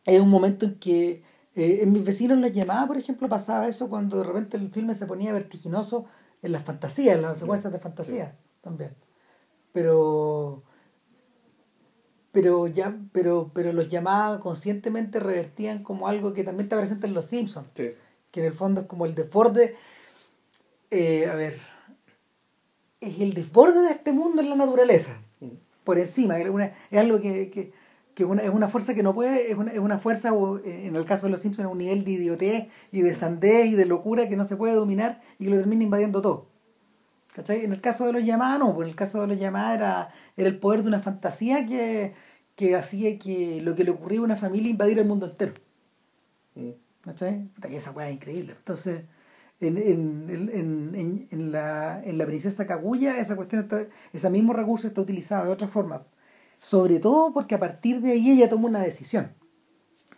es 0.05 0.19
un 0.19 0.29
momento 0.29 0.65
en 0.65 0.75
que 0.79 1.23
eh, 1.55 1.79
en 1.81 1.91
mis 1.91 2.03
vecinos 2.03 2.37
les 2.39 2.53
llamaba, 2.53 2.87
por 2.87 2.97
ejemplo, 2.97 3.29
pasaba 3.29 3.67
eso 3.67 3.89
cuando 3.89 4.17
de 4.17 4.23
repente 4.23 4.57
el 4.57 4.71
filme 4.71 4.95
se 4.95 5.05
ponía 5.05 5.33
vertiginoso 5.33 6.05
en 6.41 6.51
las 6.51 6.63
fantasías, 6.63 7.15
en 7.15 7.21
las 7.21 7.37
secuencias 7.39 7.71
de 7.71 7.79
fantasía 7.79 8.37
también. 8.61 8.95
Pero 9.73 10.63
pero 12.31 12.67
ya 12.67 12.97
pero 13.11 13.51
pero 13.53 13.73
los 13.73 13.87
llamados 13.89 14.39
conscientemente 14.39 15.19
revertían 15.19 15.83
como 15.83 16.07
algo 16.07 16.33
que 16.33 16.43
también 16.43 16.65
está 16.65 16.77
presente 16.77 17.07
en 17.07 17.13
los 17.13 17.25
Simpsons 17.25 17.67
Sí. 17.75 17.89
que 18.31 18.39
en 18.39 18.45
el 18.45 18.53
fondo 18.53 18.81
es 18.81 18.87
como 18.87 19.05
el 19.05 19.13
desborde, 19.15 19.75
eh, 20.89 21.27
a 21.29 21.35
ver, 21.35 21.57
es 23.01 23.19
el 23.19 23.33
desborde 23.33 23.81
de 23.81 23.91
este 23.91 24.11
mundo 24.13 24.41
en 24.41 24.49
la 24.49 24.55
naturaleza, 24.55 25.19
Mm. 25.39 25.47
por 25.83 25.97
encima, 25.99 26.37
es, 26.39 26.49
una- 26.49 26.71
es 26.89 26.99
algo 26.99 27.19
que, 27.19 27.49
que, 27.49 27.73
que 28.13 28.25
una, 28.25 28.41
es 28.43 28.49
una 28.49 28.67
fuerza 28.67 28.93
que 28.93 29.03
no 29.03 29.13
puede, 29.13 29.51
es 29.51 29.57
una, 29.57 29.71
es 29.71 29.79
una 29.79 29.97
fuerza, 29.97 30.33
o, 30.33 30.59
eh, 30.59 30.85
en 30.85 30.95
el 30.95 31.05
caso 31.05 31.25
de 31.25 31.31
los 31.31 31.41
Simpsons, 31.41 31.65
es 31.67 31.71
un 31.71 31.77
nivel 31.79 32.03
de 32.03 32.11
idiotez 32.11 32.67
y 32.91 33.01
de 33.01 33.15
sandez 33.15 33.67
y 33.67 33.75
de 33.75 33.85
locura 33.85 34.27
que 34.29 34.35
no 34.37 34.45
se 34.45 34.55
puede 34.57 34.73
dominar 34.75 35.21
y 35.39 35.45
que 35.45 35.49
lo 35.51 35.57
termina 35.57 35.83
invadiendo 35.83 36.21
todo. 36.21 36.45
¿Cachai? 37.33 37.63
En 37.63 37.71
el 37.71 37.81
caso 37.81 38.05
de 38.05 38.13
los 38.13 38.23
llamados, 38.25 38.59
no, 38.59 38.75
pues 38.75 38.85
en 38.85 38.89
el 38.89 38.95
caso 38.95 39.21
de 39.21 39.27
los 39.27 39.39
llamados 39.39 39.75
era, 39.75 40.13
era 40.35 40.49
el 40.49 40.59
poder 40.59 40.81
de 40.81 40.89
una 40.89 40.99
fantasía 40.99 41.65
que, 41.65 42.13
que 42.55 42.75
hacía 42.75 43.17
que 43.17 43.61
lo 43.61 43.73
que 43.75 43.85
le 43.85 43.91
ocurría 43.91 44.19
a 44.19 44.23
una 44.23 44.35
familia 44.35 44.69
invadiera 44.69 45.01
el 45.01 45.07
mundo 45.07 45.27
entero. 45.27 45.53
Mm. 46.55 46.71
¿Cachai? 47.01 47.49
Y 47.69 47.75
esa 47.75 47.91
weá 47.91 48.09
es 48.09 48.15
increíble. 48.15 48.53
Entonces, 48.57 49.03
en, 49.59 49.77
en, 49.77 50.29
en, 50.29 50.95
en, 50.95 51.27
en 51.31 51.51
la, 51.51 52.01
en 52.03 52.17
la 52.17 52.25
princesa 52.25 52.67
Kaguya, 52.67 53.17
esa 53.19 53.35
cuestión 53.35 53.61
está, 53.63 53.87
ese 54.13 54.29
mismo 54.29 54.53
recurso 54.53 54.87
está 54.87 55.01
utilizado 55.01 55.45
de 55.45 55.51
otra 55.51 55.67
forma. 55.67 56.03
Sobre 56.59 56.99
todo 56.99 57.33
porque 57.33 57.55
a 57.55 57.59
partir 57.59 58.01
de 58.01 58.11
ahí 58.11 58.31
ella 58.31 58.49
toma 58.49 58.67
una 58.67 58.81
decisión 58.81 59.33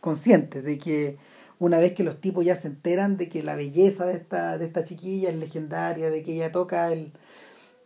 consciente 0.01 0.61
de 0.61 0.77
que 0.77 1.17
una 1.63 1.79
vez 1.79 1.93
que 1.93 2.03
los 2.03 2.19
tipos 2.19 2.43
ya 2.43 2.57
se 2.57 2.67
enteran 2.67 3.15
de 3.15 3.29
que 3.29 3.41
la 3.41 3.55
belleza 3.55 4.05
de 4.05 4.15
esta, 4.15 4.57
de 4.57 4.65
esta 4.65 4.83
chiquilla 4.83 5.29
es 5.29 5.35
legendaria, 5.35 6.09
de 6.09 6.21
que 6.21 6.33
ella 6.33 6.51
toca 6.51 6.91
el, 6.91 7.13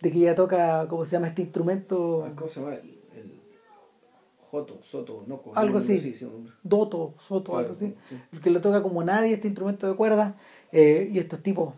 de 0.02 0.12
que 0.12 0.18
ella 0.18 0.34
toca, 0.34 0.88
¿cómo 0.90 1.06
se 1.06 1.12
llama 1.12 1.28
este 1.28 1.44
instrumento? 1.44 2.28
¿Cómo 2.36 2.48
se 2.48 2.60
llama? 2.60 2.74
El, 2.74 2.98
el 3.16 3.40
Joto, 4.50 4.80
Soto, 4.82 5.26
Noco. 5.28 5.52
Algo 5.56 5.74
no, 5.74 5.78
así. 5.78 6.00
sí. 6.00 6.28
Doto, 6.64 7.14
soto, 7.20 7.52
Claro, 7.52 7.60
algo 7.60 7.72
así. 7.74 7.94
sí. 8.10 8.18
El 8.34 8.42
que 8.42 8.50
lo 8.50 8.62
toca 8.62 8.82
como 8.82 9.04
nadie, 9.04 9.34
este 9.34 9.48
instrumento 9.48 9.88
de 9.88 9.96
cuerda, 9.96 10.36
eh, 10.72 11.10
y 11.14 11.20
estos 11.20 11.44
tipos 11.44 11.76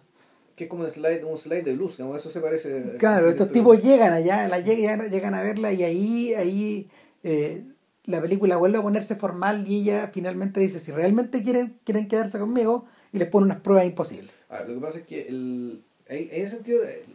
Que 0.55 0.63
es 0.63 0.69
como 0.69 0.83
un 0.83 0.89
slide, 0.89 1.25
un 1.25 1.37
slide 1.37 1.63
de 1.63 1.75
blues, 1.75 1.97
como 1.97 2.15
eso 2.15 2.29
se 2.31 2.39
parece. 2.39 2.93
Claro, 2.97 3.29
estos 3.29 3.51
tipos 3.51 3.83
llegan 3.83 4.13
allá, 4.13 4.47
la 4.47 4.59
llegan, 4.61 5.09
llegan 5.09 5.33
a 5.35 5.43
verla 5.43 5.73
y 5.73 5.83
ahí, 5.83 6.33
ahí 6.33 6.89
eh, 7.23 7.61
la 8.05 8.21
película 8.21 8.57
vuelve 8.57 8.77
a 8.77 8.81
ponerse 8.81 9.15
formal 9.15 9.67
y 9.67 9.81
ella 9.81 10.09
finalmente 10.11 10.59
dice 10.59 10.79
si 10.79 10.91
realmente 10.91 11.43
quieren, 11.43 11.79
quieren 11.83 12.07
quedarse 12.07 12.39
conmigo 12.39 12.85
y 13.11 13.19
les 13.19 13.27
pone 13.27 13.45
unas 13.45 13.61
pruebas 13.61 13.85
imposibles. 13.85 14.33
Ah, 14.49 14.63
lo 14.67 14.75
que 14.75 14.79
pasa 14.79 14.99
es 14.99 15.05
que 15.05 15.27
el, 15.27 15.83
en 16.07 16.43
ese 16.43 16.55
sentido 16.55 16.83
eh, 16.83 17.05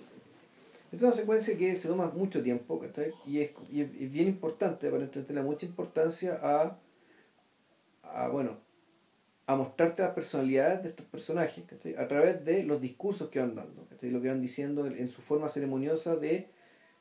es 0.92 1.02
una 1.02 1.12
secuencia 1.12 1.56
que 1.56 1.74
se 1.74 1.88
toma 1.88 2.12
mucho 2.14 2.42
tiempo 2.42 2.78
¿cachai? 2.78 3.12
y, 3.26 3.40
es, 3.40 3.50
y 3.72 3.80
es, 3.82 4.12
bien 4.12 4.28
importante, 4.28 4.86
aparentemente 4.86 5.32
tiene 5.32 5.42
mucha 5.42 5.66
importancia 5.66 6.38
a, 6.40 6.78
a 8.02 8.28
bueno 8.28 8.62
a 9.46 9.56
mostrarte 9.56 10.00
las 10.00 10.12
personalidades 10.12 10.82
de 10.82 10.88
estos 10.90 11.04
personajes 11.06 11.64
¿cachai? 11.66 11.96
a 11.96 12.06
través 12.08 12.44
de 12.44 12.62
los 12.62 12.80
discursos 12.80 13.28
que 13.28 13.40
van 13.40 13.54
dando, 13.54 13.86
¿cachai? 13.88 14.10
lo 14.10 14.22
que 14.22 14.28
van 14.28 14.40
diciendo 14.40 14.86
en, 14.86 14.96
en 14.96 15.08
su 15.08 15.20
forma 15.20 15.48
ceremoniosa 15.48 16.16
de, 16.16 16.48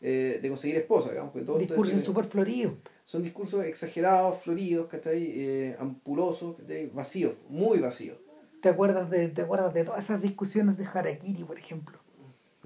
eh, 0.02 0.40
de 0.42 0.50
conseguir 0.50 0.76
esposa, 0.78 1.12
digamos, 1.12 1.34
todo 1.46 1.58
Discursos 1.58 2.02
súper 2.02 2.26
floridos. 2.26 2.74
Son 3.06 3.24
discursos 3.24 3.66
exagerados, 3.66 4.38
floridos, 4.38 4.88
¿cachai? 4.88 5.24
Eh, 5.24 5.76
ampulosos, 5.80 6.56
¿cachai? 6.58 6.88
vacíos, 6.88 7.36
muy 7.50 7.80
vacíos. 7.80 8.18
¿Te 8.62 8.70
acuerdas 8.70 9.10
de, 9.10 9.28
te 9.30 9.42
acuerdas 9.42 9.74
de 9.74 9.84
todas 9.84 10.04
esas 10.04 10.22
discusiones 10.22 10.78
de 10.78 10.86
Harakiri, 10.86 11.44
por 11.44 11.58
ejemplo? 11.58 12.00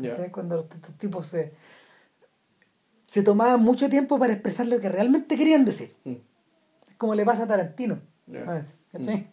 ¿Cachai? 0.02 0.32
Cuando 0.32 0.60
estos 0.60 0.96
tipos 0.98 1.26
se, 1.26 1.54
se 3.08 3.24
tomaban 3.24 3.62
mucho 3.62 3.90
tiempo 3.90 4.20
para 4.20 4.34
expresar 4.34 4.68
lo 4.68 4.80
que 4.80 4.90
realmente 4.90 5.36
querían 5.36 5.66
decir. 5.66 5.96
Mm. 6.04 6.12
Es 6.90 6.96
como 6.98 7.16
le 7.16 7.26
pasa 7.26 7.44
a 7.44 7.48
Tarantino. 7.48 8.00
A 8.46 8.54
veces, 8.54 8.76
¿cachai? 8.92 9.32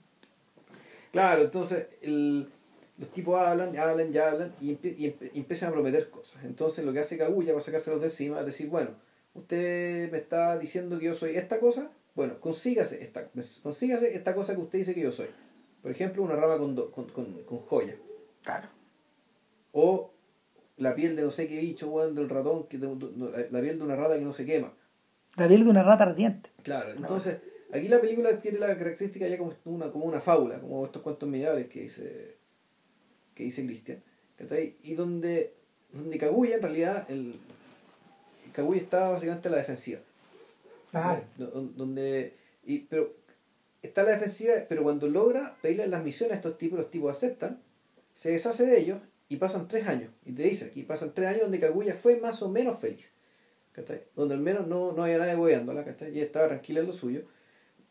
Claro, 1.13 1.43
entonces 1.43 1.87
el, 2.03 2.49
los 2.97 3.09
tipos 3.11 3.39
hablan, 3.39 3.77
hablan, 3.77 4.11
ya 4.13 4.31
hablan 4.31 4.55
y, 4.61 4.71
empie- 4.73 4.95
y 4.97 5.05
empe- 5.07 5.31
y 5.35 5.41
empiezan 5.41 5.69
a 5.69 5.73
prometer 5.73 6.11
cosas. 6.11 6.45
Entonces 6.45 6.85
lo 6.85 6.93
que 6.93 7.01
hace 7.01 7.19
Kaguya 7.19 7.53
para 7.53 7.61
sacárselos 7.61 8.01
de 8.01 8.07
encima 8.07 8.41
es 8.41 8.47
decir, 8.47 8.69
bueno, 8.69 8.91
usted 9.35 10.11
me 10.11 10.19
está 10.19 10.59
diciendo 10.59 10.99
que 10.99 11.07
yo 11.07 11.15
soy 11.15 11.37
esta 11.37 11.61
cosa, 11.61 11.91
bueno, 12.15 12.41
consígase 12.41 13.03
esta, 13.03 13.29
consígase 13.63 14.15
esta 14.15 14.35
cosa 14.35 14.55
que 14.55 14.61
usted 14.63 14.79
dice 14.79 14.95
que 14.95 15.01
yo 15.03 15.13
soy. 15.13 15.29
Por 15.83 15.91
ejemplo, 15.91 16.23
una 16.23 16.37
rama 16.37 16.57
con, 16.59 16.75
do- 16.75 16.91
con, 16.91 17.09
con, 17.11 17.43
con 17.45 17.59
joya. 17.59 17.97
Claro. 18.43 18.69
O 19.73 20.13
la 20.77 20.95
piel 20.95 21.15
de 21.17 21.23
no 21.23 21.31
sé 21.31 21.47
qué 21.47 21.61
bicho, 21.61 21.89
weón, 21.91 22.15
del 22.15 22.29
ratón, 22.29 22.67
que 22.69 22.79
de- 22.79 22.87
de- 22.89 23.49
la 23.51 23.61
piel 23.61 23.79
de 23.79 23.85
una 23.85 23.97
rata 23.97 24.15
que 24.19 24.25
no 24.25 24.33
se 24.33 24.47
quema. 24.47 24.73
La 25.37 25.49
piel 25.49 25.65
de 25.65 25.71
una 25.71 25.83
rata 25.83 26.05
ardiente. 26.05 26.51
Claro, 26.63 26.93
entonces 26.93 27.39
aquí 27.73 27.89
la 27.89 28.01
película 28.01 28.41
tiene 28.41 28.59
la 28.61 28.79
característica 28.79 29.27
ya 29.27 29.37
como 29.37 29.53
una, 29.65 29.91
como 29.91 30.05
una 30.05 30.21
fábula, 30.21 30.61
como 30.61 30.85
estos 30.85 31.03
cuentos 31.03 31.29
medievales 31.29 31.69
que 31.69 31.81
dice 31.83 32.37
que 33.35 33.43
dice 33.43 33.67
Christian, 33.67 34.01
¿cachai? 34.37 34.77
Y 34.85 34.95
donde, 34.95 35.55
donde 35.93 36.19
Kaguya 36.19 36.55
en 36.55 36.63
realidad, 36.63 37.11
el 37.11 37.35
Kaguya 38.55 38.81
está 38.81 39.11
básicamente 39.11 39.49
a 39.49 39.51
la 39.51 39.59
defensiva. 39.59 40.01
Claro. 40.91 41.25
Donde, 41.37 42.35
y, 42.65 42.79
pero 42.79 43.15
está 43.83 44.01
a 44.01 44.05
la 44.05 44.11
defensiva, 44.13 44.55
pero 44.69 44.83
cuando 44.83 45.09
logra 45.09 45.57
pedirle 45.61 45.87
las 45.89 46.03
misiones 46.03 46.33
a 46.33 46.37
estos 46.37 46.57
tipos, 46.57 46.79
los 46.79 46.91
tipos 46.91 47.11
aceptan, 47.11 47.61
se 48.15 48.31
deshace 48.31 48.65
de 48.65 48.79
ellos 48.79 48.99
y 49.29 49.37
pasan 49.37 49.69
tres 49.69 49.89
años. 49.89 50.11
Y 50.25 50.33
te 50.33 50.45
dice 50.45 50.67
aquí, 50.67 50.85
pasan 50.85 51.13
tres 51.13 51.29
años 51.29 51.43
donde 51.43 51.61
Kaguya 51.61 51.95
fue 51.95 52.21
más 52.21 52.41
o 52.41 52.49
menos 52.49 52.79
feliz. 52.79 53.11
¿cachai? 53.75 54.05
Donde 54.15 54.35
al 54.35 54.41
menos 54.41 54.67
no, 54.67 54.93
no 54.93 55.05
había 55.05 55.19
nadie 55.19 55.37
hueándola, 55.37 55.85
¿cachai? 55.85 56.17
Y 56.17 56.21
estaba 56.21 56.49
tranquila 56.49 56.81
en 56.81 56.87
lo 56.87 56.93
suyo. 56.93 57.23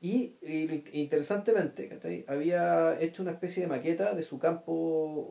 Y, 0.02 0.36
y 0.42 0.84
interesantemente, 0.94 1.88
¿cachai? 1.88 2.26
Había 2.28 3.00
hecho 3.00 3.22
una 3.22 3.32
especie 3.32 3.64
de 3.64 3.70
maqueta 3.70 4.16
de 4.16 4.24
su 4.24 4.40
campo 4.40 4.74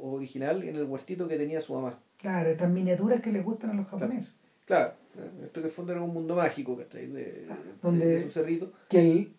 original 0.02 0.62
en 0.62 0.76
el 0.76 0.84
huertito 0.84 1.26
que 1.26 1.36
tenía 1.36 1.60
su 1.60 1.74
mamá. 1.74 1.98
Claro, 2.18 2.50
estas 2.50 2.70
miniaturas 2.70 3.20
que 3.20 3.32
les 3.32 3.44
gustan 3.44 3.70
a 3.70 3.74
los 3.74 3.86
japoneses. 3.86 4.34
Claro, 4.64 4.94
esto 5.44 5.60
que 5.60 5.66
en 5.68 5.72
fondo 5.72 5.92
era 5.92 6.02
un 6.02 6.12
mundo 6.12 6.36
mágico, 6.36 6.76
¿cachai? 6.76 7.06
De, 7.06 7.46
donde 7.82 8.06
de 8.06 8.22
su 8.22 8.30
cerrito. 8.30 8.72
Que 8.88 9.00
el, 9.00 9.34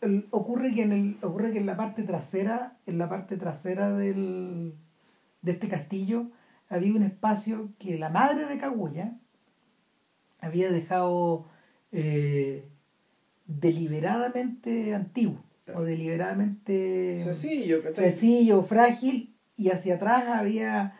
el- 0.00 0.26
ocurre 0.30 0.72
que 0.74 0.82
en 0.82 0.92
el 0.92 1.16
ocurre 1.22 1.52
que 1.52 1.58
en 1.58 1.66
la 1.66 1.76
parte 1.76 2.02
trasera, 2.02 2.78
en 2.86 2.98
la 2.98 3.08
parte 3.08 3.36
trasera 3.36 3.92
del 3.92 4.74
de 5.42 5.52
este 5.52 5.68
castillo 5.68 6.30
había 6.68 6.92
un 6.94 7.02
espacio 7.02 7.70
que 7.78 7.98
la 7.98 8.10
madre 8.10 8.46
de 8.46 8.58
Kaguya 8.58 9.18
había 10.40 10.70
dejado 10.70 11.46
eh, 11.92 12.68
deliberadamente 13.46 14.94
antiguo 14.94 15.44
Claro. 15.64 15.80
o 15.82 15.84
deliberadamente 15.84 17.20
Sencillo, 17.22 17.82
¿cachai? 17.82 18.04
sencillo, 18.04 18.62
frágil 18.62 19.34
y 19.56 19.68
hacia 19.70 19.96
atrás 19.96 20.24
había 20.28 20.96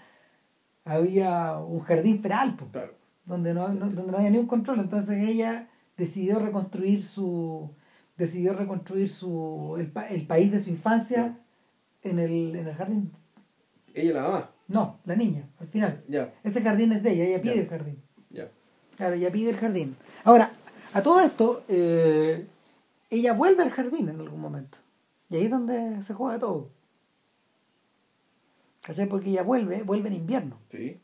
había 0.84 1.56
un 1.58 1.80
jardín 1.80 2.20
feral 2.20 2.56
Claro. 2.70 2.92
Donde 3.28 3.54
no, 3.54 3.68
no- 3.68 3.88
donde 3.90 4.10
no 4.12 4.18
había 4.18 4.30
ni 4.30 4.38
un 4.38 4.46
control 4.46 4.80
entonces 4.80 5.16
ella 5.22 5.68
decidió 5.96 6.38
reconstruir 6.40 7.04
su 7.04 7.70
decidió 8.16 8.52
reconstruir 8.54 9.08
su 9.08 9.76
el, 9.78 9.92
el 10.10 10.26
país 10.26 10.50
de 10.50 10.58
su 10.60 10.70
infancia 10.70 11.38
en 12.02 12.18
el, 12.18 12.56
en 12.56 12.66
el 12.66 12.74
jardín 12.74 13.12
Ella 13.94 14.14
la 14.14 14.22
mamá. 14.22 14.50
no 14.68 14.98
la 15.04 15.14
niña 15.14 15.48
al 15.60 15.68
final 15.68 16.02
ese 16.42 16.60
jardín 16.62 16.92
es 16.92 17.02
de 17.02 17.12
ella 17.12 17.24
ella 17.24 17.42
pide 17.42 17.60
el 17.60 17.68
jardín. 17.68 18.02
Claro, 18.96 19.14
ella 19.14 19.30
pide 19.30 19.50
el 19.50 19.56
jardín. 19.56 19.96
Ahora, 20.24 20.50
a 20.92 21.02
todo 21.04 21.20
esto, 21.20 21.62
eh, 21.68 22.48
ella 23.10 23.32
vuelve 23.32 23.62
al 23.62 23.70
jardín 23.70 24.08
en 24.08 24.18
algún 24.18 24.40
momento. 24.40 24.78
Y 25.30 25.36
ahí 25.36 25.44
es 25.44 25.50
donde 25.52 26.02
se 26.02 26.14
juega 26.14 26.36
todo. 26.40 26.70
¿Cachai? 28.82 29.08
Porque 29.08 29.30
ella 29.30 29.44
vuelve, 29.44 29.84
vuelve 29.84 30.08
en 30.08 30.14
invierno. 30.14 30.58
Sí. 30.66 30.98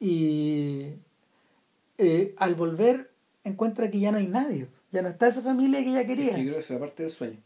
Y 0.00 0.94
eh, 1.98 2.34
al 2.38 2.54
volver 2.54 3.10
encuentra 3.44 3.90
que 3.90 3.98
ya 4.00 4.10
no 4.12 4.18
hay 4.18 4.26
nadie. 4.26 4.68
Ya 4.90 5.02
no 5.02 5.08
está 5.08 5.26
esa 5.28 5.42
familia 5.42 5.82
que 5.82 5.90
ella 5.90 6.00
Es 6.00 6.06
que 6.06 6.14
quería. 6.16 6.30
yo 6.32 6.42
creo 6.42 6.52
que 6.54 6.58
esa 6.60 6.74
es 6.74 6.80
la 6.80 6.86
parte 6.86 7.02
del 7.02 7.10
sueño. 7.12 7.42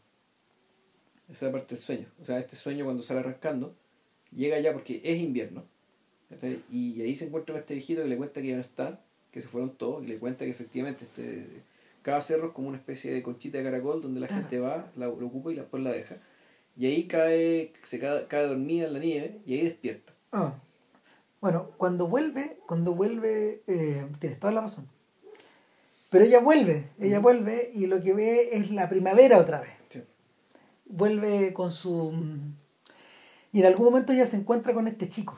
Esa 1.29 1.31
es 1.33 1.41
la 1.43 1.51
parte 1.51 1.75
del 1.75 1.83
sueño. 1.83 2.07
O 2.21 2.25
sea, 2.25 2.39
este 2.39 2.55
sueño 2.55 2.85
cuando 2.85 3.03
sale 3.03 3.19
arrancando, 3.19 3.75
llega 4.31 4.59
ya 4.59 4.71
porque 4.73 5.01
es 5.03 5.19
invierno. 5.19 5.65
Y, 6.71 7.01
ahí 7.01 7.15
se 7.15 7.25
encuentra 7.25 7.53
con 7.53 7.59
este 7.61 7.75
viejito 7.75 8.01
que 8.01 8.07
le 8.07 8.17
cuenta 8.17 8.41
que 8.41 8.47
ya 8.47 8.55
no 8.55 8.61
están, 8.61 8.99
que 9.31 9.39
se 9.39 9.47
fueron 9.47 9.75
todos, 9.75 10.03
y 10.03 10.07
le 10.07 10.17
cuenta 10.17 10.45
que 10.45 10.51
efectivamente 10.51 11.05
este, 11.05 11.45
cada 12.01 12.21
cerro 12.21 12.47
es 12.47 12.53
como 12.53 12.69
una 12.69 12.77
especie 12.77 13.13
de 13.13 13.21
conchita 13.21 13.59
de 13.59 13.63
caracol 13.63 14.01
donde 14.01 14.19
la 14.19 14.27
Claro. 14.27 14.41
gente 14.41 14.59
va, 14.59 14.91
la, 14.95 15.05
lo 15.07 15.27
ocupa 15.27 15.51
y 15.51 15.55
después 15.55 15.83
la 15.83 15.91
deja. 15.91 16.17
Y 16.75 16.87
ahí 16.87 17.03
cae, 17.03 17.71
se 17.83 17.99
cae, 17.99 18.25
cae 18.27 18.47
dormida 18.47 18.87
en 18.87 18.93
la 18.93 18.99
nieve 18.99 19.41
y 19.45 19.53
ahí 19.53 19.63
despierta. 19.63 20.13
Ah. 20.31 20.55
Bueno, 21.43 21.71
cuando 21.75 22.07
vuelve, 22.07 22.57
cuando 22.65 22.95
vuelve, 22.95 23.63
eh, 23.67 24.07
tienes 24.17 24.39
toda 24.39 24.53
la 24.53 24.61
razón. 24.61 24.87
Pero 26.09 26.23
ella 26.23 26.39
vuelve, 26.39 26.87
ella 27.01 27.19
vuelve 27.19 27.69
y 27.73 27.87
lo 27.87 27.99
que 27.99 28.13
ve 28.13 28.51
es 28.53 28.71
la 28.71 28.87
primavera 28.87 29.37
otra 29.39 29.59
vez. 29.59 29.71
Sí. 29.89 30.01
vuelve 30.85 31.51
con 31.51 31.69
su... 31.69 32.13
Y 33.51 33.59
en 33.59 33.65
algún 33.65 33.87
momento 33.87 34.13
ella 34.13 34.25
se 34.25 34.37
encuentra 34.37 34.73
con 34.73 34.87
este 34.87 35.09
chico. 35.09 35.37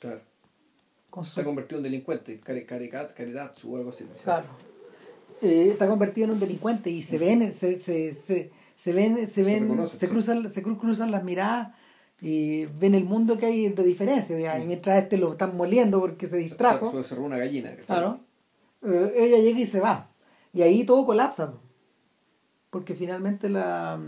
Claro. 0.00 0.20
Con 1.10 1.24
su... 1.24 1.30
Está 1.30 1.44
convertido 1.44 1.78
en 1.78 1.84
delincuente, 1.84 2.40
kare, 2.40 2.66
karekat, 2.66 3.12
karedatsu 3.12 3.72
o 3.72 3.76
algo 3.76 3.90
así. 3.90 4.02
¿no? 4.02 4.10
Claro. 4.24 4.48
Eh, 5.42 5.68
está 5.70 5.86
convertido 5.86 6.24
en 6.24 6.32
un 6.32 6.40
delincuente 6.40 6.90
y 6.90 7.02
se 7.02 7.18
ven, 7.18 7.54
se, 7.54 7.76
se, 7.76 8.14
se, 8.14 8.50
se 8.74 8.92
ven, 8.92 9.28
se 9.28 9.44
ven, 9.44 9.62
reconocen, 9.62 10.00
se 10.00 10.06
sí. 10.06 10.12
cruzan, 10.12 10.50
se 10.50 10.64
cru- 10.64 10.76
cruzan 10.80 11.12
las 11.12 11.22
miradas 11.22 11.72
y 12.20 12.64
ven 12.66 12.94
el 12.94 13.04
mundo 13.04 13.36
que 13.38 13.46
hay 13.46 13.68
de 13.68 13.82
diferencia. 13.82 14.36
digamos, 14.36 14.62
Y 14.62 14.66
mientras 14.66 14.96
a 14.96 14.98
este 15.00 15.18
lo 15.18 15.32
están 15.32 15.56
moliendo 15.56 16.00
porque 16.00 16.26
se 16.26 16.38
distrajo. 16.38 16.90
Se, 17.02 17.02
se 17.14 17.20
una 17.20 17.36
gallina. 17.38 17.74
Claro. 17.86 18.20
Eh, 18.82 19.12
ella 19.16 19.38
llega 19.38 19.60
y 19.60 19.66
se 19.66 19.80
va. 19.80 20.10
Y 20.52 20.62
ahí 20.62 20.84
todo 20.84 21.04
colapsa. 21.04 21.52
po. 21.52 21.58
Porque 22.70 22.94
finalmente 22.94 23.48
la 23.48 24.00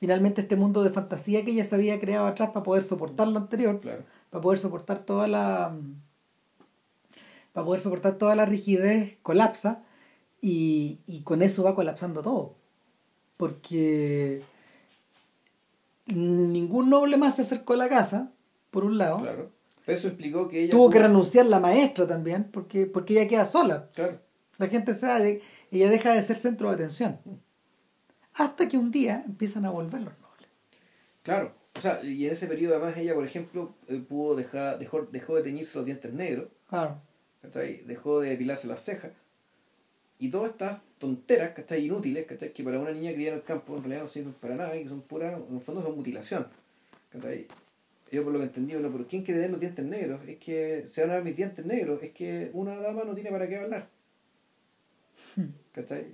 finalmente 0.00 0.42
este 0.42 0.56
mundo 0.56 0.82
de 0.84 0.90
fantasía 0.90 1.44
que 1.44 1.52
ella 1.52 1.64
se 1.64 1.74
había 1.76 1.98
creado 1.98 2.26
atrás 2.26 2.50
para 2.50 2.62
poder 2.62 2.82
soportar 2.82 3.26
lo 3.28 3.38
anterior, 3.38 3.80
Claro. 3.80 4.02
para 4.30 4.42
poder 4.42 4.58
soportar 4.58 4.98
toda 5.06 5.26
la 5.28 5.74
para 7.52 7.64
poder 7.64 7.80
soportar 7.80 8.18
toda 8.18 8.34
la 8.36 8.44
rigidez, 8.44 9.16
colapsa 9.22 9.82
y, 10.42 10.98
y 11.06 11.22
con 11.22 11.40
eso 11.40 11.62
va 11.62 11.74
colapsando 11.74 12.20
todo. 12.20 12.56
Porque 13.36 14.42
ningún 16.06 16.90
noble 16.90 17.16
más 17.16 17.36
se 17.36 17.42
acercó 17.42 17.74
a 17.74 17.76
la 17.76 17.88
casa, 17.88 18.32
por 18.70 18.84
un 18.84 18.98
lado. 18.98 19.20
Claro. 19.20 19.50
Eso 19.86 20.08
implicó 20.08 20.48
que 20.48 20.62
ella. 20.62 20.70
Tuvo 20.70 20.90
que 20.90 20.98
renunciar 20.98 21.46
la 21.46 21.60
maestra 21.60 22.06
también, 22.06 22.50
porque, 22.50 22.86
porque 22.86 23.14
ella 23.14 23.28
queda 23.28 23.46
sola. 23.46 23.90
Claro. 23.94 24.20
La 24.58 24.68
gente 24.68 24.94
se 24.94 25.06
va, 25.06 25.18
ella 25.20 25.90
deja 25.90 26.12
de 26.14 26.22
ser 26.22 26.36
centro 26.36 26.68
de 26.68 26.74
atención. 26.74 27.18
Hasta 28.34 28.68
que 28.68 28.78
un 28.78 28.90
día 28.90 29.22
empiezan 29.26 29.64
a 29.64 29.70
volver 29.70 30.02
los 30.02 30.18
nobles. 30.18 30.48
Claro. 31.22 31.54
O 31.76 31.80
sea, 31.80 32.02
y 32.04 32.26
en 32.26 32.32
ese 32.32 32.46
periodo 32.46 32.76
además 32.76 32.96
ella, 32.96 33.14
por 33.14 33.24
ejemplo, 33.24 33.74
eh, 33.88 33.96
pudo 34.08 34.36
dejar, 34.36 34.78
dejó, 34.78 35.02
dejó 35.02 35.36
de 35.36 35.42
teñirse 35.42 35.76
los 35.76 35.84
dientes 35.84 36.12
negros, 36.12 36.48
Claro. 36.68 37.00
dejó 37.84 38.20
de 38.20 38.30
depilarse 38.30 38.68
las 38.68 38.80
cejas. 38.80 39.10
Y 40.18 40.30
todas 40.30 40.50
estas 40.50 40.80
tonteras, 40.98 41.50
¿cachai? 41.54 41.84
Inútiles, 41.86 42.24
¿cachai? 42.26 42.52
Que 42.52 42.62
para 42.64 42.78
una 42.78 42.92
niña 42.92 43.12
criada 43.12 43.32
en 43.34 43.38
el 43.40 43.44
campo 43.44 43.76
en 43.76 43.82
realidad 43.82 44.02
no 44.02 44.08
sirven 44.08 44.32
para 44.34 44.54
nada 44.54 44.76
y 44.76 44.84
que 44.84 44.88
son 44.88 45.02
puras, 45.02 45.34
en 45.48 45.54
el 45.56 45.60
fondo 45.60 45.82
son 45.82 45.96
mutilación. 45.96 46.46
¿cachai? 47.12 47.46
Yo 48.12 48.22
por 48.22 48.32
lo 48.32 48.38
que 48.38 48.44
entendí, 48.46 48.74
bueno, 48.74 48.90
pero 48.92 49.06
¿quién 49.08 49.22
quiere 49.22 49.40
tener 49.40 49.50
los 49.50 49.60
dientes 49.60 49.84
negros? 49.84 50.20
Es 50.28 50.36
que 50.38 50.86
se 50.86 51.00
van 51.02 51.10
a 51.10 51.14
ver 51.14 51.24
mis 51.24 51.36
dientes 51.36 51.64
negros, 51.66 52.02
es 52.02 52.12
que 52.12 52.50
una 52.52 52.76
dama 52.78 53.04
no 53.04 53.14
tiene 53.14 53.30
para 53.30 53.48
qué 53.48 53.56
hablar. 53.58 53.88
¿Cachai? 55.72 56.06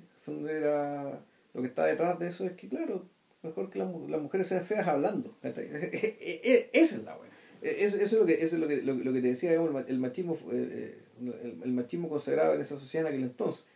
Era, 0.48 1.20
lo 1.54 1.60
que 1.62 1.68
está 1.68 1.84
detrás 1.86 2.18
de 2.18 2.28
eso 2.28 2.44
es 2.44 2.52
que, 2.52 2.68
claro, 2.68 3.04
mejor 3.42 3.68
que 3.70 3.78
las, 3.80 3.88
las 4.08 4.20
mujeres 4.20 4.46
sean 4.46 4.64
feas 4.64 4.86
hablando. 4.86 5.36
E- 5.44 6.16
e- 6.20 6.40
e- 6.44 6.70
Esa 6.72 6.96
es 6.96 7.04
la 7.04 7.16
wea. 7.16 7.30
Eso, 7.62 7.96
eso 7.98 8.02
es 8.16 8.20
lo 8.20 8.26
que, 8.26 8.34
eso 8.42 8.56
es 8.56 8.60
lo 8.60 8.68
que, 8.68 8.82
lo, 8.82 8.94
lo 8.94 9.12
que 9.12 9.20
te 9.20 9.28
decía, 9.28 9.52
el 9.52 9.60
ma- 9.70 9.84
el 9.86 9.98
machismo, 9.98 10.34
fue, 10.34 10.54
eh, 10.56 10.98
el, 11.20 11.58
el 11.64 11.72
machismo 11.72 12.08
consagrado 12.08 12.54
en 12.54 12.60
esa 12.62 12.76
sociedad 12.76 13.06
en 13.08 13.14
aquel 13.14 13.24
entonces. 13.28 13.66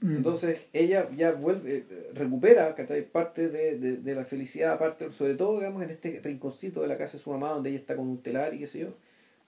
Mm. 0.00 0.16
Entonces 0.16 0.66
ella 0.72 1.10
ya 1.14 1.32
vuelve, 1.32 1.78
eh, 1.90 2.10
recupera 2.14 2.74
¿cachai? 2.74 3.02
parte 3.04 3.48
de, 3.48 3.78
de, 3.78 3.96
de 3.96 4.14
la 4.14 4.24
felicidad, 4.24 4.78
parte, 4.78 5.10
sobre 5.10 5.34
todo 5.34 5.58
digamos 5.58 5.82
en 5.82 5.90
este 5.90 6.20
rinconcito 6.22 6.82
de 6.82 6.88
la 6.88 6.96
casa 6.96 7.16
de 7.16 7.24
su 7.24 7.30
mamá 7.30 7.50
donde 7.50 7.70
ella 7.70 7.80
está 7.80 7.96
con 7.96 8.06
un 8.08 8.22
telar 8.22 8.54
y 8.54 8.60
qué 8.60 8.66
sé 8.68 8.80
yo, 8.80 8.94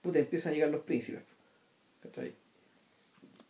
puta, 0.01 0.19
empiezan 0.19 0.51
a 0.51 0.55
llegar 0.55 0.69
los 0.69 0.81
príncipes. 0.81 1.21
¿cachai? 2.03 2.33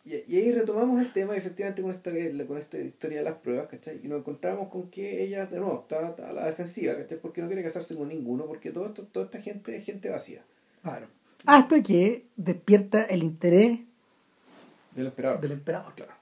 Y, 0.04 0.14
y 0.34 0.36
ahí 0.36 0.52
retomamos 0.52 1.00
el 1.00 1.12
tema 1.12 1.36
efectivamente 1.36 1.80
con 1.82 1.90
esta, 1.90 2.10
con 2.46 2.58
esta 2.58 2.78
historia 2.78 3.18
de 3.18 3.24
las 3.24 3.34
pruebas, 3.34 3.68
¿cachai? 3.68 4.00
Y 4.02 4.08
nos 4.08 4.18
encontramos 4.18 4.68
con 4.68 4.90
que 4.90 5.22
ella, 5.22 5.46
de 5.46 5.60
nuevo, 5.60 5.80
está, 5.82 6.08
está 6.08 6.30
a 6.30 6.32
la 6.32 6.46
defensiva, 6.46 6.96
¿cachai? 6.96 7.18
Porque 7.18 7.40
no 7.40 7.46
quiere 7.46 7.62
casarse 7.62 7.96
con 7.96 8.08
ninguno, 8.08 8.46
porque 8.46 8.70
todo 8.70 8.86
esto, 8.86 9.04
toda 9.04 9.26
esta 9.26 9.40
gente 9.40 9.76
es 9.76 9.84
gente 9.84 10.08
vacía 10.08 10.42
Claro. 10.82 11.06
Hasta 11.46 11.82
que 11.82 12.24
despierta 12.36 13.04
el 13.04 13.22
interés 13.22 13.80
del 14.94 15.06
emperador. 15.06 15.40
del 15.40 15.52
emperador. 15.52 15.94
Claro. 15.94 16.12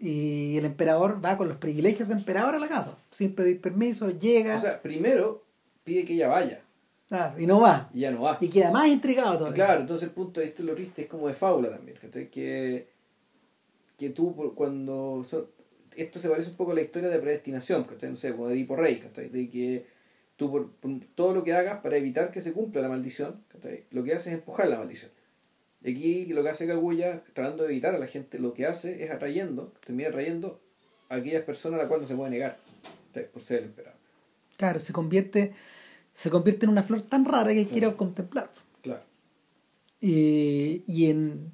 Y 0.00 0.56
el 0.56 0.64
emperador 0.64 1.24
va 1.24 1.36
con 1.36 1.48
los 1.48 1.56
privilegios 1.56 2.08
de 2.08 2.14
emperador 2.14 2.54
a 2.54 2.58
la 2.58 2.68
casa, 2.68 2.96
sin 3.10 3.34
pedir 3.34 3.60
permiso, 3.60 4.10
llega 4.10 4.54
O 4.54 4.58
sea, 4.58 4.80
primero 4.80 5.44
pide 5.82 6.04
que 6.04 6.14
ella 6.14 6.28
vaya 6.28 6.62
claro, 7.08 7.40
y 7.40 7.46
no 7.46 7.60
va. 7.60 7.90
y 7.92 8.00
ya 8.00 8.10
no 8.10 8.22
va. 8.22 8.38
Y 8.40 8.48
queda 8.48 8.70
más 8.70 8.88
intrigado 8.88 9.38
todavía. 9.38 9.64
claro, 9.64 9.80
entonces 9.80 10.08
el 10.08 10.14
punto 10.14 10.40
de 10.40 10.46
esto 10.46 10.62
lo 10.62 10.74
triste 10.74 11.02
es 11.02 11.08
como 11.08 11.26
de 11.26 11.34
fábula 11.34 11.70
también, 11.70 11.98
¿cachai? 12.00 12.28
Que, 12.30 12.88
que 13.96 14.10
tú 14.10 14.52
cuando... 14.54 15.26
esto 15.96 16.18
se 16.20 16.28
parece 16.28 16.50
un 16.50 16.56
poco 16.56 16.72
a 16.72 16.74
la 16.74 16.82
historia 16.82 17.08
de 17.08 17.18
predestinación, 17.18 17.84
¿cachai? 17.84 18.10
No 18.10 18.16
sé, 18.16 18.32
como 18.32 18.48
de 18.48 18.54
Edipo 18.54 18.76
Rey, 18.76 19.00
¿cachai? 19.00 19.30
De 19.30 19.50
que 19.50 19.86
tú 20.36 20.50
por, 20.50 20.70
por 20.70 20.92
todo 21.16 21.34
lo 21.34 21.42
que 21.42 21.54
hagas 21.54 21.80
para 21.80 21.96
evitar 21.96 22.30
que 22.30 22.40
se 22.40 22.52
cumpla 22.52 22.82
la 22.82 22.88
maldición, 22.88 23.42
¿cachai? 23.48 23.84
Lo 23.90 24.04
que 24.04 24.12
haces 24.12 24.28
es 24.28 24.34
empujar 24.34 24.68
la 24.68 24.78
maldición. 24.78 25.10
Aquí 25.88 26.26
lo 26.26 26.42
que 26.42 26.50
hace 26.50 26.66
Kaguya, 26.66 27.22
tratando 27.32 27.64
de 27.64 27.70
evitar 27.70 27.94
a 27.94 27.98
la 27.98 28.06
gente, 28.06 28.38
lo 28.38 28.52
que 28.52 28.66
hace 28.66 29.04
es 29.04 29.10
atrayendo, 29.10 29.72
termina 29.84 30.08
atrayendo 30.08 30.60
a 31.08 31.16
aquellas 31.16 31.42
personas 31.42 31.78
a 31.78 31.82
las 31.82 31.88
cuales 31.88 32.02
no 32.02 32.08
se 32.08 32.16
puede 32.16 32.30
negar, 32.30 32.58
por 33.32 33.42
ser 33.42 33.60
el 33.60 33.64
emperador. 33.66 33.98
Claro, 34.56 34.80
se 34.80 34.92
convierte, 34.92 35.52
se 36.14 36.30
convierte 36.30 36.66
en 36.66 36.70
una 36.70 36.82
flor 36.82 37.02
tan 37.02 37.24
rara 37.24 37.52
que 37.52 37.86
a 37.86 37.96
contemplar. 37.96 38.50
Claro. 38.82 39.02
Y, 40.00 40.82
y 40.86 41.10
en, 41.10 41.52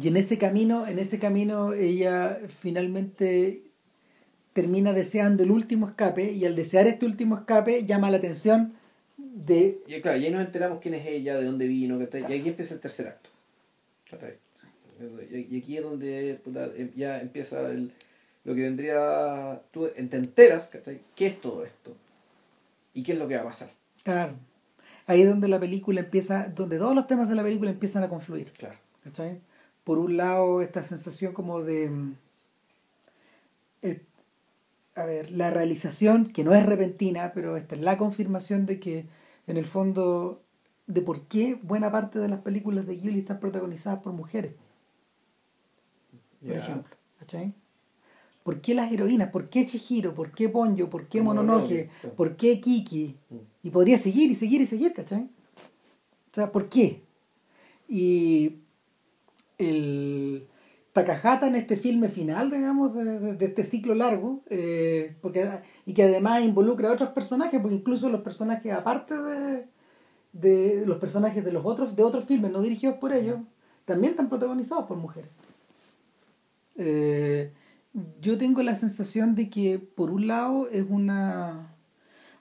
y 0.00 0.08
en 0.08 0.16
ese 0.16 0.38
camino, 0.38 0.86
en 0.86 0.98
ese 0.98 1.18
camino 1.18 1.72
ella 1.72 2.38
finalmente 2.48 3.62
termina 4.52 4.92
deseando 4.92 5.42
el 5.42 5.50
último 5.50 5.86
escape 5.88 6.32
y 6.32 6.44
al 6.44 6.56
desear 6.56 6.86
este 6.86 7.06
último 7.06 7.36
escape 7.36 7.84
llama 7.84 8.10
la 8.10 8.16
atención 8.16 8.74
de 9.16 9.80
Y 9.86 10.00
claro, 10.00 10.18
y 10.18 10.24
ahí 10.24 10.30
nos 10.32 10.44
enteramos 10.44 10.78
quién 10.80 10.94
es 10.94 11.06
ella, 11.06 11.38
de 11.38 11.44
dónde 11.44 11.66
vino, 11.66 11.98
y 12.00 12.32
aquí 12.32 12.48
empieza 12.48 12.74
el 12.74 12.80
tercer 12.80 13.08
acto. 13.08 13.30
Y 15.50 15.58
aquí 15.58 15.76
es 15.76 15.82
donde 15.82 16.40
puta, 16.42 16.66
em- 16.76 16.92
ya 16.96 17.20
empieza 17.20 17.70
el, 17.70 17.92
lo 18.44 18.54
que 18.54 18.62
vendría, 18.62 19.62
tú 19.70 19.86
te 19.88 20.16
enteras, 20.16 20.68
¿cachai? 20.68 21.00
¿Qué 21.14 21.26
es 21.28 21.40
todo 21.40 21.64
esto? 21.64 21.94
¿Y 22.94 23.02
qué 23.02 23.12
es 23.12 23.18
lo 23.18 23.28
que 23.28 23.36
va 23.36 23.42
a 23.42 23.44
pasar? 23.44 23.70
claro 24.02 24.34
ahí 25.06 25.22
es 25.22 25.28
donde 25.28 25.48
la 25.48 25.58
película 25.60 26.00
empieza 26.00 26.48
donde 26.54 26.78
todos 26.78 26.94
los 26.94 27.06
temas 27.06 27.28
de 27.28 27.34
la 27.34 27.42
película 27.42 27.70
empiezan 27.70 28.02
a 28.02 28.08
confluir 28.08 28.52
Claro. 28.52 28.76
¿cachai? 29.04 29.40
por 29.84 29.98
un 29.98 30.16
lado 30.16 30.60
esta 30.62 30.82
sensación 30.82 31.32
como 31.32 31.62
de 31.62 31.90
eh, 33.82 34.02
a 34.94 35.04
ver 35.04 35.30
la 35.30 35.50
realización 35.50 36.26
que 36.26 36.44
no 36.44 36.54
es 36.54 36.64
repentina 36.66 37.32
pero 37.34 37.56
esta 37.56 37.74
es 37.74 37.80
la 37.82 37.96
confirmación 37.96 38.66
de 38.66 38.78
que 38.80 39.06
en 39.46 39.56
el 39.56 39.64
fondo 39.66 40.42
de 40.88 41.00
por 41.02 41.22
qué 41.28 41.54
buena 41.62 41.92
parte 41.92 42.18
de 42.18 42.28
las 42.28 42.40
películas 42.40 42.84
de 42.86 42.96
Ghibli 42.96 43.20
están 43.20 43.38
protagonizadas 43.38 44.00
por 44.00 44.12
mujeres 44.12 44.52
por 46.40 46.50
ejemplo 46.58 46.96
¿cachai? 47.20 47.54
¿Por 48.42 48.60
qué 48.62 48.74
las 48.74 48.90
heroínas? 48.90 49.28
¿Por 49.30 49.50
qué 49.50 49.66
Chihiro? 49.66 50.14
¿Por 50.14 50.32
qué 50.32 50.48
Ponyo? 50.48 50.88
¿Por 50.88 51.06
qué 51.08 51.20
Mononoke? 51.20 51.90
¿Por 52.16 52.36
qué 52.36 52.60
Kiki? 52.60 53.14
Mm. 53.28 53.36
Y 53.64 53.70
podría 53.70 53.98
seguir 53.98 54.30
y 54.30 54.34
seguir 54.34 54.60
y 54.62 54.66
seguir, 54.66 54.92
¿cachai? 54.94 55.22
O 55.24 56.34
sea, 56.34 56.50
¿por 56.50 56.68
qué? 56.70 57.02
Y 57.88 58.60
el 59.58 60.46
Takahata 60.94 61.46
en 61.46 61.56
este 61.56 61.76
filme 61.76 62.08
final, 62.08 62.50
digamos, 62.50 62.94
de, 62.94 63.04
de- 63.20 63.34
de 63.34 63.44
este 63.46 63.64
ciclo 63.64 63.94
largo, 63.94 64.40
eh, 64.48 65.14
porque, 65.20 65.46
y 65.84 65.92
que 65.92 66.04
además 66.04 66.42
involucra 66.42 66.88
a 66.88 66.92
otros 66.92 67.10
personajes, 67.10 67.60
porque 67.60 67.76
incluso 67.76 68.08
los 68.08 68.22
personajes 68.22 68.72
aparte 68.72 69.14
de, 69.20 69.66
de 70.32 70.84
los 70.86 70.98
personajes 70.98 71.44
de 71.44 71.52
los 71.52 71.64
otros, 71.64 71.96
de 71.96 72.02
otros 72.02 72.24
filmes 72.24 72.52
no 72.52 72.62
dirigidos 72.62 72.96
por 72.96 73.12
ellos, 73.12 73.38
también 73.84 74.12
están 74.12 74.28
protagonizados 74.28 74.84
por 74.84 74.96
mujeres. 74.96 75.30
Eh, 76.76 77.52
yo 78.20 78.38
tengo 78.38 78.62
la 78.62 78.74
sensación 78.74 79.34
de 79.34 79.50
que 79.50 79.78
por 79.78 80.10
un 80.10 80.26
lado 80.26 80.68
es 80.70 80.84
una 80.88 81.74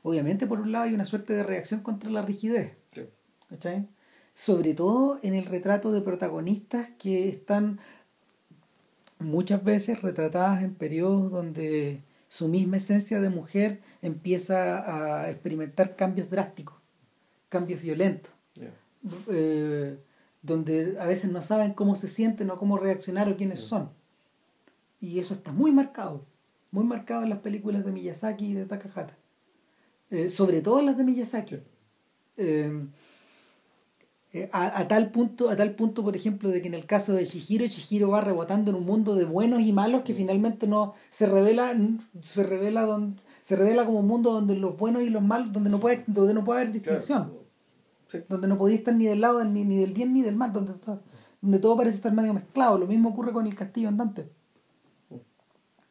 obviamente 0.03 0.45
por 0.45 0.59
un 0.59 0.71
lado 0.71 0.85
hay 0.85 0.93
una 0.93 1.05
suerte 1.05 1.33
de 1.33 1.43
reacción 1.43 1.81
contra 1.81 2.09
la 2.09 2.21
rigidez 2.21 2.77
Sí. 2.93 3.01
¿cachai? 3.49 3.87
sobre 4.33 4.73
todo 4.73 5.17
en 5.23 5.33
el 5.33 5.45
retrato 5.45 5.91
de 5.91 6.01
protagonistas 6.01 6.89
que 6.99 7.29
están 7.29 7.79
muchas 9.19 9.63
veces 9.63 10.01
retratadas 10.01 10.63
en 10.63 10.75
periodos 10.75 11.31
donde 11.31 12.03
su 12.29 12.47
misma 12.47 12.77
esencia 12.77 13.19
de 13.19 13.29
mujer 13.29 13.81
empieza 14.01 15.23
a 15.23 15.31
experimentar 15.31 15.95
cambios 15.95 16.29
drásticos 16.29 16.76
cambios 17.49 17.81
violentos 17.81 18.33
eh, 19.29 19.99
donde 20.41 20.97
a 20.99 21.05
veces 21.05 21.31
no 21.31 21.41
saben 21.41 21.73
cómo 21.73 21.95
se 21.95 22.07
sienten 22.07 22.49
o 22.49 22.57
cómo 22.57 22.77
reaccionar 22.77 23.29
o 23.29 23.35
quiénes 23.35 23.59
son. 23.59 23.89
Y 24.99 25.19
eso 25.19 25.33
está 25.33 25.51
muy 25.51 25.71
marcado, 25.71 26.25
muy 26.71 26.85
marcado 26.85 27.23
en 27.23 27.29
las 27.29 27.39
películas 27.39 27.85
de 27.85 27.91
Miyazaki 27.91 28.47
y 28.47 28.53
de 28.53 28.65
Takahata. 28.65 29.17
Eh, 30.09 30.29
sobre 30.29 30.61
todo 30.61 30.79
en 30.79 30.85
las 30.85 30.97
de 30.97 31.03
Miyazaki. 31.03 31.59
Eh, 32.37 32.87
eh, 34.33 34.49
a, 34.51 34.79
a 34.79 34.87
tal 34.87 35.09
punto, 35.11 35.49
a 35.49 35.55
tal 35.55 35.73
punto, 35.75 36.03
por 36.03 36.15
ejemplo, 36.15 36.49
de 36.49 36.61
que 36.61 36.67
en 36.67 36.73
el 36.73 36.85
caso 36.85 37.13
de 37.13 37.25
Chihiro, 37.25 37.65
Chihiro 37.67 38.09
va 38.09 38.21
rebotando 38.21 38.71
en 38.71 38.77
un 38.77 38.85
mundo 38.85 39.15
de 39.15 39.25
buenos 39.25 39.61
y 39.61 39.71
malos 39.71 40.01
que 40.03 40.13
finalmente 40.13 40.67
no 40.67 40.93
se 41.09 41.27
revela, 41.27 41.73
se 42.21 42.43
revela 42.43 42.81
donde, 42.83 43.21
se 43.41 43.55
revela 43.55 43.85
como 43.85 43.99
un 44.01 44.07
mundo 44.07 44.31
donde 44.33 44.55
los 44.55 44.75
buenos 44.77 45.03
y 45.03 45.09
los 45.09 45.23
malos, 45.23 45.51
donde 45.53 45.69
no 45.69 45.79
puede, 45.79 46.03
donde 46.07 46.33
no 46.33 46.43
puede 46.43 46.61
haber 46.61 46.73
distinción 46.73 47.23
Claro. 47.29 47.43
Sí. 48.09 48.19
donde 48.29 48.47
no 48.47 48.57
podía 48.57 48.75
estar 48.77 48.93
ni 48.95 49.05
del 49.05 49.19
lado 49.21 49.43
ni, 49.43 49.63
ni 49.65 49.77
del 49.77 49.91
bien 49.93 50.13
ni 50.13 50.21
del 50.21 50.35
mal, 50.35 50.51
donde, 50.53 50.73
donde 51.41 51.59
todo 51.59 51.75
parece 51.77 51.95
estar 51.97 52.13
medio 52.13 52.33
mezclado. 52.33 52.77
Lo 52.77 52.87
mismo 52.87 53.09
ocurre 53.09 53.31
con 53.33 53.47
el 53.47 53.55
castillo 53.55 53.87
andante. 53.89 54.29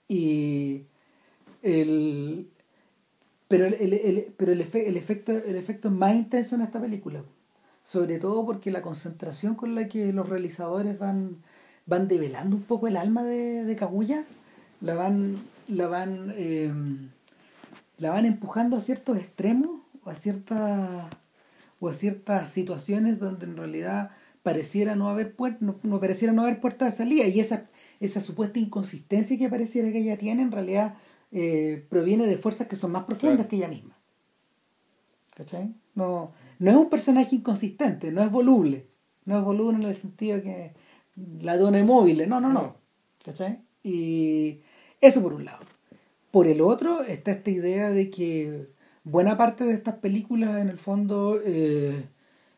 Y 0.08 0.82
el 1.62 2.48
pero 3.48 3.66
el, 3.66 3.74
el- 3.74 3.92
el- 3.94 4.34
pero 4.36 4.52
el, 4.52 4.60
efe- 4.60 4.86
el 4.86 4.96
efecto 4.96 5.32
el 5.32 5.56
efecto 5.56 5.88
es 5.88 5.94
más 5.94 6.14
intenso 6.14 6.54
en 6.56 6.62
esta 6.62 6.80
película. 6.80 7.22
Sobre 7.86 8.18
todo 8.18 8.44
porque 8.44 8.72
la 8.72 8.82
concentración 8.82 9.54
con 9.54 9.76
la 9.76 9.86
que 9.86 10.12
los 10.12 10.28
realizadores 10.28 10.98
van 10.98 11.36
van 11.86 12.08
develando 12.08 12.56
un 12.56 12.62
poco 12.64 12.88
el 12.88 12.96
alma 12.96 13.22
de, 13.22 13.62
de 13.64 13.76
Kaguya, 13.76 14.24
la 14.80 14.96
van 14.96 15.36
la 15.68 15.86
van 15.86 16.32
eh, 16.36 16.72
la 17.98 18.10
van 18.10 18.24
empujando 18.26 18.76
a 18.76 18.80
ciertos 18.80 19.16
extremos 19.16 19.82
o 20.04 20.10
a 20.10 20.16
ciertas 20.16 21.06
o 21.78 21.88
a 21.88 21.92
ciertas 21.92 22.50
situaciones 22.50 23.20
donde 23.20 23.46
en 23.46 23.56
realidad 23.56 24.10
pareciera 24.42 24.96
no 24.96 25.08
haber 25.08 25.36
puer- 25.36 25.58
no, 25.60 25.76
no 25.84 26.00
pareciera 26.00 26.32
no 26.32 26.42
haber 26.42 26.58
puerta 26.58 26.86
de 26.86 26.90
salida 26.90 27.26
y 27.28 27.38
esa 27.38 27.66
esa 28.00 28.20
supuesta 28.20 28.58
inconsistencia 28.58 29.38
que 29.38 29.48
pareciera 29.48 29.92
que 29.92 29.98
ella 30.00 30.18
tiene 30.18 30.42
en 30.42 30.50
realidad 30.50 30.94
eh, 31.30 31.86
proviene 31.88 32.26
de 32.26 32.36
fuerzas 32.36 32.66
que 32.66 32.74
son 32.76 32.90
más 32.90 33.04
profundas 33.04 33.36
Claro. 33.36 33.48
que 33.48 33.56
ella 33.56 33.68
misma 33.68 33.96
¿cachai? 35.36 35.72
no 35.94 36.32
no 36.58 36.70
es 36.70 36.76
un 36.76 36.90
personaje 36.90 37.36
inconsistente 37.36 38.10
no 38.12 38.22
es 38.22 38.30
voluble 38.30 38.86
no 39.24 39.38
es 39.38 39.44
voluble 39.44 39.78
en 39.78 39.84
el 39.84 39.94
sentido 39.94 40.42
que 40.42 40.72
la 41.40 41.56
dona 41.56 41.78
es 41.78 41.84
móvil 41.84 42.28
no 42.28 42.40
no 42.40 42.52
no. 42.52 42.76
¿cachai? 43.24 43.60
y 43.82 44.60
eso 45.00 45.22
por 45.22 45.32
un 45.34 45.44
lado 45.44 45.64
por 46.30 46.46
el 46.46 46.60
otro 46.60 47.02
está 47.02 47.32
esta 47.32 47.50
idea 47.50 47.90
de 47.90 48.10
que 48.10 48.68
buena 49.04 49.36
parte 49.36 49.64
de 49.64 49.74
estas 49.74 49.94
películas 49.94 50.60
en 50.60 50.68
el 50.68 50.78
fondo 50.78 51.40
eh, 51.44 52.08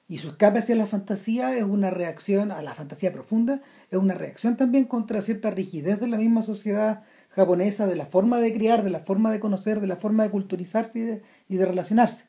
y 0.08 0.18
su 0.18 0.28
escape 0.28 0.60
hacia 0.60 0.74
la 0.74 0.86
fantasía 0.86 1.54
es 1.56 1.62
una 1.62 1.90
reacción 1.90 2.50
a 2.50 2.62
la 2.62 2.74
fantasía 2.74 3.12
profunda, 3.12 3.60
es 3.90 3.98
una 3.98 4.14
reacción 4.14 4.56
también 4.56 4.86
contra 4.86 5.20
cierta 5.20 5.50
rigidez 5.50 6.00
de 6.00 6.08
la 6.08 6.16
misma 6.16 6.40
sociedad 6.40 7.02
japonesa, 7.28 7.86
de 7.86 7.96
la 7.96 8.06
forma 8.06 8.40
de 8.40 8.54
criar, 8.54 8.82
de 8.82 8.88
la 8.88 9.00
forma 9.00 9.30
de 9.30 9.38
conocer, 9.38 9.80
de 9.80 9.86
la 9.86 9.96
forma 9.96 10.22
de 10.22 10.30
culturizarse 10.30 10.98
y 10.98 11.02
de, 11.02 11.22
y 11.50 11.56
de 11.58 11.66
relacionarse. 11.66 12.24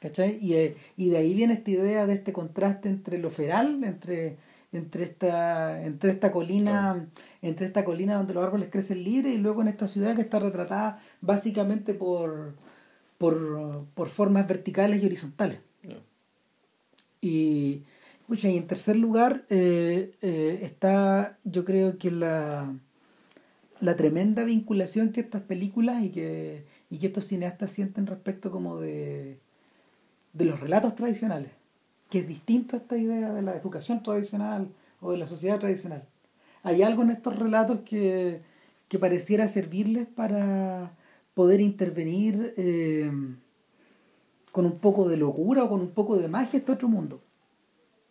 ¿Cachai? 0.00 0.38
Y, 0.40 0.54
eh, 0.54 0.76
y 0.96 1.08
de 1.08 1.16
ahí 1.16 1.34
viene 1.34 1.54
esta 1.54 1.70
idea 1.70 2.06
de 2.06 2.14
este 2.14 2.32
contraste 2.32 2.88
entre 2.88 3.18
lo 3.18 3.30
feral, 3.30 3.82
entre, 3.82 4.36
entre, 4.72 5.04
esta, 5.04 5.82
entre 5.82 6.10
esta 6.10 6.32
colina, 6.32 7.08
entre 7.40 7.66
esta 7.66 7.84
colina 7.84 8.16
donde 8.16 8.34
los 8.34 8.44
árboles 8.44 8.68
crecen 8.70 9.02
libres 9.02 9.34
y 9.34 9.38
luego 9.38 9.62
en 9.62 9.68
esta 9.68 9.88
ciudad 9.88 10.14
que 10.14 10.20
está 10.22 10.38
retratada 10.38 11.00
básicamente 11.20 11.94
por, 11.94 12.54
por, 13.18 13.86
por 13.94 14.08
formas 14.08 14.46
verticales 14.46 15.02
y 15.02 15.06
horizontales. 15.06 15.60
Y, 17.22 17.82
pucha, 18.26 18.48
y 18.50 18.56
en 18.56 18.66
tercer 18.66 18.96
lugar 18.96 19.46
eh, 19.48 20.12
eh, 20.20 20.58
está, 20.62 21.38
yo 21.44 21.64
creo 21.64 21.96
que 21.98 22.10
la, 22.10 22.72
la 23.80 23.96
tremenda 23.96 24.44
vinculación 24.44 25.10
que 25.10 25.20
estas 25.20 25.42
películas 25.42 26.02
y 26.02 26.10
que, 26.10 26.64
y 26.90 26.98
que 26.98 27.06
estos 27.06 27.24
cineastas 27.24 27.70
sienten 27.70 28.06
respecto 28.06 28.50
como 28.50 28.78
de, 28.78 29.38
de 30.36 30.44
los 30.44 30.60
relatos 30.60 30.94
tradicionales, 30.94 31.50
que 32.10 32.18
es 32.20 32.28
distinto 32.28 32.76
a 32.76 32.78
esta 32.78 32.96
idea 32.96 33.32
de 33.32 33.42
la 33.42 33.56
educación 33.56 34.02
tradicional 34.02 34.68
o 35.00 35.12
de 35.12 35.18
la 35.18 35.26
sociedad 35.26 35.58
tradicional. 35.58 36.02
Hay 36.62 36.82
algo 36.82 37.02
en 37.02 37.10
estos 37.10 37.38
relatos 37.38 37.80
que, 37.84 38.40
que 38.88 38.98
pareciera 38.98 39.48
servirles 39.48 40.06
para 40.06 40.92
poder 41.34 41.60
intervenir 41.60 42.54
eh, 42.56 43.10
con 44.52 44.66
un 44.66 44.78
poco 44.78 45.08
de 45.08 45.16
locura 45.16 45.64
o 45.64 45.68
con 45.68 45.80
un 45.80 45.90
poco 45.90 46.16
de 46.16 46.28
magia 46.28 46.58
este 46.58 46.72
otro 46.72 46.88
mundo. 46.88 47.20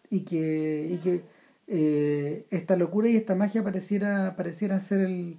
Y 0.10 0.22
que, 0.22 0.89
y 0.91 0.97
que 0.99 1.23
eh, 1.68 2.45
esta 2.52 2.76
locura 2.76 3.10
y 3.10 3.15
esta 3.15 3.35
magia 3.35 3.64
pareciera, 3.64 4.35
parecieran 4.35 4.80
ser 4.80 4.99
el. 4.99 5.38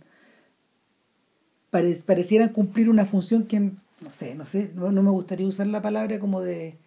pare- 1.71 2.03
parecieran 2.05 2.51
cumplir 2.51 2.91
una 2.91 3.05
función 3.07 3.47
que 3.47 3.71
no 4.01 4.11
sé, 4.11 4.35
no 4.35 4.45
sé, 4.45 4.73
no, 4.75 4.91
no 4.93 5.03
me 5.03 5.11
gustaría 5.11 5.47
usar 5.47 5.67
la 5.67 5.83
palabra 5.83 6.19
como 6.19 6.41
de. 6.41 6.79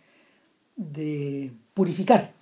de 0.76 1.52
purificar. 1.74 2.34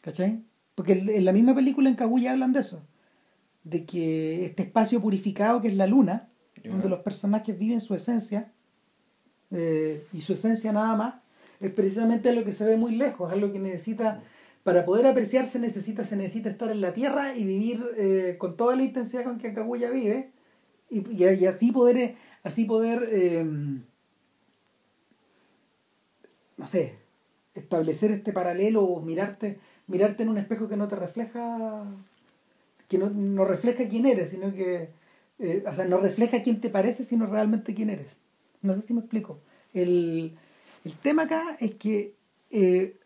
¿Cachai? 0.00 0.42
Porque 0.74 0.92
en 0.92 1.24
la 1.24 1.32
misma 1.32 1.54
película 1.54 1.88
en 1.88 1.96
Kaguya 1.96 2.32
hablan 2.32 2.52
de 2.52 2.60
eso. 2.60 2.82
De 3.64 3.84
que 3.84 4.44
este 4.44 4.62
espacio 4.62 5.00
purificado 5.00 5.60
que 5.60 5.68
es 5.68 5.74
la 5.74 5.86
luna, 5.86 6.28
donde 6.64 6.88
los 6.88 7.00
personajes 7.00 7.58
viven 7.58 7.80
su 7.80 7.94
esencia, 7.94 8.52
eh, 9.50 10.06
y 10.12 10.20
su 10.20 10.34
esencia 10.34 10.72
nada 10.72 10.94
más, 10.96 11.14
es 11.60 11.72
precisamente 11.72 12.32
lo 12.32 12.44
que 12.44 12.52
se 12.52 12.64
ve 12.64 12.76
muy 12.76 12.94
lejos, 12.94 13.32
es 13.32 13.38
lo 13.38 13.52
que 13.52 13.58
necesita, 13.58 14.22
para 14.62 14.84
poder 14.84 15.06
apreciarse 15.06 15.58
necesita, 15.58 16.04
se 16.04 16.16
necesita 16.16 16.48
estar 16.48 16.70
en 16.70 16.80
la 16.80 16.92
tierra 16.92 17.36
y 17.36 17.44
vivir 17.44 17.84
eh, 17.96 18.36
con 18.38 18.56
toda 18.56 18.76
la 18.76 18.84
intensidad 18.84 19.24
con 19.24 19.38
que 19.38 19.52
Kaguya 19.52 19.90
vive, 19.90 20.30
y, 20.90 20.98
y, 21.10 21.24
y 21.24 21.46
así 21.46 21.72
poder, 21.72 21.96
eh, 21.96 22.16
así 22.42 22.64
poder 22.64 23.08
eh, 23.10 23.44
no 26.58 26.66
sé, 26.66 26.96
establecer 27.54 28.10
este 28.10 28.32
paralelo 28.32 28.84
o 28.84 29.00
mirarte, 29.00 29.58
mirarte 29.86 30.24
en 30.24 30.28
un 30.28 30.38
espejo 30.38 30.68
que 30.68 30.76
no 30.76 30.86
te 30.88 30.96
refleja, 30.96 31.84
que 32.88 32.98
no, 32.98 33.08
no 33.08 33.44
refleja 33.44 33.88
quién 33.88 34.04
eres, 34.04 34.30
sino 34.30 34.52
que, 34.52 34.90
eh, 35.38 35.64
o 35.66 35.72
sea, 35.72 35.86
no 35.86 35.98
refleja 35.98 36.42
quién 36.42 36.60
te 36.60 36.68
parece, 36.68 37.04
sino 37.04 37.26
realmente 37.26 37.74
quién 37.74 37.88
eres. 37.88 38.18
No 38.60 38.74
sé 38.74 38.82
si 38.82 38.92
me 38.92 39.00
explico. 39.00 39.38
El, 39.72 40.36
El 40.84 40.94
tema 40.94 41.22
acá 41.24 41.56
es 41.60 41.74
que 41.74 42.14
eh, 42.50 42.96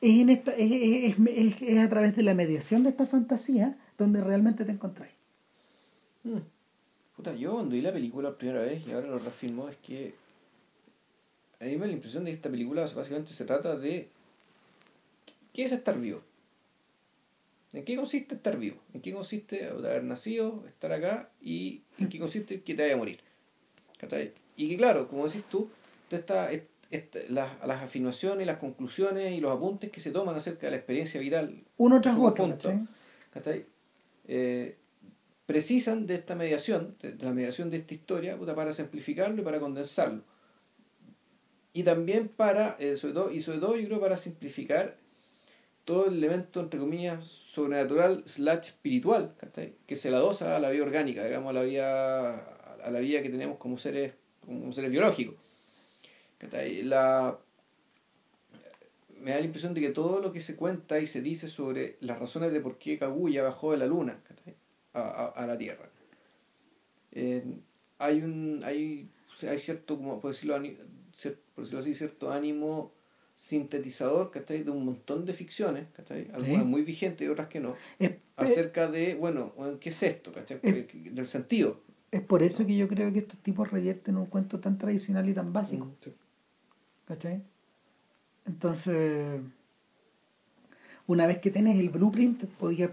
es, 0.00 0.20
en 0.20 0.30
esta, 0.30 0.52
es, 0.52 1.16
es, 1.18 1.62
es, 1.62 1.78
a 1.78 1.88
través 1.88 2.14
de 2.16 2.22
la 2.22 2.34
mediación 2.34 2.82
de 2.82 2.90
esta 2.90 3.06
fantasía 3.06 3.78
donde 3.96 4.22
realmente 4.22 4.64
te 4.64 4.72
encontráis. 4.72 5.12
Mm. 6.24 6.38
Puta, 7.16 7.34
yo 7.34 7.52
cuando 7.54 7.70
vi 7.70 7.80
la 7.80 7.92
película 7.92 8.30
la 8.30 8.36
primera 8.36 8.60
vez 8.60 8.86
y 8.86 8.92
ahora 8.92 9.08
lo 9.08 9.18
reafirmo, 9.18 9.68
es 9.68 9.76
que 9.78 10.14
a 11.60 11.64
mí 11.64 11.72
me 11.72 11.80
da 11.80 11.86
la 11.86 11.92
impresión 11.92 12.24
de 12.24 12.30
que 12.30 12.36
esta 12.36 12.50
película 12.50 12.82
básicamente 12.82 13.32
se 13.32 13.44
trata 13.44 13.76
de 13.76 14.08
¿qué 15.52 15.64
es 15.64 15.72
estar 15.72 15.98
vivo? 15.98 16.22
¿En 17.72 17.84
qué 17.84 17.96
consiste 17.96 18.34
estar 18.34 18.56
vivo? 18.56 18.78
¿En 18.94 19.00
qué 19.00 19.12
consiste 19.12 19.66
haber 19.66 20.04
nacido, 20.04 20.64
estar 20.66 20.92
acá 20.92 21.30
y 21.42 21.82
en 21.98 22.08
qué 22.08 22.18
consiste 22.18 22.62
que 22.62 22.74
te 22.74 22.82
vaya 22.82 22.94
a 22.94 22.98
morir? 22.98 23.20
Y 24.56 24.68
que 24.68 24.76
claro, 24.76 25.08
como 25.08 25.26
decís 25.26 25.44
tú, 25.50 25.68
esta, 26.10 26.50
esta, 26.52 27.18
las, 27.28 27.50
las 27.66 27.82
afirmaciones, 27.82 28.46
las 28.46 28.58
conclusiones 28.58 29.32
y 29.32 29.40
los 29.40 29.54
apuntes 29.54 29.90
que 29.90 30.00
se 30.00 30.10
toman 30.10 30.34
acerca 30.34 30.66
de 30.66 30.70
la 30.70 30.76
experiencia 30.78 31.20
vital 31.20 31.62
uno 31.76 32.00
tras 32.00 32.16
otro 32.16 32.46
eh, 34.26 34.76
precisan 35.46 36.06
de 36.06 36.14
esta 36.14 36.34
mediación, 36.34 36.96
de, 37.00 37.16
la 37.24 37.32
mediación 37.32 37.70
de 37.70 37.78
esta 37.78 37.94
historia, 37.94 38.38
para 38.54 38.72
simplificarlo 38.72 39.40
y 39.40 39.44
para 39.44 39.60
condensarlo. 39.60 40.22
Y 41.72 41.82
también 41.82 42.28
para, 42.28 42.76
eh, 42.78 42.96
sobre 42.96 43.14
todo, 43.14 43.30
y 43.30 43.40
sobre 43.40 43.58
todo 43.58 43.76
yo 43.76 43.86
creo 43.86 44.00
para 44.00 44.16
simplificar 44.16 44.96
todo 45.84 46.06
el 46.06 46.18
elemento, 46.18 46.60
entre 46.60 46.78
comillas, 46.78 47.24
sobrenatural 47.24 48.22
slash 48.26 48.68
espiritual, 48.68 49.34
que 49.86 49.96
se 49.96 50.10
la 50.10 50.18
dosa 50.18 50.56
a 50.56 50.60
la 50.60 50.70
vida 50.70 50.82
orgánica, 50.82 51.24
digamos, 51.24 51.50
a 51.50 51.52
la 51.54 51.62
vida, 51.62 52.34
a 52.84 52.90
la 52.90 53.00
vida 53.00 53.22
que 53.22 53.30
tenemos 53.30 53.56
como 53.56 53.78
seres, 53.78 54.12
como 54.44 54.70
seres 54.72 54.90
biológicos. 54.90 55.36
La, 56.84 57.38
me 59.20 59.30
da 59.30 59.38
la 59.38 59.46
impresión 59.46 59.74
de 59.74 59.80
que 59.80 59.90
todo 59.90 60.20
lo 60.20 60.32
que 60.32 60.40
se 60.40 60.56
cuenta 60.56 61.00
y 61.00 61.06
se 61.06 61.22
dice 61.22 61.48
sobre 61.48 61.96
las 62.00 62.18
razones 62.18 62.52
de 62.52 62.60
por 62.60 62.78
qué 62.78 62.98
Kaguya 62.98 63.42
bajó 63.42 63.72
de 63.72 63.78
la 63.78 63.86
luna 63.86 64.20
a, 64.92 65.00
a, 65.00 65.26
a, 65.26 65.46
la 65.46 65.58
Tierra. 65.58 65.88
Eh, 67.12 67.44
hay 67.98 68.20
un 68.20 68.60
hay, 68.64 69.08
hay 69.48 69.58
cierto, 69.58 69.96
como 69.96 70.20
por 70.20 70.32
decirlo, 70.32 70.60
por 71.54 71.64
decirlo 71.64 71.80
así, 71.80 71.94
cierto 71.94 72.30
ánimo 72.30 72.92
sintetizador 73.34 74.30
¿cachai? 74.32 74.64
de 74.64 74.70
un 74.70 74.84
montón 74.84 75.24
de 75.24 75.32
ficciones, 75.32 75.86
¿cachai? 75.94 76.28
algunas 76.32 76.66
muy 76.66 76.82
vigentes 76.82 77.26
y 77.26 77.30
otras 77.30 77.48
que 77.48 77.60
no, 77.60 77.76
acerca 78.36 78.90
de, 78.90 79.14
bueno, 79.14 79.52
¿qué 79.80 79.90
es 79.90 80.02
esto? 80.02 80.32
¿cachai? 80.32 80.60
Del 80.60 81.26
sentido. 81.26 81.80
Es 82.10 82.22
por 82.22 82.42
eso 82.42 82.66
que 82.66 82.76
yo 82.76 82.88
creo 82.88 83.12
que 83.12 83.18
estos 83.20 83.38
tipos 83.38 83.70
revierten 83.70 84.16
un 84.16 84.26
cuento 84.26 84.60
tan 84.60 84.78
tradicional 84.78 85.28
y 85.28 85.34
tan 85.34 85.52
básico. 85.52 85.84
Mm, 85.84 86.10
¿Cachai? 87.06 87.42
Entonces, 88.46 89.40
una 91.06 91.26
vez 91.26 91.38
que 91.38 91.50
tienes 91.50 91.78
el 91.78 91.90
blueprint, 91.90 92.44
podías, 92.44 92.90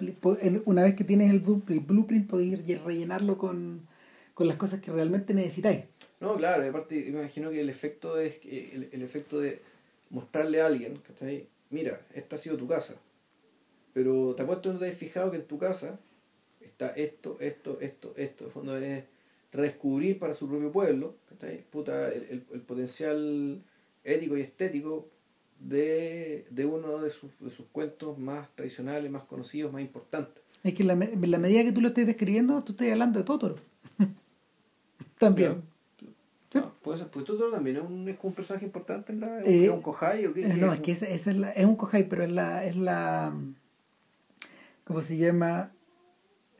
una 0.65 0.83
vez 0.83 0.95
que 0.95 1.03
tienes 1.03 1.31
el 1.31 1.39
blueprint, 1.39 2.29
podías 2.29 2.83
rellenarlo 2.83 3.37
con, 3.37 3.87
con 4.33 4.47
las 4.47 4.57
cosas 4.57 4.79
que 4.79 4.91
realmente 4.91 5.33
necesitáis. 5.33 5.85
No, 6.19 6.37
claro, 6.37 6.67
aparte 6.67 6.95
imagino 6.95 7.49
que 7.49 7.59
el 7.59 7.69
efecto 7.69 8.19
es 8.19 8.39
el, 8.45 8.89
el 8.91 9.01
efecto 9.01 9.39
de 9.39 9.61
mostrarle 10.09 10.61
a 10.61 10.67
alguien, 10.67 10.97
¿cachai? 11.07 11.47
Mira, 11.69 12.01
esta 12.13 12.35
ha 12.35 12.39
sido 12.39 12.57
tu 12.57 12.67
casa. 12.67 12.95
Pero 13.93 14.35
te 14.35 14.43
apuesto 14.43 14.71
no 14.73 14.79
te 14.79 14.89
has 14.89 14.95
fijado 14.95 15.31
que 15.31 15.37
en 15.37 15.45
tu 15.45 15.57
casa 15.57 15.99
está 16.61 16.89
esto, 16.89 17.37
esto, 17.39 17.77
esto, 17.79 18.13
esto. 18.17 18.45
En 18.45 18.51
fondo 18.51 18.77
es 18.77 19.03
redescubrir 19.51 20.19
para 20.19 20.33
su 20.33 20.49
propio 20.49 20.71
pueblo, 20.71 21.15
¿cachai? 21.29 21.63
Puta, 21.69 22.11
el, 22.11 22.45
el, 22.51 22.61
potencial 22.61 23.61
ético 24.03 24.37
y 24.37 24.41
estético 24.41 25.07
de, 25.59 26.45
de 26.49 26.65
uno 26.65 26.99
de 26.99 27.09
sus, 27.09 27.31
de 27.39 27.49
sus 27.49 27.65
cuentos 27.67 28.17
más 28.17 28.53
tradicionales, 28.55 29.09
más 29.09 29.23
conocidos, 29.23 29.71
más 29.71 29.81
importantes. 29.81 30.43
Es 30.63 30.73
que 30.73 30.83
en 30.83 30.87
la, 30.87 30.93
en 30.93 31.31
la 31.31 31.39
medida 31.39 31.63
que 31.63 31.71
tú 31.71 31.81
lo 31.81 31.89
estés 31.89 32.05
describiendo, 32.05 32.61
tú 32.63 32.73
estás 32.73 32.89
hablando 32.89 33.19
de 33.19 33.25
Totoro. 33.25 33.55
También. 35.19 35.63
Puede 36.82 36.98
ser, 36.98 37.07
pues 37.07 37.26
Totoro 37.26 37.52
también 37.52 37.77
es 37.77 37.84
un, 37.84 38.07
es 38.10 38.18
un 38.22 38.34
personaje 38.34 38.65
importante 38.65 39.11
en 39.14 39.19
la. 39.22 39.41
¿Es 39.41 39.69
un 39.69 39.82
Kohai 39.82 40.26
o 40.26 40.34
qué? 40.34 40.48
No, 40.48 40.73
es 40.73 40.80
que 40.80 40.91
esa, 40.91 41.07
esa 41.07 41.32
es, 41.32 41.38
la, 41.38 41.52
es 41.52 41.65
un 41.65 41.76
Kohai, 41.76 42.07
pero 42.10 42.23
es 42.23 42.32
la. 42.32 42.64
Es 42.65 42.76
la 42.76 43.34
¿Cómo 44.84 45.02
se 45.02 45.18
llama? 45.18 45.72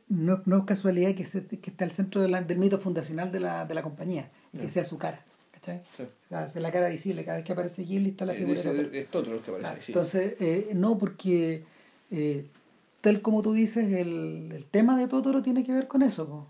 No, 0.08 0.42
no 0.46 0.58
es 0.58 0.64
casualidad 0.64 1.14
que, 1.14 1.24
se, 1.24 1.46
que 1.46 1.70
está 1.70 1.84
al 1.84 1.90
centro 1.90 2.20
de 2.20 2.28
la, 2.28 2.40
del 2.42 2.58
mito 2.58 2.78
fundacional 2.78 3.30
de 3.32 3.40
la, 3.40 3.64
de 3.66 3.74
la 3.74 3.82
compañía 3.82 4.30
y 4.52 4.58
que 4.58 4.68
sea 4.68 4.84
su 4.84 4.98
cara. 4.98 5.24
¿cachai? 5.52 5.82
Sí. 5.96 6.02
O 6.02 6.28
sea, 6.28 6.44
es 6.44 6.54
la 6.56 6.70
cara 6.70 6.88
visible. 6.88 7.24
Cada 7.24 7.38
vez 7.38 7.44
que 7.46 7.52
aparece 7.52 7.82
Ghibli 7.84 8.10
está 8.10 8.24
la 8.26 8.34
Eh, 8.34 8.36
figura 8.36 8.54
dice, 8.54 8.72
de 8.74 8.98
es 8.98 9.06
Totoro 9.08 9.36
el 9.36 9.42
que 9.42 9.50
aparece. 9.50 9.82
sí. 9.82 9.92
Entonces, 9.92 10.34
eh, 10.40 10.70
no, 10.74 10.98
porque 10.98 11.64
eh, 12.10 12.46
tal 13.00 13.20
como 13.22 13.42
tú 13.42 13.52
dices, 13.52 13.90
el, 13.92 14.52
el 14.54 14.64
tema 14.66 14.96
de 14.98 15.08
Totoro 15.08 15.42
tiene 15.42 15.64
que 15.64 15.72
ver 15.72 15.88
con 15.88 16.02
eso. 16.02 16.26
po. 16.28 16.46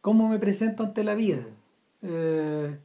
¿Cómo 0.00 0.28
me 0.28 0.38
presento 0.38 0.84
ante 0.84 1.04
la 1.04 1.14
vida? 1.14 1.40
Eh, 2.02 2.78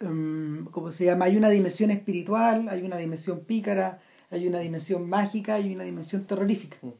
em, 0.00 0.64
¿Cómo 0.66 0.90
se 0.90 1.04
llama? 1.04 1.26
Hay 1.26 1.36
una 1.36 1.48
dimensión 1.48 1.90
espiritual, 1.90 2.68
hay 2.68 2.82
una 2.82 2.96
dimensión 2.96 3.40
pícara, 3.40 4.00
hay 4.30 4.46
una 4.46 4.58
dimensión 4.60 5.08
mágica 5.08 5.58
y 5.60 5.74
una 5.74 5.84
dimensión 5.84 6.24
terrorífica. 6.26 6.76
Mm. 6.82 6.90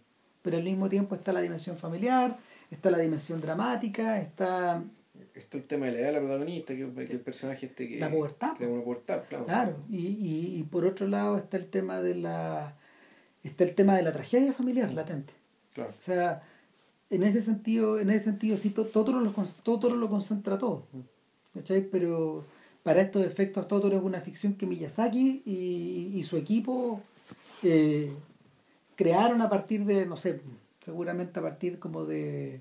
Pero 0.42 0.56
al 0.58 0.64
mismo 0.64 0.88
tiempo 0.88 1.14
está 1.14 1.32
la 1.32 1.40
dimensión 1.40 1.76
familiar, 1.76 2.38
está 2.70 2.90
la 2.90 2.98
dimensión 2.98 3.40
dramática, 3.40 4.20
está 4.20 4.82
Está 5.34 5.58
el 5.58 5.64
tema 5.64 5.86
de 5.86 5.92
la 5.92 5.98
edad 5.98 6.06
de 6.08 6.12
la 6.14 6.20
protagonista, 6.20 6.74
que, 6.74 6.90
que 6.92 7.12
el 7.12 7.20
personaje 7.20 7.66
este 7.66 7.88
que. 7.88 7.98
La 7.98 8.10
pubertad, 8.10 8.56
Que 8.56 8.66
una 8.66 8.82
pubertad, 8.82 9.22
claro. 9.28 9.44
Claro, 9.44 9.76
y, 9.90 10.06
y, 10.06 10.58
y 10.58 10.62
por 10.62 10.86
otro 10.86 11.06
lado 11.06 11.36
está 11.36 11.56
el 11.56 11.66
tema 11.66 12.00
de 12.00 12.14
la 12.14 12.74
está 13.42 13.64
el 13.64 13.74
tema 13.74 13.94
de 13.96 14.02
la 14.02 14.12
tragedia 14.12 14.52
familiar 14.52 14.92
latente. 14.94 15.34
Claro. 15.74 15.90
O 15.90 16.02
sea, 16.02 16.42
en 17.10 17.22
ese 17.22 17.40
sentido, 17.40 17.98
en 17.98 18.10
ese 18.10 18.26
sentido 18.26 18.56
sí, 18.56 18.70
To- 18.70 18.86
Totoro 18.86 19.20
lo, 19.20 19.30
Totoro 19.62 19.96
lo 19.96 20.08
concentra 20.08 20.58
todo. 20.58 20.84
¿Cachai? 21.54 21.88
Pero 21.90 22.44
para 22.82 23.00
estos 23.00 23.24
efectos 23.24 23.66
Totoro 23.68 23.96
es 23.96 24.02
una 24.02 24.20
ficción 24.20 24.54
que 24.54 24.66
Miyazaki 24.66 25.42
y, 25.46 26.10
y 26.14 26.22
su 26.22 26.36
equipo 26.36 27.00
eh, 27.62 28.12
crearon 28.96 29.40
a 29.42 29.48
partir 29.48 29.84
de, 29.84 30.06
no 30.06 30.16
sé, 30.16 30.40
seguramente 30.80 31.38
a 31.38 31.42
partir 31.42 31.78
como 31.78 32.04
de 32.04 32.60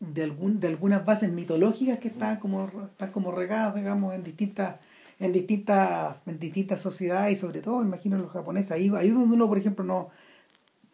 de 0.00 0.22
algún 0.22 0.60
de 0.60 0.68
algunas 0.68 1.04
bases 1.04 1.32
mitológicas 1.32 1.98
que 1.98 2.08
están 2.08 2.38
como 2.38 2.70
están 2.84 3.10
como 3.10 3.30
regadas 3.32 3.74
digamos 3.74 4.14
en 4.14 4.22
distintas 4.22 4.76
en 5.18 5.32
distintas 5.32 6.16
en 6.26 6.38
distintas 6.38 6.80
sociedades 6.82 7.32
y 7.32 7.36
sobre 7.36 7.62
todo 7.62 7.80
imagino 7.82 8.18
los 8.18 8.30
japoneses 8.30 8.72
ahí 8.72 8.90
ahí 8.96 9.10
donde 9.10 9.34
uno 9.34 9.48
por 9.48 9.56
ejemplo 9.56 9.84
no 9.84 10.10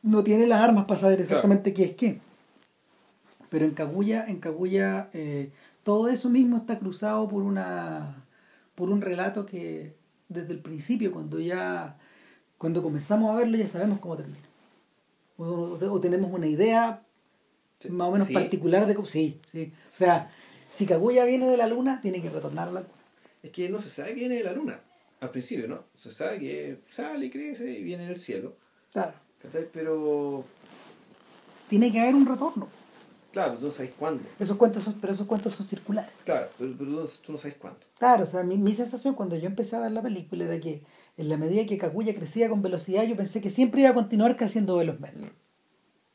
no 0.03 0.25
tiene 0.25 0.47
las 0.47 0.61
armas 0.61 0.85
para 0.87 1.01
saber 1.01 1.21
exactamente 1.21 1.73
qué 1.75 1.85
es 1.85 1.95
qué 1.97 2.21
pero 3.49 3.65
en 3.65 3.73
Kaguya 3.73 4.25
en 4.27 4.39
Kaguya 4.41 5.11
eh, 5.13 5.51
todo 5.83 6.09
eso 6.09 6.31
mismo 6.31 6.57
está 6.57 6.79
cruzado 6.79 7.29
por 7.29 7.43
una 7.43 8.25
por 8.75 8.91
un 8.91 9.01
relato 9.03 9.45
que 9.47 9.95
desde 10.29 10.53
el 10.53 10.61
principio 10.61 11.13
cuando 11.13 11.41
ya 11.41 11.97
cuando 12.59 12.83
comenzamos 12.83 13.31
a 13.31 13.35
verlo 13.35 13.57
ya 13.57 13.67
sabemos 13.67 13.99
cómo 13.99 14.17
termina 14.17 14.39
o, 15.37 15.45
o- 15.45 15.93
o 15.93 16.01
tenemos 16.01 16.33
una 16.33 16.47
idea 16.47 17.03
Sí. 17.81 17.89
más 17.91 18.09
o 18.09 18.13
menos 18.13 18.27
Sí. 18.29 18.35
particular 18.35 18.87
de 18.87 18.95
cómo 18.95 19.07
sí 19.07 19.41
sí 19.51 19.73
o 19.95 19.97
sea 19.97 20.31
si 20.69 20.85
Kaguya 20.87 21.25
viene 21.25 21.49
de 21.49 21.57
la 21.57 21.67
luna 21.67 22.01
tiene 22.03 22.21
que 22.21 22.29
retornar 22.31 22.69
a 22.69 22.73
la 22.73 22.81
luna 22.81 22.93
Es 23.43 23.51
que 23.53 23.69
no 23.71 23.79
se 23.81 23.89
sabe 23.89 24.11
que 24.11 24.21
viene 24.21 24.35
de 24.37 24.45
la 24.45 24.53
luna. 24.53 24.79
Al 25.21 25.31
principio, 25.31 25.67
¿no? 25.67 25.85
Se 25.97 26.11
sabe 26.11 26.39
que 26.39 26.81
sale 26.89 27.25
y 27.27 27.31
crece 27.31 27.71
y 27.79 27.83
viene 27.83 28.07
del 28.07 28.19
cielo. 28.19 28.55
claro 28.93 29.15
¿Cachai? 29.43 29.69
Pero. 29.73 30.45
tiene 31.69 31.91
que 31.91 32.01
haber 32.01 32.15
un 32.15 32.27
retorno 32.27 32.69
Claro, 33.33 33.59
tú 33.59 33.67
no 33.67 33.71
sabes 33.71 33.93
cuándo. 33.97 34.25
esos 34.41 34.57
cuentos 34.57 34.83
son, 34.83 34.95
pero 35.01 35.13
esos 35.13 35.27
cuentos 35.27 35.53
son 35.53 35.65
circulares 35.65 36.11
Claro, 36.25 36.49
pero, 36.59 36.75
pero 36.77 36.91
tú, 37.25 37.33
no, 37.33 37.39
sabes 37.39 37.57
cuándo. 37.57 37.79
Claro, 37.99 38.25
o 38.25 38.27
sea, 38.27 38.43
mi, 38.43 38.59
mi 38.59 38.75
sensación 38.75 39.15
cuando 39.15 39.37
yo 39.37 39.47
empecé 39.47 39.77
a 39.77 39.81
ver 39.81 39.93
la 39.93 40.03
película 40.03 40.45
era 40.45 40.59
que 40.59 40.83
en 41.17 41.29
la 41.29 41.37
medida 41.37 41.65
que 41.65 41.79
Kaguya 41.79 42.15
crecía 42.15 42.49
con 42.49 42.61
velocidad, 42.61 43.05
yo 43.05 43.17
pensé 43.17 43.41
que 43.41 43.51
siempre 43.51 43.83
iba 43.83 43.91
a 43.91 43.95
continuar 43.95 44.37
creciendo 44.37 44.77
velozmente. 44.77 45.33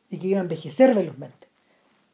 Y 0.09 0.17
que 0.17 0.27
iba 0.27 0.39
a 0.39 0.41
envejecer 0.41 0.93
velozmente. 0.93 1.47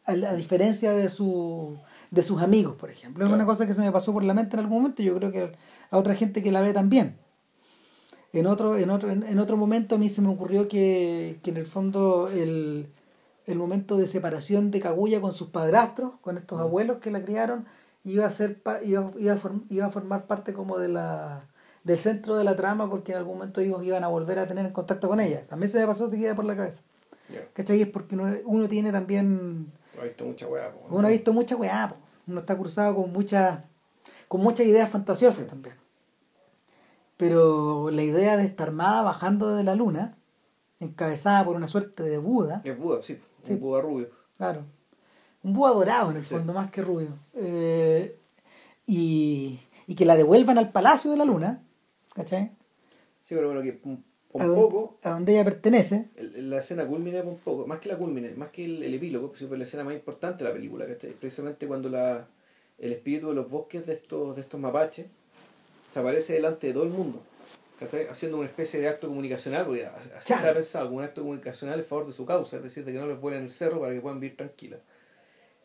A, 0.06 0.12
a 0.12 0.36
diferencia 0.36 0.92
de, 0.94 1.10
su, 1.10 1.78
de 2.12 2.22
sus 2.22 2.42
amigos, 2.42 2.76
por 2.76 2.92
ejemplo. 2.92 3.26
Es 3.26 3.32
una 3.32 3.46
cosa 3.46 3.66
que 3.66 3.74
se 3.74 3.82
me 3.82 3.92
pasó 3.92 4.14
por 4.14 4.24
la 4.24 4.34
mente 4.34 4.56
en 4.56 4.60
algún 4.60 4.78
momento 4.78 5.02
y 5.02 5.06
yo 5.06 5.16
creo 5.16 5.32
que 5.32 5.52
a 5.90 5.98
otra 5.98 6.14
gente 6.16 6.44
que 6.44 6.52
la 6.52 6.62
ve 6.62 6.74
también. 6.74 7.18
En 8.34 8.48
otro, 8.48 8.78
en 8.78 8.90
otro, 8.90 9.12
en, 9.12 9.24
en 9.24 9.40
otro 9.40 9.58
momento 9.58 9.96
a 9.96 9.98
mí 9.98 10.10
se 10.10 10.22
me 10.22 10.30
ocurrió 10.30 10.68
que, 10.68 11.40
que 11.44 11.50
en 11.50 11.58
el 11.58 11.66
fondo 11.66 12.30
el, 12.30 12.88
el 13.46 13.58
momento 13.58 13.98
de 13.98 14.08
separación 14.08 14.72
de 14.72 14.80
Kaguya 14.80 15.20
con 15.20 15.34
sus 15.34 15.50
padrastros, 15.50 16.14
con 16.22 16.38
estos 16.38 16.58
Mm. 16.60 16.62
abuelos 16.62 16.98
que 17.00 17.12
la 17.12 17.22
criaron, 17.22 17.66
iba 18.04 18.26
a 18.26 18.30
ser 18.30 18.62
pa- 18.62 18.82
iba, 18.84 19.12
iba, 19.18 19.34
a 19.34 19.38
form- 19.38 19.66
iba 19.70 19.86
a 19.86 19.90
formar 19.90 20.28
parte 20.28 20.54
como 20.54 20.78
de 20.78 20.88
la 20.88 21.48
del 21.84 21.98
centro 21.98 22.36
de 22.38 22.44
la 22.44 22.56
trama 22.56 22.88
porque 22.90 23.12
en 23.12 23.18
algún 23.18 23.38
momento 23.40 23.60
ellos 23.60 23.84
iban 23.84 24.04
a 24.04 24.08
volver 24.08 24.38
a 24.38 24.48
tener 24.48 24.72
contacto 24.72 25.08
con 25.10 25.20
ella. 25.20 25.42
También 25.50 25.68
se 25.72 25.80
me 25.80 25.88
pasó 25.88 26.10
te 26.10 26.18
queda 26.20 26.36
por 26.36 26.46
la 26.46 26.56
cabeza. 26.56 26.84
Ya. 27.34 27.42
¿Cachai? 27.54 27.82
Es 27.82 27.88
porque 27.88 28.14
uno, 28.16 28.32
uno 28.46 28.68
tiene 28.68 28.92
también 28.92 29.72
No 29.96 30.02
he 30.02 30.06
visto 30.06 30.24
mucha 30.26 30.46
weá. 30.48 30.72
po, 30.72 30.96
uno 30.96 31.08
ha 31.08 31.12
visto 31.12 31.34
mucha 31.34 31.56
weá, 31.56 31.90
po. 31.90 31.96
uno 32.28 32.40
está 32.42 32.56
cruzado 32.58 32.96
con 32.96 33.12
muchas 33.12 33.60
con 34.28 34.42
muchas 34.42 34.66
ideas 34.68 34.90
fantasiosas 34.90 35.48
también. 35.48 35.76
Pero 37.22 37.92
la 37.92 38.02
idea 38.02 38.36
de 38.36 38.46
esta 38.46 38.64
armada 38.64 39.04
bajando 39.04 39.56
de 39.56 39.64
la 39.64 39.76
luna, 39.76 40.18
encabezada 40.80 41.46
por 41.46 41.56
una 41.56 41.68
suerte 41.68 42.02
de 42.02 42.18
Buda. 42.18 42.62
Es 42.64 42.76
Buda, 42.76 43.04
sí, 43.04 43.20
Sí. 43.44 43.54
un 43.54 43.60
Buda 43.60 43.80
rubio. 43.80 44.10
Claro. 44.38 44.64
Un 45.44 45.54
Buda 45.54 45.70
dorado 45.72 46.10
en 46.10 46.18
el 46.18 46.24
Sí. 46.26 46.34
fondo, 46.34 46.52
más 46.52 46.72
que 46.72 46.82
rubio. 46.82 47.10
Eh, 47.36 48.18
y, 48.88 49.60
y 49.86 49.94
que 49.94 50.06
la 50.06 50.16
devuelvan 50.18 50.58
al 50.58 50.72
palacio 50.72 51.12
de 51.12 51.18
la 51.18 51.26
luna, 51.26 51.62
¿cachai? 52.16 52.54
Sí, 53.24 53.36
pero 53.36 53.50
bueno, 53.50 53.62
que 53.62 53.80
un, 53.84 54.04
a, 54.40 55.08
a 55.10 55.12
donde 55.12 55.34
ella 55.34 55.44
pertenece. 55.44 56.10
la 56.38 56.58
escena 56.58 56.88
culmine 56.88 57.22
un 57.22 57.38
poco, 57.38 57.68
más 57.68 57.78
que 57.78 57.88
la 57.90 58.00
culmine, 58.00 58.32
más 58.32 58.50
que 58.50 58.66
el, 58.66 58.82
el 58.82 58.96
epílogo, 58.96 59.28
pues, 59.28 59.38
siempre 59.38 59.60
la 59.60 59.66
escena 59.66 59.84
más 59.84 59.94
importante 59.94 60.44
de 60.44 60.50
la 60.50 60.56
película, 60.56 60.88
¿cachai? 60.88 61.12
Precisamente 61.12 61.68
cuando 61.68 61.88
la, 61.88 62.26
el 62.80 62.92
espíritu 62.94 63.28
de 63.30 63.36
los 63.36 63.48
bosques 63.48 63.86
de 63.86 63.94
estos, 63.94 64.36
de 64.36 64.42
estos 64.42 64.60
mapaches 64.60 65.06
se 65.92 66.00
aparece 66.00 66.34
delante 66.34 66.68
de 66.68 66.74
todo 66.74 66.84
el 66.84 66.90
mundo, 66.90 67.22
¿cachai? 67.80 68.08
Haciendo 68.08 68.38
una 68.38 68.48
especie 68.48 68.80
de 68.80 68.88
acto 68.88 69.08
comunicacional, 69.08 69.66
porque 69.66 69.86
así 69.86 70.34
está 70.34 70.54
pensado, 70.54 70.86
como 70.88 70.98
un 71.00 71.04
acto 71.04 71.22
comunicacional 71.22 71.80
en 71.80 71.86
favor 71.86 72.06
de 72.08 72.12
su 72.14 72.26
causa, 72.26 72.58
es 72.58 72.64
decir, 72.64 72.84
de 72.86 72.94
que 72.94 73.00
no 73.00 73.08
les 73.08 73.20
vuelen 73.22 73.44
el 73.44 73.50
cerro 73.50 73.80
para 73.82 73.94
que 73.94 74.02
puedan 74.02 74.20
vivir 74.20 74.38
tranquilas. 74.38 74.80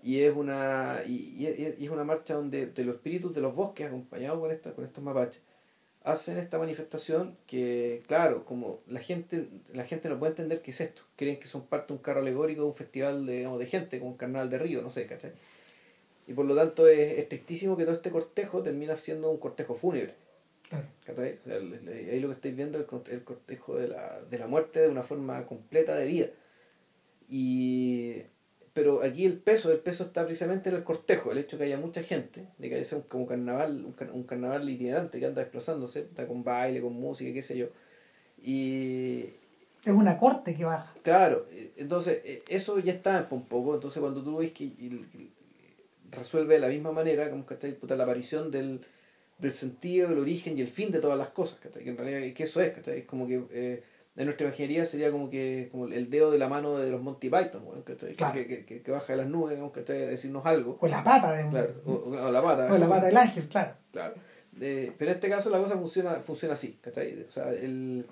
Y 0.03 0.21
es 0.23 0.35
una 0.37 1.01
y, 1.07 1.13
y- 1.13 1.75
y 1.79 1.85
es 1.85 1.91
una 1.91 2.05
marcha 2.05 2.35
donde 2.35 2.67
de 2.67 2.85
los 2.85 2.97
espíritus 2.97 3.35
de 3.35 3.41
los 3.41 3.55
bosques 3.55 3.87
acompañados 3.87 4.39
con 4.39 4.51
esta, 4.51 4.73
con 4.75 4.85
estos 4.85 5.03
mapaches 5.03 5.43
hacen 6.05 6.37
esta 6.39 6.59
manifestación 6.59 7.37
que 7.49 8.03
claro 8.07 8.45
como 8.45 8.79
la 8.87 9.01
gente 9.01 9.49
la 9.73 9.83
gente 9.83 10.09
no 10.09 10.19
puede 10.21 10.31
entender 10.31 10.63
qué 10.63 10.71
es 10.71 10.81
esto 10.81 11.03
creen 11.17 11.41
que 11.41 11.49
son 11.49 11.63
parte 11.67 11.89
de 11.89 11.95
un 11.95 12.03
carro 12.03 12.21
alegórico 12.21 12.61
de 12.63 12.69
un 12.69 12.75
festival 12.75 13.27
de, 13.27 13.39
digamos, 13.39 13.59
de 13.59 13.67
gente 13.67 13.99
como 13.99 14.13
un 14.13 14.17
carnaval 14.17 14.49
de 14.49 14.59
río 14.61 14.83
no 14.83 14.89
sé 14.89 15.07
¿cachai? 15.07 15.33
Y 16.27 16.35
por 16.35 16.45
lo 16.47 16.55
tanto 16.55 16.89
es, 16.89 17.19
es 17.19 17.29
tristísimo 17.29 17.77
que 17.77 17.85
todo 17.85 17.95
este 17.95 18.11
cortejo 18.11 18.63
termina 18.63 18.97
siendo 18.97 19.31
un 19.31 19.39
cortejo 19.39 19.75
fúnebre. 19.75 20.15
Ahí 21.09 22.21
lo 22.21 22.29
que 22.29 22.35
estáis 22.35 22.57
viendo 22.57 22.79
es 22.79 22.85
el, 22.85 22.91
cort- 22.91 23.09
el 23.13 23.23
cortejo 23.23 23.77
de 23.77 23.89
la, 23.89 24.21
de 24.23 24.39
la 24.39 24.47
muerte 24.49 24.81
de 24.81 24.89
una 24.89 25.03
forma 25.03 25.47
completa 25.47 25.95
de 25.97 26.07
vida. 26.07 26.27
Y 27.29 28.23
pero 28.73 29.03
aquí 29.03 29.25
el 29.25 29.39
peso 29.39 29.73
el 29.73 29.79
peso 29.79 30.05
está 30.05 30.25
precisamente 30.25 30.69
en 30.69 30.77
el 30.77 30.85
cortejo 30.85 31.33
el 31.33 31.39
hecho 31.39 31.57
que 31.57 31.65
haya 31.65 31.79
mucha 31.79 32.03
gente 32.03 32.47
de 32.59 32.69
que 32.69 32.75
haya 32.77 32.97
un, 32.97 33.03
como 33.05 33.27
carnaval 33.27 33.85
un, 33.87 34.11
un 34.13 34.23
carnaval 34.25 34.69
itinerante 34.69 35.19
que 35.19 35.25
anda 35.27 35.41
desplazándose 35.43 36.01
está 36.01 36.27
con 36.29 36.45
baile 36.45 36.81
con 36.83 36.93
música 36.93 37.33
qué 37.33 37.43
sé 37.43 37.57
yo. 37.57 37.69
Y 38.43 39.25
Es 39.85 39.93
una 39.93 40.19
corte 40.19 40.55
que 40.55 40.65
baja. 40.67 40.93
claro 41.03 41.47
eh, 41.53 41.73
entonces 41.79 42.21
eh, 42.25 42.43
eso 42.49 42.79
ya 42.81 42.93
está 42.93 43.27
un 43.31 43.47
poco. 43.47 43.75
Entonces 43.75 44.01
cuando 44.01 44.23
tú 44.23 44.37
ves 44.39 44.53
que 44.53 44.65
resuelve 46.11 46.55
de 46.55 46.61
la 46.61 46.69
misma 46.69 46.93
manera 46.93 47.29
como 47.31 47.45
¿cachai? 47.47 47.73
Puta, 47.73 47.97
la 47.97 48.05
aparición 48.05 48.51
del, 48.51 48.81
del 49.39 49.53
sentido 49.53 50.09
el 50.11 50.19
origen 50.19 50.57
y 50.59 50.61
el 50.63 50.69
fin 50.69 50.91
de 50.91 50.99
todas 51.01 51.19
las 51.19 51.29
cosas 51.29 51.59
¿cachai? 51.61 51.83
que 51.85 51.91
en 51.91 51.99
realidad 51.99 52.33
que 52.35 52.43
eso 52.45 52.61
es 52.61 52.71
¿cachai? 52.71 52.99
es 53.01 53.05
como 53.05 53.27
que 53.27 53.45
eh, 53.51 53.83
en 54.17 54.25
nuestra 54.25 54.47
imaginería 54.47 54.85
sería 54.87 55.11
como 55.11 55.29
que 55.29 55.69
como 55.71 55.87
el 55.89 56.09
dedo 56.09 56.31
de 56.31 56.39
la 56.39 56.49
mano 56.49 56.79
de 56.79 56.91
los 56.91 57.03
Monty 57.03 57.29
Python 57.29 57.65
¿cachai? 57.85 58.15
Claro. 58.15 58.35
que, 58.35 58.47
que, 58.47 58.65
que, 58.65 58.83
que 58.83 58.91
baja 58.91 59.13
de 59.13 59.19
las 59.19 59.27
nubes 59.29 59.59
¿cachai? 59.73 60.03
a 60.05 60.07
decirnos 60.07 60.47
algo 60.47 60.79
O 60.81 60.87
la 60.89 61.05
pata 61.05 61.33
de 61.33 61.45
un- 61.45 61.51
claro 61.51 61.75
o, 61.85 61.93
o- 61.93 62.27
o 62.27 62.31
la 62.31 62.43
pata 62.43 62.73
o 62.73 62.79
la 62.79 62.89
pata 62.89 63.07
del 63.07 63.17
ángel, 63.17 63.47
claro. 63.49 63.75
Claro. 63.93 64.15
Eh, 64.61 64.91
pero 64.97 65.11
en 65.11 65.17
este 65.17 65.29
caso 65.29 65.51
la 65.51 65.59
cosa 65.59 65.77
funciona, 65.77 66.15
funciona 66.15 66.55
así, 66.55 66.79
¿cachai? 66.81 67.21
O 67.29 67.31
sea, 67.31 67.51
el... 67.53 68.07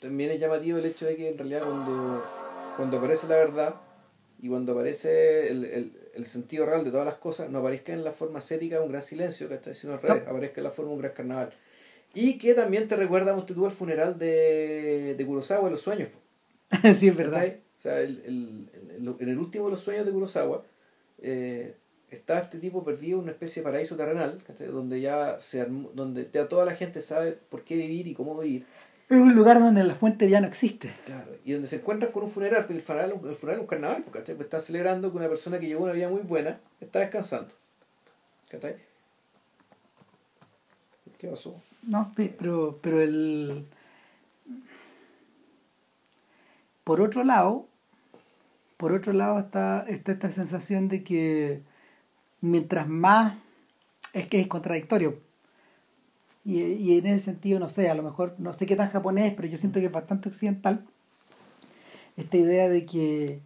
También 0.00 0.30
es 0.30 0.40
llamativo 0.40 0.78
el 0.78 0.84
hecho 0.86 1.06
de 1.06 1.16
que 1.16 1.28
en 1.30 1.38
realidad 1.38 1.62
cuando, 1.64 2.22
cuando 2.76 2.98
aparece 2.98 3.26
la 3.26 3.36
verdad 3.36 3.74
y 4.44 4.48
cuando 4.50 4.72
aparece 4.72 5.48
el, 5.48 5.64
el, 5.64 5.92
el 6.12 6.26
sentido 6.26 6.66
real 6.66 6.84
de 6.84 6.90
todas 6.90 7.06
las 7.06 7.14
cosas, 7.14 7.48
no 7.48 7.60
aparezca 7.60 7.94
en 7.94 8.04
la 8.04 8.12
forma 8.12 8.40
ascética 8.40 8.82
un 8.82 8.90
gran 8.90 9.00
silencio, 9.00 9.48
¿cachai? 9.48 9.72
Sino 9.72 9.94
al 9.94 10.02
revés, 10.02 10.22
aparezca 10.28 10.60
en 10.60 10.64
la 10.64 10.70
forma 10.70 10.92
un 10.92 10.98
gran 10.98 11.12
carnaval. 11.12 11.50
Y 12.12 12.36
que 12.36 12.52
también 12.52 12.86
te 12.86 12.94
recuerda, 12.94 13.34
tú, 13.46 13.64
el 13.64 13.72
funeral 13.72 14.18
de, 14.18 15.14
de 15.16 15.26
Kurosawa 15.26 15.68
en 15.68 15.72
los 15.72 15.80
sueños. 15.80 16.10
sí, 16.94 17.08
es 17.08 17.16
verdad. 17.16 17.40
¿Cachai? 17.40 17.60
O 17.78 17.80
sea, 17.80 18.00
el, 18.02 18.68
en 19.18 19.28
el 19.30 19.38
último 19.38 19.64
de 19.64 19.70
los 19.70 19.80
sueños 19.80 20.04
de 20.04 20.12
Kurosawa 20.12 20.62
eh, 21.22 21.74
está 22.10 22.40
este 22.40 22.58
tipo 22.58 22.84
perdido 22.84 23.16
en 23.16 23.22
una 23.22 23.32
especie 23.32 23.62
de 23.62 23.64
paraíso 23.64 23.96
terrenal, 23.96 24.42
¿cachai? 24.46 24.66
donde 24.66 25.00
ya 25.00 25.40
se 25.40 25.64
donde 25.94 26.28
ya 26.30 26.50
toda 26.50 26.66
la 26.66 26.74
gente 26.74 27.00
sabe 27.00 27.32
por 27.32 27.64
qué 27.64 27.76
vivir 27.76 28.08
y 28.08 28.12
cómo 28.12 28.38
vivir. 28.38 28.66
Es 29.08 29.16
un 29.18 29.34
lugar 29.34 29.60
donde 29.60 29.84
la 29.84 29.94
fuente 29.94 30.28
ya 30.30 30.40
no 30.40 30.46
existe. 30.46 30.92
Claro, 31.04 31.30
y 31.44 31.52
donde 31.52 31.68
se 31.68 31.76
encuentran 31.76 32.10
con 32.10 32.22
un 32.24 32.30
funeral, 32.30 32.62
porque 32.62 32.74
el 32.74 32.82
funeral, 32.82 33.10
el 33.24 33.34
funeral 33.34 33.58
es 33.58 33.62
un 33.62 33.66
carnaval, 33.66 34.04
¿cachai? 34.10 34.34
Pues 34.34 34.46
están 34.46 34.60
celebrando 34.60 35.10
que 35.10 35.16
una 35.18 35.28
persona 35.28 35.58
que 35.60 35.66
llevó 35.66 35.84
una 35.84 35.92
vida 35.92 36.08
muy 36.08 36.22
buena 36.22 36.58
está 36.80 37.00
descansando. 37.00 37.52
¿Cachai? 38.48 38.76
¿Qué 41.18 41.28
pasó? 41.28 41.60
No, 41.82 42.12
pe- 42.16 42.34
pero, 42.38 42.78
pero 42.82 43.00
el. 43.02 43.66
Por 46.82 47.00
otro 47.00 47.24
lado, 47.24 47.66
por 48.76 48.92
otro 48.92 49.12
lado 49.12 49.38
está, 49.38 49.84
está 49.88 50.12
esta 50.12 50.30
sensación 50.30 50.88
de 50.88 51.02
que 51.02 51.62
mientras 52.40 52.88
más 52.88 53.34
es 54.12 54.26
que 54.26 54.40
es 54.40 54.46
contradictorio. 54.48 55.18
Y, 56.44 56.60
y 56.62 56.98
en 56.98 57.06
ese 57.06 57.20
sentido, 57.24 57.58
no 57.58 57.68
sé, 57.68 57.88
a 57.88 57.94
lo 57.94 58.02
mejor 58.02 58.34
no 58.38 58.52
sé 58.52 58.66
qué 58.66 58.76
tan 58.76 58.88
japonés, 58.90 59.32
pero 59.34 59.48
yo 59.48 59.56
siento 59.56 59.80
que 59.80 59.86
es 59.86 59.92
bastante 59.92 60.28
occidental. 60.28 60.84
Esta 62.16 62.36
idea 62.36 62.68
de 62.68 62.84
que 62.84 63.40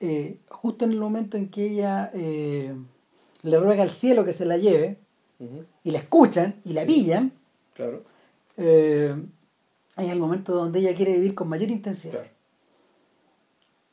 eh, 0.00 0.38
justo 0.48 0.84
en 0.84 0.92
el 0.92 1.00
momento 1.00 1.36
en 1.36 1.48
que 1.48 1.64
ella 1.64 2.10
eh, 2.14 2.74
le 3.42 3.58
ruega 3.58 3.82
al 3.82 3.90
cielo 3.90 4.24
que 4.24 4.32
se 4.32 4.44
la 4.44 4.56
lleve, 4.56 4.98
y 5.82 5.90
la 5.90 5.98
escuchan 5.98 6.60
y 6.64 6.72
la 6.72 6.82
Sí. 6.82 6.86
pillan, 6.86 7.32
Claro, 7.74 8.02
eh, 8.56 9.14
es 9.98 10.08
el 10.08 10.18
momento 10.20 10.54
donde 10.54 10.78
ella 10.78 10.94
quiere 10.94 11.12
vivir 11.14 11.34
con 11.34 11.48
mayor 11.48 11.70
intensidad. 11.70 12.12
claro. 12.22 12.28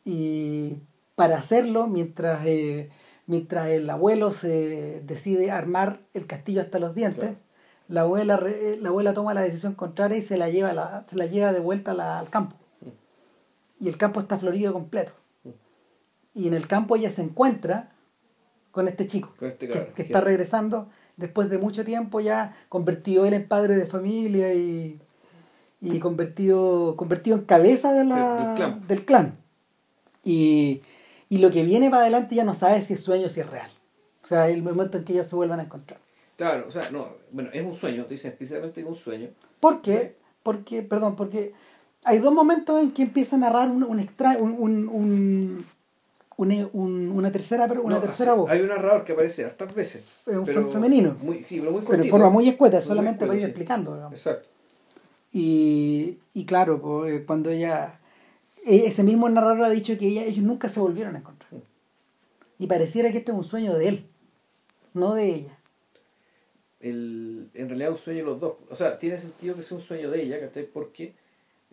Y 0.06 0.78
para 1.16 1.38
hacerlo, 1.38 1.88
mientras, 1.88 2.46
eh, 2.46 2.90
mientras 3.28 3.68
el 3.68 3.90
abuelo 3.90 4.32
se 4.32 5.02
decide 5.02 5.52
armar 5.52 6.02
el 6.14 6.26
castillo 6.26 6.62
hasta 6.62 6.80
los 6.80 6.96
dientes, 6.96 7.22
Claro. 7.32 7.38
La, 7.91 8.01
abuela, 8.01 8.38
re- 8.38 8.77
la 8.81 8.89
abuela 8.89 9.13
toma 9.13 9.34
la 9.34 9.41
decisión 9.41 9.73
contraria 9.76 10.18
y 10.18 10.22
se 10.22 10.38
la 10.38 10.49
lleva, 10.49 10.73
la, 10.73 11.05
se 11.09 11.15
la 11.15 11.26
lleva 11.26 11.51
de 11.53 11.59
vuelta 11.59 11.93
la- 11.93 12.19
al 12.19 12.30
campo. 12.30 12.55
Y 13.80 13.88
el 13.88 13.97
campo 13.97 14.19
está 14.19 14.38
florido 14.38 14.73
completo. 14.73 15.11
Y 16.34 16.47
en 16.47 16.53
el 16.53 16.68
campo 16.68 16.95
ella 16.95 17.09
se 17.09 17.22
encuentra 17.22 17.91
con 18.72 18.88
este 18.88 19.05
chico 19.05 19.34
Con 19.38 19.49
este 19.49 19.68
que, 19.68 19.73
cabrón, 19.73 19.93
que 19.93 19.95
que- 19.95 20.01
está 20.03 20.22
regresando 20.22 20.88
después 21.18 21.49
de 21.49 21.57
mucho 21.57 21.84
tiempo 21.84 22.19
ya 22.22 22.53
convertido 22.69 23.26
él 23.26 23.34
en 23.34 23.47
padre 23.47 23.76
de 23.76 23.85
familia 23.85 24.53
y, 24.53 24.99
y 25.81 25.99
convertido, 25.99 26.95
convertido 26.95 27.35
en 27.38 27.43
cabeza 27.43 27.91
de 27.93 28.05
la, 28.05 28.38
Sí, 28.38 28.45
del 28.45 28.55
clan. 28.55 28.88
del 28.88 29.05
clan. 29.05 29.38
Y, 30.23 30.81
y 31.27 31.39
lo 31.39 31.49
que 31.51 31.63
viene 31.63 31.89
para 31.89 32.03
adelante 32.03 32.35
ya 32.35 32.43
no 32.45 32.53
sabe 32.53 32.81
si 32.81 32.93
es 32.93 33.01
sueño 33.01 33.26
o 33.26 33.30
si 33.30 33.41
es 33.41 33.49
real. 33.49 33.69
O 34.23 34.27
sea, 34.27 34.47
el 34.47 34.61
momento 34.63 34.97
en 34.97 35.03
que 35.03 35.13
ellos 35.13 35.27
se 35.27 35.35
vuelvan 35.35 35.59
a 35.59 35.63
encontrar. 35.63 35.99
Claro, 36.41 36.65
o 36.68 36.72
sea, 36.72 36.89
no, 36.89 37.07
bueno, 37.31 37.51
es 37.53 37.63
un 37.63 37.72
sueño, 37.72 38.03
te 38.05 38.15
dicen 38.15 38.31
especialmente 38.31 38.73
que 38.73 38.81
es 38.81 38.88
un 38.88 38.95
sueño. 38.95 39.30
¿Por 39.59 39.84
qué? 39.84 40.15
Porque, 40.41 40.81
perdón, 40.81 41.15
porque 41.15 41.53
hay 42.03 42.18
dos 42.18 42.34
momentos 42.34 42.81
en 42.81 42.93
que 42.93 43.03
empieza 43.03 43.35
a 43.35 43.39
narrar 43.39 43.69
un, 43.69 43.84
un 43.84 43.99
extra, 43.99 44.38
un, 44.39 44.55
un, 44.57 44.88
un- 44.89 45.65
un- 46.38 46.69
un- 46.73 47.11
una 47.11 47.31
tercera, 47.31 47.65
una 47.84 47.97
No, 47.97 48.01
tercera 48.01 48.34
voz. 48.34 48.49
Hay 48.49 48.59
un 48.61 48.69
narrador 48.69 49.03
que 49.03 49.11
aparece 49.11 49.45
hartas 49.45 49.72
veces. 49.76 50.01
Es 50.26 50.35
un 50.35 50.43
pero 50.43 50.65
fe- 50.65 50.72
femenino. 50.72 51.15
Muy, 51.22 51.43
sí, 51.47 51.59
pero 51.59 51.73
muy 51.73 51.84
pero 51.88 52.01
en 52.01 52.09
forma 52.09 52.31
muy 52.31 52.49
escueta, 52.49 52.77
Muy 52.77 52.88
solamente 52.88 53.19
para 53.27 53.35
ir 53.35 53.41
sí. 53.41 53.45
explicando. 53.45 53.93
digamos. 53.93 54.13
Exacto. 54.13 54.49
Y, 55.31 56.18
y 56.34 56.45
claro, 56.45 56.81
pues, 56.81 57.13
eh, 57.22 57.23
cuando 57.23 57.51
ella, 57.51 57.99
e- 58.65 58.88
ese 58.88 59.03
mismo 59.03 59.30
narrador 59.30 59.63
ha 59.63 59.69
dicho 59.69 59.95
que 59.95 60.07
ella, 60.07 60.23
ellos 60.23 60.43
nunca 60.43 60.69
se 60.69 60.80
volvieron 60.80 61.15
a 61.15 61.19
encontrar. 61.19 61.51
Y 62.57 62.65
pareciera 62.65 63.11
que 63.11 63.19
este 63.19 63.31
es 63.31 63.38
un 63.38 63.43
sueño 63.43 63.76
de 63.76 63.88
él, 63.89 64.05
no 64.95 65.13
de 65.13 65.26
ella. 65.35 65.57
El, 66.82 67.49
en 67.53 67.70
realidad 67.70 67.91
un 67.91 67.98
sueño 67.98 68.20
de 68.20 68.26
los 68.26 68.40
dos. 68.40 68.53
O 68.70 68.76
sea, 68.76 68.98
tiene 68.99 69.18
sentido 69.18 69.56
que 69.56 69.62
sea 69.64 69.78
un 69.78 69.84
sueño 69.84 70.10
de 70.10 70.22
ella, 70.24 70.40
¿cachai? 70.40 70.66
Porque 70.66 71.14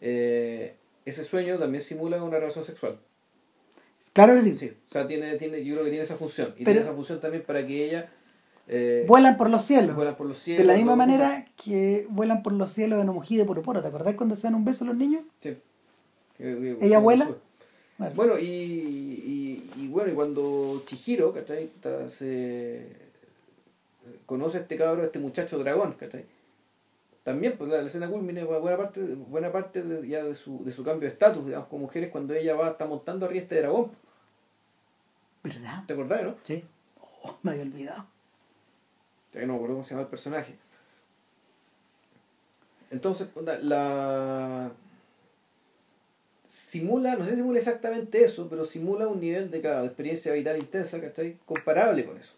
eh, 0.01 0.75
ese 1.05 1.25
sueño 1.25 1.59
también 1.59 1.81
simula 1.83 2.23
una 2.23 2.39
relación 2.39 2.65
sexual. 2.65 2.99
Claro 4.13 4.35
que 4.35 4.43
sí. 4.43 4.55
Sí. 4.57 4.69
O 4.69 4.89
sea, 4.89 5.07
tiene, 5.07 5.35
tiene, 5.37 5.65
yo 5.65 5.75
creo 5.75 5.85
que 5.85 5.91
tiene 5.91 6.05
esa 6.05 6.17
función. 6.17 6.49
Y 6.51 6.65
Pero- 6.65 6.67
tiene 6.67 6.81
esa 6.81 6.93
función 6.93 7.21
también 7.21 7.43
para 7.45 7.67
que 7.67 7.85
ella 7.87 8.11
eh, 8.69 9.05
Vuelan 9.09 9.37
por 9.39 9.49
los 9.49 9.65
cielos. 9.65 9.97
vuelan 9.97 10.17
por 10.17 10.27
los 10.27 10.37
cielos. 10.37 10.67
de 10.67 10.71
la 10.73 10.77
misma 10.77 10.95
manera 10.95 11.47
que 11.63 12.07
vuelan 12.11 12.43
por 12.43 12.53
los 12.53 12.71
cielos 12.71 13.01
en 13.01 13.09
Omojí 13.09 13.37
de 13.39 13.45
Poroporo. 13.47 13.81
¿Te 13.81 13.89
acordás 13.89 14.15
cuando 14.15 14.37
se 14.37 14.43
dan 14.43 14.55
un 14.57 14.65
beso 14.67 14.85
los 14.85 14.97
niños? 14.97 15.23
Sí. 15.39 15.57
Que- 16.37 16.77
¿Ella 16.83 16.99
vuela? 16.99 17.29
Bueno, 18.15 18.39
y, 18.39 18.45
y, 18.45 19.71
y 19.77 19.89
bueno, 19.89 20.13
y 20.13 20.15
cuando 20.15 20.83
Chihiro, 20.87 21.33
¿cachai? 21.33 21.69
Se 22.07 23.08
conoce 24.29 24.59
a 24.59 24.61
este 24.61 24.77
cabro, 24.77 25.03
a 25.03 25.07
este 25.07 25.19
muchacho 25.19 25.59
dragón, 25.59 25.95
¿cachai? 25.95 26.27
También, 27.25 27.57
pues 27.59 27.69
la, 27.71 27.79
la 27.81 27.87
escena 27.87 28.09
culmine, 28.09 28.45
bu- 28.47 28.61
buena 28.61 28.77
parte, 28.77 29.01
buena 29.03 29.51
parte 29.51 29.83
de, 29.83 30.07
ya 30.07 30.23
de 30.23 30.35
su, 30.35 30.63
de 30.65 30.71
su 30.71 30.85
cambio 30.85 31.09
de 31.09 31.15
estatus, 31.15 31.47
digamos, 31.47 31.69
con 31.69 31.81
mujeres 31.81 32.11
cuando 32.11 32.35
ella 32.35 32.55
va, 32.55 32.69
está 32.69 32.87
montando 32.87 33.27
arriba 33.27 33.43
este 33.43 33.57
dragón. 33.61 33.91
¿Verdad? 35.43 35.85
¿Te 35.87 35.93
acordás, 35.95 36.23
no? 36.23 36.37
Sí. 36.45 36.65
Oh, 37.23 37.37
me 37.43 37.51
había 37.53 37.65
olvidado. 37.65 38.07
Ya 39.33 39.41
que 39.41 39.47
no 39.47 39.55
me 39.55 39.57
acuerdo 39.57 39.75
cómo 39.77 39.83
se 39.83 39.91
llama 39.91 40.03
el 40.03 40.09
personaje. 40.09 40.57
Entonces, 42.91 43.29
la 43.63 44.73
simula, 46.47 47.15
no 47.17 47.25
sé 47.25 47.33
si 47.33 47.37
simula 47.39 47.59
exactamente 47.59 48.25
eso, 48.25 48.49
pero 48.49 48.65
simula 48.65 49.07
un 49.07 49.21
nivel 49.21 49.51
de, 49.51 49.61
claro, 49.61 49.81
de 49.83 49.87
experiencia 49.89 50.33
vital 50.33 50.57
intensa, 50.59 51.01
¿cachai? 51.01 51.39
Comparable 51.45 52.07
con 52.07 52.17
eso. 52.17 52.33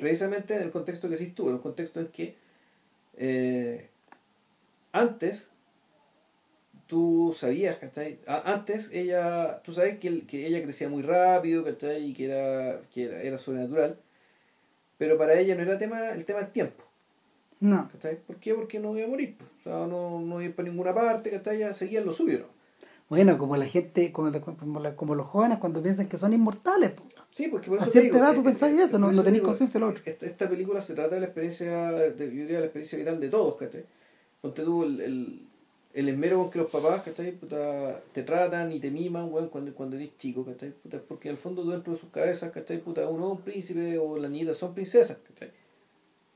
Precisamente 0.00 0.54
en 0.56 0.62
el 0.62 0.70
contexto 0.70 1.08
que 1.08 1.16
sí 1.16 1.24
estuvo, 1.24 1.48
en 1.50 1.56
el 1.56 1.60
contexto 1.60 2.00
en 2.00 2.08
que 2.08 2.36
eh, 3.16 3.88
antes 4.92 5.48
tú 6.86 7.34
sabías, 7.36 7.76
¿cachai? 7.76 8.18
Antes 8.26 8.90
ella, 8.92 9.60
tú 9.62 9.72
sabes 9.72 9.98
que, 9.98 10.26
que 10.26 10.46
ella 10.46 10.62
crecía 10.62 10.88
muy 10.88 11.02
rápido, 11.02 11.64
¿cachai? 11.64 12.02
Y 12.10 12.14
que 12.14 12.24
era, 12.26 12.80
que 12.92 13.04
era, 13.04 13.22
era 13.22 13.38
sobrenatural, 13.38 13.98
pero 14.96 15.18
para 15.18 15.34
ella 15.38 15.54
no 15.54 15.62
era 15.62 15.76
tema, 15.78 16.10
el 16.12 16.24
tema 16.24 16.40
del 16.40 16.50
tiempo. 16.50 16.84
No. 17.60 17.88
¿Cachai? 17.92 18.16
¿Por 18.16 18.36
qué? 18.36 18.54
Porque 18.54 18.78
no 18.78 18.96
iba 18.96 19.06
a 19.06 19.10
morir. 19.10 19.36
O 19.60 19.62
sea, 19.62 19.86
no, 19.86 20.20
no 20.20 20.34
iba 20.36 20.40
a 20.40 20.44
ir 20.44 20.54
para 20.54 20.68
ninguna 20.68 20.94
parte, 20.94 21.30
¿cachai? 21.30 21.58
Ya 21.58 21.74
seguían 21.74 22.06
lo 22.06 22.12
suyo, 22.12 22.38
¿no? 22.38 22.46
Bueno, 23.10 23.36
como 23.38 23.56
la 23.56 23.64
gente, 23.66 24.12
como, 24.12 24.30
la- 24.30 24.40
como, 24.40 24.80
la- 24.80 24.94
como 24.96 25.14
los 25.14 25.26
jóvenes 25.26 25.58
cuando 25.58 25.82
piensan 25.82 26.08
que 26.08 26.16
son 26.16 26.32
inmortales. 26.32 26.90
po. 26.92 27.04
Sí, 27.30 27.48
porque 27.48 27.68
por 27.68 27.78
A 27.78 27.82
eso 27.82 27.92
cierta 27.92 28.08
te 28.08 28.14
digo, 28.14 28.24
edad 28.26 28.34
tú 28.34 28.40
eh, 28.40 28.44
pensás 28.44 28.72
eh, 28.72 28.82
eso, 28.82 28.98
no- 28.98 29.06
por 29.08 29.14
no 29.16 29.22
te 29.22 29.26
tenés 29.28 29.42
conciencia 29.42 29.78
de 29.78 29.86
lo 29.86 29.90
otro. 29.92 30.02
Esta, 30.06 30.26
esta 30.26 30.48
película 30.48 30.80
se 30.80 30.94
trata 30.94 31.14
de 31.14 31.20
la 31.20 31.26
experiencia, 31.26 31.90
de, 31.92 32.24
yo 32.26 32.30
diría 32.42 32.58
la 32.60 32.66
experiencia 32.66 32.98
vital 32.98 33.20
de 33.20 33.28
todos, 33.28 33.56
¿cachai? 33.56 33.84
Ponte 34.40 34.62
tú 34.62 34.84
el, 34.84 35.00
el, 35.00 35.40
el 35.94 36.08
esmero 36.08 36.38
con 36.38 36.50
que 36.50 36.58
los 36.58 36.70
papás, 36.70 37.02
¿cachai? 37.02 37.32
Puta, 37.32 38.00
te 38.12 38.22
tratan 38.22 38.72
y 38.72 38.80
te 38.80 38.90
miman, 38.90 39.32
weón, 39.32 39.48
cuando, 39.50 39.74
cuando 39.74 39.96
eres 39.96 40.16
chico, 40.16 40.44
¿cachai? 40.44 40.70
Puta, 40.70 41.00
porque 41.06 41.28
en 41.28 41.32
el 41.32 41.38
fondo 41.38 41.64
dentro 41.64 41.92
de 41.92 41.98
sus 41.98 42.10
cabezas, 42.10 42.50
¿cachai? 42.50 42.78
Puta, 42.78 43.06
uno 43.08 43.26
es 43.26 43.38
un 43.38 43.44
príncipe 43.44 43.98
o 43.98 44.16
las 44.16 44.30
niñitas 44.30 44.56
son 44.56 44.72
princesas, 44.74 45.18
¿cachai? 45.28 45.50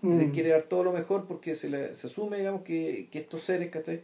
Y 0.02 0.14
Se 0.14 0.26
Mm. 0.26 0.32
quiere 0.32 0.48
dar 0.50 0.62
todo 0.62 0.82
lo 0.84 0.92
mejor 0.92 1.26
porque 1.26 1.54
se, 1.54 1.70
le- 1.70 1.94
se 1.94 2.08
asume, 2.08 2.38
digamos, 2.38 2.62
que, 2.62 3.08
que 3.10 3.20
estos 3.20 3.42
seres, 3.42 3.68
¿cachai? 3.70 4.02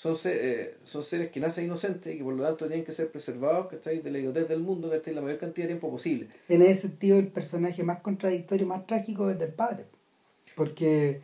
Son, 0.00 0.16
eh, 0.24 0.76
son 0.84 1.02
seres 1.02 1.30
que 1.30 1.40
nacen 1.40 1.66
inocentes 1.66 2.14
y 2.14 2.16
que 2.16 2.24
por 2.24 2.32
lo 2.32 2.42
tanto 2.42 2.66
tienen 2.66 2.86
que 2.86 2.90
ser 2.92 3.10
preservados, 3.10 3.66
¿cachai? 3.66 3.98
De 4.00 4.10
la 4.10 4.18
idiotez 4.18 4.48
del 4.48 4.60
mundo, 4.60 4.88
¿cachai? 4.88 5.12
La 5.12 5.20
mayor 5.20 5.36
cantidad 5.38 5.64
de 5.66 5.74
tiempo 5.74 5.90
posible. 5.90 6.26
En 6.48 6.62
ese 6.62 6.80
sentido, 6.88 7.18
el 7.18 7.28
personaje 7.28 7.82
más 7.84 8.00
contradictorio, 8.00 8.66
más 8.66 8.86
trágico 8.86 9.28
es 9.28 9.34
el 9.34 9.40
del 9.40 9.52
padre. 9.52 9.84
Porque 10.56 11.20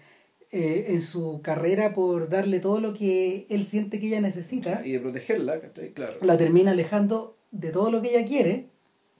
eh, 0.53 0.85
en 0.89 1.01
su 1.01 1.40
carrera 1.43 1.94
por 1.94 2.28
darle 2.28 2.61
todo 2.61 2.81
lo 2.81 2.93
que 2.93 3.47
él 3.48 3.65
siente 3.65 3.98
que 3.98 4.09
ella 4.09 4.20
necesita, 4.20 4.82
Y 4.85 4.93
de 4.93 5.01
protegerla, 5.01 5.59
¿cachai? 5.59 5.93
Claro. 5.93 6.19
la 6.20 6.36
termina 6.36 6.73
alejando 6.73 7.35
de 7.53 7.70
todo 7.70 7.90
lo 7.90 8.03
que 8.03 8.11
ella 8.11 8.27
quiere, 8.27 8.66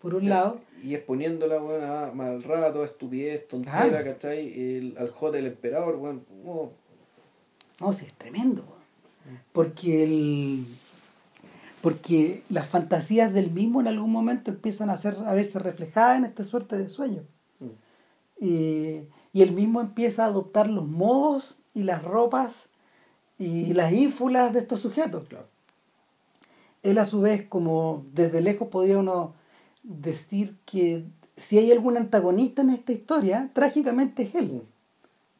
por 0.03 0.15
un 0.15 0.29
lado. 0.29 0.61
Y 0.85 0.95
exponiéndola, 0.95 1.63
weón, 1.63 1.83
a 1.83 2.13
mal 2.13 2.43
rato, 2.43 2.83
a 2.83 2.85
estupidez, 2.85 3.49
tontera, 3.49 3.89
Claro. 3.89 4.05
¿cachai? 4.05 4.53
El, 4.77 4.99
al 4.99 5.09
jote 5.09 5.39
del 5.39 5.47
emperador, 5.47 5.99
oh, 6.45 6.73
No, 7.81 7.93
sí, 7.95 8.05
es 8.05 8.13
tremendo. 8.13 8.76
Po. 9.27 9.41
Porque 9.53 10.05
el 10.05 10.67
porque 11.81 12.43
las 12.49 12.67
fantasías 12.67 13.33
del 13.33 13.53
mismo 13.53 13.81
en 13.81 13.87
algún 13.87 14.11
momento 14.11 14.51
empiezan 14.51 14.91
a, 14.91 14.97
ser, 14.97 15.17
a 15.25 15.35
verse 15.35 15.61
reflejadas 15.61 16.19
en 16.19 16.25
esta 16.25 16.43
suerte 16.43 16.77
de 16.77 16.89
sueño. 16.89 17.23
mm. 17.61 18.45
Y, 18.45 19.03
y 19.33 19.43
él 19.43 19.53
mismo 19.53 19.81
empieza 19.81 20.25
a 20.25 20.29
adoptar 20.29 20.69
los 20.69 20.87
modos 20.87 21.59
y 21.75 21.85
las 21.85 22.03
ropas 22.03 22.69
y 23.39 23.73
las 23.75 23.93
ínfulas 23.93 24.53
de 24.53 24.61
estos 24.61 24.81
sujetos. 24.81 25.29
Claro. 25.29 25.47
Él 26.83 26.99
a 26.99 27.07
su 27.07 27.21
vez, 27.21 27.47
como 27.49 28.05
desde 28.15 28.41
lejos 28.41 28.69
podía 28.69 28.99
uno 28.99 29.35
decir 29.83 30.57
que 30.65 31.05
si 31.37 31.59
hay 31.59 31.71
algún 31.71 31.97
antagonista 31.97 32.63
en 32.63 32.71
esta 32.71 32.93
historia, 32.93 33.51
trágicamente 33.53 34.23
es 34.23 34.35
él. 34.35 34.53
Mm. 34.55 34.61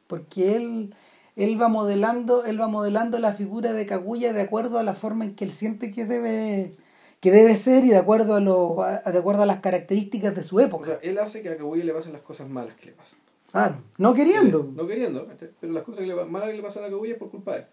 Porque 0.07 0.55
él, 0.55 0.93
él 1.37 1.61
va 1.61 1.69
modelando, 1.69 2.43
él 2.43 2.59
va 2.59 2.67
modelando 2.67 3.17
la 3.19 3.31
figura 3.31 3.71
de 3.71 3.85
Kaguya 3.85 4.33
de 4.33 4.41
acuerdo 4.41 4.77
a 4.79 4.83
la 4.83 4.93
forma 4.93 5.23
en 5.23 5.35
que 5.35 5.45
él 5.45 5.51
siente 5.51 5.91
que 5.91 6.03
debe, 6.05 6.75
que 7.21 7.31
debe 7.31 7.55
ser 7.55 7.85
y 7.85 7.89
de 7.89 7.97
acuerdo 7.97 8.35
a 8.35 8.41
lo, 8.41 8.81
a- 8.83 8.99
de 8.99 9.17
acuerdo 9.17 9.43
a 9.43 9.45
las 9.45 9.59
características 9.59 10.35
de 10.35 10.43
su 10.43 10.57
O 10.57 10.61
época. 10.61 10.85
sea, 10.85 10.99
él 11.01 11.17
hace 11.19 11.41
que 11.41 11.49
a 11.49 11.57
Kaguya 11.57 11.85
le 11.85 11.93
pasen 11.93 12.11
las 12.11 12.21
cosas 12.23 12.49
malas 12.49 12.75
que 12.75 12.87
le 12.87 12.91
pasan. 12.91 13.19
claro, 13.51 13.77
no 13.97 14.13
queriendo. 14.13 14.69
No 14.75 14.85
queriendo. 14.85 15.25
Pero 15.61 15.71
las 15.73 15.83
cosas 15.83 16.01
que 16.01 16.07
le, 16.07 16.25
malas 16.25 16.49
que 16.49 16.57
le 16.57 16.61
pasan 16.63 16.83
a 16.83 16.89
Kaguya 16.89 17.13
es 17.13 17.19
por 17.19 17.29
culpa 17.31 17.53
de 17.53 17.57
él. 17.59 17.65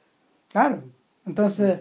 Claro. 0.49 0.83
Entonces, 1.27 1.81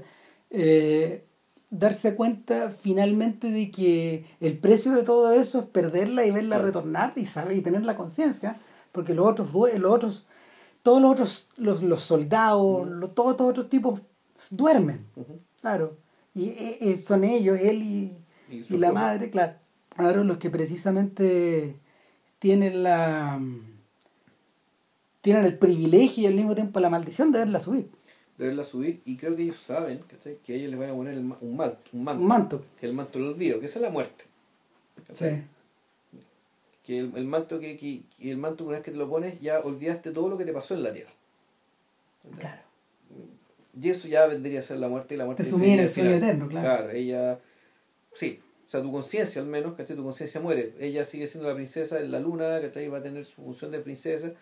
eh, 0.50 1.26
darse 1.70 2.16
cuenta 2.16 2.70
finalmente 2.72 3.50
de 3.50 3.72
que 3.72 4.26
el 4.40 4.58
precio 4.58 4.92
de 4.94 5.04
todo 5.04 5.34
eso 5.34 5.60
es 5.60 5.66
perderla 5.66 6.26
y 6.26 6.32
verla 6.32 6.60
retornar 6.60 7.14
y 7.16 7.26
saber 7.26 7.58
y 7.58 7.62
tener 7.62 7.84
la 7.84 7.96
conciencia, 7.98 8.58
porque 8.92 9.14
los 9.16 9.28
otros, 9.28 9.50
los 9.80 9.92
otros, 9.92 10.26
todos 10.84 11.02
los 11.02 11.12
otros, 11.12 11.48
los, 11.58 11.82
los 11.82 12.02
soldados, 12.04 12.88
lo- 12.88 13.08
todos 13.08 13.32
estos 13.32 13.48
otros 13.50 13.70
tipos 13.70 14.02
duermen, 14.52 15.06
claro. 15.62 15.98
Y 16.36 16.50
eh, 16.50 16.78
eh, 16.82 16.98
son 16.98 17.24
ellos, 17.24 17.58
él 17.60 17.82
y, 17.82 18.18
Y 18.50 18.78
la 18.78 18.92
madre, 18.92 19.30
claro. 19.30 19.54
Claro, 19.96 20.24
los 20.24 20.38
que 20.38 20.50
precisamente 20.50 21.76
tienen 22.40 22.84
la 22.84 23.40
tienen 25.22 25.46
el 25.46 25.58
privilegio 25.58 26.24
y 26.24 26.28
al 26.28 26.34
mismo 26.36 26.54
tiempo 26.56 26.80
la 26.80 26.90
maldición 26.90 27.32
de 27.32 27.40
verla 27.40 27.60
subir. 27.60 27.90
De 28.38 28.48
verla 28.48 28.64
subir 28.64 29.02
y 29.06 29.16
creo 29.16 29.36
que 29.36 29.44
ellos 29.44 29.58
saben, 29.58 30.00
¿cachai? 30.08 30.38
Que 30.44 30.54
a 30.54 30.56
ellos 30.58 30.72
les 30.72 30.80
van 30.80 30.90
a 30.90 30.94
poner 30.94 31.14
el 31.14 31.20
un, 31.20 31.56
mal, 31.56 31.78
un 31.94 32.04
manto. 32.04 32.22
Un 32.22 32.28
manto. 32.28 32.66
Que 32.80 32.88
el 32.88 32.94
manto 32.94 33.20
del 33.20 33.30
olvido, 33.30 33.60
que 33.60 33.68
esa 33.68 33.80
es 33.80 33.84
la 33.84 33.90
muerte. 33.92 34.26
¿cachai? 35.08 35.44
Que 36.94 37.00
el, 37.00 37.12
el 37.16 37.26
manto 37.26 37.60
que, 37.60 37.76
que, 37.78 38.04
el 38.20 38.38
manto 38.38 38.64
una 38.64 38.74
vez 38.74 38.84
que 38.84 38.92
te 38.92 38.98
lo 38.98 39.10
pones 39.10 39.40
ya 39.42 39.60
olvidaste 39.60 40.12
todo 40.12 40.30
lo 40.30 40.38
que 40.38 40.46
te 40.46 40.54
pasó 40.54 40.76
en 40.76 40.84
la 40.84 40.94
tierra. 40.94 41.12
Claro. 42.38 42.62
Y 43.80 43.90
eso 43.90 44.08
ya 44.08 44.28
vendría 44.28 44.60
a 44.60 44.64
ser 44.64 44.78
la 44.78 44.88
muerte 44.88 45.16
y 45.16 45.18
la 45.18 45.26
muerte 45.26 45.44
Te 45.44 45.50
sumía 45.50 45.74
en 45.74 45.80
el 45.80 45.90
sueño 45.90 46.12
eterno, 46.12 46.48
claro. 46.48 46.92
ella, 46.92 47.40
sí, 48.14 48.40
o 48.68 48.70
sea, 48.70 48.82
tu 48.82 48.92
conciencia 48.92 49.42
al 49.42 49.48
menos, 49.48 49.74
¿cachai? 49.74 49.96
Tu 49.96 50.04
conciencia 50.04 50.40
muere. 50.40 50.74
Ella 50.80 51.06
sigue 51.06 51.26
siendo 51.26 51.50
la 51.50 51.56
princesa 51.56 52.00
en 52.00 52.12
la 52.12 52.20
luna, 52.20 52.62
¿cachai? 52.62 52.88
Va 52.88 53.00
a 53.00 53.04
tener 53.04 53.26
su 53.26 53.42
función 53.42 53.72
de 53.72 53.80
princesa 53.80 54.34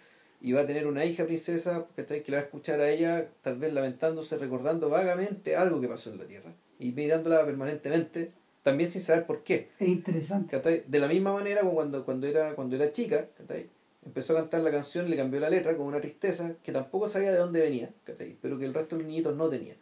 y 0.41 0.51
va 0.51 0.61
a 0.61 0.67
tener 0.67 0.85
una 0.85 1.05
hija 1.05 1.25
princesa, 1.25 1.85
¿cachai? 1.95 2.23
Que 2.23 2.31
la 2.31 2.37
va 2.37 2.41
a 2.41 2.45
escuchar 2.45 2.81
a 2.81 2.89
ella, 2.89 3.25
tal 3.41 3.57
vez 3.57 3.73
lamentándose, 3.73 4.37
recordando 4.37 4.89
vagamente 4.89 5.55
algo 5.55 5.79
que 5.79 5.87
pasó 5.87 6.11
en 6.11 6.17
la 6.17 6.25
tierra 6.25 6.53
y 6.81 6.91
mirándola 6.91 7.45
permanentemente, 7.45 8.31
también 8.63 8.89
sin 8.89 9.01
saber 9.01 9.25
por 9.25 9.43
qué. 9.43 9.69
Es 9.79 9.87
interesante. 9.87 10.51
¿cachai? 10.55 10.83
De 10.87 10.99
la 10.99 11.07
misma 11.07 11.33
manera 11.33 11.61
como 11.61 11.73
cuando, 11.73 12.05
cuando, 12.05 12.27
era, 12.27 12.53
cuando 12.55 12.75
era 12.75 12.91
chica, 12.91 13.27
¿cachai? 13.37 13.67
empezó 14.05 14.33
a 14.33 14.37
cantar 14.41 14.61
la 14.61 14.71
canción 14.71 15.05
y 15.05 15.09
le 15.09 15.17
cambió 15.17 15.39
la 15.39 15.49
letra 15.49 15.77
con 15.77 15.85
una 15.85 16.01
tristeza 16.01 16.53
que 16.63 16.71
tampoco 16.71 17.07
sabía 17.07 17.31
de 17.31 17.37
dónde 17.37 17.59
venía, 17.61 17.89
¿cachai? 18.03 18.35
pero 18.41 18.57
que 18.57 18.65
el 18.65 18.73
resto 18.73 18.95
de 18.95 19.03
los 19.03 19.09
niñitos 19.11 19.35
no 19.35 19.47
tenía. 19.49 19.75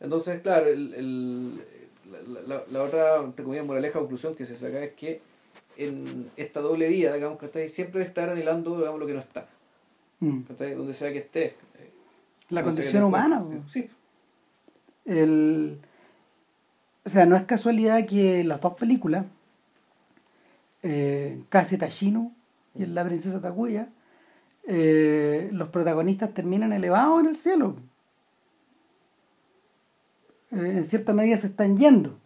Entonces, 0.00 0.40
claro, 0.40 0.66
el, 0.66 0.94
el- 0.94 1.54
la, 2.10 2.40
la- 2.46 2.64
la 2.70 2.82
otra, 2.82 3.16
entre 3.16 3.44
comillas, 3.44 3.66
moraleja 3.66 3.98
conclusión 3.98 4.34
que 4.34 4.46
se 4.46 4.56
saca 4.56 4.82
es 4.82 4.92
que 4.92 5.20
en 5.76 6.30
esta 6.36 6.60
doble 6.60 6.88
vida, 6.88 7.14
digamos, 7.14 7.38
¿cachai? 7.38 7.68
siempre 7.68 8.02
estar 8.02 8.28
anhelando 8.30 8.78
digamos, 8.78 8.98
lo 9.00 9.06
que 9.06 9.12
no 9.14 9.20
está, 9.20 9.48
Mm. 10.20 10.40
donde 10.76 10.94
sea 10.94 11.12
que 11.12 11.18
esté. 11.18 11.54
La 12.50 12.62
condición 12.62 13.04
humana. 13.04 13.44
Sí, 13.68 13.88
El, 15.04 15.78
o 17.08 17.10
sea, 17.10 17.24
no 17.24 17.36
es 17.36 17.44
casualidad 17.44 18.04
que 18.04 18.44
las 18.44 18.60
dos 18.60 18.74
películas, 18.74 19.24
eh, 20.82 21.42
Casi 21.48 21.78
Tashino 21.78 22.32
y 22.74 22.84
La 22.84 23.02
Princesa 23.02 23.40
Takuya, 23.40 23.88
eh, 24.66 25.48
los 25.52 25.70
protagonistas 25.70 26.34
terminan 26.34 26.74
elevados 26.74 27.20
en 27.20 27.28
el 27.28 27.36
cielo. 27.36 27.76
Eh, 30.50 30.74
en 30.76 30.84
cierta 30.84 31.14
medida 31.14 31.38
se 31.38 31.46
están 31.46 31.78
yendo. 31.78 32.18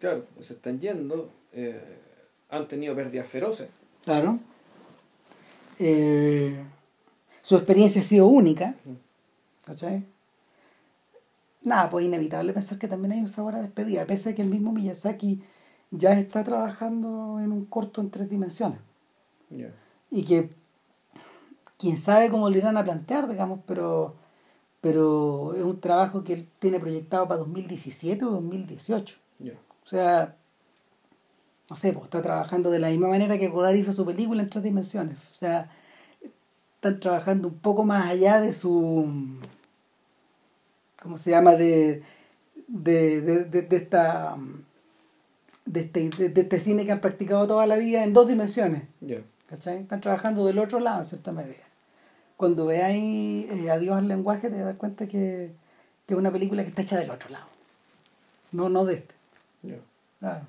claro, 0.00 0.26
se 0.40 0.54
están 0.54 0.80
yendo, 0.80 1.30
eh, 1.52 1.80
han 2.50 2.66
tenido 2.66 2.96
pérdidas 2.96 3.28
feroces. 3.28 3.68
Claro. 4.02 4.40
Su 7.40 7.54
experiencia 7.54 8.00
ha 8.00 8.04
sido 8.04 8.26
única. 8.26 8.74
¿Cachai? 9.64 10.02
Nada, 11.64 11.90
pues 11.90 12.04
inevitable 12.04 12.52
pensar 12.52 12.78
que 12.78 12.88
también 12.88 13.12
hay 13.12 13.20
un 13.20 13.28
sabor 13.28 13.54
a 13.54 13.62
despedida, 13.62 14.06
pese 14.06 14.30
a 14.30 14.34
que 14.34 14.42
el 14.42 14.48
mismo 14.48 14.70
Miyazaki 14.72 15.42
ya 15.90 16.12
está 16.12 16.44
trabajando 16.44 17.40
en 17.40 17.52
un 17.52 17.64
corto 17.64 18.00
en 18.00 18.10
tres 18.10 18.28
dimensiones. 18.28 18.78
Y 20.10 20.24
que 20.24 20.50
quién 21.78 21.96
sabe 21.96 22.30
cómo 22.30 22.50
lo 22.50 22.56
irán 22.56 22.76
a 22.76 22.84
plantear, 22.84 23.28
digamos, 23.28 23.60
pero, 23.66 24.14
pero 24.80 25.54
es 25.54 25.62
un 25.62 25.80
trabajo 25.80 26.22
que 26.22 26.34
él 26.34 26.48
tiene 26.58 26.78
proyectado 26.80 27.26
para 27.26 27.40
2017 27.40 28.24
o 28.24 28.30
2018. 28.30 29.16
Ya. 29.38 29.52
O 29.52 29.86
sea, 29.86 30.36
no 31.70 31.76
sé, 31.76 31.92
pues 31.92 32.04
está 32.04 32.20
trabajando 32.20 32.70
de 32.70 32.78
la 32.78 32.90
misma 32.90 33.08
manera 33.08 33.38
que 33.38 33.48
Godard 33.48 33.74
hizo 33.74 33.92
su 33.92 34.04
película 34.04 34.42
en 34.42 34.50
tres 34.50 34.64
dimensiones. 34.64 35.16
O 35.32 35.34
sea, 35.34 35.70
están 36.74 37.00
trabajando 37.00 37.48
un 37.48 37.58
poco 37.58 37.84
más 37.84 38.06
allá 38.06 38.40
de 38.40 38.52
su. 38.52 39.08
¿Cómo 41.04 41.16
se 41.18 41.30
llama? 41.30 41.54
De, 41.54 42.02
de, 42.66 43.20
de, 43.20 43.44
de- 43.44 43.62
de 43.62 43.76
esta. 43.76 44.36
de 45.66 45.80
este, 45.80 46.08
de, 46.08 46.40
este 46.40 46.58
cine 46.58 46.84
que 46.86 46.92
han 46.92 47.00
practicado 47.00 47.46
toda 47.46 47.66
la 47.66 47.76
vida 47.76 48.02
en 48.02 48.12
dos 48.14 48.26
dimensiones. 48.26 48.82
¿Cachai? 49.48 49.78
Están 49.82 50.00
trabajando 50.00 50.46
del 50.46 50.58
otro 50.58 50.80
lado 50.80 50.98
en 51.00 51.04
cierta 51.04 51.30
medida. 51.30 51.62
Cuando 52.38 52.66
veáis 52.66 53.48
eh, 53.50 53.70
Adiós 53.70 53.96
al 53.98 54.08
lenguaje 54.08 54.48
te 54.50 54.58
das 54.58 54.74
cuenta 54.76 55.06
que, 55.06 55.52
que 56.06 56.14
es 56.14 56.18
una 56.18 56.32
película 56.32 56.62
que 56.62 56.70
está 56.70 56.82
hecha 56.82 56.98
del 56.98 57.10
otro 57.10 57.28
lado. 57.28 57.44
No, 58.50 58.68
no 58.70 58.84
de 58.86 58.94
este. 58.94 59.14
Ya. 59.62 59.76
Claro. 60.20 60.46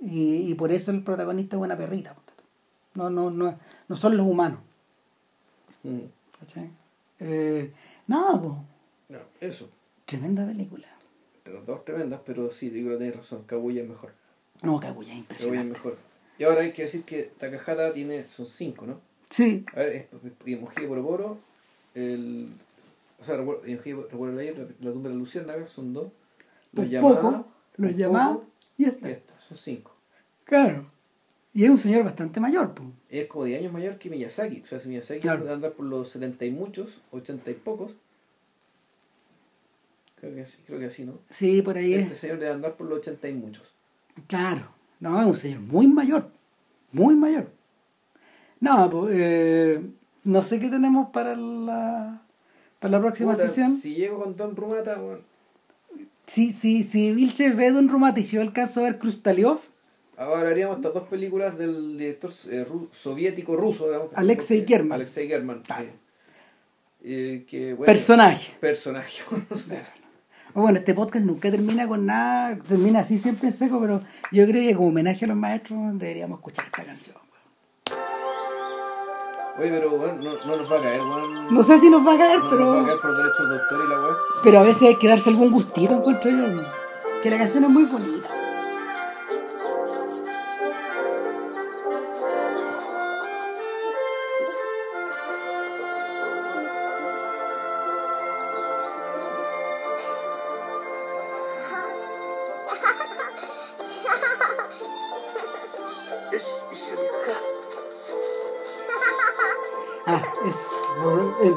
Y, 0.00 0.50
y 0.50 0.54
por 0.54 0.72
eso 0.72 0.90
el 0.90 1.02
protagonista 1.04 1.56
es 1.56 1.62
una 1.62 1.76
perrita. 1.76 2.14
No, 2.94 3.08
no, 3.08 3.30
no, 3.30 3.56
no 3.88 3.96
son 3.96 4.16
los 4.16 4.26
humanos. 4.26 4.58
Mm. 5.84 6.00
¿Cachai? 6.40 6.70
Eh, 7.20 7.72
nada, 8.08 8.42
pues. 8.42 8.54
Ya, 9.08 9.22
Eso. 9.40 9.68
Tremenda 10.06 10.46
película. 10.46 10.86
Las 11.52 11.66
dos 11.66 11.84
tremendas, 11.84 12.20
pero 12.24 12.50
sí, 12.50 12.70
digo 12.70 12.90
que 12.90 12.96
tenés 12.96 13.16
razón. 13.16 13.42
Kaguya 13.44 13.82
es 13.82 13.88
mejor. 13.88 14.12
No, 14.62 14.80
Kaguya 14.80 14.80
es 14.80 14.88
Kaguya 14.90 15.12
es 15.12 15.18
impresionante. 15.18 15.72
mejor. 15.72 15.96
Y 16.38 16.44
ahora 16.44 16.62
hay 16.62 16.72
que 16.72 16.82
decir 16.82 17.04
que 17.04 17.24
Takahata 17.38 17.92
tiene, 17.92 18.26
son 18.28 18.46
cinco, 18.46 18.86
¿no? 18.86 19.00
Sí, 19.30 19.64
A 19.72 19.80
ver, 19.80 19.88
es 19.88 20.02
es 20.22 20.86
por 20.86 21.02
Poro, 21.02 21.38
el. 21.94 22.48
O 23.20 23.24
sea, 23.24 23.36
recuerdo, 23.36 23.62
recuerdo 23.62 24.36
la, 24.36 24.42
la 24.44 24.92
tumba 24.92 25.08
de 25.08 25.14
la 25.14 25.18
Luciérnaga, 25.20 25.66
son 25.66 25.92
dos. 25.92 26.08
Los 26.72 26.86
poco, 27.00 27.46
los 27.76 27.96
llamados 27.96 28.40
y 28.76 28.84
y 28.84 28.86
está. 28.86 29.10
esta, 29.10 29.38
son 29.38 29.56
cinco. 29.56 29.94
Claro. 30.44 30.86
Y 31.54 31.64
es 31.64 31.70
un 31.70 31.78
señor 31.78 32.04
bastante 32.04 32.38
mayor, 32.38 32.74
pues. 32.74 32.88
Es 33.08 33.26
como 33.28 33.46
10 33.46 33.60
años 33.60 33.72
mayor 33.72 33.96
que 33.96 34.10
Miyazaki. 34.10 34.60
O 34.60 34.66
sea, 34.66 34.78
si 34.78 34.90
Miyazaki 34.90 35.20
Claro. 35.22 35.44
de 35.46 35.52
andar 35.54 35.72
por 35.72 35.86
los 35.86 36.10
70 36.10 36.44
y 36.44 36.50
muchos, 36.50 37.00
80 37.12 37.50
y 37.50 37.54
pocos. 37.54 37.94
Creo 40.26 40.34
que 40.34 40.42
así, 40.42 40.58
creo 40.66 40.78
que 40.80 40.86
así, 40.86 41.04
¿no? 41.04 41.18
Sí, 41.30 41.62
por 41.62 41.76
ahí 41.76 41.94
Este 41.94 42.12
es. 42.12 42.18
señor 42.18 42.38
debe 42.38 42.52
andar 42.52 42.74
por 42.76 42.86
los 42.88 42.98
80 42.98 43.28
y 43.28 43.34
muchos. 43.34 43.72
Claro. 44.26 44.68
No, 45.00 45.20
es 45.20 45.26
un 45.26 45.36
señor 45.36 45.60
muy 45.60 45.86
mayor. 45.86 46.30
Muy 46.92 47.14
mayor. 47.14 47.50
Nada, 48.60 48.88
pues. 48.90 49.14
eh, 49.16 49.80
no 50.24 50.42
sé 50.42 50.58
qué 50.58 50.68
tenemos 50.70 51.10
para 51.10 51.36
la, 51.36 52.22
para 52.80 52.90
la 52.92 53.00
próxima 53.00 53.32
Puta, 53.34 53.46
sesión. 53.48 53.70
Si 53.70 53.94
llego 53.94 54.20
con 54.22 54.34
Don 54.36 54.56
Rumata, 54.56 54.96
bueno, 54.98 55.20
Si, 56.26 56.52
si, 56.52 56.82
si 56.82 57.12
Vilches 57.12 57.54
ve 57.56 57.70
de 57.70 57.78
un 57.78 57.88
Rumati 57.88 58.22
y 58.22 58.24
yo 58.24 58.40
alcanzo 58.40 58.80
a 58.80 58.84
ver 58.84 58.98
Krustaliov, 58.98 59.60
ahora 60.16 60.48
haríamos 60.50 60.76
estas 60.78 60.94
dos 60.94 61.04
películas 61.08 61.56
del 61.58 61.96
director 61.98 62.30
eh, 62.50 62.66
ru- 62.68 62.88
soviético 62.90 63.54
ruso, 63.56 63.86
digamos. 63.86 64.08
Alexei 64.14 64.64
German. 64.66 64.92
Alexei 64.94 65.28
German. 65.28 65.62
Que- 65.62 65.92
eh, 67.08 67.44
que, 67.48 67.74
bueno, 67.74 67.86
personaje. 67.86 68.54
Personaje. 68.58 69.22
Bueno, 70.56 70.78
este 70.78 70.94
podcast 70.94 71.26
nunca 71.26 71.50
termina 71.50 71.86
con 71.86 72.06
nada, 72.06 72.56
termina 72.66 73.00
así 73.00 73.18
siempre 73.18 73.48
en 73.48 73.52
seco, 73.52 73.78
pero 73.78 74.00
yo 74.32 74.46
creo 74.46 74.62
que 74.62 74.74
como 74.74 74.88
homenaje 74.88 75.26
a 75.26 75.28
los 75.28 75.36
maestros 75.36 75.78
deberíamos 75.98 76.38
escuchar 76.38 76.64
esta 76.64 76.82
canción. 76.82 77.16
Oye, 79.58 79.68
pero 79.70 79.90
bueno, 79.90 80.14
no, 80.14 80.46
no 80.46 80.56
nos 80.56 80.72
va 80.72 80.78
a 80.78 80.82
caer, 80.82 81.00
weón. 81.02 81.54
No 81.54 81.62
sé 81.62 81.78
si 81.78 81.90
nos 81.90 82.06
va 82.06 82.14
a 82.14 82.18
caer, 82.18 82.38
No 82.38 82.50
nos 82.50 82.52
va 82.52 82.54
a 82.54 82.74
pero, 82.74 82.86
caer 82.86 82.98
por 83.00 83.16
derechos 83.16 83.48
de 83.50 83.54
autor 83.58 83.80
y 83.86 83.90
la 83.90 83.98
weá. 84.00 84.16
pero 84.42 84.58
a 84.58 84.62
veces 84.62 84.88
hay 84.88 84.96
que 84.96 85.08
darse 85.08 85.28
algún 85.30 85.50
gustito, 85.50 85.94
encuentro 85.94 86.30
yo. 86.30 86.46
Que 87.22 87.30
la 87.30 87.38
canción 87.38 87.64
es 87.64 87.70
muy 87.70 87.84
bonita. 87.84 88.28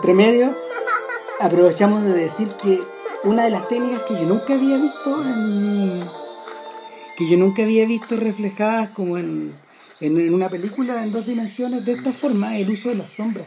Entremedio, 0.10 0.56
aprovechamos 1.40 2.04
de 2.04 2.14
decir 2.16 2.48
que 2.56 2.82
una 3.26 3.44
de 3.44 3.52
las 3.52 3.68
técnicas 3.68 4.02
que 4.08 4.16
yo 4.16 4.22
nunca 4.22 4.56
había 4.56 4.78
visto 4.78 5.22
en, 5.22 6.00
que 7.16 7.30
yo 7.30 7.38
nunca 7.38 7.62
había 7.62 7.86
visto 7.86 8.16
reflejadas 8.16 8.90
como 8.90 9.20
en, 9.20 9.56
en, 10.00 10.34
una 10.34 10.50
película 10.50 11.04
en 11.04 11.12
dos 11.12 11.28
dimensiones 11.28 11.86
de 11.86 11.92
esta 11.92 12.12
forma 12.12 12.58
es 12.58 12.64
el 12.66 12.74
uso 12.74 12.90
de 12.90 12.96
las 12.96 13.12
sombras. 13.12 13.46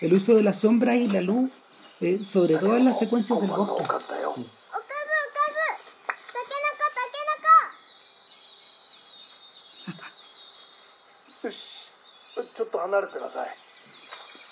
El 0.00 0.12
uso 0.12 0.34
de 0.34 0.42
las 0.42 0.58
sombras 0.58 0.96
y 0.96 1.06
la 1.06 1.20
luz 1.20 1.52
eh, 2.00 2.18
sobre 2.20 2.56
todo 2.56 2.76
en 2.76 2.84
las 2.84 2.98
secuencias 2.98 3.40
del 3.40 3.50
bosque. 3.50 3.84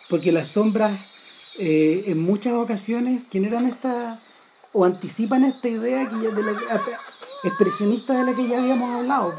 Porque 0.09 0.31
las 0.31 0.48
sombras 0.48 1.14
eh, 1.59 2.05
en 2.07 2.19
muchas 2.21 2.55
ocasiones 2.55 3.23
generan 3.31 3.67
esta 3.67 4.21
o 4.73 4.85
anticipan 4.85 5.45
esta 5.45 5.69
idea 5.69 6.09
que 6.09 6.17
ya 6.17 6.31
de 6.31 6.43
la, 6.43 6.53
que- 6.59 7.49
expresionista 7.49 8.19
de 8.19 8.25
la 8.25 8.35
que 8.37 8.49
ya 8.49 8.59
habíamos 8.59 8.91
hablado. 8.95 9.35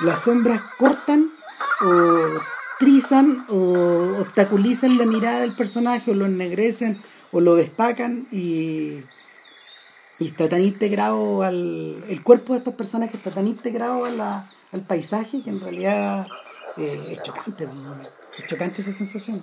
Las 0.00 0.20
sombras 0.20 0.60
cortan 0.78 1.30
o 1.80 2.24
trizan 2.78 3.44
o 3.48 4.18
obstaculizan 4.20 4.98
la 4.98 5.06
mirada 5.06 5.40
del 5.40 5.52
personaje 5.54 6.10
o 6.10 6.14
lo 6.14 6.26
ennegrecen 6.26 6.98
o 7.32 7.40
lo 7.40 7.54
destacan 7.56 8.26
y, 8.30 9.00
y 10.18 10.26
está 10.28 10.48
tan 10.48 10.62
integrado 10.62 11.42
al 11.42 12.02
el 12.08 12.22
cuerpo 12.22 12.52
de 12.52 12.58
estos 12.58 12.74
personajes 12.74 13.16
está 13.16 13.30
tan 13.30 13.46
integrado 13.48 14.04
a 14.04 14.10
la- 14.10 14.50
al 14.72 14.82
paisaje 14.82 15.42
que 15.42 15.50
en 15.50 15.60
realidad 15.60 16.26
eh, 16.76 17.08
es 17.12 17.22
chocante 17.22 17.68
es 18.38 18.46
chocante 18.46 18.82
esa 18.82 18.92
sensación 18.92 19.42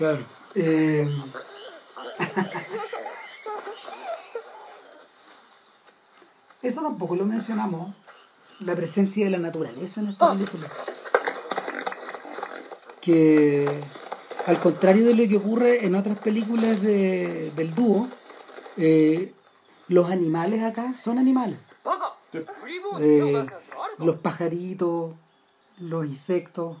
Claro. 0.00 0.18
Eh, 0.54 1.06
eso 6.62 6.82
tampoco 6.82 7.16
lo 7.16 7.24
mencionamos, 7.24 7.92
la 8.60 8.74
presencia 8.76 9.24
de 9.24 9.30
la 9.30 9.38
naturaleza 9.38 10.00
en 10.00 10.08
esta 10.08 10.32
película. 10.32 10.66
Que 13.00 13.66
al 14.46 14.58
contrario 14.58 15.06
de 15.06 15.14
lo 15.14 15.26
que 15.28 15.36
ocurre 15.36 15.86
en 15.86 15.94
otras 15.94 16.18
películas 16.18 16.82
de- 16.82 17.50
del 17.56 17.74
dúo, 17.74 18.08
eh, 18.76 19.32
los 19.88 20.10
animales 20.10 20.62
acá 20.62 20.94
son 21.02 21.18
animales. 21.18 21.58
Eh, 23.00 23.44
los 23.98 24.16
pajaritos, 24.16 25.14
los 25.78 26.06
insectos, 26.06 26.76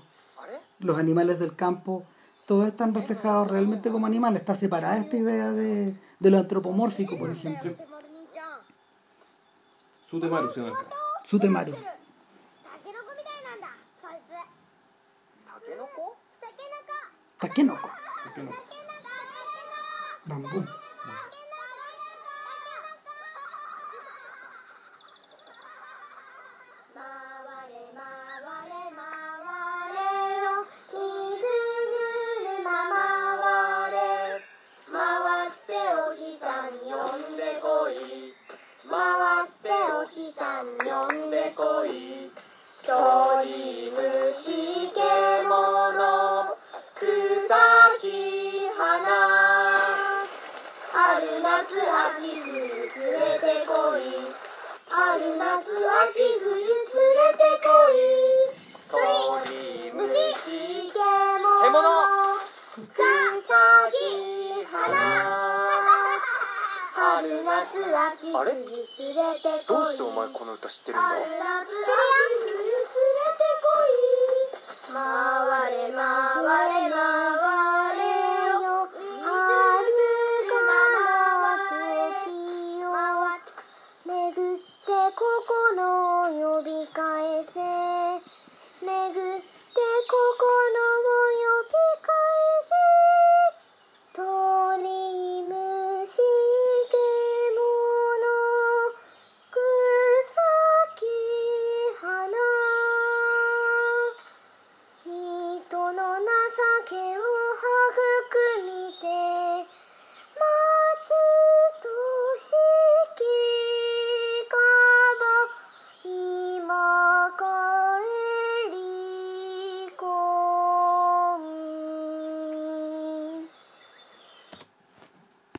los 0.78 0.98
animales 0.98 1.38
del 1.38 1.56
campo, 1.56 2.04
todos 2.50 2.66
están 2.66 2.92
reflejados 2.92 3.48
realmente 3.48 3.92
como 3.92 4.06
animales. 4.06 4.40
Está 4.40 4.56
separada 4.56 4.98
esta 4.98 5.16
idea 5.16 5.52
de, 5.52 5.94
de 6.18 6.30
lo 6.32 6.38
antropomórfico, 6.38 7.16
por 7.16 7.30
ejemplo. 7.30 7.76
Su 10.04 10.18
temario 10.18 10.50
se 10.50 10.60
marca. 10.60 10.80
Su 11.22 11.38
temario. 11.38 11.76
Takenoko. 17.38 17.88
Takenoko. 18.24 18.60
Pues. 20.52 20.89